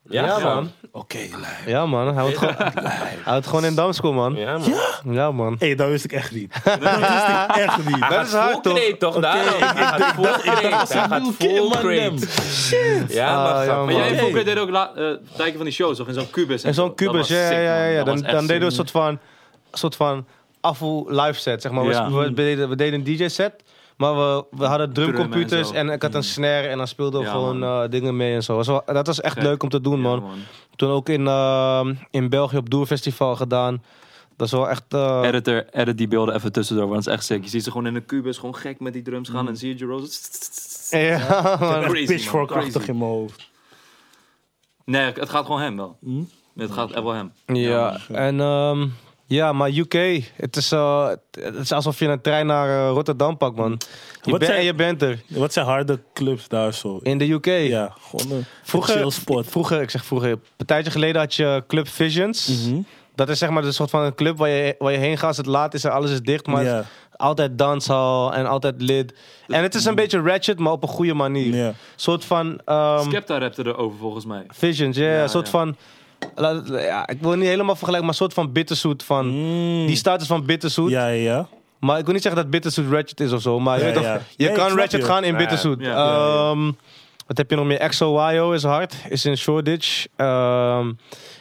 Ja, 0.10 0.26
Ja, 0.26 0.40
man. 0.54 0.72
Oké, 0.92 1.18
lijp. 1.18 1.66
Ja, 1.66 1.86
man. 1.86 2.06
Hij 2.06 2.16
houdt 2.16 2.38
gewoon, 2.38 2.56
hij 2.84 3.18
houdt 3.24 3.48
gewoon 3.48 3.66
in 3.66 3.76
Damschool, 3.76 4.14
man. 4.14 4.36
Ja, 4.36 4.58
man. 4.58 5.14
Ja, 5.14 5.32
man. 5.32 5.56
Hé, 5.60 5.76
dat 5.76 5.90
wist 5.90 6.04
ik 6.06 6.12
echt 6.12 6.32
niet. 6.32 6.54
Dat 6.64 6.80
wist 6.80 7.28
ik 7.50 7.56
echt 7.56 7.86
niet. 7.86 8.10
Dat 8.10 8.26
is 8.26 8.34
hard, 8.34 8.64
toch? 8.64 8.80
Toch? 9.00 9.20
Daarom. 9.20 9.62
Hij 9.62 9.86
gaat 9.86 10.14
full 10.14 10.24
crate. 10.54 10.68
Hij 10.98 11.08
gaat 11.08 11.36
full 11.38 11.70
crate. 11.70 12.28
Ja, 13.14 13.28
Ah, 13.36 13.44
maar 13.54 13.66
ja. 13.66 13.84
Maar 13.84 13.94
jij 13.94 14.18
Fokker 14.18 14.46
deden 14.46 14.64
ook 14.64 14.70
la- 14.70 14.92
eh, 14.96 15.12
tijdje 15.36 15.56
van 15.56 15.64
die 15.66 15.74
shows, 15.74 15.98
toch? 15.98 16.08
In 16.08 16.14
zo'n 16.14 16.30
kubus. 16.30 16.64
En 16.64 16.74
zo'n 16.74 16.88
zo. 16.88 16.94
kubus, 16.94 17.28
ja, 17.28 17.48
sick, 17.48 17.58
ja, 17.58 17.86
ja. 17.86 18.04
Dan, 18.04 18.22
dan 18.22 18.42
deden 18.46 18.60
we 18.60 18.66
een 18.66 18.72
soort 18.72 18.92
van, 18.92 19.20
soort 19.72 19.96
van 19.96 20.26
afvoer 20.62 21.12
live 21.12 21.40
set, 21.40 21.62
zeg 21.62 21.72
maar. 21.72 21.86
We- 21.86 21.92
Ja. 21.92 22.12
We, 22.12 22.18
we 22.24 22.34
deden, 22.34 22.70
we 22.70 22.76
deden 22.76 22.94
een 23.06 23.16
DJ 23.18 23.28
set, 23.28 23.54
maar 24.00 24.16
we, 24.16 24.46
we 24.52 24.66
hadden 24.66 24.94
Drum 24.94 25.08
en 25.08 25.14
drumcomputers 25.16 25.72
en, 25.72 25.90
ik 25.90 26.02
had 26.02 26.14
een 26.14 26.24
snare 26.24 26.68
en 26.68 26.78
dan 26.78 26.88
speelden 26.88 27.20
we 27.20 27.26
Ja, 27.26 27.32
gewoon 27.32 27.64
eh, 27.64 27.84
dingen 27.90 28.16
mee 28.16 28.34
en 28.34 28.44
zo. 28.44 28.58
Dat 28.58 28.66
was, 28.66 28.84
wel- 28.86 28.96
dat 28.96 29.08
was 29.08 29.22
echt 29.22 29.34
Gek. 29.34 29.44
leuk 29.44 29.64
om 29.64 29.70
te 29.70 29.82
doen, 29.82 30.02
Ja, 30.02 30.16
man. 30.16 30.32
Toen 30.76 30.90
ook 30.90 31.10
in, 31.10 31.28
eh, 31.28 31.88
in 32.12 32.30
België 32.30 32.58
op 32.58 32.70
Doerfestival 32.70 33.36
gedaan. 33.36 33.84
Dat 34.36 34.48
is 34.48 34.54
wel 34.54 34.70
echt... 34.70 34.84
eh, 34.90 35.22
Editor, 35.24 35.66
edit 35.72 35.98
die 35.98 36.08
beelden 36.08 36.36
even 36.36 36.52
tussendoor, 36.52 36.88
want 36.88 37.04
dat 37.04 37.08
is 37.08 37.14
echt 37.20 37.26
sick. 37.26 37.44
Je 37.44 37.50
ziet 37.50 37.64
ze 37.64 37.72
gewoon 37.72 37.88
in 37.88 37.96
een 37.96 38.06
kubus, 38.06 38.38
gewoon 38.38 38.56
gek 38.56 38.80
met 38.80 38.94
die 38.94 39.02
drums 39.02 39.30
gaan. 39.30 39.48
En 39.48 39.58
zie 39.58 39.70
je 39.70 39.76
Jerose. 39.76 40.10
ja, 40.90 41.18
man. 41.60 41.82
Crazy, 41.82 41.94
man. 41.94 42.06
Pitchfork-achtig 42.06 42.72
Crazy. 42.74 42.90
in 42.90 42.98
mijn 42.98 43.10
hoofd. 43.10 43.50
Nee, 44.86 45.12
het 45.14 45.30
gaat 45.30 45.46
gewoon 45.46 45.62
hem 45.62 45.76
wel. 45.76 45.98
Het 46.56 46.72
gaat 46.72 46.92
echt 46.92 47.04
wel 47.04 47.14
hem. 47.14 47.32
Ja, 47.46 47.98
en 48.12 48.40
ehm, 48.40 48.88
ja, 49.30 49.54
maar 49.54 49.70
UK, 49.70 49.94
het 50.36 50.56
is, 50.56 50.72
eh, 50.72 51.08
het 51.32 51.56
is 51.56 51.72
alsof 51.72 52.00
je 52.00 52.08
een 52.08 52.22
trein 52.22 52.46
naar 52.46 52.70
eh, 52.70 52.92
Rotterdam 52.94 53.38
pakt, 53.38 53.56
man. 53.56 53.72
Je 53.72 54.32
Wat 54.32 54.40
bent, 54.40 54.46
zijn- 54.52 54.58
en 54.58 54.66
je 54.66 54.74
bent 54.74 55.02
er. 55.02 55.20
Wat 55.28 55.54
zijn 55.54 55.66
harde 55.66 56.00
clubs 56.14 56.48
daar 56.48 56.74
zo? 56.74 57.00
In 57.04 57.18
de 57.18 57.32
UK. 57.32 57.46
Ja, 57.46 57.94
gewoon 58.02 58.38
een 58.38 58.46
Vroeger, 58.64 59.12
spot. 59.12 59.48
vroeger, 59.48 59.82
ik 59.82 59.90
zeg 59.90 60.06
vroeger, 60.06 60.30
een 60.58 60.66
tijdje 60.66 60.92
geleden 60.92 61.22
had 61.22 61.34
je 61.36 61.64
Club 61.68 61.88
Visions. 61.88 62.48
Mhm. 62.68 62.82
Dat 63.16 63.30
is 63.30 63.38
zeg 63.40 63.50
maar 63.50 63.64
een 63.64 63.74
soort 63.74 63.90
van 63.90 64.04
een 64.04 64.16
club 64.16 64.38
waar 64.38 64.50
je, 64.50 64.76
waar 64.80 64.92
je 64.92 64.98
heen 64.98 65.18
gaat 65.18 65.28
als 65.28 65.38
het 65.38 65.46
laat 65.46 65.74
is 65.74 65.84
en 65.84 65.92
alles 65.92 66.12
is 66.12 66.22
dicht. 66.22 66.48
Maar 66.48 66.88
altijd 67.16 67.58
danshal 67.58 68.34
en 68.34 68.46
altijd 68.46 68.82
lid. 68.82 69.14
En 69.48 69.62
het 69.64 69.76
is 69.76 69.86
een 69.86 69.96
beetje 69.96 70.22
ratchet, 70.22 70.60
maar 70.60 70.72
op 70.72 70.84
een 70.84 70.90
goede 70.90 71.14
manier. 71.14 71.66
Een 71.66 71.74
soort 71.96 72.26
van 72.26 72.62
ehm, 72.66 73.04
Skepta 73.04 73.38
rapte 73.38 73.66
erover 73.66 73.98
volgens 74.00 74.26
mij. 74.26 74.44
Visions, 74.48 74.98
ja. 74.98 75.12
Ja, 75.12 75.22
een 75.24 75.30
soort 75.30 75.46
ja. 75.46 75.52
van... 75.52 75.76
Ja, 76.72 77.08
ik 77.08 77.18
wil 77.22 77.34
niet 77.36 77.48
helemaal 77.48 77.76
vergelijken, 77.76 78.02
maar 78.02 78.10
een 78.10 78.20
soort 78.22 78.34
van 78.34 78.52
bitterzoet 78.52 79.04
van... 79.04 79.28
Mm. 79.28 79.86
Die 79.88 79.96
status 79.96 80.28
van 80.28 80.46
bitterzoet. 80.46 80.90
Ja, 80.90 81.08
ja, 81.08 81.22
ja. 81.34 81.48
Maar 81.80 81.98
ik 81.98 82.06
wil 82.06 82.14
niet 82.14 82.24
zeggen 82.24 82.42
dat 82.42 82.52
bitterzoet 82.52 82.92
ratchet 82.92 83.20
is 83.20 83.32
of 83.32 83.42
zo. 83.42 83.60
Maar 83.60 83.80
je, 83.80 83.86
Ja, 83.86 83.92
weet 83.94 84.04
ja. 84.04 84.14
toch, 84.14 84.24
je 84.36 84.46
Nee, 84.46 84.56
kan 84.56 84.68
ratchet 84.78 84.92
je. 85.02 85.06
gaan 85.08 85.24
in 85.24 85.38
bitterzoet. 85.38 85.80
ja, 85.82 85.88
ja, 85.90 85.96
ja. 85.96 86.50
Ehm, 86.52 86.72
wat 87.28 87.38
heb 87.38 87.50
je 87.50 87.56
nog 87.56 87.66
meer? 87.66 87.88
XOYO 87.90 88.52
is 88.52 88.64
hard. 88.64 88.96
Is 89.10 89.26
in 89.26 89.38
Shoreditch. 89.38 90.06
Ehm, 90.16 90.92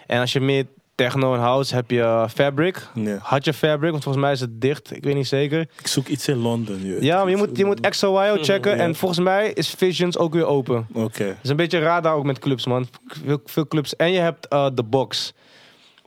en 0.06 0.20
als 0.20 0.32
je 0.32 0.40
meer 0.40 0.66
techno 0.98 1.34
en 1.34 1.40
house 1.40 1.74
heb 1.74 1.90
je 1.90 2.26
Fabric. 2.34 2.88
Had 3.20 3.44
je 3.44 3.52
Fabric, 3.52 3.90
want 3.90 4.02
volgens 4.02 4.24
mij 4.24 4.32
is 4.32 4.40
het 4.40 4.60
dicht. 4.60 4.96
Ik 4.96 5.04
weet 5.04 5.14
niet 5.14 5.26
zeker. 5.26 5.60
Ik 5.78 5.86
zoek 5.86 6.06
iets 6.06 6.28
in 6.28 6.36
Londen. 6.36 6.86
je. 6.86 6.96
Ja, 7.00 7.18
maar 7.18 7.30
je 7.30 7.36
moet, 7.36 7.56
je 7.56 7.64
moet 7.64 7.88
XOYO 7.88 8.36
checken. 8.42 8.76
Ja. 8.76 8.82
En 8.82 8.94
volgens 8.94 9.20
mij 9.20 9.52
is 9.52 9.70
Visions 9.70 10.18
ook 10.18 10.32
weer 10.32 10.46
open. 10.46 10.86
Oké. 10.92 11.24
Het 11.24 11.38
is 11.42 11.50
een 11.50 11.56
beetje 11.56 11.78
raar 11.78 12.02
daar 12.02 12.14
ook 12.14 12.24
met 12.24 12.38
clubs, 12.38 12.66
man. 12.66 12.88
Veel, 13.24 13.40
veel 13.44 13.66
clubs. 13.66 13.96
En 13.96 14.12
je 14.12 14.18
hebt 14.18 14.48
eh, 14.48 14.66
The 14.66 14.82
Box. 14.82 15.32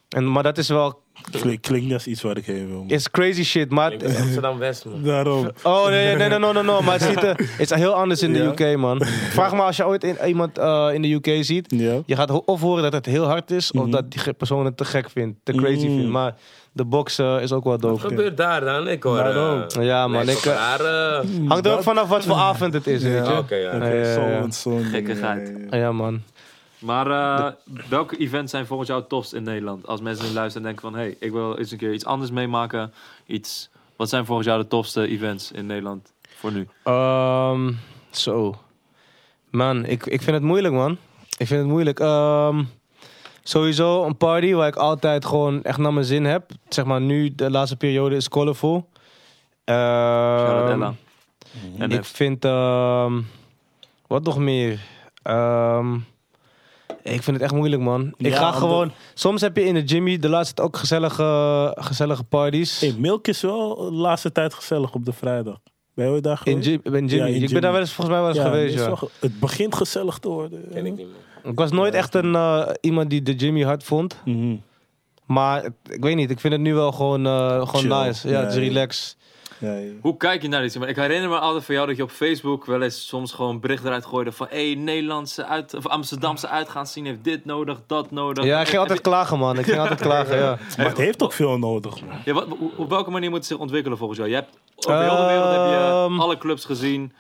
En, 0.10 0.32
maar 0.32 0.44
dat 0.44 0.58
is 0.58 0.68
wel... 0.68 1.01
Klink- 1.42 1.62
Klinkt 1.62 1.94
als 1.94 2.08
iets 2.08 2.22
waar 2.22 2.38
ik 2.38 2.46
heen 2.46 2.68
wil. 2.68 2.84
is 2.88 3.12
crazy 3.12 3.44
shit. 3.44 3.70
Maar... 3.70 3.92
Ik 3.94 4.00
ben 4.00 4.16
Amsterdam 4.18 4.58
West, 4.58 4.86
man. 4.86 5.04
Daarom. 5.04 5.50
Oh 5.64 5.88
nee, 5.88 6.16
nee, 6.16 6.30
nee, 6.30 6.40
no, 6.40 6.52
no, 6.52 6.62
no. 6.62 6.82
Maar 6.82 6.94
het, 6.94 7.02
ziet 7.04 7.24
er, 7.24 7.36
het 7.58 7.72
is 7.72 7.74
heel 7.74 7.94
anders 7.94 8.22
in 8.22 8.34
de 8.34 8.40
Ja. 8.58 8.70
UK, 8.72 8.78
man. 8.78 9.02
Vraag 9.30 9.52
maar 9.54 9.66
als 9.66 9.78
je 9.78 9.86
ooit 9.86 10.04
in, 10.04 10.18
iemand 10.26 10.58
eh, 10.58 10.90
in 10.94 11.02
de 11.02 11.14
UK 11.14 11.44
ziet. 11.44 11.66
Ja. 11.76 12.00
Je 12.06 12.16
gaat 12.16 12.30
ho- 12.30 12.44
of 12.46 12.62
horen 12.62 12.84
dat 12.84 12.94
het 12.94 13.06
heel 13.06 13.26
hard 13.26 13.52
is, 13.52 13.72
of 13.72 13.82
Mhm. 13.82 13.92
dat 13.92 14.12
die 14.12 14.20
ge- 14.20 14.34
persoon 14.34 14.66
het 14.66 14.78
te 14.78 14.86
gek 14.86 15.10
vindt, 15.10 15.38
te 15.44 15.52
crazy 15.54 15.88
Mm. 15.88 15.96
vindt. 15.98 16.12
Maar 16.12 16.36
de 16.72 16.86
box 16.86 17.18
eh, 17.20 17.42
is 17.42 17.52
ook 17.52 17.64
wel 17.64 17.74
Wat 17.74 17.82
dope. 17.82 18.00
gebeurt 18.08 18.38
daar 18.38 18.62
dan? 18.62 18.88
Ik 18.88 19.04
hoor... 19.04 19.16
Daarom. 19.18 19.62
eh, 19.80 19.86
Ja, 19.86 20.08
man. 20.08 20.26
nee, 20.26 20.36
Ik, 20.36 20.46
eh, 20.46 20.54
rare... 20.54 21.24
hangt 21.48 21.66
er 21.66 21.74
ook 21.74 21.84
vanaf 21.84 22.08
wat 22.08 22.26
voor 22.26 22.36
avond 22.36 22.74
het 22.74 22.88
is, 22.88 23.04
weet 23.04 23.28
je. 23.28 23.38
Oké, 23.38 23.56
ja. 23.56 23.76
Oké, 23.76 23.88
Ja, 23.88 23.94
ja, 23.94 24.14
zo 24.14 24.22
ja. 24.22 24.42
en 24.42 24.52
zo. 24.52 24.80
Gekkigheid. 24.92 25.52
Ja, 25.70 25.78
ja. 25.78 25.84
Ja, 25.84 25.92
man. 25.92 26.22
Maar 26.82 27.12
eh, 27.12 27.52
welke 27.90 28.18
events 28.18 28.52
zijn 28.52 28.66
volgens 28.66 28.90
jou 28.90 29.02
het 29.02 29.10
tofst 29.10 29.34
in 29.34 29.44
Nederland? 29.44 29.88
Als 29.88 30.02
mensen 30.02 30.26
nu 30.28 30.34
luisteren 30.34 30.68
en 30.68 30.74
denken 30.74 30.92
van... 30.92 31.00
Hé, 31.00 31.06
hey, 31.06 31.16
ik 31.20 31.32
wil 31.32 31.58
eens 31.58 31.72
een 31.72 31.78
keer 31.78 31.94
iets 31.94 32.06
anders 32.06 32.32
meemaken. 32.32 32.94
Iets... 33.26 33.70
Wat 33.96 34.10
zijn 34.10 34.26
volgens 34.26 34.48
jou 34.48 34.62
de 34.62 34.68
tofste 34.68 35.08
events 35.08 35.52
in 35.52 35.66
Nederland 35.66 36.14
voor 36.36 36.52
nu? 36.52 36.68
Ehm, 36.84 37.72
zo. 38.10 38.56
Man, 39.50 39.86
ik, 39.86 40.06
ik 40.06 40.22
vind 40.22 40.36
het 40.36 40.46
moeilijk, 40.46 40.74
man. 40.74 40.98
Ik 41.38 41.48
vind 41.48 41.60
het 41.60 41.70
moeilijk. 41.70 42.00
Ehm, 42.00 42.64
sowieso 43.44 44.06
een 44.06 44.18
party 44.18 44.54
waar 44.54 44.68
ik 44.68 44.76
altijd 44.76 45.26
gewoon 45.26 45.64
echt 45.64 45.78
naar 45.78 45.94
mijn 45.94 46.06
zin 46.06 46.26
heb. 46.26 46.52
Zeg 46.70 46.86
maar 46.86 47.02
nu, 47.02 47.36
de 47.36 47.52
laatste 47.52 47.76
periode 47.76 48.16
is 48.16 48.30
Colorful. 48.30 48.90
Shout-out 49.66 50.70
Ehm. 50.70 51.82
En 51.82 51.92
ik 51.92 52.06
vind... 52.06 52.44
wat 54.08 54.24
nog 54.24 54.38
meer? 54.38 54.80
Ik 57.04 57.24
vind 57.24 57.26
het 57.26 57.42
echt 57.42 57.54
moeilijk, 57.54 57.82
man. 57.82 58.14
Ik 58.18 58.26
Ja, 58.28 58.38
ga 58.38 58.52
gewoon... 58.52 58.92
Soms 59.14 59.42
heb 59.42 59.56
je 59.56 59.64
in 59.64 59.74
de 59.74 59.84
Jimmy 59.84 60.18
de 60.18 60.30
laatste 60.30 60.54
tijd 60.56 60.68
ook 60.68 60.78
gezellige, 60.78 61.72
gezellige 61.80 62.24
parties. 62.24 62.80
Hey, 62.80 62.96
Milk 62.98 63.28
is 63.28 63.42
wel 63.42 63.76
de 63.76 63.92
laatste 63.92 64.32
tijd 64.32 64.54
gezellig 64.54 64.94
op 64.94 65.06
de 65.06 65.14
vrijdag. 65.14 65.58
Ben 65.94 66.06
je 66.06 66.12
ooit 66.12 66.24
daar 66.24 66.42
in 66.44 66.64
geweest? 66.64 66.84
Ben 66.84 67.06
Jimmy. 67.08 67.16
Ja, 67.16 67.26
in 67.26 67.34
ik 67.34 67.40
ben 67.40 67.42
Jimmy. 67.48 67.60
daar 67.60 67.72
wel 67.72 67.82
eens, 67.82 67.92
volgens 67.94 68.16
mij 68.16 68.26
wel 68.26 68.34
eens 68.36 68.44
Ja, 68.44 68.50
geweest, 68.50 68.74
is 68.74 68.80
ja. 68.80 68.86
wel 68.88 68.96
ge- 68.96 69.10
Het 69.20 69.40
begint 69.40 69.76
gezellig 69.76 70.18
te 70.18 70.30
worden. 70.30 70.64
Ken 70.74 70.86
ik 70.86 70.96
niet. 70.98 71.08
Ik 71.44 71.56
was 71.60 71.72
nooit 71.72 71.94
echt 71.94 72.16
een, 72.16 72.36
eh, 72.36 72.68
iemand 72.82 73.10
die 73.10 73.22
de 73.22 73.34
Jimmy 73.36 73.64
hard 73.64 73.84
vond. 73.84 74.18
Mhm. 74.26 74.56
Maar 75.26 75.64
het- 75.64 75.74
ik 75.90 76.04
weet 76.04 76.16
niet, 76.16 76.30
ik 76.30 76.40
vind 76.40 76.54
het 76.54 76.62
nu 76.62 76.74
wel 76.74 76.92
gewoon, 76.92 77.26
eh, 77.26 77.48
gewoon 77.68 77.68
Chill. 77.82 78.06
nice. 78.06 78.28
Ja, 78.28 78.34
Ja, 78.34 78.40
het 78.40 78.50
is 78.50 78.56
ja. 78.56 78.62
relaxed. 78.68 79.18
Ja, 79.62 79.74
ja. 79.74 79.92
Hoe 80.02 80.18
kijk 80.18 80.42
je 80.42 80.48
naar 80.48 80.62
dit? 80.62 80.80
Maar 80.80 80.90
ik 80.90 80.96
herinner 80.96 81.30
me 81.30 81.40
altijd 81.40 81.64
van 81.64 81.76
jou 81.76 81.88
dat 81.88 81.98
je 81.98 82.04
op 82.04 82.12
Facebook 82.12 82.66
wel 82.66 82.82
eens 82.82 83.08
soms 83.08 83.32
gewoon 83.32 83.60
berichten 83.60 83.88
eruit 83.88 84.06
gooide 84.06 84.32
van... 84.32 84.48
Hé, 84.50 84.66
hey, 84.72 84.76
Nederlandse 84.76 85.46
uit, 85.46 85.74
of 85.74 85.88
Amsterdamse 85.88 86.48
uitgaanszien 86.48 87.06
heeft 87.06 87.24
dit 87.24 87.46
nodig, 87.46 87.78
dat 87.88 88.12
nodig. 88.12 88.44
Ja, 88.44 88.62
ik 88.62 88.68
ging 88.68 88.80
altijd 88.80 89.02
klagen, 89.02 89.38
man. 89.40 89.58
Ik 89.58 89.66
ging 89.66 89.80
altijd 89.80 90.02
klagen, 90.02 90.38
ja. 90.38 90.58
Maar 90.78 90.86
het 90.86 90.98
heeft 90.98 91.24
ook 91.24 91.34
veel 91.34 91.58
nodig, 91.58 92.02
man. 92.02 92.16
Ja, 92.26 92.34
wat, 92.34 92.46
op 92.76 92.90
welke 92.90 93.10
manier 93.12 93.30
moet 93.30 93.38
het 93.40 93.48
zich 93.48 93.58
ontwikkelen 93.58 93.98
volgens 93.98 94.20
jou? 94.20 94.30
Je 94.30 94.36
hebt 94.36 94.58
over 94.76 95.02
heel 95.02 95.16
de 95.18 95.26
wereld 95.26 95.52
heb 95.52 95.66
je 95.70 95.76
Ehm. 95.76 96.20
alle 96.20 96.38
clubs 96.38 96.66
gezien. 96.66 97.14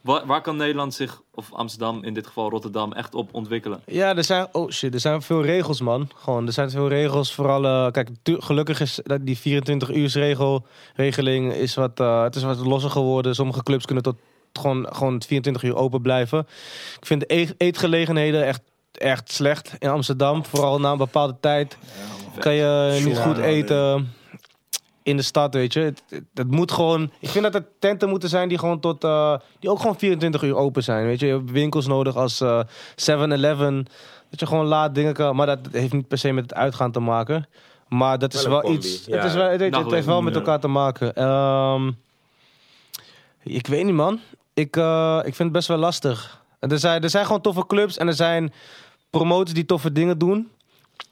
Waar, 0.00 0.26
waar 0.26 0.40
kan 0.40 0.56
Nederland 0.56 0.94
zich, 0.94 1.20
of 1.34 1.52
Amsterdam, 1.52 2.04
in 2.04 2.14
dit 2.14 2.26
geval 2.26 2.50
Rotterdam, 2.50 2.92
echt 2.92 3.14
op 3.14 3.28
ontwikkelen? 3.34 3.80
Ja, 3.86 4.16
er 4.16 4.24
zijn, 4.24 4.46
oh 4.52 4.70
shit, 4.70 4.94
er 4.94 5.00
zijn 5.00 5.22
veel 5.22 5.42
regels, 5.44 5.80
man. 5.80 6.08
Gewoon, 6.14 6.46
er 6.46 6.52
zijn 6.52 6.70
veel 6.70 6.88
regels. 6.88 7.34
Vooral, 7.34 7.64
eh, 7.64 7.90
kijk, 7.92 8.08
gelukkig 8.24 8.80
is 8.80 9.00
dat 9.02 9.26
die 9.26 9.38
24 9.38 9.94
uur 9.94 10.10
regel, 10.12 10.66
regeling 10.94 11.52
is 11.52 11.74
wat, 11.74 12.00
eh, 12.00 12.22
het 12.22 12.36
is 12.36 12.42
wat 12.42 12.58
losser 12.58 12.90
geworden. 12.90 13.34
Sommige 13.34 13.62
clubs 13.62 13.84
kunnen 13.84 14.04
tot 14.04 14.16
gewoon, 14.52 14.86
gewoon 14.90 15.22
24 15.22 15.62
uur 15.62 15.76
open 15.76 16.02
blijven. 16.02 16.38
Ik 17.00 17.06
vind 17.06 17.20
de 17.20 17.32
eet- 17.34 17.54
eetgelegenheden 17.58 18.46
echt, 18.46 18.60
echt 18.92 19.32
slecht 19.32 19.72
in 19.78 19.88
Amsterdam. 19.88 20.44
Vooral 20.44 20.80
na 20.80 20.90
een 20.92 20.98
bepaalde 20.98 21.36
tijd 21.40 21.78
kan 22.38 22.54
je 22.54 23.00
niet 23.04 23.18
goed 23.18 23.38
eten 23.38 24.12
in 25.08 25.16
de 25.16 25.22
stad, 25.22 25.54
weet 25.54 25.72
je. 25.72 25.80
Het, 25.80 26.02
het, 26.08 26.24
het 26.34 26.50
moet 26.50 26.72
gewoon... 26.72 27.10
Ik 27.20 27.28
vind 27.28 27.44
dat 27.44 27.54
er 27.54 27.66
tenten 27.78 28.08
moeten 28.08 28.28
zijn 28.28 28.48
die 28.48 28.58
gewoon 28.58 28.80
tot... 28.80 29.04
eh, 29.04 29.36
die 29.60 29.70
ook 29.70 29.80
gewoon 29.80 29.98
24 29.98 30.42
uur 30.42 30.56
open 30.56 30.82
zijn, 30.82 31.06
weet 31.06 31.20
je. 31.20 31.26
Je 31.26 31.32
hebt 31.32 31.50
winkels 31.50 31.86
nodig 31.86 32.16
als 32.16 32.40
eh, 32.40 32.60
7-Eleven. 32.94 33.86
Dat 34.30 34.40
je 34.40 34.46
gewoon 34.46 34.66
laat 34.66 34.94
dingen 34.94 35.14
kan... 35.14 35.36
Maar 35.36 35.46
dat 35.46 35.58
heeft 35.72 35.92
niet 35.92 36.08
per 36.08 36.18
se 36.18 36.32
met 36.32 36.42
het 36.44 36.54
uitgaan 36.54 36.92
te 36.92 37.00
maken. 37.00 37.48
Maar 37.88 38.18
dat 38.18 38.34
is 38.34 38.46
Wel 38.46 38.72
iets... 38.72 39.04
ja. 39.06 39.16
Het, 39.16 39.24
is 39.24 39.34
wel, 39.34 39.48
het, 39.50 39.60
het, 39.60 39.76
het 39.76 39.90
heeft 39.90 40.06
wel 40.06 40.22
met 40.22 40.34
elkaar 40.34 40.60
te 40.60 40.68
maken. 40.68 41.14
Ehm, 41.14 41.90
ik 43.42 43.66
weet 43.66 43.84
niet, 43.84 43.94
man. 43.94 44.20
Ik, 44.54 44.76
eh, 44.76 45.18
ik 45.18 45.34
vind 45.34 45.38
het 45.38 45.52
best 45.52 45.68
wel 45.68 45.76
lastig. 45.76 46.42
Er 46.58 46.78
zijn, 46.78 47.02
er 47.02 47.10
zijn 47.10 47.26
gewoon 47.26 47.40
toffe 47.40 47.66
clubs 47.66 47.96
en 47.96 48.06
er 48.06 48.14
zijn 48.14 48.52
promoters 49.10 49.52
die 49.52 49.66
toffe 49.66 49.92
dingen 49.92 50.18
doen. 50.18 50.48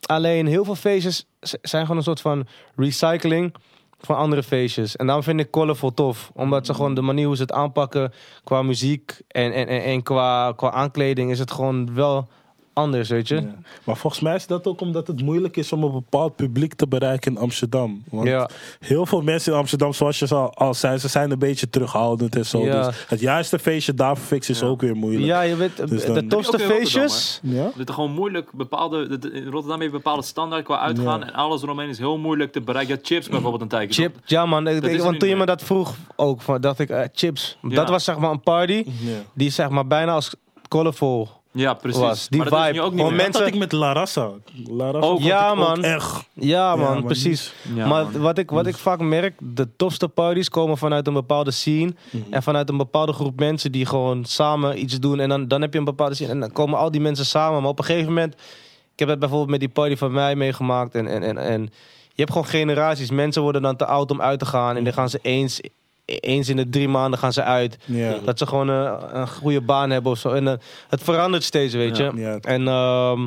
Alleen 0.07 0.47
heel 0.47 0.65
veel 0.65 0.75
feestjes 0.75 1.27
zijn 1.41 1.83
gewoon 1.83 1.97
een 1.97 2.03
soort 2.03 2.21
van 2.21 2.47
recycling 2.77 3.55
van 3.99 4.17
andere 4.17 4.43
feestjes. 4.43 4.97
En 4.97 5.07
daarom 5.07 5.25
vind 5.25 5.41
ik 5.41 5.51
Colorful 5.51 5.95
tof. 5.95 6.31
Omdat 6.35 6.67
ze 6.67 6.75
gewoon 6.75 6.95
de 6.95 7.01
manier 7.01 7.27
hoe 7.27 7.37
ze 7.37 7.43
het 7.43 7.53
aanpakken 7.53 8.13
qua 8.45 8.63
muziek 8.63 9.21
en, 9.29 9.53
en, 9.53 9.67
en, 9.67 9.83
en 9.83 10.03
qua, 10.03 10.53
qua 10.53 10.71
aankleding 10.71 11.31
is 11.31 11.39
het 11.39 11.51
gewoon 11.51 11.95
wel 11.95 12.29
anders, 12.77 13.09
weet 13.09 13.29
je. 13.29 13.35
Ja. 13.35 13.55
Maar 13.85 13.97
volgens 13.97 14.23
mij 14.23 14.35
is 14.35 14.47
dat 14.47 14.67
ook 14.67 14.81
omdat 14.81 15.07
het 15.07 15.23
moeilijk 15.23 15.57
is 15.57 15.73
om 15.73 15.83
een 15.83 15.93
bepaald 15.93 16.37
publiek 16.37 16.75
te 16.75 16.87
bereiken 16.89 17.33
in 17.33 17.39
Amsterdam. 17.39 18.03
Want 18.11 18.29
Ja. 18.29 18.49
heel 18.81 19.07
veel 19.07 19.23
mensen 19.23 19.53
in 19.53 19.59
Amsterdam, 19.59 19.93
zoals 19.93 20.19
je 20.19 20.29
al, 20.35 20.55
al 20.55 20.75
zei, 20.75 20.99
ze 20.99 21.09
zijn 21.09 21.31
een 21.31 21.39
beetje 21.39 21.71
terughoudend 21.71 22.37
en 22.37 22.47
zo. 22.47 22.65
Ja. 22.65 22.87
Dus 22.87 23.05
het 23.09 23.21
juiste 23.21 23.59
feestje 23.59 23.95
daarvoor 23.95 24.27
fixen 24.27 24.55
is 24.55 24.61
Ja. 24.61 24.67
ook 24.67 24.81
weer 24.81 24.97
moeilijk. 24.97 25.25
Ja, 25.25 25.41
je 25.41 25.57
weet, 25.57 25.89
Dus 25.89 26.05
dan- 26.07 26.15
de 26.15 26.27
tofste 26.27 26.59
feestjes... 26.59 27.41
Ja? 27.43 27.71
Het 27.77 27.89
is 27.89 27.95
gewoon 27.95 28.13
moeilijk, 28.13 28.53
bepaalde, 28.53 29.09
de- 29.09 29.19
de- 29.19 29.31
in 29.31 29.51
Rotterdam 29.51 29.81
heeft 29.81 29.93
bepaalde 29.93 30.23
standaard 30.23 30.65
qua 30.65 30.79
uitgaan. 30.79 31.21
Ja. 31.21 31.27
En 31.27 31.33
alles 31.33 31.63
eromheen 31.63 31.89
is 31.89 31.99
heel 31.99 32.19
moeilijk 32.19 32.53
te 32.53 32.61
bereiken. 32.61 32.95
Ja, 32.95 33.01
chips 33.03 33.29
bijvoorbeeld 33.29 33.63
een 33.63 33.69
tijdje. 33.69 34.03
Chip, 34.03 34.17
ja 34.25 34.47
man, 34.47 34.69
ik- 34.69 35.01
want 35.01 35.19
toen 35.19 35.29
je 35.29 35.37
me 35.37 35.47
dat 35.47 35.63
vroeg 35.63 35.95
ook, 36.17 36.41
van, 36.43 36.61
dacht 36.61 36.79
ik, 36.79 36.91
eh, 36.91 37.01
chips. 37.13 37.59
Ja. 37.63 37.69
Dat 37.75 37.89
was 37.89 38.05
zeg 38.05 38.19
maar 38.19 38.31
een 38.31 38.41
party 38.41 38.85
Ja. 38.87 39.13
die 39.35 39.51
zeg 39.51 39.69
maar 39.69 39.87
bijna 39.87 40.13
als 40.13 40.35
colorful 40.69 41.29
Ja, 41.57 41.75
precies. 41.75 42.01
Was. 42.01 42.29
Die 42.29 42.41
maar 42.41 42.51
dat 42.51 42.67
is 42.67 42.73
nu 42.73 42.81
ook 42.81 42.91
niet 42.91 42.95
Gewoon 43.01 43.07
meer. 43.15 43.23
mensen- 43.23 43.33
Dat 43.33 43.43
had 43.43 43.53
ik 43.53 43.59
met 43.59 43.73
La 43.73 43.93
Raza. 43.93 44.31
La 44.69 44.85
Raza 44.91 45.07
Ook. 45.07 45.13
vond 45.13 45.25
Ja, 45.25 45.45
ik 45.47 45.51
ook 45.51 45.57
man. 45.59 45.85
echt. 45.85 46.29
Ja, 46.33 46.77
man, 46.77 47.05
precies. 47.05 47.53
Ja, 47.75 47.87
maar 47.87 48.05
man. 48.05 48.21
wat 48.21 48.39
ik, 48.39 48.51
wat 48.51 48.67
ik 48.67 48.77
vaak 48.77 49.01
merk, 49.01 49.35
de 49.41 49.69
tofste 49.77 50.09
parties 50.09 50.49
komen 50.49 50.77
vanuit 50.79 51.07
een 51.07 51.13
bepaalde 51.13 51.51
scene. 51.51 51.95
Mhm. 52.11 52.23
En 52.33 52.43
vanuit 52.43 52.69
een 52.69 52.77
bepaalde 52.77 53.13
groep 53.13 53.39
mensen 53.39 53.73
die 53.73 53.87
gewoon 53.87 54.25
samen 54.25 54.81
iets 54.83 55.01
doen. 55.01 55.21
En 55.21 55.29
dan, 55.29 55.49
dan 55.49 55.61
heb 55.61 55.73
je 55.73 55.79
een 55.79 55.85
bepaalde 55.85 56.15
scene. 56.15 56.31
En 56.31 56.41
dan 56.41 56.53
komen 56.53 56.79
al 56.79 56.91
die 56.91 57.01
mensen 57.01 57.27
samen. 57.27 57.61
Maar 57.61 57.71
op 57.71 57.79
een 57.79 57.85
gegeven 57.85 58.09
moment, 58.09 58.35
ik 58.93 58.99
heb 58.99 59.09
het 59.09 59.19
bijvoorbeeld 59.19 59.51
met 59.51 59.61
die 59.61 59.69
party 59.69 59.97
van 59.97 60.13
mij 60.13 60.37
meegemaakt. 60.37 60.95
En, 60.95 61.07
en, 61.07 61.23
en, 61.23 61.39
en 61.39 61.63
je 62.09 62.23
hebt 62.23 62.31
gewoon 62.33 62.47
generaties. 62.47 63.11
Mensen 63.11 63.43
worden 63.43 63.63
dan 63.63 63.77
te 63.77 63.87
oud 63.87 64.11
om 64.11 64.21
uit 64.21 64.39
te 64.39 64.47
gaan. 64.47 64.77
En 64.77 64.85
dan 64.85 64.93
gaan 64.93 65.09
ze 65.11 65.19
eens, 65.23 65.61
eens 66.07 66.49
in 66.49 66.57
de 66.57 66.69
drie 66.69 66.89
maanden 66.89 67.19
gaan 67.19 67.33
ze 67.33 67.43
uit. 67.43 67.79
Ja. 67.85 68.19
Dat 68.25 68.39
ze 68.39 68.47
gewoon 68.47 68.69
een, 68.69 69.17
een 69.19 69.29
goede 69.29 69.61
baan 69.61 69.91
hebben 69.91 70.13
of 70.13 70.19
zo. 70.19 70.29
En 70.33 70.49
eh, 70.49 70.55
het 70.89 71.03
verandert 71.03 71.45
steeds, 71.45 71.75
weet 71.75 71.97
je. 71.97 72.13
Ja. 72.15 72.39
En 72.41 72.69
ehm, 72.69 73.27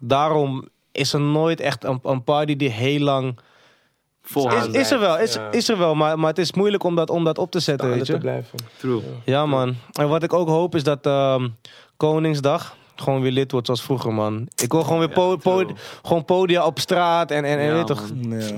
daarom 0.00 0.68
is 0.92 1.12
er 1.12 1.20
nooit 1.20 1.60
echt 1.60 1.84
een, 1.84 1.98
een 2.02 2.24
party 2.24 2.56
die 2.56 2.70
heel 2.70 3.00
lang... 3.00 3.38
Vol 4.26 4.52
Is, 4.52 4.66
is 4.66 4.90
er 4.90 5.00
wel, 5.00 5.18
is, 5.18 5.34
Ja. 5.34 5.50
is 5.50 5.68
er 5.68 5.78
wel. 5.78 5.94
Maar, 5.94 6.18
maar 6.18 6.28
het 6.28 6.38
is 6.38 6.52
moeilijk 6.52 6.82
om 6.84 6.94
dat, 6.96 7.10
om 7.10 7.24
dat 7.24 7.38
op 7.38 7.50
te 7.50 7.60
zetten, 7.60 7.88
weet 7.88 8.04
te 8.04 8.12
je. 8.12 8.18
blijven. 8.18 8.58
True. 8.76 9.02
Ja, 9.24 9.46
man. 9.46 9.76
En 9.92 10.08
wat 10.08 10.22
ik 10.22 10.32
ook 10.32 10.48
hoop 10.48 10.74
is 10.74 10.82
dat 10.82 11.06
ehm, 11.06 11.48
Koningsdag 11.96 12.76
gewoon 12.96 13.20
weer 13.20 13.30
lid 13.32 13.50
wordt 13.52 13.66
zoals 13.66 13.82
vroeger, 13.82 14.12
man. 14.12 14.48
Ik 14.62 14.72
wil 14.72 14.82
gewoon 14.82 14.98
weer 14.98 15.08
po- 15.08 15.38
gewoon 16.02 16.24
podia 16.24 16.66
op 16.66 16.78
straat 16.78 17.30
en, 17.30 17.44
en, 17.44 17.58
en 17.58 17.66
Ja, 17.66 17.72
weet 17.74 17.86
toch... 17.86 18.02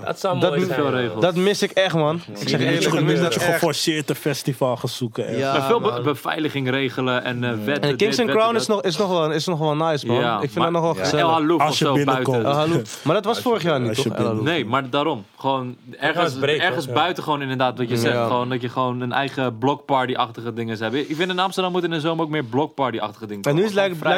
Dat 0.04 0.20
zou 0.20 0.40
Dat 0.40 0.48
mooi 0.50 0.60
moet- 0.60 0.68
zijn. 0.68 0.80
veel 0.80 0.90
man. 0.90 1.00
regels. 1.00 1.20
Dat 1.20 1.34
mis 1.34 1.62
ik 1.62 1.70
echt, 1.70 1.94
man. 1.94 2.16
Ik 2.40 2.48
zeg 2.48 2.60
je 2.60 2.66
eerlijk, 2.66 2.94
ik 2.94 3.00
mis 3.02 3.16
een 3.16 3.22
dat 3.22 3.32
dat 3.32 3.42
echt. 3.42 3.52
geforceerd 3.52 4.08
een 4.10 4.14
festival 4.16 4.76
gaan 4.76 4.88
zoeken. 4.88 5.26
echt. 5.26 5.38
Ja. 5.38 5.52
maar 5.52 5.62
veel 5.66 5.80
be- 5.80 6.00
beveiliging 6.04 6.70
regelen 6.70 7.24
en 7.24 7.44
eh 7.44 7.50
wetten. 7.64 7.90
En 7.90 7.96
Kingston 7.96 8.26
dit, 8.26 8.34
Crown 8.34 8.56
is 8.56 8.66
nog, 8.66 8.82
is, 8.82 8.96
nog 8.96 9.08
wel, 9.08 9.30
is 9.32 9.46
nog 9.46 9.58
wel 9.58 9.76
nice, 9.76 10.06
man. 10.06 10.16
Ja, 10.16 10.34
ik 10.34 10.40
vind 10.40 10.54
maar- 10.54 10.72
dat 10.72 10.72
nog 10.72 10.82
wel 10.82 10.92
Ja. 10.92 10.98
dat. 10.98 11.08
gezellig. 11.10 11.60
Als 11.60 11.70
of 11.72 11.78
je 11.78 11.84
zo 11.84 11.92
binnenkomt. 11.94 12.42
buiten. 12.42 12.52
Hallo. 12.52 12.82
Maar 13.04 13.14
dat 13.14 13.24
was 13.24 13.40
vorig 13.40 13.62
jaar 13.62 13.80
niet, 13.80 14.02
je 14.02 14.14
toch? 14.14 14.42
Nee, 14.42 14.64
maar 14.64 14.90
daarom. 14.90 15.24
Gewoon 15.38 15.76
ergens, 16.00 16.40
ergens 16.40 16.86
buiten 16.88 17.22
gewoon 17.22 17.42
inderdaad 17.42 17.78
wat 17.78 17.88
je 17.88 17.96
zegt. 17.96 18.16
Gewoon 18.16 18.48
dat 18.48 18.60
je 18.62 18.68
gewoon 18.68 19.00
een 19.00 19.12
eigen 19.12 19.58
blockparty-achtige 19.58 20.52
dingen 20.52 20.78
hebt. 20.78 20.94
Ik 20.94 21.16
vind 21.16 21.30
in 21.30 21.38
Amsterdam 21.38 21.72
moet 21.72 21.84
in 21.84 21.90
de 21.90 22.00
zomer 22.00 22.24
ook 22.24 22.30
meer 22.30 22.44
blockparty-achtige 22.44 23.26
dingen 23.26 23.42
En 23.42 23.54
nu 23.54 23.60
is 23.64 23.66
het 23.66 23.74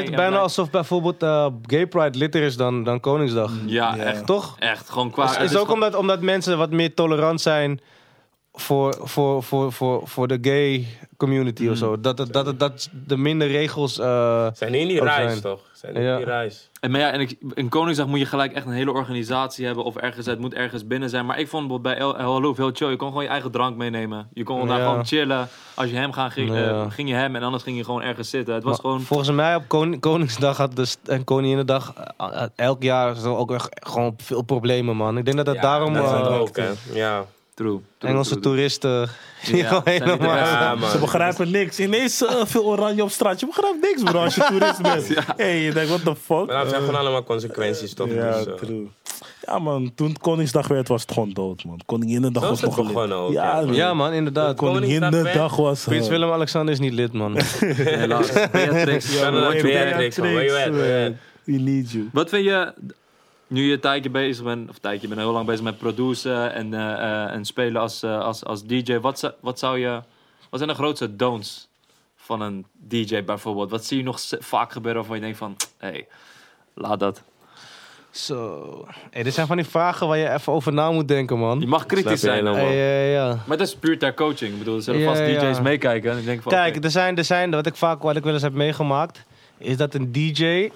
het 0.08 0.16
bijna 0.20 0.38
alsof 0.38 0.70
bijvoorbeeld 0.70 1.22
eh, 1.22 1.46
Gay 1.66 1.86
Pride 1.86 2.18
litter 2.18 2.42
is 2.42 2.56
dan, 2.56 2.84
dan 2.84 3.00
Koningsdag. 3.00 3.52
Ja, 3.66 3.94
Ja. 3.94 4.02
echt. 4.02 4.26
Toch? 4.26 4.56
Echt, 4.58 4.90
gewoon 4.90 5.10
qua... 5.10 5.24
Is, 5.24 5.30
het 5.36 5.40
is 5.50 5.56
ook 5.56 5.58
gewoon- 5.66 5.74
omdat, 5.74 5.94
omdat 5.94 6.20
mensen 6.20 6.58
wat 6.58 6.70
meer 6.70 6.94
tolerant 6.94 7.40
zijn 7.40 7.80
voor, 8.60 8.96
voor, 9.02 9.42
voor, 9.42 9.72
voor, 9.72 10.08
voor 10.08 10.28
de 10.28 10.38
gay 10.40 10.86
community 11.16 11.68
of 11.68 11.76
zo. 11.76 12.00
Dat, 12.00 12.18
het- 12.18 12.32
dat, 12.32 12.46
het- 12.46 12.58
dat 12.58 12.88
de 13.06 13.16
minder 13.16 13.48
regels. 13.48 13.98
eh, 13.98 14.46
Zijn 14.52 14.74
in 14.74 14.88
die 14.88 15.02
reis, 15.02 15.30
zijn. 15.30 15.40
toch? 15.40 15.60
Zijn 15.72 16.02
Ja. 16.02 16.10
in 16.12 16.16
die 16.16 16.24
reis. 16.26 16.70
En, 16.80 16.90
maar 16.90 17.00
ja, 17.00 17.10
en 17.10 17.20
ik, 17.20 17.36
in 17.54 17.68
Koningsdag 17.68 18.06
moet 18.06 18.18
je 18.18 18.24
gelijk 18.26 18.52
echt 18.52 18.66
een 18.66 18.72
hele 18.72 18.92
organisatie 18.92 19.66
hebben. 19.66 19.84
Of 19.84 19.96
ergens, 19.96 20.26
het 20.26 20.38
moet 20.38 20.54
ergens 20.54 20.86
binnen 20.86 21.08
zijn. 21.10 21.26
Maar 21.26 21.38
ik 21.38 21.48
vond 21.48 21.66
bijvoorbeeld 21.68 21.96
bij 21.96 22.04
El, 22.06 22.16
Halouf 22.34 22.56
heel 22.56 22.70
chill. 22.72 22.88
Je 22.88 22.96
kon 22.96 23.08
gewoon 23.08 23.22
je 23.22 23.28
eigen 23.28 23.50
drank 23.50 23.76
meenemen. 23.76 24.28
Je 24.32 24.42
kon 24.42 24.66
daar 24.66 24.80
gewoon 24.80 25.04
chillen. 25.06 25.48
Als 25.74 25.90
je 25.90 25.96
hem 25.96 26.12
gaat, 26.12 26.32
ging, 26.32 26.54
eh, 26.54 26.90
ging 26.90 27.08
je 27.08 27.14
hem. 27.14 27.36
En 27.36 27.42
anders 27.42 27.62
ging 27.62 27.76
je 27.76 27.84
gewoon 27.84 28.02
ergens 28.02 28.30
zitten. 28.30 28.54
Het 28.54 28.62
was 28.64 28.72
maar 28.72 28.80
gewoon... 28.80 29.00
Volgens 29.00 29.30
mij 29.30 29.54
op 29.54 29.64
Koning- 29.68 30.00
Koningsdag 30.00 30.56
had 30.56 30.76
de 30.76 30.84
st- 30.84 31.08
en 31.08 31.24
Koninginnedag 31.24 31.92
eh, 32.16 32.26
eh, 32.42 32.48
elk 32.56 32.82
jaar 32.82 33.14
zo 33.14 33.36
ook 33.36 33.52
echt 33.52 33.68
gewoon 33.88 34.14
veel 34.16 34.42
problemen, 34.42 34.96
man. 34.96 35.18
Ik 35.18 35.24
denk 35.24 35.36
dat 35.36 35.46
dat 35.46 35.54
Ja, 35.54 35.60
daarom 35.60 35.94
dat 35.94 36.28
ook. 36.28 36.56
Ja. 36.92 37.24
True. 37.58 37.80
true, 37.98 38.10
Engelse 38.10 38.30
true, 38.30 38.42
toeristen 38.42 39.08
Ja, 39.42 39.68
gewoon 39.68 39.82
de 39.84 39.90
helemaal... 39.90 40.36
Ja. 40.36 40.90
Ze 40.90 40.98
begrijpen 40.98 41.50
niks. 41.50 41.80
Ineens 41.80 42.26
eh, 42.26 42.44
veel 42.44 42.64
oranje 42.64 43.02
op 43.02 43.10
straat. 43.10 43.40
Je 43.40 43.46
begrijpt 43.46 43.80
niks, 43.80 44.02
bro, 44.02 44.22
als 44.22 44.34
je 44.34 44.44
toerist 44.48 44.82
bent. 44.82 45.06
Ja. 45.14 45.22
hey, 45.36 45.62
je 45.62 45.72
denkt, 45.72 45.88
what 45.88 46.04
the 46.04 46.14
fuck? 46.22 46.46
Maar 46.46 46.62
dat 46.62 46.68
zijn 46.68 46.80
gewoon 46.82 47.00
allemaal 47.00 47.24
consequenties, 47.24 47.94
toch? 47.94 48.08
Ja, 48.08 48.36
Dus, 48.36 48.46
eh, 48.46 48.52
true. 48.52 48.88
Ja, 49.46 49.58
man, 49.58 49.92
toen 49.94 50.08
het 50.08 50.18
Koningsdag 50.18 50.68
werd, 50.68 50.88
was 50.88 51.02
het 51.02 51.12
gewoon 51.12 51.32
dood, 51.32 51.64
man. 51.64 51.80
Koninginnedag 51.86 52.42
Zo 52.42 52.48
was 52.48 52.58
is 52.58 52.66
het 52.66 52.76
nog 52.76 52.86
begonnen 52.86 53.16
ook, 53.16 53.32
Ja, 53.32 53.58
ja. 53.58 53.64
man. 53.64 53.74
Ja, 53.74 53.94
man, 53.94 54.12
inderdaad. 54.12 54.56
Koninginnedag 54.56 55.56
was... 55.56 55.84
Prins 55.84 56.04
eh, 56.04 56.10
Willem-Alexander 56.10 56.74
is 56.74 56.80
niet 56.80 56.92
lid, 56.92 57.12
man. 57.12 57.36
Helaas. 57.40 58.32
Beatrix. 58.32 58.50
Beatrix, 59.20 59.62
Beatrix, 59.62 60.16
man. 60.16 61.16
We 61.44 61.52
need 61.52 61.90
you. 61.90 62.08
Wat 62.12 62.28
vind 62.28 62.44
je, 62.44 62.72
nu 63.48 63.66
je 63.66 63.72
een 63.72 63.80
tijdje 63.80 64.10
bezig 64.10 64.44
bent, 64.44 64.68
of 64.68 64.74
een 64.74 64.80
tijdje, 64.80 65.00
je 65.08 65.14
bent 65.14 65.20
heel 65.20 65.32
lang 65.32 65.46
bezig 65.46 65.64
met 65.64 65.78
produceren 65.78 66.52
en, 66.54 66.74
eh, 66.74 66.92
eh, 66.92 67.32
en 67.32 67.44
spelen 67.44 67.80
als, 67.80 68.02
eh, 68.02 68.20
als, 68.20 68.44
als 68.44 68.64
DJ. 68.64 68.98
Wat, 68.98 69.18
zou- 69.18 69.32
wat 69.40 69.58
zou 69.58 69.78
je, 69.78 70.02
wat 70.50 70.60
zijn 70.60 70.68
de 70.70 70.76
grootste 70.76 71.16
don'ts 71.16 71.68
van 72.16 72.40
een 72.40 72.66
DJ 72.72 73.24
bijvoorbeeld? 73.24 73.70
Wat 73.70 73.84
zie 73.84 73.98
je 73.98 74.04
nog 74.04 74.20
vaak 74.38 74.72
gebeuren 74.72 75.00
waarvan 75.00 75.16
je 75.16 75.22
denkt 75.22 75.38
van, 75.38 75.56
hé, 75.78 75.88
hey, 75.88 76.06
laat 76.74 77.00
dat. 77.00 77.22
Zo. 78.10 78.86
Hey, 79.10 79.22
dit 79.22 79.34
zijn 79.34 79.46
van 79.46 79.56
die 79.56 79.66
vragen 79.66 80.08
waar 80.08 80.18
je 80.18 80.32
even 80.32 80.52
over 80.52 80.72
na 80.72 80.90
moet 80.90 81.08
denken, 81.08 81.38
man. 81.38 81.60
Je 81.60 81.66
mag 81.66 81.86
kritisch 81.86 82.20
zijn. 82.20 82.36
helemaal. 82.36 82.54
Hey, 82.66 83.10
ja, 83.10 83.26
ja. 83.26 83.38
Maar 83.46 83.56
dat 83.56 83.66
is 83.66 83.76
puur 83.76 83.98
ter 83.98 84.14
coaching. 84.14 84.52
Ik 84.52 84.58
bedoel, 84.58 84.76
er 84.76 84.82
zullen 84.82 85.00
Ja, 85.00 85.06
vast 85.06 85.20
ja. 85.20 85.50
DJ's 85.50 85.60
meekijken. 85.60 86.10
En 86.10 86.18
ik 86.18 86.24
denk 86.24 86.42
van, 86.42 86.52
Kijk, 86.52 86.84
er 86.84 86.90
zijn, 86.90 87.16
er 87.16 87.24
zijn, 87.24 87.50
wat 87.50 87.66
ik 87.66 87.76
vaak, 87.76 88.02
wat 88.02 88.16
ik 88.16 88.24
wel 88.24 88.32
eens 88.32 88.42
heb 88.42 88.52
meegemaakt, 88.52 89.24
is 89.58 89.76
dat 89.76 89.94
een 89.94 90.12
DJ, 90.12 90.70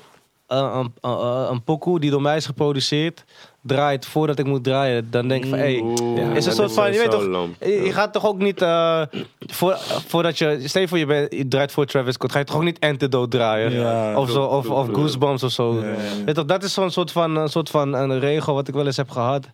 een, 0.52 0.92
een, 1.00 1.50
een 1.50 1.62
pokoe 1.62 2.00
die 2.00 2.10
door 2.10 2.22
mij 2.22 2.36
is 2.36 2.46
geproduceerd, 2.46 3.24
draait 3.60 4.06
voordat 4.06 4.38
ik 4.38 4.46
moet 4.46 4.64
draaien. 4.64 5.10
Dan 5.10 5.28
denk 5.28 5.44
ik 5.44 5.50
van, 5.50 5.58
hé. 5.58 5.82
Ja, 6.20 6.34
is 6.34 6.46
een 6.46 6.52
soort 6.52 6.72
van, 6.72 6.92
je 6.92 6.98
weet 6.98 7.10
toch, 7.10 7.48
je, 7.60 7.82
je 7.84 7.92
gaat 7.92 8.12
toch 8.12 8.26
ook 8.26 8.38
niet, 8.38 8.62
eh, 8.62 9.02
voor, 9.38 9.76
voordat 10.06 10.38
je, 10.38 10.60
stel 10.64 10.80
je 10.80 10.88
voor 10.88 10.98
je, 10.98 11.06
bent, 11.06 11.32
je 11.34 11.48
draait 11.48 11.72
voor 11.72 11.86
Travis 11.86 12.14
Scott, 12.14 12.32
ga 12.32 12.38
je 12.38 12.44
toch 12.44 12.56
ook 12.56 12.62
niet 12.62 12.80
Antidote 12.80 13.36
draaien? 13.36 13.72
Ja, 13.72 14.18
of 14.18 14.30
zo, 14.30 14.44
of, 14.44 14.70
of 14.70 14.88
Goosebumps 14.92 15.42
of 15.42 15.50
zo. 15.50 15.74
Ja, 15.74 15.86
ja, 15.86 15.92
ja. 15.92 16.24
Weet 16.24 16.34
toch, 16.34 16.44
dat 16.44 16.62
is 16.62 16.72
zo'n 16.72 16.90
soort 16.90 17.12
van, 17.12 17.36
een 17.36 17.48
soort 17.48 17.70
van 17.70 17.92
een 17.92 18.18
regel 18.18 18.54
wat 18.54 18.68
ik 18.68 18.74
wel 18.74 18.86
eens 18.86 18.96
heb 18.96 19.10
gehad. 19.10 19.46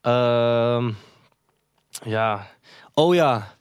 Ehm, 0.00 0.90
ja. 2.04 2.46
Oh 2.94 3.14
ja. 3.14 3.56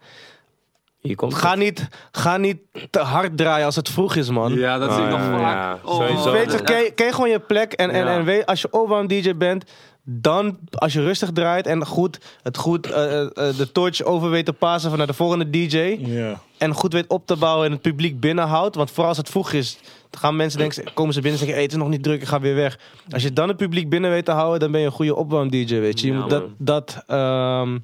Hier 1.07 1.15
komt 1.15 1.33
Ga 1.33 1.55
niet, 1.55 1.87
ga 2.11 2.37
niet 2.37 2.57
te 2.89 2.99
hard 2.99 3.37
draaien 3.37 3.65
als 3.65 3.75
het 3.75 3.89
vroeg 3.89 4.15
is, 4.15 4.29
man. 4.29 4.53
Ja, 4.53 4.77
dat 4.77 4.93
zie 4.93 5.03
ik 5.03 5.11
Oh, 5.13 5.29
nog 5.29 5.39
vaak. 5.41 5.87
Oh. 5.87 5.97
Weet 6.31 6.51
je, 6.51 6.57
dat- 6.57 6.63
ken, 6.63 6.93
ken 6.95 7.13
gewoon 7.13 7.29
je 7.29 7.39
plek. 7.39 7.73
En, 7.73 7.89
en, 7.89 8.05
Ja. 8.05 8.17
en 8.17 8.23
weet, 8.23 8.45
als 8.45 8.61
je 8.61 8.67
opwarm 8.71 9.07
DJ 9.07 9.35
bent, 9.35 9.63
dan 10.09 10.57
als 10.71 10.93
je 10.93 11.01
rustig 11.03 11.31
draait 11.31 11.67
en 11.67 11.85
goed, 11.85 12.19
het 12.43 12.57
goed 12.57 12.91
eh, 12.91 13.21
eh, 13.21 13.21
eh, 13.21 13.57
de 13.57 13.71
torch 13.71 14.01
over 14.03 14.29
weet 14.29 14.45
te 14.45 14.53
passen 14.53 14.89
van 14.89 14.97
naar 14.97 15.07
de 15.07 15.13
volgende 15.13 15.49
DJ. 15.49 15.77
Ja. 15.99 16.39
En 16.57 16.73
goed 16.73 16.93
weet 16.93 17.07
op 17.07 17.25
te 17.25 17.35
bouwen 17.35 17.65
en 17.65 17.71
het 17.71 17.81
publiek 17.81 18.19
binnenhoudt. 18.19 18.75
Want 18.75 18.89
vooral 18.89 19.07
als 19.07 19.17
het 19.17 19.29
vroeg 19.29 19.51
is, 19.51 19.79
dan 20.09 20.21
gaan 20.21 20.35
mensen 20.35 20.59
denken, 20.59 20.93
komen 20.93 21.13
ze 21.13 21.21
binnen 21.21 21.39
en 21.39 21.45
zeggen, 21.45 21.53
hey, 21.55 21.63
het 21.63 21.71
is 21.71 21.77
nog 21.77 21.89
niet 21.89 22.03
druk, 22.03 22.21
ik 22.21 22.27
ga 22.27 22.39
weer 22.39 22.55
weg. 22.55 22.79
Als 23.09 23.23
je 23.23 23.33
dan 23.33 23.47
het 23.47 23.57
publiek 23.57 23.89
binnen 23.89 24.09
weet 24.11 24.25
te 24.25 24.31
houden, 24.31 24.59
dan 24.59 24.71
ben 24.71 24.79
je 24.79 24.85
een 24.85 24.91
goede 24.91 25.15
opwarm 25.15 25.49
DJ, 25.49 25.79
weet 25.79 25.99
je. 25.99 26.07
je 26.07 26.13
Ja, 26.13 26.19
moet 26.19 26.29
dat, 26.29 26.43
dat 26.57 27.03
ehm, 27.07 27.77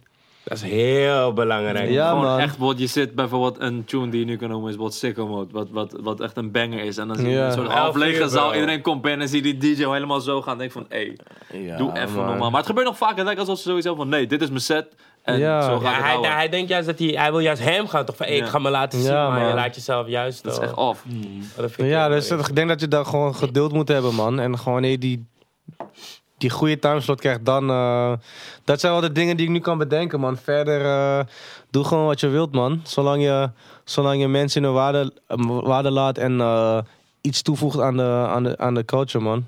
Dat 0.59 0.63
is 0.63 0.71
heel 0.71 1.33
belangrijk. 1.33 1.89
Ja, 1.89 2.09
gewoon 2.09 2.23
man. 2.23 2.39
echt, 2.39 2.47
bijvoorbeeld, 2.47 2.79
je 2.79 2.87
zit 2.87 3.15
bijvoorbeeld 3.15 3.55
een 3.59 3.85
tune 3.85 4.09
die 4.09 4.19
je 4.19 4.25
nu 4.25 4.37
kan 4.37 4.49
noemen, 4.49 4.69
is 4.69 4.75
bijvoorbeeld 4.75 4.99
Sicko 4.99 5.27
Mode, 5.27 5.51
wat, 5.51 5.67
wat, 5.71 5.95
wat 6.01 6.19
echt 6.21 6.37
een 6.37 6.51
banger 6.51 6.79
is. 6.83 6.97
En 6.97 7.07
dan 7.07 7.15
zie 7.17 7.27
je 7.29 7.35
Ja. 7.35 7.45
een 7.45 7.51
soort 7.53 7.71
half 7.71 7.95
lege 7.95 8.27
zaal, 8.29 8.53
iedereen 8.53 8.81
komt 8.81 9.01
binnen 9.01 9.21
en 9.21 9.27
zie 9.27 9.43
je 9.45 9.53
die 9.57 9.75
DJ 9.75 9.83
helemaal 9.87 10.19
zo 10.21 10.41
gaan. 10.41 10.57
denk 10.57 10.71
van, 10.71 10.85
hé, 10.89 11.13
doe 11.77 11.91
even 11.97 12.15
normaal. 12.25 12.49
Maar 12.49 12.59
het 12.59 12.65
gebeurt 12.65 12.87
nog 12.87 12.97
vaak, 12.97 13.15
het 13.15 13.25
lijkt 13.25 13.39
alsof 13.39 13.57
ze 13.57 13.63
sowieso 13.67 13.95
van, 13.95 14.09
nee, 14.09 14.27
dit 14.27 14.41
is 14.41 14.49
mijn 14.49 14.61
set. 14.61 14.87
En 15.23 15.39
Ja. 15.39 15.61
zo 15.61 15.79
Ja, 15.81 16.01
hij, 16.01 16.17
hij 16.31 16.49
denkt 16.49 16.69
juist 16.69 16.87
dat 16.87 16.99
hij, 16.99 17.07
hij 17.07 17.31
wil 17.31 17.39
juist 17.39 17.63
hem 17.63 17.87
gaan 17.87 18.05
toch 18.05 18.15
van, 18.15 18.25
hey, 18.25 18.35
Ja. 18.35 18.43
ik 18.43 18.49
ga 18.49 18.59
me 18.59 18.69
laten 18.69 18.99
zien, 18.99 19.11
Ja, 19.11 19.29
maar 19.29 19.39
je 19.39 19.45
man. 19.45 19.55
laat 19.55 19.75
jezelf 19.75 20.07
juist. 20.07 20.43
Dat 20.43 20.53
is 20.53 20.59
echt 20.59 20.73
off. 20.73 21.03
dat 21.55 21.71
vind 21.71 21.87
ik 21.87 21.93
Ja, 21.93 22.07
dus 22.09 22.31
ik 22.31 22.55
denk 22.55 22.67
dat 22.67 22.79
je 22.79 22.87
daar 22.87 23.05
gewoon 23.05 23.35
geduld 23.35 23.73
moet 23.73 23.87
hebben, 23.87 24.15
man. 24.15 24.39
En 24.39 24.57
gewoon 24.59 24.83
je 24.83 24.97
die, 24.97 25.25
die 26.37 26.49
goede 26.49 26.79
timeslot 26.79 27.19
krijgt, 27.19 27.45
dan... 27.45 27.69
eh, 27.69 28.13
dat 28.63 28.79
zijn 28.79 28.91
wel 28.91 29.01
de 29.01 29.11
dingen 29.11 29.37
die 29.37 29.45
ik 29.45 29.51
nu 29.51 29.59
kan 29.59 29.77
bedenken, 29.77 30.19
man. 30.19 30.37
Verder, 30.37 30.85
eh, 30.85 31.25
doe 31.69 31.83
gewoon 31.83 32.05
wat 32.05 32.19
je 32.19 32.27
wilt, 32.27 32.51
man. 32.53 32.79
Zolang 32.83 33.23
je, 33.23 33.49
zolang 33.83 34.19
je 34.21 34.27
mensen 34.27 34.61
in 34.61 34.67
hun 34.67 34.75
waarde, 34.77 35.13
eh, 35.27 35.37
waarde 35.47 35.91
laat 35.91 36.17
en 36.17 36.39
eh, 36.41 36.77
iets 37.21 37.41
toevoegt 37.41 37.79
aan 37.79 37.97
de, 37.97 38.25
aan, 38.27 38.43
de, 38.43 38.57
aan 38.57 38.73
de 38.73 38.85
culture, 38.85 39.23
man. 39.23 39.45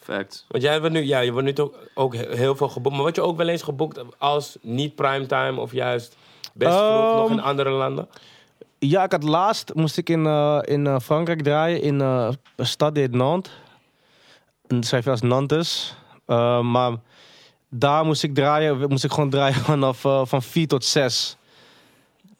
Fact. 0.00 0.44
Want 0.48 0.62
jij 0.62 0.78
wordt 0.80 0.94
nu, 0.94 1.02
ja, 1.02 1.18
je 1.18 1.32
wordt 1.32 1.46
nu 1.46 1.52
toch 1.52 1.70
ook 1.94 2.14
he- 2.14 2.36
heel 2.36 2.56
veel 2.56 2.68
geboekt. 2.68 2.94
Maar 2.94 3.04
word 3.04 3.16
je 3.16 3.22
ook 3.22 3.36
wel 3.36 3.48
eens 3.48 3.62
geboekt 3.62 4.00
als 4.18 4.56
niet 4.60 4.94
primetime 4.94 5.60
of 5.60 5.72
juist 5.72 6.16
best 6.52 6.74
vroeg 6.76 7.14
nog 7.16 7.30
in 7.30 7.38
Ehm, 7.38 7.46
andere 7.46 7.70
landen? 7.70 8.08
Ja, 8.78 9.04
ik 9.04 9.12
had 9.12 9.22
laatst, 9.22 9.74
moest 9.74 9.96
ik 9.98 10.08
in, 10.08 10.26
eh, 10.26 10.58
in 10.62 11.00
Frankrijk 11.00 11.42
draaien, 11.42 11.82
in 11.82 12.00
eh, 12.00 12.28
een 12.56 12.66
stad 12.66 12.94
die 12.94 13.02
heet 13.02 13.12
Nantes. 13.14 13.52
En 14.66 14.76
dat 14.76 14.84
schrijf 14.86 15.04
je 15.04 15.10
als 15.10 15.20
Nantes. 15.20 15.94
Eh, 16.26 16.60
maar 16.60 16.92
daar 17.68 18.04
moest 18.04 18.22
ik 18.22 18.34
draaien, 18.34 18.88
moest 18.88 19.04
ik 19.04 19.12
gewoon 19.12 19.30
draaien 19.30 19.54
vanaf 19.74 20.04
eh, 20.04 20.20
van 20.24 20.42
4 20.42 20.66
tot 20.66 20.84
6. 20.84 21.36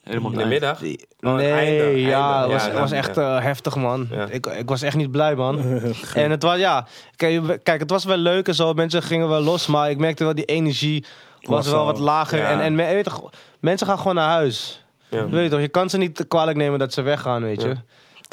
Helemaal 0.03 0.33
In 0.33 0.39
de 0.39 0.45
middag? 0.45 0.83
Oh, 0.83 0.89
het 0.89 0.97
nee, 1.21 1.53
einde, 1.53 2.01
ja, 2.01 2.43
het 2.43 2.53
was, 2.53 2.67
Ja, 2.67 2.73
was 2.73 2.91
ja. 2.91 2.97
echt 2.97 3.17
eh, 3.17 3.41
heftig, 3.41 3.77
man. 3.77 4.09
Ja. 4.11 4.27
Ik, 4.27 4.47
ik 4.47 4.69
was 4.69 4.83
echt 4.83 4.97
niet 4.97 5.11
blij, 5.11 5.35
man. 5.35 5.59
en 6.15 6.31
het 6.31 6.43
was, 6.43 6.59
ja, 6.59 6.87
kijk, 7.17 7.61
kijk, 7.63 7.81
het 7.81 7.91
was 7.91 8.05
wel 8.05 8.17
leuk 8.17 8.49
en 8.49 8.55
zo. 8.55 8.73
Mensen 8.73 9.03
gingen 9.03 9.29
wel 9.29 9.41
los, 9.41 9.67
maar 9.67 9.91
ik 9.91 9.99
merkte 9.99 10.25
wel 10.25 10.35
die 10.35 10.45
energie 10.45 11.05
was, 11.41 11.65
Was 11.65 11.75
wel 11.75 11.85
wat 11.85 11.99
lager. 11.99 12.39
ja. 12.39 12.51
En, 12.51 12.61
en 12.61 12.77
weet 12.77 13.05
toch, 13.05 13.31
mensen 13.61 13.87
gaan 13.87 13.99
gewoon 13.99 14.15
naar 14.15 14.29
huis. 14.31 14.85
Ja. 15.09 15.29
Weet 15.29 15.45
je 15.45 15.51
toch, 15.51 15.61
je 15.61 15.69
kan 15.69 15.91
ze 15.91 15.99
niet 15.99 16.25
kwalijk 16.29 16.57
nemen 16.57 16.79
dat 16.79 16.93
ze 16.93 17.03
weggaan, 17.03 17.43
weet 17.43 17.63
je. 17.63 17.69
Ja. 17.69 17.83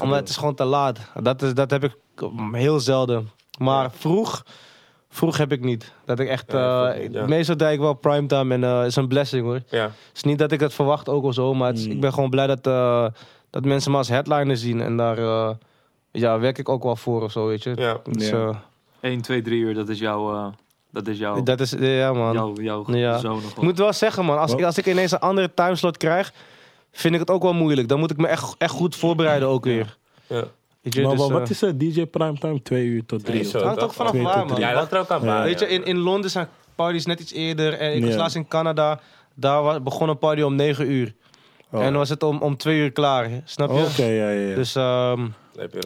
Omdat 0.03 0.19
het 0.19 0.29
is 0.29 0.37
gewoon 0.37 0.55
te 0.55 0.63
laat. 0.63 0.99
Dat, 1.21 1.41
is, 1.41 1.53
dat 1.53 1.71
heb 1.71 1.83
ik 1.83 1.95
heel 2.51 2.79
zelden. 2.79 3.29
Maar 3.59 3.91
vroeg, 3.91 4.43
vroeg 5.13 5.37
heb 5.37 5.51
ik 5.51 5.63
niet. 5.63 5.91
Dat 6.05 6.19
ik 6.19 6.27
echt, 6.27 6.51
Ja, 6.51 6.91
eh, 6.93 7.09
ja. 7.11 7.25
meestal 7.25 7.57
denk 7.57 7.73
ik 7.73 7.79
wel 7.79 7.93
primetime 7.93 8.53
en 8.53 8.63
eh 8.63 8.85
is 8.85 8.95
een 8.95 9.07
blessing 9.07 9.43
hoor. 9.45 9.59
Ja. 9.69 9.83
Het 9.83 9.93
is 10.15 10.23
niet 10.23 10.39
dat 10.39 10.51
ik 10.51 10.59
het 10.59 10.73
verwacht 10.73 11.09
ook 11.09 11.23
of 11.23 11.33
zo, 11.33 11.53
maar 11.53 11.67
het 11.67 11.77
is- 11.77 11.85
Mm. 11.85 11.91
ik 11.91 11.99
ben 11.99 12.13
gewoon 12.13 12.29
blij 12.29 12.47
dat, 12.47 12.67
eh, 12.67 13.05
dat 13.49 13.65
mensen 13.65 13.91
me 13.91 13.97
als 13.97 14.09
headliner 14.09 14.57
zien. 14.57 14.81
En 14.81 14.97
daar 14.97 15.17
eh, 15.17 15.49
ja, 16.11 16.39
werk 16.39 16.57
ik 16.57 16.69
ook 16.69 16.83
wel 16.83 16.95
voor 16.95 17.21
of 17.23 17.31
zo, 17.31 17.47
weet 17.47 17.63
je. 17.63 17.71
Ja. 17.75 17.97
Dus, 18.11 18.29
Ja. 18.29 18.47
eh, 18.47 18.55
1, 19.11 19.21
2, 19.21 19.41
3 19.41 19.59
uur, 19.61 19.73
dat 19.73 19.89
is 19.89 19.99
jouw... 19.99 20.33
eh, 20.35 20.45
dat 20.91 21.07
is 21.07 21.17
jouw... 21.17 21.43
dat 21.43 21.59
is, 21.59 21.75
ja 21.79 22.13
man. 22.13 22.33
jouw, 22.33 22.53
jouw 22.55 22.85
Ja. 22.87 23.17
Ik 23.55 23.61
moet 23.61 23.77
wel 23.77 23.93
zeggen, 23.93 24.25
man, 24.25 24.39
als 24.39 24.53
ik, 24.53 24.63
als 24.63 24.77
ik 24.77 24.85
ineens 24.85 25.11
een 25.11 25.19
andere 25.19 25.53
timeslot 25.53 25.97
krijg, 25.97 26.33
vind 26.91 27.13
ik 27.13 27.19
het 27.19 27.29
ook 27.29 27.41
wel 27.43 27.53
moeilijk. 27.53 27.87
Dan 27.87 27.99
moet 27.99 28.11
ik 28.11 28.17
me 28.17 28.27
echt, 28.27 28.55
echt 28.57 28.71
goed 28.73 28.95
voorbereiden 28.95 29.47
ook 29.47 29.63
weer. 29.63 29.97
Ja. 30.27 30.43
Je, 30.81 31.01
Maar 31.01 31.11
dus, 31.11 31.19
wat- 31.19 31.29
eh, 31.29 31.35
wat 31.37 31.49
is 31.49 31.61
het? 31.61 31.79
DJ 31.79 32.05
Primetime? 32.05 32.61
Twee 32.61 32.85
uur 32.85 33.05
tot 33.05 33.25
drie. 33.25 33.43
Zo. 33.43 33.57
het 33.57 33.65
hangt 33.65 33.81
ook 33.81 33.93
vanaf 33.93 34.11
Twee 34.11 34.23
waar, 34.23 34.45
man. 34.45 34.59
Ja, 34.59 34.73
dat 34.73 34.91
er 34.91 34.99
ook 34.99 35.09
aan 35.09 35.19
Ja. 35.21 35.25
waar, 35.25 35.43
Weet 35.43 35.59
je, 35.59 35.67
in, 35.67 35.85
in 35.85 35.97
Londen 35.97 36.29
zijn 36.29 36.47
parties 36.75 37.05
net 37.05 37.19
iets 37.19 37.33
eerder. 37.33 37.73
En 37.73 37.95
ik 37.95 38.05
was 38.05 38.15
laatst 38.15 38.35
in 38.35 38.47
Canada. 38.47 38.99
Daar 39.33 39.81
begon 39.83 40.09
een 40.09 40.17
party 40.17 40.41
om 40.41 40.55
9 40.55 40.91
uur. 40.91 41.13
Oh. 41.71 41.79
En 41.79 41.85
dan 41.85 41.93
was 41.97 42.09
het 42.09 42.23
om, 42.23 42.37
om 42.41 42.57
2 42.57 42.79
uur 42.79 42.91
klaar. 42.91 43.29
Snap 43.45 43.71
je? 43.71 43.83
Oké, 43.83 44.05
ja, 44.05 44.29
ja. 44.29 44.49
ja. 44.49 44.55
Dus, 44.55 44.75
ehm, 44.75 45.27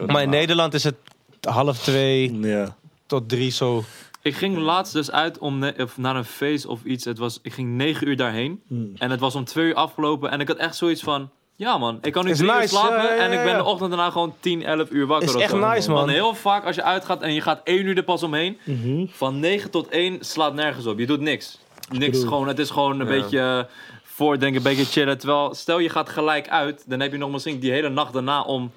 maar 0.06 0.22
in 0.22 0.30
Nederland 0.30 0.74
is 0.74 0.84
het 0.84 0.96
half 1.40 1.78
twee 1.78 2.38
ja. 2.40 2.76
tot 3.06 3.28
drie 3.28 3.50
zo. 3.50 3.84
Ik 4.22 4.34
ging 4.34 4.56
laatst 4.56 4.92
dus 4.92 5.10
uit 5.10 5.38
om 5.38 5.64
of 5.64 5.96
naar 5.96 6.16
een 6.16 6.24
feest 6.24 6.66
of 6.66 6.84
iets. 6.84 7.04
Het 7.04 7.18
was, 7.18 7.38
ik 7.42 7.52
ging 7.52 7.68
9 7.76 8.08
uur 8.08 8.16
daarheen. 8.16 8.62
Hmm. 8.68 8.92
En 8.98 9.10
het 9.10 9.20
was 9.20 9.34
om 9.34 9.44
2 9.44 9.64
uur 9.66 9.74
afgelopen. 9.74 10.30
En 10.30 10.40
ik 10.40 10.48
had 10.48 10.56
echt 10.56 10.76
zoiets 10.76 11.02
van... 11.02 11.30
Ja 11.58 11.78
man, 11.78 11.98
ik 12.02 12.12
kan 12.12 12.24
nu 12.24 12.30
Is 12.30 12.36
drie 12.38 12.50
uur 12.50 12.68
slapen. 12.68 12.96
ja, 12.96 13.02
ja, 13.04 13.14
ja, 13.14 13.20
En 13.20 13.32
ik 13.32 13.44
ben 13.44 13.56
de 13.56 13.64
ochtend 13.64 13.90
daarna 13.90 14.10
gewoon 14.10 14.34
10, 14.40 14.64
11 14.64 14.90
uur 14.90 15.06
wakker. 15.06 15.28
Is 15.28 15.34
of 15.34 15.40
echt 15.40 15.50
zo. 15.50 15.58
nice, 15.68 15.88
man. 15.88 15.98
Want 15.98 16.10
heel 16.10 16.34
vaak 16.34 16.64
als 16.64 16.74
je 16.76 16.82
uitgaat 16.82 17.22
en 17.22 17.34
je 17.34 17.40
gaat 17.40 17.60
1 17.64 17.86
uur 17.86 17.96
er 17.96 18.02
pas 18.02 18.22
omheen. 18.22 18.58
Mhm. 18.64 19.06
Van 19.10 19.40
9 19.40 19.70
tot 19.70 19.88
1 19.88 20.16
slaat 20.20 20.54
nergens 20.54 20.86
op. 20.86 20.98
Je 20.98 21.06
doet 21.06 21.20
niks. 21.20 21.58
Niks 21.90 22.18
gewoon. 22.20 22.48
Het 22.48 22.58
is 22.58 22.70
gewoon 22.70 23.00
een 23.00 23.06
Ja. 23.06 23.12
beetje 23.22 23.68
voordenken, 24.04 24.56
een 24.56 24.62
beetje 24.76 24.84
chillen. 24.84 25.18
Terwijl, 25.18 25.54
stel 25.54 25.78
je 25.78 25.88
gaat 25.88 26.08
gelijk 26.08 26.48
uit. 26.48 26.84
Dan 26.86 27.00
heb 27.00 27.12
je 27.12 27.18
nog 27.18 27.30
misschien 27.30 27.58
die 27.58 27.70
hele 27.70 27.88
nacht 27.88 28.12
daarna 28.12 28.42
om 28.42 28.72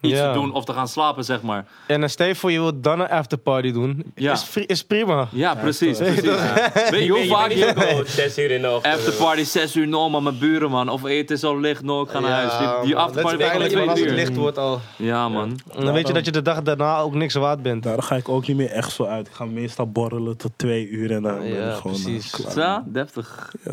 iets 0.00 0.14
Ja. 0.18 0.32
te 0.32 0.38
doen 0.38 0.52
of 0.52 0.64
te 0.64 0.72
gaan 0.72 0.88
slapen, 0.88 1.24
zeg 1.24 1.42
maar. 1.42 1.64
En 1.86 2.00
dan 2.00 2.08
stel 2.08 2.26
je 2.26 2.34
voor, 2.34 2.52
je 2.52 2.60
wilt 2.60 2.82
dan 2.82 3.00
een 3.00 3.08
afterparty 3.08 3.72
doen. 3.72 4.12
Ja. 4.14 4.32
Is, 4.32 4.56
is 4.66 4.84
prima. 4.84 5.28
Ja, 5.32 5.54
precies. 5.54 5.98
precies. 5.98 6.20
Weet 6.90 7.04
je 7.04 7.10
hoe 7.10 7.26
vaak 7.26 7.50
je... 7.50 7.72
gewoon 7.76 8.06
zes 8.06 8.38
uur 8.38 8.50
in 8.50 8.62
de 8.62 8.70
ochtend. 8.70 8.94
Afterparty 8.94 9.44
6 9.44 9.76
uur 9.76 9.88
no, 9.88 10.08
man, 10.08 10.22
mijn 10.22 10.38
buren 10.38 10.70
man. 10.70 10.88
Of 10.88 11.02
hey, 11.02 11.16
het 11.16 11.30
is 11.30 11.44
al 11.44 11.58
licht, 11.60 11.82
no, 11.82 12.02
ik 12.02 12.08
ga 12.08 12.20
naar 12.20 12.30
huis. 12.30 12.58
Die, 12.58 12.86
die 12.86 12.96
afterparty 12.96 13.36
ben 13.36 13.46
ben 13.58 13.70
ik 13.70 13.76
al 13.76 13.88
als 13.88 13.88
twee 13.88 13.88
het 13.88 13.98
uur. 13.98 14.12
licht 14.12 14.36
wordt 14.36 14.58
al. 14.58 14.80
Ja 14.96 15.28
man. 15.28 15.58
En 15.76 15.84
dan 15.84 15.94
weet 15.94 16.06
je 16.06 16.12
dat 16.12 16.24
je 16.24 16.30
de 16.32 16.42
dag 16.42 16.62
daarna 16.62 16.98
ook 16.98 17.14
niks 17.14 17.34
waard 17.34 17.62
bent. 17.62 17.82
Daar 17.82 18.02
ga 18.02 18.16
ik 18.16 18.28
ook 18.28 18.46
niet 18.46 18.56
meer 18.56 18.70
echt 18.70 18.92
zo 18.92 19.04
uit. 19.04 19.26
Ik 19.26 19.32
ga 19.32 19.44
meestal 19.44 19.90
borrelen 19.90 20.36
tot 20.36 20.52
twee 20.56 20.88
uur 20.88 21.10
en 21.12 21.22
dan 21.22 21.38
ben 21.38 21.46
ik 21.46 21.54
Ja, 21.54 21.74
gewoon 21.74 21.96
eh, 21.96 22.02
precies. 22.02 22.30
klaar. 22.30 22.82
Zo, 22.84 22.90
deftig. 22.92 23.52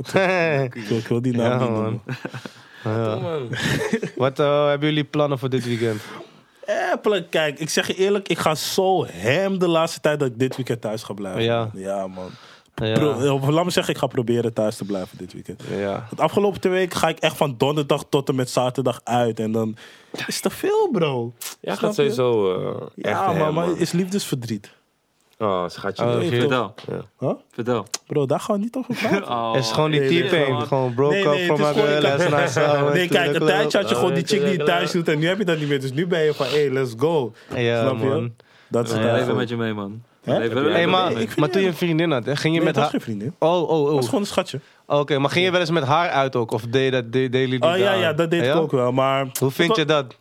Ik, 0.74 0.86
wil, 0.88 0.98
ik 0.98 1.08
wil 1.08 1.22
die 1.22 1.34
naam 1.36 1.52
Ja, 1.52 1.58
niet 1.60 1.70
man. 1.70 1.82
noemen. 1.82 2.02
Ja. 2.88 3.16
Man. 3.16 3.50
Wat 4.16 4.40
eh, 4.40 4.68
hebben 4.68 4.88
jullie 4.90 5.04
plannen 5.04 5.40
voor 5.40 5.50
dit 5.50 5.66
weekend? 5.66 6.02
Eh, 6.66 6.76
plek, 7.02 7.30
kijk, 7.30 7.60
ik 7.60 7.70
zeg 7.70 7.88
je 7.88 7.96
eerlijk, 7.96 8.28
ik 8.28 8.38
ga 8.38 8.56
zo 8.56 9.06
hem 9.06 9.60
de 9.60 9.68
laatste 9.68 10.00
tijd 10.00 10.20
dat 10.20 10.28
ik 10.28 10.40
dit 10.40 10.56
weekend 10.56 10.82
thuis 10.82 11.04
ga 11.04 11.14
blijven. 11.14 11.44
Ja. 11.44 11.70
ja 11.74 12.08
man. 12.08 12.30
Ja. 12.76 12.94
Pro- 12.94 13.34
of 13.34 13.48
laat 13.48 13.66
me 13.66 13.72
zeggen, 13.72 13.94
ik 13.94 14.00
ga 14.00 14.08
proberen 14.08 14.54
thuis 14.54 14.76
te 14.76 14.86
blijven 14.86 15.18
dit 15.18 15.34
weekend. 15.34 15.62
ja. 15.78 16.08
Het 16.10 16.20
afgelopen 16.20 16.60
twee 16.60 16.74
weken 16.74 16.98
ga 16.98 17.08
ik 17.08 17.20
echt 17.20 17.38
van 17.38 17.56
donderdag 17.58 18.04
tot 18.10 18.30
en 18.30 18.36
met 18.36 18.50
zaterdag 18.50 19.02
uit. 19.04 19.40
En 19.40 19.52
dan 19.52 19.76
is 20.28 20.42
te 20.42 20.50
veel, 20.50 20.90
bro. 20.92 21.34
Ja, 21.40 21.76
Snap 21.76 21.78
gaat 21.78 21.96
je? 21.96 22.02
sowieso 22.02 22.54
eh 22.54 22.82
echt 22.82 23.18
Ja, 23.18 23.30
hem, 23.30 23.38
maar, 23.40 23.54
maar 23.54 23.68
man. 23.68 23.78
is 23.78 23.92
liefdesverdriet. 23.92 24.72
Oh, 25.40 25.64
schatje. 25.68 26.04
Oh, 26.06 26.16
nee. 26.16 26.30
Vertel. 26.40 26.74
Huh? 27.20 27.32
Vertel. 27.52 27.86
Bro, 28.08 28.26
daar 28.26 28.40
gaan 28.40 28.56
we 28.56 28.62
niet 28.62 28.76
over 28.76 28.96
praten. 28.96 29.28
Oh, 29.38 29.54
Het 29.54 29.64
is 29.64 29.72
gewoon 29.72 29.92
die 29.92 30.00
nee, 30.00 30.24
nee. 30.24 30.62
Gewoon 30.62 30.94
broke 30.94 31.14
Nee, 31.14 31.24
up 31.26 31.32
nee, 31.32 31.46
from 31.46 31.62
het 31.62 31.76
my 31.76 31.82
is 31.82 31.88
girl 31.88 32.66
gewoon- 32.66 32.84
last 32.84 32.94
Nee, 32.94 33.08
kijk, 33.08 33.36
een 33.36 33.46
tijdje 33.46 33.78
had 33.78 33.90
je 33.90 33.96
Oh, 33.96 34.00
gewoon 34.02 34.14
die 34.16 34.26
chick 34.26 34.42
die 34.42 34.52
je 34.52 34.58
ja. 34.58 34.66
thuis 34.66 34.92
doet 34.92 35.08
en 35.08 35.20
nu 35.20 35.28
heb 35.28 35.38
je 35.38 35.46
dat 35.46 35.58
niet 35.60 35.68
meer. 35.68 35.82
Dus 35.82 35.92
nu 35.94 36.08
ben 36.08 36.22
je 36.24 36.34
van, 36.34 36.46
hé, 36.46 36.52
hey, 36.52 36.70
let's 36.72 36.94
go. 36.98 37.34
Ja, 37.56 37.82
Snap 37.82 38.00
je? 38.00 38.06
man. 38.06 38.34
Dat 38.70 38.84
is 38.86 38.90
het 38.92 38.98
leven 39.00 39.16
eigenlijk. 39.16 39.40
met 39.40 39.50
je 39.50 39.58
mee, 39.58 39.74
man. 39.74 40.02
Je- 40.24 40.32
Hey, 40.32 40.88
maar, 40.88 41.20
je 41.20 41.28
maar 41.36 41.50
toen 41.50 41.62
je 41.62 41.68
een 41.68 41.74
vriendin 41.76 42.12
had, 42.12 42.26
hè, 42.26 42.36
ging 42.36 42.54
je 42.54 42.60
Nee, 42.60 42.68
met 42.72 42.74
dat 42.76 42.84
was 42.84 42.92
haar... 42.92 43.02
geen 43.02 43.02
vriendin. 43.02 43.36
Oh, 43.40 43.62
oh, 43.62 43.70
Dat 43.70 43.90
oh. 43.90 43.96
was 43.96 44.06
gewoon 44.06 44.22
een 44.22 44.28
schatje. 44.28 44.60
Oké, 44.88 45.18
maar 45.20 45.30
ging 45.30 45.46
je 45.46 45.52
wel 45.52 45.60
eens 45.60 45.70
met 45.72 45.84
haar 45.84 46.10
uit 46.10 46.36
ook? 46.36 46.52
Of 46.52 46.62
deed 46.70 46.84
je 46.84 46.92
dat, 46.92 47.04
jullie 47.12 47.62
Oh 47.62 47.78
ja, 47.78 47.94
ja, 47.94 48.14
dat 48.14 48.32
deed 48.32 48.44
ik 48.46 48.56
ook 48.56 48.72
wel. 48.72 48.92
Maar 48.92 49.28
Hoe 49.40 49.52
vind 49.52 49.76
je 49.76 49.86
dat? 49.86 50.16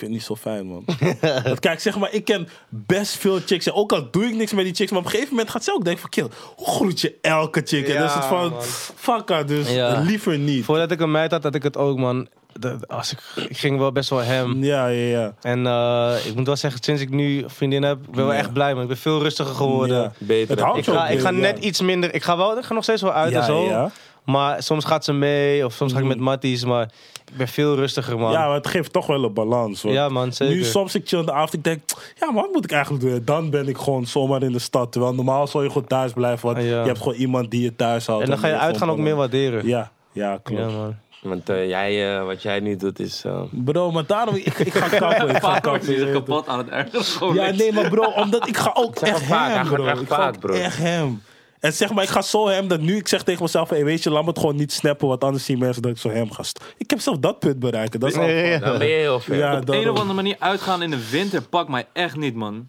Ik 0.00 0.06
vind 0.08 0.20
het 0.20 0.28
niet 0.30 0.38
zo 0.38 0.50
fijn, 0.50 0.66
man. 0.66 0.84
Want 1.44 1.58
kijk, 1.60 1.80
zeg 1.80 1.98
maar, 1.98 2.12
ik 2.12 2.24
ken 2.24 2.48
best 2.68 3.16
veel 3.16 3.38
chicks. 3.46 3.66
En 3.66 3.72
ook 3.72 3.92
al 3.92 4.10
doe 4.10 4.24
ik 4.24 4.34
niks 4.34 4.52
met 4.52 4.64
die 4.64 4.74
chicks, 4.74 4.90
maar 4.90 4.98
op 5.00 5.04
een 5.04 5.10
gegeven 5.10 5.32
moment 5.34 5.50
gaat 5.50 5.64
ze 5.64 5.72
ook 5.74 5.84
denken 5.84 6.00
van... 6.00 6.10
Kill, 6.10 6.26
hoe 6.56 6.66
groet 6.66 7.00
je 7.00 7.14
elke 7.20 7.62
chick? 7.64 7.86
en 7.86 7.92
Ja, 7.92 7.98
dan 7.98 8.08
is 8.08 8.14
het 8.14 8.24
van, 8.24 8.50
man. 8.50 8.62
fuck 8.96 9.28
haar, 9.28 9.46
dus 9.46 9.70
Ja. 9.72 10.00
liever 10.00 10.38
niet. 10.38 10.64
Voordat 10.64 10.90
ik 10.90 11.00
een 11.00 11.10
meid 11.10 11.30
had, 11.30 11.42
had 11.42 11.54
ik 11.54 11.62
het 11.62 11.76
ook, 11.76 11.98
man. 11.98 12.28
Dat- 12.52 12.88
als 12.88 13.12
ik, 13.12 13.18
ik 13.48 13.56
ging 13.58 13.78
wel 13.78 13.92
best 13.92 14.10
wel 14.10 14.18
hem. 14.18 14.64
Ja, 14.64 14.86
ja, 14.86 15.18
ja. 15.18 15.34
En 15.40 15.66
eh, 15.66 16.14
ik 16.26 16.34
moet 16.34 16.46
wel 16.46 16.56
zeggen, 16.56 16.82
sinds 16.82 17.00
ik 17.02 17.10
nu 17.10 17.42
een 17.42 17.50
vriendin 17.50 17.82
heb, 17.82 17.98
ik 18.06 18.10
ben 18.10 18.24
wel 18.24 18.32
Ja. 18.34 18.38
echt 18.38 18.52
blij, 18.52 18.72
man. 18.72 18.82
Ik 18.82 18.88
ben 18.88 18.96
veel 18.96 19.22
rustiger 19.22 19.54
geworden. 19.54 19.96
Ja. 20.02 20.12
Beter. 20.18 20.50
Het 20.50 20.60
houdt 20.60 20.78
Ik 20.78 20.84
zo 20.84 20.92
ga, 20.92 21.08
ik 21.08 21.20
ga 21.20 21.30
ja. 21.30 21.36
net 21.36 21.58
iets 21.58 21.80
minder. 21.80 22.14
Ik 22.14 22.22
ga, 22.22 22.36
wel, 22.36 22.58
ik 22.58 22.64
ga 22.64 22.74
nog 22.74 22.82
steeds 22.82 23.02
wel 23.02 23.12
uit 23.12 23.32
Ja, 23.32 23.38
en 23.38 23.44
zo. 23.44 23.64
ja. 23.64 23.90
Maar 24.24 24.62
soms 24.62 24.84
gaat 24.84 25.04
ze 25.04 25.12
mee, 25.12 25.64
of 25.64 25.72
soms 25.74 25.92
ga 25.92 25.98
ik 25.98 26.04
met 26.04 26.18
Matties. 26.20 26.64
Maar 26.64 26.90
ik 27.32 27.36
ben 27.36 27.48
veel 27.48 27.74
rustiger, 27.76 28.18
man. 28.18 28.32
Ja, 28.32 28.46
maar 28.46 28.54
het 28.56 28.66
geeft 28.66 28.92
toch 28.92 29.06
wel 29.06 29.24
een 29.24 29.32
balans. 29.32 29.82
hoor. 29.82 29.92
Ja, 29.92 30.08
man, 30.08 30.32
zeker. 30.32 30.54
Nu 30.54 30.64
soms 30.64 30.94
ik 30.94 31.08
chill 31.08 31.18
in 31.18 31.26
de 31.26 31.32
avond, 31.32 31.52
ik 31.52 31.64
denk, 31.64 31.80
ja, 32.20 32.30
maar 32.30 32.42
wat 32.42 32.52
moet 32.52 32.64
ik 32.64 32.72
eigenlijk 32.72 33.04
doen? 33.04 33.22
Dan 33.24 33.50
ben 33.50 33.68
ik 33.68 33.76
gewoon 33.78 34.06
zomaar 34.06 34.42
in 34.42 34.52
de 34.52 34.58
stad. 34.58 34.92
Terwijl 34.92 35.14
normaal 35.14 35.46
zou 35.46 35.64
je 35.64 35.70
gewoon 35.70 35.86
thuis 35.88 36.12
blijven, 36.12 36.46
want 36.52 36.58
Ja. 36.64 36.64
je 36.80 36.86
hebt 36.86 36.98
gewoon 36.98 37.14
iemand 37.14 37.50
die 37.50 37.62
je 37.62 37.76
thuis 37.76 38.06
houdt. 38.06 38.22
en 38.24 38.28
dan 38.30 38.38
ga 38.38 38.46
je 38.48 38.56
uitgaan 38.58 38.90
ook 38.90 38.98
meer 38.98 39.16
waarderen. 39.16 39.66
Ja, 39.66 39.90
ja, 40.12 40.38
klopt. 40.42 40.60
Ja, 40.60 40.66
man. 40.76 40.96
Want 41.22 41.48
eh, 41.48 41.68
jij, 41.68 42.16
eh, 42.18 42.24
wat 42.26 42.42
jij 42.42 42.60
nu 42.60 42.76
doet 42.76 42.98
is... 42.98 43.22
eh, 43.24 43.42
Bro, 43.50 43.90
maar 43.90 44.06
daarom, 44.06 44.34
ik, 44.34 44.58
ik 44.58 44.72
ga 44.74 44.88
kappen. 44.98 45.28
Ik 45.28 45.42
ga 45.42 45.58
kappen. 45.60 45.92
je 46.06 46.12
kapot 46.12 46.48
aan 46.48 46.68
het. 46.70 46.96
Gewoon 46.96 47.34
Ja, 47.34 47.50
nee, 47.50 47.72
maar 47.72 47.88
bro, 47.88 48.02
omdat 48.10 48.48
ik 48.48 48.56
ga 48.56 48.70
ook 48.74 48.96
echt 48.96 49.28
hem, 49.28 49.68
bro. 49.68 49.84
echt 49.86 50.00
Ik 50.00 50.08
ga 50.08 50.16
vaak, 50.16 50.34
ook 50.34 50.40
bro. 50.40 50.54
echt 50.54 50.78
hem. 50.78 51.22
En 51.60 51.72
zeg 51.72 51.92
maar, 51.92 52.04
ik 52.04 52.10
ga 52.10 52.22
zo 52.22 52.48
hem 52.48 52.68
dat 52.68 52.80
nu 52.80 52.96
ik 52.96 53.08
zeg 53.08 53.22
tegen 53.22 53.42
mezelf, 53.42 53.68
hey, 53.68 53.84
weet 53.84 54.02
je, 54.02 54.10
laat 54.10 54.22
me 54.22 54.28
het 54.28 54.38
gewoon 54.38 54.56
niet 54.56 54.72
snappen, 54.72 55.08
want 55.08 55.24
anders 55.24 55.44
zien 55.44 55.58
mensen 55.58 55.82
dat 55.82 55.90
ik 55.90 55.98
zo 55.98 56.10
hem 56.10 56.30
ga. 56.32 56.42
st- 56.42 56.74
Ik 56.78 56.90
heb 56.90 57.00
zelf 57.00 57.18
dat 57.18 57.38
punt 57.38 57.58
bereiken. 57.58 58.00
Dat 58.00 58.10
is 58.10 58.16
al- 58.16 58.22
Ja, 58.28 58.30
ja, 58.44 58.58
dan 58.58 58.78
ben 58.78 58.86
je 58.88 58.94
heel 58.94 59.20
ver. 59.20 59.36
Ja, 59.36 59.46
Op 59.48 59.52
een 59.54 59.60
of 59.68 59.74
daarom. 59.74 59.96
andere 59.96 60.14
manier 60.14 60.36
uitgaan 60.38 60.82
in 60.82 60.90
de 60.90 61.08
winter 61.10 61.42
pakt 61.42 61.68
mij 61.68 61.86
echt 61.92 62.16
niet, 62.16 62.34
man. 62.34 62.68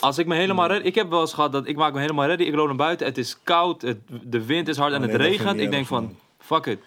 Als 0.00 0.18
ik 0.18 0.26
me 0.26 0.34
helemaal 0.34 0.68
red... 0.68 0.84
Ik 0.84 0.94
heb 0.94 1.10
wel 1.10 1.20
eens 1.20 1.32
gehad 1.34 1.52
dat 1.52 1.66
ik 1.66 1.76
maak 1.76 1.92
me 1.94 2.00
helemaal 2.00 2.26
ready. 2.26 2.42
Ik 2.42 2.54
loop 2.54 2.66
naar 2.66 2.76
buiten. 2.76 3.06
Het 3.06 3.18
is 3.18 3.36
koud. 3.44 3.82
Het, 3.82 3.98
de 4.22 4.44
wind 4.44 4.68
is 4.68 4.76
hard 4.76 4.92
en 4.92 5.00
het 5.02 5.10
nee, 5.10 5.18
dat 5.18 5.26
vind 5.26 5.38
regent. 5.40 5.58
ik 5.58 5.64
Ik 5.64 5.70
denk 5.70 5.80
erg, 5.82 5.88
van, 5.90 6.16
fuck 6.38 6.66
it. 6.66 6.78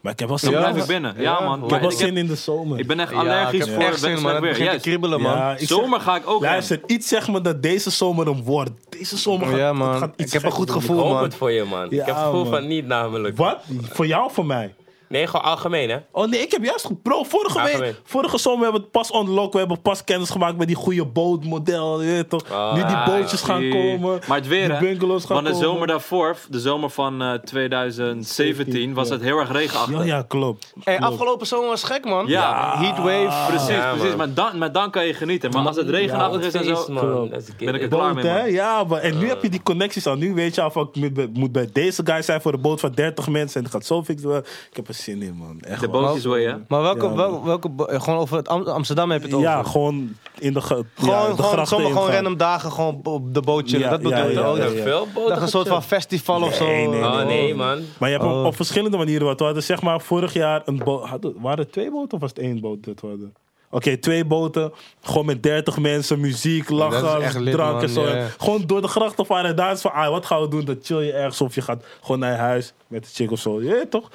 Maar 0.00 0.12
ik 0.12 0.18
heb 0.18 0.28
wel 0.28 0.38
Dan 0.40 0.50
zin, 0.50 0.60
Ja, 0.60 0.70
blijf 0.70 0.82
ik 0.82 0.88
binnen. 0.88 1.14
Ja, 1.16 1.22
ja, 1.22 1.40
man. 1.40 1.64
ik 1.64 1.70
heb 1.70 1.80
wel 1.80 1.90
zin 1.90 2.16
in 2.16 2.26
de 2.26 2.34
zomer. 2.34 2.78
Ik 2.78 2.86
ben 2.86 3.00
echt 3.00 3.10
ik 3.10 3.16
allergisch 3.16 3.64
heb 3.64 3.74
voor 3.74 3.82
echt 3.82 4.00
zin, 4.00 4.20
man. 4.20 4.32
Het 4.32 4.40
weer. 4.40 4.50
begint 4.50 4.68
te 4.68 4.74
Yes. 4.74 4.82
kriebelen, 4.82 5.20
man. 5.20 5.32
Ja, 5.36 5.52
ik 5.52 5.58
zeg- 5.58 5.68
Zomer 5.68 6.00
ga 6.00 6.16
ik 6.16 6.22
ook. 6.26 6.40
Luister, 6.42 6.80
iets 6.86 7.08
zeg 7.08 7.28
me 7.28 7.40
dat 7.40 7.62
deze 7.62 7.90
zomer 7.90 8.26
hem 8.26 8.42
wordt. 8.42 8.70
Deze 8.88 9.16
zomer 9.16 9.46
gaat, 9.46 9.56
Ja, 9.56 9.66
het 9.68 9.76
man. 9.76 9.98
gaat 9.98 10.12
iets 10.16 10.24
Ik 10.26 10.32
heb 10.32 10.42
een 10.50 10.56
goed 10.56 10.70
gevoel, 10.70 10.98
hoop 10.98 11.12
man. 11.12 11.22
het 11.22 11.34
voor 11.34 11.50
je, 11.50 11.64
man. 11.64 11.80
Ja, 11.80 12.00
ik 12.00 12.06
heb 12.06 12.14
het 12.14 12.24
gevoel 12.24 12.42
man. 12.44 12.52
van 12.52 12.66
niet 12.66 12.86
namelijk. 12.86 13.36
Wat? 13.36 13.58
Voor 13.92 14.06
jou 14.06 14.24
of 14.24 14.32
voor 14.32 14.46
mij? 14.46 14.74
Nee, 15.08 15.26
gewoon 15.26 15.44
algemeen, 15.46 15.90
hè? 15.90 15.96
Oh 16.12 16.26
nee, 16.28 16.40
ik 16.40 16.50
heb 16.50 16.64
juist 16.64 16.84
goed. 16.84 17.02
Bro, 17.02 17.22
vorige, 17.24 17.58
Algemeen. 17.60 17.80
week, 17.80 18.00
vorige 18.04 18.38
zomer 18.38 18.62
hebben 18.62 18.80
we 18.80 18.86
het 18.92 19.08
pas 19.08 19.20
unlocked. 19.22 19.52
We 19.52 19.58
hebben 19.58 19.80
pas 19.82 20.04
kennis 20.04 20.30
gemaakt 20.30 20.56
met 20.56 20.66
die 20.66 20.76
goede 20.76 21.04
bootmodel. 21.04 22.02
Je 22.02 22.10
weet 22.12 22.28
toch? 22.30 22.50
Ah, 22.50 22.74
nu 22.74 22.80
die 22.80 22.90
Ja, 22.90 23.04
bootjes 23.06 23.40
gaan 23.42 23.60
die- 23.60 23.72
komen. 23.72 24.20
Maar 24.28 24.36
het 24.38 24.46
weer, 24.46 24.72
hè? 24.72 24.78
bungalows 24.78 25.24
gaan 25.24 25.34
Want 25.34 25.46
de 25.46 25.52
komen. 25.52 25.68
zomer 25.68 25.86
daarvoor, 25.86 26.36
de 26.48 26.60
zomer 26.60 26.90
van 26.90 27.22
eh, 27.22 27.32
2017, 27.34 28.94
was 28.94 29.08
ja. 29.08 29.14
het 29.14 29.22
heel 29.22 29.38
erg 29.38 29.52
regenachtig. 29.52 29.98
Ja, 29.98 30.02
ja, 30.04 30.22
klopt. 30.28 30.72
Hey, 30.84 30.96
Klopt. 30.96 31.12
afgelopen 31.12 31.46
zomer 31.46 31.68
was 31.68 31.82
gek, 31.82 32.04
man. 32.04 32.26
Ja. 32.26 32.74
Heatwave. 32.78 33.46
Precies, 33.52 33.68
Ja, 33.68 33.90
precies. 33.90 34.08
man. 34.08 34.16
Maar 34.16 34.34
dan, 34.34 34.58
maar 34.58 34.72
dan 34.72 34.90
kan 34.90 35.06
je 35.06 35.14
genieten. 35.14 35.50
Maar 35.50 35.66
als 35.66 35.76
het 35.76 35.88
regenachtig 35.88 36.42
is 36.44 36.54
en 36.54 36.64
zo... 36.64 36.84
Man. 36.88 37.28
Ben 37.58 37.74
ik 37.74 37.82
er 37.82 37.88
klaar 37.88 38.14
mee, 38.14 38.24
man. 38.24 38.50
Ja, 38.52 38.84
maar, 38.84 39.00
en 39.00 39.18
nu 39.18 39.28
heb 39.28 39.42
je 39.42 39.48
die 39.48 39.62
connecties 39.62 40.06
al. 40.06 40.16
Nu 40.16 40.34
weet 40.34 40.54
je 40.54 40.60
al 40.62 40.70
van, 40.70 40.88
ik 40.92 41.28
moet, 41.32 41.52
bij 41.52 41.68
deze 41.72 42.02
guy 42.04 42.22
zijn 42.22 42.40
voor 42.40 42.52
de 42.52 42.58
boot 42.58 42.80
van 42.80 42.92
30 42.92 43.28
mensen. 43.28 43.56
En 43.58 43.62
het 43.62 43.72
gaat 43.72 43.84
zo 43.86 44.04
fixen. 44.04 44.36
Ik 44.70 44.76
heb 44.76 44.88
er 44.88 44.94
zin 45.02 45.22
in, 45.22 45.34
man. 45.34 45.60
Echt, 45.60 45.80
De 45.80 45.88
bootjes 45.88 46.24
way, 46.24 46.42
hè? 46.44 46.54
Maar 46.68 46.82
welke, 46.82 47.06
Ja, 47.06 47.14
wel- 47.14 47.44
welke, 47.44 47.70
eh, 47.86 48.00
gewoon 48.02 48.18
over 48.18 48.36
het 48.36 48.48
Am- 48.48 48.66
Amsterdam 48.66 49.10
heb 49.10 49.20
je 49.20 49.26
het 49.26 49.36
over? 49.36 49.48
Ja, 49.48 49.62
gewoon 49.62 50.16
in 50.38 50.52
de, 50.52 50.60
ge- 50.60 50.84
Gewoon, 50.94 51.14
ja, 51.14 51.34
de 51.34 51.42
gewoon, 51.42 51.66
sommige 51.66 51.92
gewoon 51.92 52.10
random 52.10 52.36
dagen 52.36 52.72
gewoon 52.72 53.00
op 53.02 53.34
de 53.34 53.40
boot 53.40 53.68
chillen. 53.68 53.80
Ja, 53.80 53.90
dat 53.90 54.02
bedoel 54.02 54.18
ja, 54.18 54.24
je? 54.24 54.32
ja, 54.32 54.50
oh, 54.50 54.56
ja, 54.56 54.64
dat- 54.64 54.72
ja. 54.76 54.82
Veel 54.82 55.06
boten 55.14 55.34
Dat 55.34 55.42
een 55.42 55.48
soort 55.48 55.68
van 55.68 55.82
festival 55.82 56.42
of 56.42 56.54
zo. 56.54 56.64
Nee, 56.66 56.88
nee, 56.88 57.02
Oh, 57.04 57.24
nee, 57.24 57.54
man. 57.54 57.78
Maar 57.98 58.08
je 58.10 58.16
hebt 58.18 58.28
Oh. 58.30 58.40
op, 58.40 58.46
op 58.46 58.56
verschillende 58.56 58.96
manieren 58.96 59.26
wat. 59.26 59.38
We 59.38 59.44
hadden 59.44 59.62
zeg 59.62 59.82
maar 59.82 60.00
vorig 60.00 60.32
jaar 60.32 60.62
een 60.64 60.78
boot. 60.84 61.04
hadden- 61.08 61.34
Waren 61.40 61.58
het 61.58 61.72
twee 61.72 61.90
boten 61.90 62.12
of 62.12 62.20
was 62.20 62.30
het 62.30 62.38
één 62.38 62.60
boot 62.60 62.84
dat 62.84 63.00
we 63.00 63.06
hadden? 63.06 63.34
Oké, 63.70 63.96
twee 63.96 64.24
boten. 64.24 64.72
Gewoon 65.02 65.26
met 65.26 65.42
30 65.42 65.78
mensen, 65.78 66.20
muziek, 66.20 66.70
lachen, 66.70 67.42
lit, 67.42 67.54
drank 67.54 67.82
en 67.82 67.88
zo. 67.88 68.06
ja. 68.08 68.26
Gewoon 68.38 68.62
door 68.66 68.80
de 68.80 68.88
grachten 68.88 69.26
varen. 69.26 69.50
En 69.50 69.56
daar 69.56 69.72
is 69.72 69.80
van, 69.80 69.92
ah, 69.92 70.08
wat 70.10 70.26
gaan 70.26 70.40
we 70.40 70.48
doen? 70.48 70.64
Dan 70.64 70.78
chill 70.82 70.98
je 71.00 71.12
ergens 71.12 71.40
of 71.40 71.54
je 71.54 71.60
gaat 71.62 71.84
gewoon 72.02 72.18
naar 72.18 72.30
je 72.32 72.38
huis 72.38 72.72
met 72.86 73.02
de 73.02 73.08
chick 73.12 73.30
of 73.30 73.38
zo. 73.38 73.62
Ja, 73.62 73.84
toch? 73.90 74.10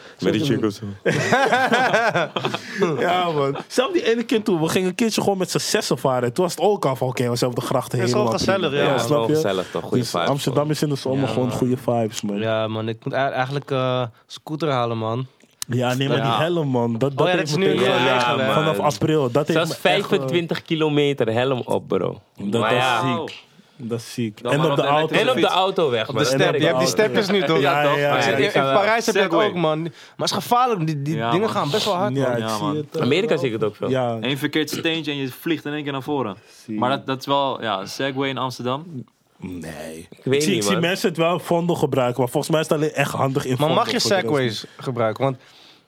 Ja, 2.99 3.31
man. 3.31 3.57
Zelf 3.67 3.91
die 3.91 4.11
ene 4.11 4.23
keer 4.23 4.43
toen, 4.43 4.61
we 4.61 4.67
gingen 4.69 4.89
een 4.89 4.95
keertje 4.95 5.21
gewoon 5.21 5.37
met 5.37 5.51
z'n 5.51 5.57
zessen 5.57 5.97
varen. 5.97 6.33
Toen 6.33 6.43
was 6.43 6.53
het 6.55 6.63
ook 6.63 6.85
al 6.85 6.95
van, 6.95 7.07
oké, 7.07 7.29
we 7.29 7.35
zijn 7.35 7.49
op 7.49 7.55
de 7.55 7.65
grachten 7.65 7.99
Het 7.99 8.07
is 8.07 8.13
helemaal 8.13 8.33
gewoon 8.39 8.45
gezellig, 8.59 8.69
prima. 8.79 8.91
ja. 8.91 8.97
snap 8.97 9.09
Wel 9.17 9.27
je? 9.29 9.35
gezellig 9.35 9.71
toch, 9.71 9.81
goede 9.81 9.97
Dus 9.97 10.09
vibes. 10.09 10.27
Amsterdam 10.27 10.69
is 10.69 10.81
in 10.81 10.89
de 10.89 10.95
zomer 10.95 11.21
Ja, 11.27 11.27
gewoon 11.33 11.47
man. 11.47 11.57
goede 11.57 11.77
vibes, 11.77 12.21
man. 12.21 12.37
Ja, 12.37 12.41
Ja, 12.61 12.67
man. 12.67 12.87
Ik 12.89 12.97
moet 13.03 13.13
e- 13.13 13.17
eigenlijk 13.17 13.71
eh 13.71 14.03
scooter 14.27 14.69
halen, 14.69 14.97
man. 14.97 15.27
Nee, 15.67 15.79
maar 15.81 15.97
die 15.97 16.07
Ja. 16.07 16.39
helm, 16.39 16.67
man. 16.67 16.91
Dat, 16.97 17.17
dat 17.17 17.21
Oh 17.21 17.27
ja, 17.27 17.35
dat 17.37 17.47
is 17.47 17.55
nu 17.55 17.79
Ja, 17.81 18.35
man. 18.35 18.53
Vanaf 18.53 18.79
april. 18.79 19.31
Dat 19.31 19.47
Zelfs 19.47 19.69
echt, 19.69 19.83
eh, 19.83 19.91
25 19.91 20.61
kilometer 20.61 21.31
helm 21.33 21.61
op, 21.65 21.87
bro. 21.87 22.21
Dat, 22.37 22.61
maar 22.61 22.69
dat 22.69 22.79
ja. 22.79 23.01
is 23.01 23.09
ziek. 23.31 23.43
Dat 23.77 23.99
is 23.99 24.13
ziek. 24.13 24.43
Dan 24.43 24.51
en 24.51 24.65
op 24.71 24.75
de 24.75 24.81
auto. 24.81 25.15
En 25.15 25.29
op 25.29 25.35
de 25.35 25.47
autoweg, 25.47 26.09
Op 26.09 26.17
de 26.17 26.25
step. 26.25 26.37
Je 26.39 26.45
hebt 26.45 26.57
die 26.59 26.67
auto. 26.69 26.85
steppers 26.85 27.27
nu, 27.29 27.43
toch? 27.43 27.59
Ja, 27.59 27.81
ja, 27.81 27.95
ja. 28.17 28.35
Die 28.35 28.45
in 28.45 28.51
Parijs 28.51 29.05
heb 29.05 29.15
je 29.15 29.21
dat 29.27 29.33
ook, 29.43 29.53
man. 29.53 29.81
Maar 29.81 29.91
het 30.15 30.25
is 30.29 30.31
gevaarlijk. 30.31 30.85
Die, 30.87 31.01
die 31.01 31.15
Ja, 31.15 31.31
dingen 31.31 31.45
man. 31.45 31.55
gaan 31.55 31.69
best 31.69 31.85
wel 31.85 31.95
hard, 31.95 32.15
Ja, 32.15 32.21
man. 32.27 32.31
ik 32.37 32.39
Ja, 32.39 32.47
zie 32.55 32.63
man. 32.63 32.75
het. 32.75 32.95
eh, 32.95 33.01
Amerika 33.01 33.37
zie 33.37 33.47
ik 33.47 33.53
het 33.53 33.63
ook 33.63 33.75
veel. 33.75 33.89
Ja, 33.89 34.17
Eén 34.21 34.37
verkeerd 34.37 34.69
steentje 34.69 35.11
en 35.11 35.17
je 35.17 35.27
vliegt 35.31 35.65
in 35.65 35.73
één 35.73 35.83
keer 35.83 35.91
naar 35.91 36.01
voren. 36.03 36.35
zie. 36.65 36.79
Maar 36.79 36.89
dat, 36.89 37.05
dat 37.05 37.19
is 37.19 37.25
wel, 37.25 37.61
ja, 37.61 37.85
Segway 37.85 38.29
in 38.29 38.37
Amsterdam. 38.37 39.03
Nee. 39.37 40.07
Ik 40.11 40.23
weet 40.23 40.43
zie, 40.43 40.49
niet, 40.51 40.59
ik 40.59 40.63
zie 40.63 40.71
man. 40.71 40.81
mensen 40.81 41.07
het 41.09 41.17
wel 41.17 41.39
Vondel 41.39 41.75
gebruiken, 41.75 42.21
maar 42.21 42.29
volgens 42.31 42.51
mij 42.51 42.61
is 42.61 42.67
het 42.67 42.77
alleen 42.77 42.91
echt 42.93 43.11
handig 43.11 43.43
in 43.43 43.49
Maar 43.49 43.57
Vondel. 43.59 43.75
mag 43.77 43.91
je 43.91 43.99
voor 43.99 44.09
de 44.09 44.15
rest 44.15 44.25
segways 44.27 44.65
gebruiken? 44.77 45.23
Want, 45.23 45.37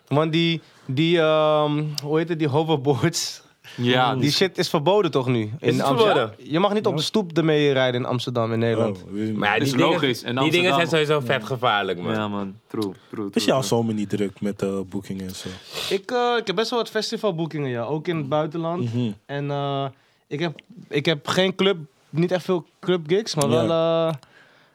want 0.07 0.31
die, 0.31 0.61
die 0.85 1.19
ehm, 1.19 1.83
hoe 2.03 2.17
heet 2.17 2.29
het, 2.29 2.39
die 2.39 2.47
hoverboards, 2.47 3.43
Ja, 3.75 4.15
die 4.15 4.31
shit 4.31 4.57
is 4.57 4.69
verboden 4.69 5.11
toch 5.11 5.27
nu? 5.27 5.39
In 5.41 5.51
het 5.73 5.81
Amsterdam? 5.81 6.15
verboden? 6.17 6.51
Je 6.51 6.59
mag 6.59 6.73
niet 6.73 6.85
op 6.85 6.97
de 6.97 7.03
stoep 7.03 7.37
ermee 7.37 7.71
rijden 7.71 8.01
in 8.01 8.07
Amsterdam, 8.07 8.53
in. 8.53 8.59
Nederland. 8.59 9.03
Oh, 9.03 9.11
weet 9.11 9.35
Maar 9.35 9.49
ja, 9.49 9.55
Is 9.55 9.69
die 9.69 9.77
dingen, 9.77 9.91
logisch. 9.91 10.23
En 10.23 10.35
die 10.35 10.51
dingen 10.51 10.73
zijn 10.73 10.87
sowieso 10.87 11.19
vet 11.19 11.43
gevaarlijk, 11.45 11.99
man. 12.01 12.13
ja 12.13 12.27
man, 12.27 12.55
true, 12.67 12.81
true, 12.83 12.93
true. 13.09 13.29
Is 13.33 13.45
jouw 13.45 13.57
true. 13.57 13.67
zomer 13.69 13.93
niet 13.93 14.09
druk 14.09 14.41
met 14.41 14.59
de 14.59 14.83
boeking 14.89 15.21
en 15.21 15.35
zo? 15.35 15.47
Ik, 15.89 16.11
eh, 16.11 16.33
ik 16.37 16.47
heb 16.47 16.55
best 16.55 16.69
wel 16.69 16.79
wat 16.79 16.89
festivalboekingen, 16.89 17.69
ja. 17.69 17.83
Ook 17.83 18.07
in 18.07 18.17
het 18.17 18.29
buitenland. 18.29 18.93
Mhm. 18.93 19.11
En 19.25 19.51
eh, 19.51 19.85
ik, 20.27 20.39
heb, 20.39 20.59
ik 20.89 21.05
heb 21.05 21.27
geen 21.27 21.55
club, 21.55 21.77
niet 22.17 22.31
echt 22.31 22.43
veel 22.45 22.65
clubgigs, 22.79 23.35
maar 23.35 23.49
Ja. 23.49 23.67
wel, 23.67 23.69
eh, 24.07 24.13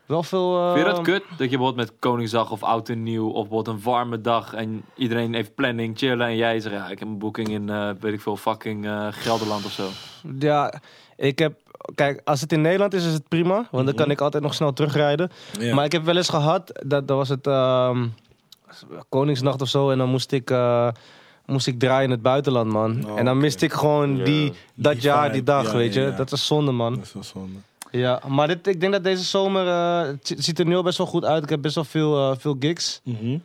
wel 0.07 0.23
veel... 0.23 0.59
eh, 0.59 0.73
Vind 0.73 0.87
je 0.87 0.93
dat 0.93 1.01
kut? 1.03 1.23
Dat 1.29 1.51
je 1.51 1.57
bijvoorbeeld 1.57 1.77
met 1.89 1.93
Koningsdag 1.99 2.51
of 2.51 2.63
Oud 2.63 2.89
en 2.89 3.03
Nieuw 3.03 3.29
of 3.29 3.49
bijvoorbeeld 3.49 3.77
een 3.77 3.83
warme 3.83 4.21
dag 4.21 4.53
en 4.55 4.83
iedereen 4.95 5.35
heeft 5.35 5.55
planning, 5.55 5.99
chillen 5.99 6.27
en 6.27 6.37
jij 6.37 6.61
zegt 6.61 6.75
ja, 6.75 6.89
ik 6.89 6.99
heb 6.99 7.09
een 7.09 7.19
boeking 7.19 7.49
in, 7.49 7.69
eh, 7.71 7.91
weet 8.01 8.13
ik 8.13 8.21
veel, 8.21 8.37
fucking 8.37 8.87
eh, 8.87 9.07
Gelderland 9.11 9.65
of 9.65 9.71
zo. 9.73 9.87
Ja, 10.39 10.73
ik 11.17 11.39
heb... 11.39 11.53
Kijk, 11.95 12.21
als 12.25 12.41
het 12.41 12.53
in 12.53 12.61
Nederland 12.61 12.95
is, 12.95 13.07
is 13.07 13.13
het 13.13 13.29
prima. 13.29 13.69
Want 13.71 13.87
dan 13.87 13.95
kan 13.95 14.11
ik 14.11 14.21
altijd 14.21 14.43
nog 14.43 14.55
snel 14.55 14.73
terugrijden. 14.73 15.31
Ja. 15.59 15.75
Maar 15.75 15.85
ik 15.85 15.93
heb 15.93 16.05
wel 16.05 16.17
eens 16.17 16.29
gehad, 16.29 16.81
dat, 16.87 17.09
dat 17.09 17.17
was 17.17 17.29
het 17.29 17.47
ehm, 17.47 18.07
Koningsnacht 19.09 19.63
of 19.63 19.69
zo. 19.69 19.91
En 19.91 19.99
dan 19.99 20.09
moest 20.09 20.33
ik, 20.33 20.51
eh, 20.51 20.89
moest 21.47 21.67
ik 21.67 21.79
draaien 21.79 22.05
in 22.05 22.11
het 22.11 22.23
buitenland, 22.23 22.73
man. 22.73 23.05
Oh, 23.11 23.19
en 23.19 23.25
dan 23.25 23.39
miste 23.39 23.65
ik 23.65 23.73
gewoon 23.73 24.23
die, 24.25 24.53
dat 24.75 24.93
Die 24.93 25.03
jaar, 25.03 25.23
vibe. 25.23 25.33
die 25.33 25.43
dag, 25.43 25.65
Ja, 25.67 25.77
weet 25.77 25.95
je. 25.95 26.01
ja. 26.01 26.11
Dat 26.11 26.33
is 26.33 26.47
zonde, 26.47 26.73
man. 26.73 26.95
Dat 26.95 27.05
is 27.05 27.13
wel 27.13 27.23
zonde. 27.23 27.59
Ja, 27.91 28.21
maar 28.29 28.47
dit, 28.47 28.67
ik 28.67 28.81
denk 28.81 28.93
dat 28.93 29.05
deze 29.05 29.25
zomer... 29.25 29.67
eh, 29.69 30.01
het 30.07 30.35
ziet 30.39 30.59
er 30.59 30.67
nu 30.67 30.77
al 30.77 30.83
best 30.83 30.99
wel 30.99 31.07
goed 31.07 31.25
uit. 31.25 31.43
Ik 31.43 31.49
heb 31.49 31.63
best 31.63 31.75
wel 31.75 31.85
veel, 31.85 32.31
eh, 32.31 32.37
veel 32.39 32.57
gigs. 32.61 33.01
Mhm. 33.05 33.39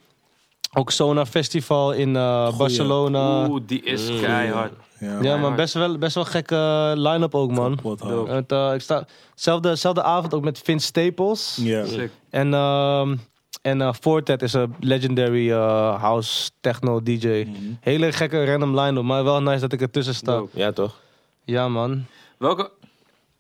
Ook 0.73 0.91
Sona 0.91 1.25
Festival 1.25 1.91
in 1.91 2.15
eh, 2.15 2.57
Barcelona. 2.57 3.47
Oeh, 3.49 3.61
die 3.65 3.81
is 3.83 4.09
Mm. 4.11 4.19
keihard. 4.21 4.73
Ja, 4.99 5.17
ja, 5.21 5.37
man, 5.37 5.55
best 5.55 5.73
wel, 5.73 5.97
best 5.97 6.15
wel 6.15 6.25
gekke 6.25 6.93
line-up 6.95 7.35
ook, 7.35 7.51
man. 7.51 7.79
Het, 8.27 8.51
eh, 8.51 8.71
ik 8.73 8.81
sta, 8.81 9.05
zelfde, 9.35 9.75
zelfde 9.75 10.03
avond 10.03 10.33
ook 10.33 10.43
met 10.43 10.59
Vince 10.63 10.85
Staples. 10.85 11.57
Ja. 11.61 11.85
Sick. 11.85 12.11
En, 12.29 12.53
ehm 12.53 13.15
en 13.61 13.81
eh, 13.81 13.93
Fortet 13.93 14.41
is 14.41 14.53
een 14.53 14.75
legendary 14.79 15.51
eh, 15.51 16.01
house 16.01 16.51
techno 16.61 17.03
DJ. 17.03 17.27
Mhm. 17.27 17.55
Hele 17.79 18.11
gekke 18.11 18.45
random 18.45 18.79
line-up, 18.79 19.03
maar 19.03 19.23
wel 19.23 19.41
nice 19.41 19.59
dat 19.59 19.73
ik 19.73 19.81
ertussen 19.81 20.15
sta. 20.15 20.35
Dope. 20.35 20.59
Ja, 20.59 20.71
toch? 20.71 20.99
Ja, 21.43 21.67
man. 21.67 22.05
Welke, 22.37 22.71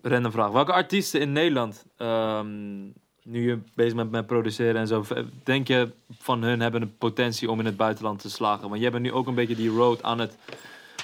random 0.01 0.31
vraag, 0.31 0.51
welke 0.51 0.73
artiesten 0.73 1.21
in 1.21 1.31
Nederland, 1.31 1.85
ehm, 1.97 2.83
nu 3.23 3.49
je 3.49 3.59
bezig 3.73 3.95
bent 3.95 4.11
met 4.11 4.27
produceren 4.27 4.75
en 4.75 4.87
zo, 4.87 5.05
denk 5.43 5.67
je 5.67 5.91
van 6.19 6.43
hun 6.43 6.59
hebben 6.59 6.81
een 6.81 6.97
potentie 6.97 7.51
om 7.51 7.59
in 7.59 7.65
het 7.65 7.77
buitenland 7.77 8.21
te 8.21 8.29
slagen? 8.29 8.69
Want 8.69 8.81
jij 8.81 8.91
bent 8.91 9.03
nu 9.03 9.11
ook 9.11 9.27
een 9.27 9.35
beetje 9.35 9.55
die 9.55 9.69
road 9.69 10.03
aan 10.03 10.19
het 10.19 10.37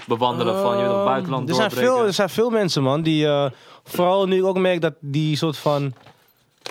bewandelen 0.07 0.61
van 0.61 0.77
je 0.77 0.83
weet 0.83 0.91
toch, 0.91 1.05
buitenland 1.05 1.49
er 1.49 1.55
zijn, 1.55 1.69
doorbreken. 1.69 1.95
veel, 1.95 2.05
er 2.05 2.13
zijn 2.13 2.29
veel 2.29 2.49
mensen, 2.49 2.83
man, 2.83 3.01
die 3.01 3.27
eh, 3.27 3.45
vooral 3.83 4.27
nu 4.27 4.37
ik 4.37 4.43
ook 4.43 4.57
merk 4.57 4.81
dat 4.81 4.93
die 4.99 5.35
soort 5.35 5.57
van, 5.57 5.93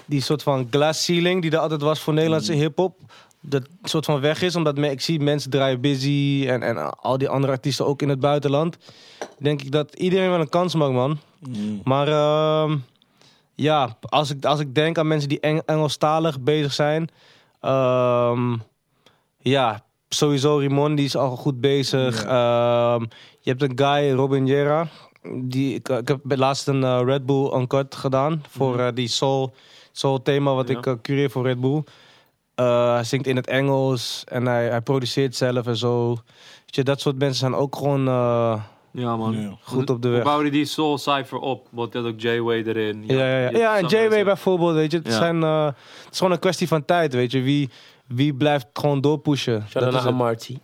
die 0.06 0.20
soort 0.20 0.42
van 0.42 0.66
glass 0.70 1.04
ceiling 1.04 1.42
die 1.42 1.50
er 1.50 1.58
altijd 1.58 1.80
was 1.82 2.00
voor 2.00 2.14
Nederlandse 2.14 2.52
hip-hop, 2.52 2.98
dat 3.40 3.62
soort 3.82 4.04
van 4.04 4.20
weg 4.20 4.42
is. 4.42 4.56
Omdat 4.56 4.76
me- 4.76 4.90
ik 4.90 5.00
zie 5.00 5.20
mensen 5.20 5.50
draaien 5.50 5.80
busy 5.80 6.44
en, 6.48 6.62
en 6.62 6.90
al 6.98 7.18
die 7.18 7.28
andere 7.28 7.52
artiesten 7.52 7.86
ook 7.86 8.02
in 8.02 8.08
het 8.08 8.20
buitenland. 8.20 8.76
Denk 9.38 9.62
ik 9.62 9.72
dat 9.72 9.94
iedereen 9.94 10.30
wel 10.30 10.40
een 10.40 10.48
kans 10.48 10.74
maakt, 10.74 10.92
man. 10.92 11.18
Mhm. 11.38 11.58
Maar 11.84 12.08
ehm, 12.08 12.76
ja, 13.54 13.96
als 14.00 14.30
ik, 14.30 14.44
als 14.44 14.60
ik 14.60 14.74
denk 14.74 14.98
aan 14.98 15.06
mensen 15.08 15.28
die 15.28 15.40
Eng 15.40 15.60
Engelstalig 15.66 16.40
bezig 16.40 16.72
zijn. 16.72 17.08
ehm, 17.60 18.56
ja, 19.42 19.84
sowieso 20.08 20.56
Rimon, 20.56 20.94
die 20.94 21.04
is 21.04 21.16
al 21.16 21.36
goed 21.36 21.60
bezig. 21.60 22.24
Ehm, 22.24 23.00
je 23.40 23.50
hebt 23.50 23.62
een 23.62 23.72
guy, 23.78 24.12
Robin 24.12 24.46
Jera. 24.46 24.88
Die, 25.42 25.74
ik, 25.74 25.88
ik 25.88 26.08
heb 26.08 26.20
laatst 26.24 26.68
een 26.68 26.84
eh, 26.84 27.00
Red 27.04 27.26
Bull 27.26 27.52
Uncut 27.54 27.94
gedaan. 27.94 28.42
Voor 28.48 28.78
eh, 28.78 28.88
die 28.94 29.08
soul, 29.08 29.52
soul 30.00 30.22
thema 30.22 30.54
wat 30.54 30.68
Ja. 30.68 30.78
ik 30.78 30.86
eh, 30.86 30.92
cureer 31.02 31.30
voor 31.30 31.46
Red 31.46 31.60
Bull. 31.60 31.82
Eh, 32.54 32.92
hij 32.94 33.04
zingt 33.04 33.26
in 33.26 33.36
het 33.36 33.46
Engels 33.46 34.24
en 34.28 34.46
hij, 34.46 34.68
hij 34.68 34.80
produceert 34.80 35.36
zelf 35.36 35.66
en 35.66 35.76
zo. 35.76 36.08
Weet 36.08 36.74
je, 36.76 36.82
dat 36.82 37.00
soort 37.00 37.18
mensen 37.18 37.38
zijn 37.38 37.54
ook 37.54 37.76
gewoon 37.76 38.08
eh, 38.08 38.62
Ja 38.92 39.16
man. 39.16 39.40
Ja. 39.40 39.56
goed 39.62 39.90
op 39.90 40.02
de 40.02 40.08
weg. 40.08 40.22
bouwde 40.22 40.50
die 40.50 40.64
Soul 40.64 40.98
Cypher 40.98 41.38
op? 41.38 41.66
Want 41.70 41.94
had 41.94 42.04
ook 42.04 42.20
J-Way 42.20 42.62
erin. 42.62 43.04
Ja, 43.06 43.14
ja, 43.14 43.38
ja. 43.50 43.58
Ja 43.58 43.78
en 43.78 43.86
J-Way 43.86 44.24
bijvoorbeeld, 44.24 44.74
weet 44.74 44.90
je. 44.90 44.96
Het, 44.98 45.06
Ja. 45.06 45.12
zijn, 45.12 45.42
het 45.42 45.74
is 46.10 46.18
gewoon 46.18 46.32
een 46.32 46.38
kwestie 46.38 46.68
van 46.68 46.84
tijd, 46.84 47.12
weet 47.14 47.30
je. 47.32 47.40
Wie, 47.42 47.70
wie 48.06 48.34
blijft 48.34 48.66
gewoon 48.72 49.00
doorpushen. 49.00 49.64
Shout 49.68 49.84
out 49.84 49.92
Dat 49.92 50.02
naar. 50.02 50.12
Amarty. 50.12 50.58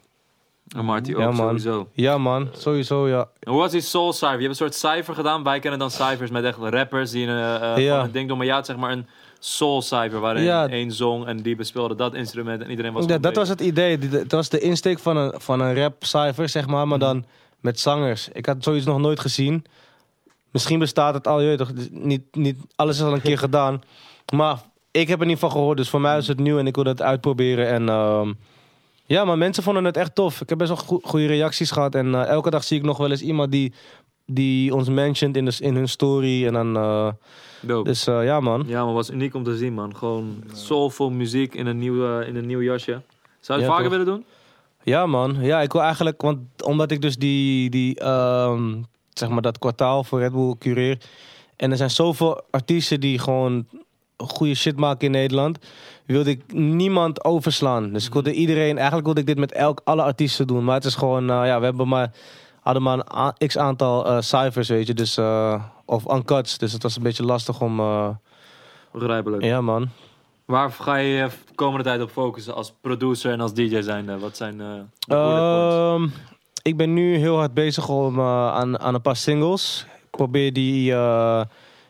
En 0.77 0.85
Marty 0.85 1.13
ook 1.15 1.19
Ja, 1.21 1.31
man. 1.31 1.37
sowieso. 1.37 1.89
Ja, 1.93 2.19
man. 2.19 2.49
Sowieso, 2.53 3.09
ja. 3.09 3.29
En 3.41 3.51
hoe 3.53 3.61
was 3.61 3.71
die 3.71 3.81
Soul 3.81 4.13
Cypher? 4.13 4.41
Je 4.41 4.47
hebt 4.47 4.61
een 4.61 4.71
soort 4.71 4.75
cypher 4.75 5.15
gedaan. 5.15 5.43
Wij 5.43 5.59
kennen 5.59 5.79
dan 5.79 5.91
cyphers 5.91 6.31
met 6.31 6.45
echt 6.45 6.59
rappers 6.59 7.11
die 7.11 7.27
een, 7.27 7.81
Ja. 7.83 8.09
ding 8.13 8.29
doen. 8.29 8.39
Maar 8.39 8.47
had 8.49 8.67
zeg 8.67 8.77
maar 8.77 8.93
een 8.93 9.07
Soul 9.39 9.83
Cypher 9.83 10.21
waarin 10.21 10.43
Ja. 10.43 10.69
één 10.69 10.93
zong 10.93 11.27
en 11.27 11.43
die 11.43 11.57
bespeelde 11.57 11.95
dat 11.95 12.15
instrument 12.15 12.63
en 12.63 12.71
iedereen 12.71 12.93
was 12.93 13.07
ja 13.07 13.19
dat 13.19 13.37
was 13.37 13.49
het 13.49 13.61
idee. 13.61 13.99
Het 13.99 14.33
was 14.33 14.49
de 14.49 14.59
insteek 14.61 14.99
van 14.99 15.17
een, 15.17 15.33
van 15.41 15.61
een 15.61 15.75
rap 15.75 16.05
cypher, 16.05 16.49
zeg 16.49 16.67
maar. 16.67 16.89
Maar 16.89 16.99
dan 16.99 17.25
met 17.61 17.81
zangers. 17.81 18.29
Ik 18.33 18.47
had 18.47 18.57
zoiets 18.61 18.87
nog 18.87 18.99
nooit 18.99 19.21
gezien. 19.21 19.65
Misschien 20.51 20.79
bestaat 20.79 21.15
het 21.15 21.27
al, 21.27 21.41
je 21.41 21.57
toch. 21.57 21.71
Niet, 21.91 22.23
niet, 22.35 22.59
alles 22.77 22.97
is 22.97 23.03
al 23.03 23.13
een 23.13 23.21
keer 23.21 23.39
gedaan. 23.49 23.81
Maar 24.35 24.59
ik 24.91 25.09
heb 25.09 25.21
er 25.21 25.27
niet 25.27 25.39
van 25.39 25.51
gehoord. 25.51 25.77
Dus 25.77 25.89
voor 25.89 26.01
mij 26.01 26.19
is 26.19 26.29
het 26.29 26.39
nieuw 26.41 26.59
en 26.59 26.67
ik 26.67 26.75
wil 26.75 26.85
dat 26.85 27.03
uitproberen. 27.03 27.69
En 27.69 27.89
ehm, 27.89 28.33
ja, 29.07 29.25
maar 29.25 29.39
mensen 29.39 29.63
vonden 29.63 29.85
het 29.85 29.97
echt 29.97 30.15
tof. 30.15 30.41
Ik 30.41 30.49
heb 30.49 30.59
best 30.59 30.71
wel 30.71 30.81
goe- 30.85 31.01
goede 31.03 31.27
reacties 31.27 31.71
gehad. 31.71 31.95
En 31.95 32.15
eh, 32.15 32.27
elke 32.29 32.51
dag 32.51 32.65
zie 32.65 32.79
ik 32.79 32.85
nog 32.85 32.97
wel 32.97 33.11
eens 33.11 33.23
iemand 33.23 33.51
die, 33.53 33.73
die 34.27 34.75
ons 34.75 34.89
mentioned 34.89 35.37
in, 35.37 35.45
de, 35.45 35.57
in 35.61 35.75
hun 35.75 35.89
story. 35.89 36.47
En 36.47 36.53
dan, 36.53 36.77
eh, 36.77 37.09
Dope. 37.61 37.89
dus 37.89 38.07
eh, 38.07 38.25
ja, 38.25 38.41
man. 38.41 38.65
Ja, 38.67 38.85
maar 38.85 38.95
was 38.95 39.11
uniek 39.11 39.35
om 39.35 39.45
te 39.45 39.57
zien, 39.57 39.75
man. 39.75 39.97
Gewoon 39.97 40.43
soulful 40.53 41.11
muziek 41.11 41.55
in 41.55 41.67
een 41.67 41.79
nieuw, 41.79 42.21
in 42.21 42.37
een 42.37 42.47
nieuw 42.47 42.63
jasje. 42.63 43.01
Zou 43.41 43.59
je 43.61 43.65
het 43.65 43.75
Ja, 43.75 43.79
vaker 43.79 43.83
toch. 43.83 43.91
willen 43.91 44.07
doen? 44.07 44.25
Ja, 44.83 45.07
man. 45.07 45.37
Ja, 45.41 45.61
ik 45.61 45.73
wil 45.73 45.83
eigenlijk, 45.83 46.23
want 46.23 46.39
omdat 46.65 46.91
ik 46.91 47.01
dus 47.01 47.17
die, 47.17 47.71
die 47.71 48.01
ehm, 48.01 48.75
zeg 49.13 49.29
maar 49.29 49.43
dat 49.43 49.59
kwartaal 49.59 50.05
voor 50.05 50.19
Red 50.19 50.33
Bull 50.33 50.55
cureer. 50.59 50.99
En 51.57 51.71
er 51.71 51.77
zijn 51.77 51.91
zoveel 51.91 52.43
artiesten 52.51 53.01
die 53.01 53.19
gewoon 53.19 53.67
goede 54.17 54.55
shit 54.55 54.77
maken 54.77 55.07
in 55.07 55.11
Nederland. 55.13 55.59
Wilde 56.05 56.31
ik 56.31 56.53
niemand 56.53 57.25
overslaan. 57.25 57.93
Dus 57.93 58.07
ik 58.07 58.13
wilde 58.13 58.33
iedereen, 58.33 58.77
eigenlijk 58.77 59.05
wilde 59.05 59.21
ik 59.21 59.27
dit 59.27 59.39
met 59.39 59.53
elk, 59.53 59.81
alle 59.85 60.03
artiesten 60.03 60.47
doen. 60.47 60.65
Maar 60.65 60.75
het 60.75 60.85
is 60.85 60.95
gewoon, 60.95 61.31
eh, 61.31 61.47
ja, 61.47 61.59
we 61.59 61.65
hebben 61.65 61.89
maar, 61.89 62.13
hadden 62.67 62.83
maar 62.83 62.99
een 63.39 63.49
x 63.49 63.59
aantal 63.59 64.07
eh, 64.07 64.21
cijfers, 64.21 64.69
weet 64.69 64.87
je. 64.87 64.95
Dus, 64.95 65.17
eh, 65.17 65.63
of 65.85 66.13
uncuts. 66.13 66.59
Dus 66.59 66.73
het 66.73 66.83
was 66.83 66.97
een 66.97 67.03
beetje 67.03 67.25
lastig 67.25 67.61
om, 67.61 67.81
eh, 67.81 68.09
Begrijpelijk. 68.93 69.43
ja, 69.43 69.61
man. 69.61 69.89
Waar 70.45 70.71
ga 70.71 70.97
je 70.97 71.29
de 71.47 71.55
komende 71.55 71.85
tijd 71.85 72.03
op 72.03 72.11
focussen 72.11 72.55
als 72.55 72.73
producer 72.81 73.33
en 73.33 73.41
als 73.41 73.55
DJ 73.55 73.81
zijnde? 73.81 74.19
Wat 74.19 74.37
zijn 74.37 74.59
de? 74.59 74.83
Ehm, 75.07 76.09
ik 76.63 76.77
ben 76.77 76.95
nu 76.95 77.17
heel 77.17 77.37
hard 77.37 77.55
bezig 77.55 77.89
om, 77.89 78.21
aan, 78.21 78.79
aan 78.79 78.95
een 78.95 79.01
paar 79.01 79.17
singles. 79.17 79.87
Ik 80.03 80.11
probeer 80.11 80.53
die. 80.53 80.95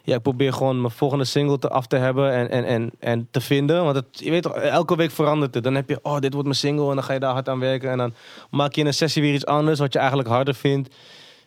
Ja, 0.06 0.14
ik 0.14 0.22
probeer 0.22 0.52
gewoon 0.52 0.80
mijn 0.80 0.92
volgende 0.92 1.24
single 1.24 1.58
te, 1.58 1.68
af 1.68 1.86
te 1.86 1.96
hebben 1.96 2.32
en, 2.32 2.50
en, 2.50 2.64
en, 2.64 2.90
en 2.98 3.28
te 3.30 3.40
vinden. 3.40 3.84
Want 3.84 3.96
het, 3.96 4.06
je 4.10 4.30
weet 4.30 4.42
toch, 4.42 4.54
elke 4.54 4.96
week 4.96 5.10
verandert 5.10 5.54
het. 5.54 5.64
Dan 5.64 5.74
heb 5.74 5.88
je, 5.88 5.98
oh, 6.02 6.18
dit 6.18 6.32
wordt 6.32 6.48
mijn 6.48 6.58
single. 6.58 6.88
En 6.88 6.94
dan 6.94 7.04
ga 7.04 7.12
je 7.12 7.20
daar 7.20 7.32
hard 7.32 7.48
aan 7.48 7.58
werken. 7.58 7.90
En 7.90 7.98
dan 7.98 8.14
maak 8.50 8.74
je 8.74 8.80
in 8.80 8.86
een 8.86 8.94
sessie 8.94 9.22
weer 9.22 9.34
iets 9.34 9.46
anders 9.46 9.78
wat 9.78 9.92
je 9.92 9.98
eigenlijk 9.98 10.28
harder 10.28 10.54
vindt. 10.54 10.94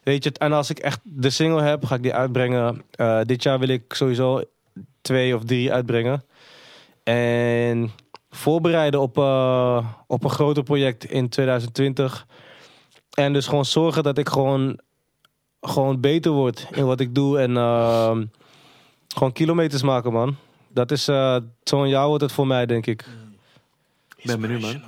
weet 0.03 0.23
je, 0.23 0.31
en 0.31 0.53
als 0.53 0.69
ik 0.69 0.80
echt 0.80 0.99
de 1.03 1.30
single 1.30 1.61
heb, 1.61 1.86
ga 1.86 1.95
ik 1.95 2.03
die 2.03 2.14
uitbrengen. 2.14 2.81
Eh, 2.91 3.19
dit 3.23 3.44
jaar 3.44 3.60
wil 3.60 3.68
ik 3.68 3.94
sowieso 3.94 4.44
twee 5.02 5.36
of 5.36 5.44
drie 5.44 5.73
uitbrengen. 5.73 6.23
En 7.03 7.91
voorbereiden 8.30 8.99
op, 8.99 9.18
eh, 9.18 9.86
op 10.07 10.23
een 10.23 10.30
groter 10.30 10.64
project 10.64 11.06
in 11.06 11.30
2020. 11.30 12.26
En 13.14 13.34
dus 13.34 13.48
gewoon 13.48 13.65
zorgen 13.65 14.03
dat 14.03 14.18
ik 14.18 14.30
gewoon, 14.30 14.80
gewoon 15.61 15.99
beter 15.99 16.31
word 16.31 16.68
in 16.72 16.86
wat 16.86 16.99
ik 16.99 17.15
doe. 17.15 17.40
En 17.40 17.57
ehm, 17.57 18.23
gewoon 19.15 19.31
kilometers 19.34 19.81
maken, 19.81 20.11
man. 20.14 20.36
Dat 20.73 20.91
is, 20.91 21.07
eh, 21.07 21.36
zo'n 21.64 21.90
jaar 21.90 22.07
wordt 22.07 22.23
het 22.23 22.31
voor 22.31 22.48
mij, 22.48 22.65
denk 22.65 22.86
ik. 22.86 23.06
ben 24.23 24.40
benieuwd, 24.41 24.61
man. 24.61 24.81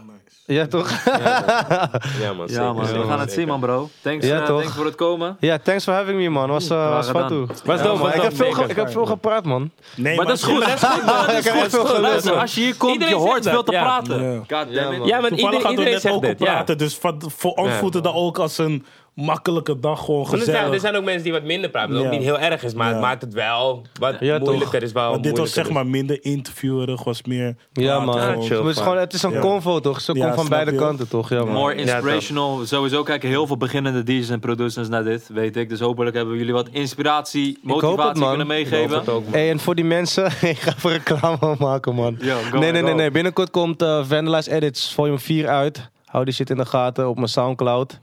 Ja, 0.45 0.67
toch? 0.67 1.03
Ja, 1.05 2.33
man. 2.37 2.47
Ja, 2.47 2.73
man. 2.73 2.85
We 2.85 3.03
gaan 3.07 3.19
het 3.19 3.31
zien, 3.31 3.47
man, 3.47 3.59
bro. 3.59 3.89
Thanks, 4.01 4.25
Ja, 4.25 4.39
eh, 4.41 4.45
toch? 4.45 4.59
thanks 4.59 4.75
voor 4.75 4.85
het 4.85 4.95
komen. 4.95 5.37
Ja, 5.39 5.57
thanks 5.57 5.83
for 5.83 5.93
having 5.93 6.17
me, 6.19 6.29
man. 6.29 6.49
Was, 6.49 6.69
uh, 6.71 6.89
was 6.89 7.07
gedaan. 7.07 7.21
fatu. 7.21 7.45
Was 7.65 7.79
Ja, 7.79 7.85
dope, 7.85 7.87
man. 7.87 7.97
was 8.07 8.13
ik, 8.15 8.21
heb 8.21 8.35
veel, 8.35 8.69
ik 8.69 8.75
heb 8.75 8.91
veel 8.91 9.05
gepraat, 9.05 9.45
man. 9.45 9.71
Nee, 9.95 10.15
Maar 10.15 10.25
dat 10.25 10.35
is 10.37 10.43
goed, 10.43 10.59
dat 10.59 10.73
is 10.73 10.83
goed. 10.83 11.05
man. 11.05 11.29
Ik 11.37 11.43
heb 11.43 11.53
echt 11.55 11.69
veel 11.69 11.85
geleerd, 11.85 12.01
Luister, 12.01 12.31
man. 12.31 12.41
als 12.41 12.55
je 12.55 12.61
hier 12.61 12.75
komt, 12.75 12.93
Iedereen 12.93 13.13
je 13.13 13.19
hoort 13.19 13.43
veel 13.49 13.63
te 13.63 13.71
praten. 13.71 14.23
Ja. 14.23 14.37
God 14.37 14.47
damn 14.75 14.91
it. 14.91 14.97
man. 14.99 15.07
Ja, 15.07 15.19
maar 15.19 15.29
Toevallig 15.29 15.57
iedereen, 15.69 15.69
iedereen 15.93 16.21
net 16.21 16.31
ook 16.31 16.37
praten. 16.37 16.77
Dus 16.77 16.95
voor, 16.97 17.15
voor 17.19 17.53
ons 17.53 17.73
voelt 17.73 17.93
het 17.93 18.07
ook 18.13 18.39
als 18.39 18.57
een 18.57 18.85
makkelijke 19.13 19.79
dag 19.79 20.05
gewoon 20.05 20.21
Want 20.25 20.33
er, 20.33 20.39
zijn, 20.39 20.55
er 20.55 20.61
gezellig. 20.61 20.81
zijn 20.81 20.95
ook 20.95 21.03
mensen 21.03 21.23
die 21.23 21.31
wat 21.31 21.43
minder 21.43 21.69
praten. 21.69 21.91
Wat 21.93 22.01
Ja. 22.01 22.07
ook 22.07 22.13
niet 22.13 22.23
heel 22.23 22.39
erg 22.39 22.63
is, 22.63 22.73
maar 22.73 22.87
Ja. 22.87 22.93
het 22.93 23.01
maakt 23.01 23.21
het 23.21 23.33
wel 23.33 23.85
wat 23.99 24.15
Ja, 24.19 24.37
toch. 24.37 24.47
moeilijker. 24.47 24.83
is 24.83 24.91
wel 24.91 25.11
Want 25.11 25.23
dit 25.23 25.37
was 25.37 25.53
zeg 25.53 25.69
maar 25.69 25.87
minder 25.87 26.17
interviewerig, 26.25 27.03
was 27.03 27.21
meer 27.23 27.55
Ja, 27.73 27.99
man. 27.99 28.05
Maar 28.15 28.31
het, 28.31 28.41
is 28.67 28.77
gewoon, 28.77 28.97
het 28.97 29.13
is 29.13 29.23
een 29.23 29.31
Ja. 29.31 29.39
convo, 29.39 29.79
toch? 29.79 30.01
Ze 30.01 30.13
Ja, 30.13 30.23
komt 30.23 30.35
van 30.35 30.49
beide 30.49 30.71
je? 30.71 30.77
kanten, 30.77 31.07
toch? 31.07 31.29
Ja, 31.29 31.43
man. 31.43 31.53
More 31.53 31.73
Ja, 31.75 31.79
inspirational. 31.79 32.65
Sowieso 32.65 33.03
kijken 33.03 33.29
heel 33.29 33.47
veel 33.47 33.57
beginnende 33.57 34.03
DJ's 34.03 34.29
en 34.29 34.39
producers 34.39 34.87
naar 34.87 35.03
dit, 35.03 35.27
weet 35.33 35.55
ik. 35.57 35.69
Dus 35.69 35.79
hopelijk 35.79 36.15
hebben 36.15 36.37
jullie 36.37 36.53
wat 36.53 36.67
inspiratie, 36.71 37.47
het, 37.47 37.63
motivatie 37.63 38.11
kunnen 38.27 38.31
Ik 38.33 38.37
hoop 38.37 38.47
meegeven. 38.47 38.97
het 38.99 39.09
ook, 39.09 39.23
man. 39.23 39.33
Hey, 39.33 39.49
en 39.49 39.59
voor 39.59 39.75
die 39.75 39.85
mensen, 39.85 40.25
ik 40.41 40.57
ga 40.59 40.73
even 40.77 40.89
reclame 40.91 41.55
maken, 41.59 41.95
man. 41.95 42.17
Yo, 42.21 42.35
nee, 42.59 42.71
nee, 42.71 42.81
nee, 42.81 42.93
nee. 42.93 43.11
Binnenkort 43.11 43.49
komt 43.51 43.81
eh 43.81 44.03
Vandalize 44.05 44.51
Edits 44.51 44.93
volume 44.93 45.19
4 45.19 45.47
uit. 45.47 45.89
Hou 46.05 46.25
die 46.25 46.33
shit 46.33 46.49
in 46.49 46.57
de 46.57 46.65
gaten 46.65 47.09
op 47.09 47.15
mijn 47.15 47.27
Soundcloud. 47.27 47.99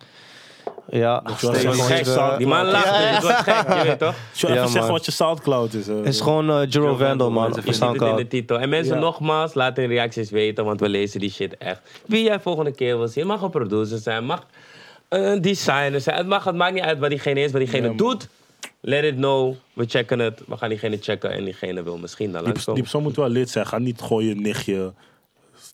Ja, 0.90 1.22
was 1.24 1.38
steeds 1.38 1.60
zo 1.62 1.70
Gek, 1.70 2.06
eh, 2.06 2.36
die 2.38 2.46
man 2.46 2.66
lacht, 2.66 2.84
Ja, 2.84 3.20
dus 3.20 3.28
het 3.28 3.36
gek, 3.36 3.78
je 3.78 3.84
weet 3.84 3.98
toch? 3.98 4.14
Zullen 4.32 4.54
we 4.54 4.60
Ja, 4.60 4.66
even 4.66 4.68
zeggen 4.72 4.92
wat 4.92 5.04
je 5.04 5.10
Soundcloud 5.12 5.74
is? 5.74 5.88
eh? 5.88 5.96
Het 5.96 6.06
is 6.06 6.20
gewoon 6.20 6.50
eh 6.50 6.70
Jero 6.70 6.96
Vandal, 6.96 7.30
man, 7.30 7.44
op 7.46 7.50
Je 7.50 7.56
het 7.56 7.64
in 7.64 7.70
de 7.70 7.76
Soundcloud. 7.78 8.30
titel. 8.30 8.58
En 8.58 8.68
mensen, 8.68 8.98
nogmaals, 8.98 9.54
laat 9.54 9.78
in 9.78 9.88
reacties 9.88 10.30
weten, 10.30 10.64
want 10.64 10.80
we 10.80 10.88
lezen 10.88 11.20
die 11.20 11.30
shit 11.30 11.56
echt. 11.56 11.80
Wie 12.06 12.22
jij 12.24 12.40
volgende 12.40 12.72
keer 12.72 12.98
wil 12.98 13.08
zien. 13.08 13.26
Mag 13.26 13.42
een 13.42 13.50
producer 13.50 13.98
zijn, 13.98 14.24
mag 14.24 14.46
een 15.08 15.40
designer 15.42 16.00
zijn. 16.00 16.16
Het, 16.16 16.26
mag, 16.26 16.44
het 16.44 16.54
maakt 16.54 16.74
niet 16.74 16.82
uit 16.82 16.98
wat 16.98 17.10
diegene 17.10 17.40
is, 17.40 17.50
wat 17.52 17.60
diegene 17.60 17.94
doet. 17.94 18.28
Let 18.80 19.04
it 19.04 19.14
know. 19.14 19.54
We 19.72 19.84
checken 19.88 20.18
het. 20.18 20.42
We 20.46 20.56
gaan 20.56 20.68
diegene 20.68 20.98
checken 21.00 21.30
en 21.30 21.44
diegene 21.44 21.82
wil 21.82 21.98
misschien 21.98 22.32
dan 22.32 22.42
Die, 22.42 22.48
langskomen. 22.48 22.74
die 22.74 22.82
persoon 22.82 23.02
moet 23.02 23.16
wel 23.16 23.28
lid 23.28 23.50
zijn. 23.50 23.66
Ga 23.66 23.78
niet 23.78 24.02
je 24.08 24.34
nichtje. 24.34 24.92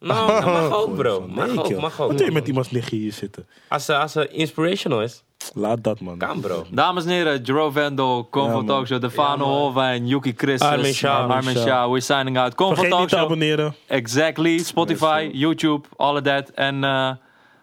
Nou, 0.06 0.26
dat 0.44 0.44
mag 0.70 0.72
ook, 0.72 0.94
bro. 0.94 1.24
Nee, 1.26 1.46
Mag 1.54 1.64
ook, 1.64 1.80
mag 1.80 2.00
ook. 2.00 2.08
Wat 2.08 2.16
doe 2.18 2.26
je 2.26 2.32
met 2.32 2.48
iemands 2.48 2.70
nichtje 2.70 2.96
hier 2.96 3.12
zitten? 3.12 3.46
Als 3.68 3.84
ze, 3.84 3.96
als 3.96 4.12
ze 4.12 4.28
inspirational 4.28 5.02
is, 5.02 5.22
Laat 5.54 5.84
dat, 5.84 6.00
man. 6.00 6.18
kan, 6.18 6.40
bro. 6.40 6.64
Dames 6.70 7.04
en 7.04 7.10
heren, 7.10 7.42
Jero 7.42 7.70
Vendel, 7.70 8.26
Convo 8.30 8.48
Ja, 8.48 8.54
man. 8.54 8.66
Talkshow, 8.66 9.00
Defano 9.00 9.44
Holwijn, 9.44 10.06
Yuki 10.06 10.32
Christus, 10.36 10.68
Armin 10.68 10.92
Shah. 10.94 11.30
Armin 11.30 11.56
Shah. 11.56 11.86
We're 11.90 12.00
signing 12.00 12.38
out. 12.38 12.54
Convo 12.54 12.74
Vergeet 12.74 12.98
niet 12.98 13.08
te 13.08 13.14
Talkshow, 13.16 13.20
abonneren. 13.20 13.74
exactly. 13.86 14.58
Spotify, 14.58 15.30
YouTube, 15.32 15.88
all 15.96 16.14
of 16.16 16.22
that. 16.22 16.50
En, 16.50 16.84
eh, 16.84 17.10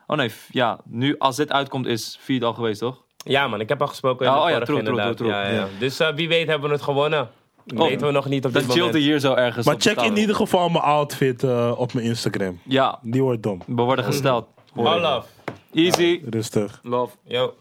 oh 0.08 0.18
nee, 0.18 0.30
f- 0.30 0.48
ja, 0.52 0.80
nu 0.86 1.16
als 1.18 1.36
dit 1.36 1.52
uitkomt 1.52 1.86
is 1.86 2.18
feed 2.22 2.44
al 2.44 2.54
geweest, 2.54 2.80
toch? 2.80 3.02
Ja, 3.24 3.48
man, 3.48 3.60
ik 3.60 3.70
heb 3.70 3.82
al 3.82 3.88
gesproken 3.88 4.26
in 4.26 4.32
Ja, 4.32 4.38
de 4.38 4.44
oh 4.44 4.50
ja, 4.50 4.54
vorige 4.54 4.72
true, 4.72 4.84
true, 4.84 4.90
inderdaad. 4.92 5.18
true, 5.18 5.30
true. 5.30 5.42
Ja, 5.42 5.48
ja, 5.50 5.56
ja. 5.56 5.62
Ja. 5.74 5.80
Dus 5.80 6.00
eh, 6.00 6.14
wie 6.16 6.28
weet 6.28 6.48
hebben 6.48 6.68
we 6.70 6.76
het 6.76 6.84
gewonnen. 6.84 7.30
Oh, 7.76 7.88
Weten 7.88 8.08
we 8.08 8.14
nog 8.14 8.26
niet 8.26 8.46
op 8.46 8.54
dit 8.54 8.64
chillt 8.64 8.78
moment. 8.78 8.96
hier 8.96 9.20
zo 9.20 9.34
ergens 9.34 9.66
Maar 9.66 9.76
op 9.76 9.82
de 9.82 9.90
check 9.90 10.02
in 10.02 10.18
ieder 10.18 10.36
geval 10.36 10.70
mijn 10.70 10.84
outfit 10.84 11.44
eh, 11.44 11.72
op 11.78 11.94
mijn 11.94 12.06
Instagram. 12.06 12.60
Ja, 12.64 13.00
Die 13.02 13.22
wordt 13.22 13.44
dom. 13.44 13.62
we 13.66 13.82
worden 13.82 14.06
gesteld. 14.06 14.46
All 14.76 15.00
love. 15.00 15.28
Easy. 15.74 16.22
Rustig. 16.30 16.80
Love. 16.84 17.16
Yo. 17.28 17.54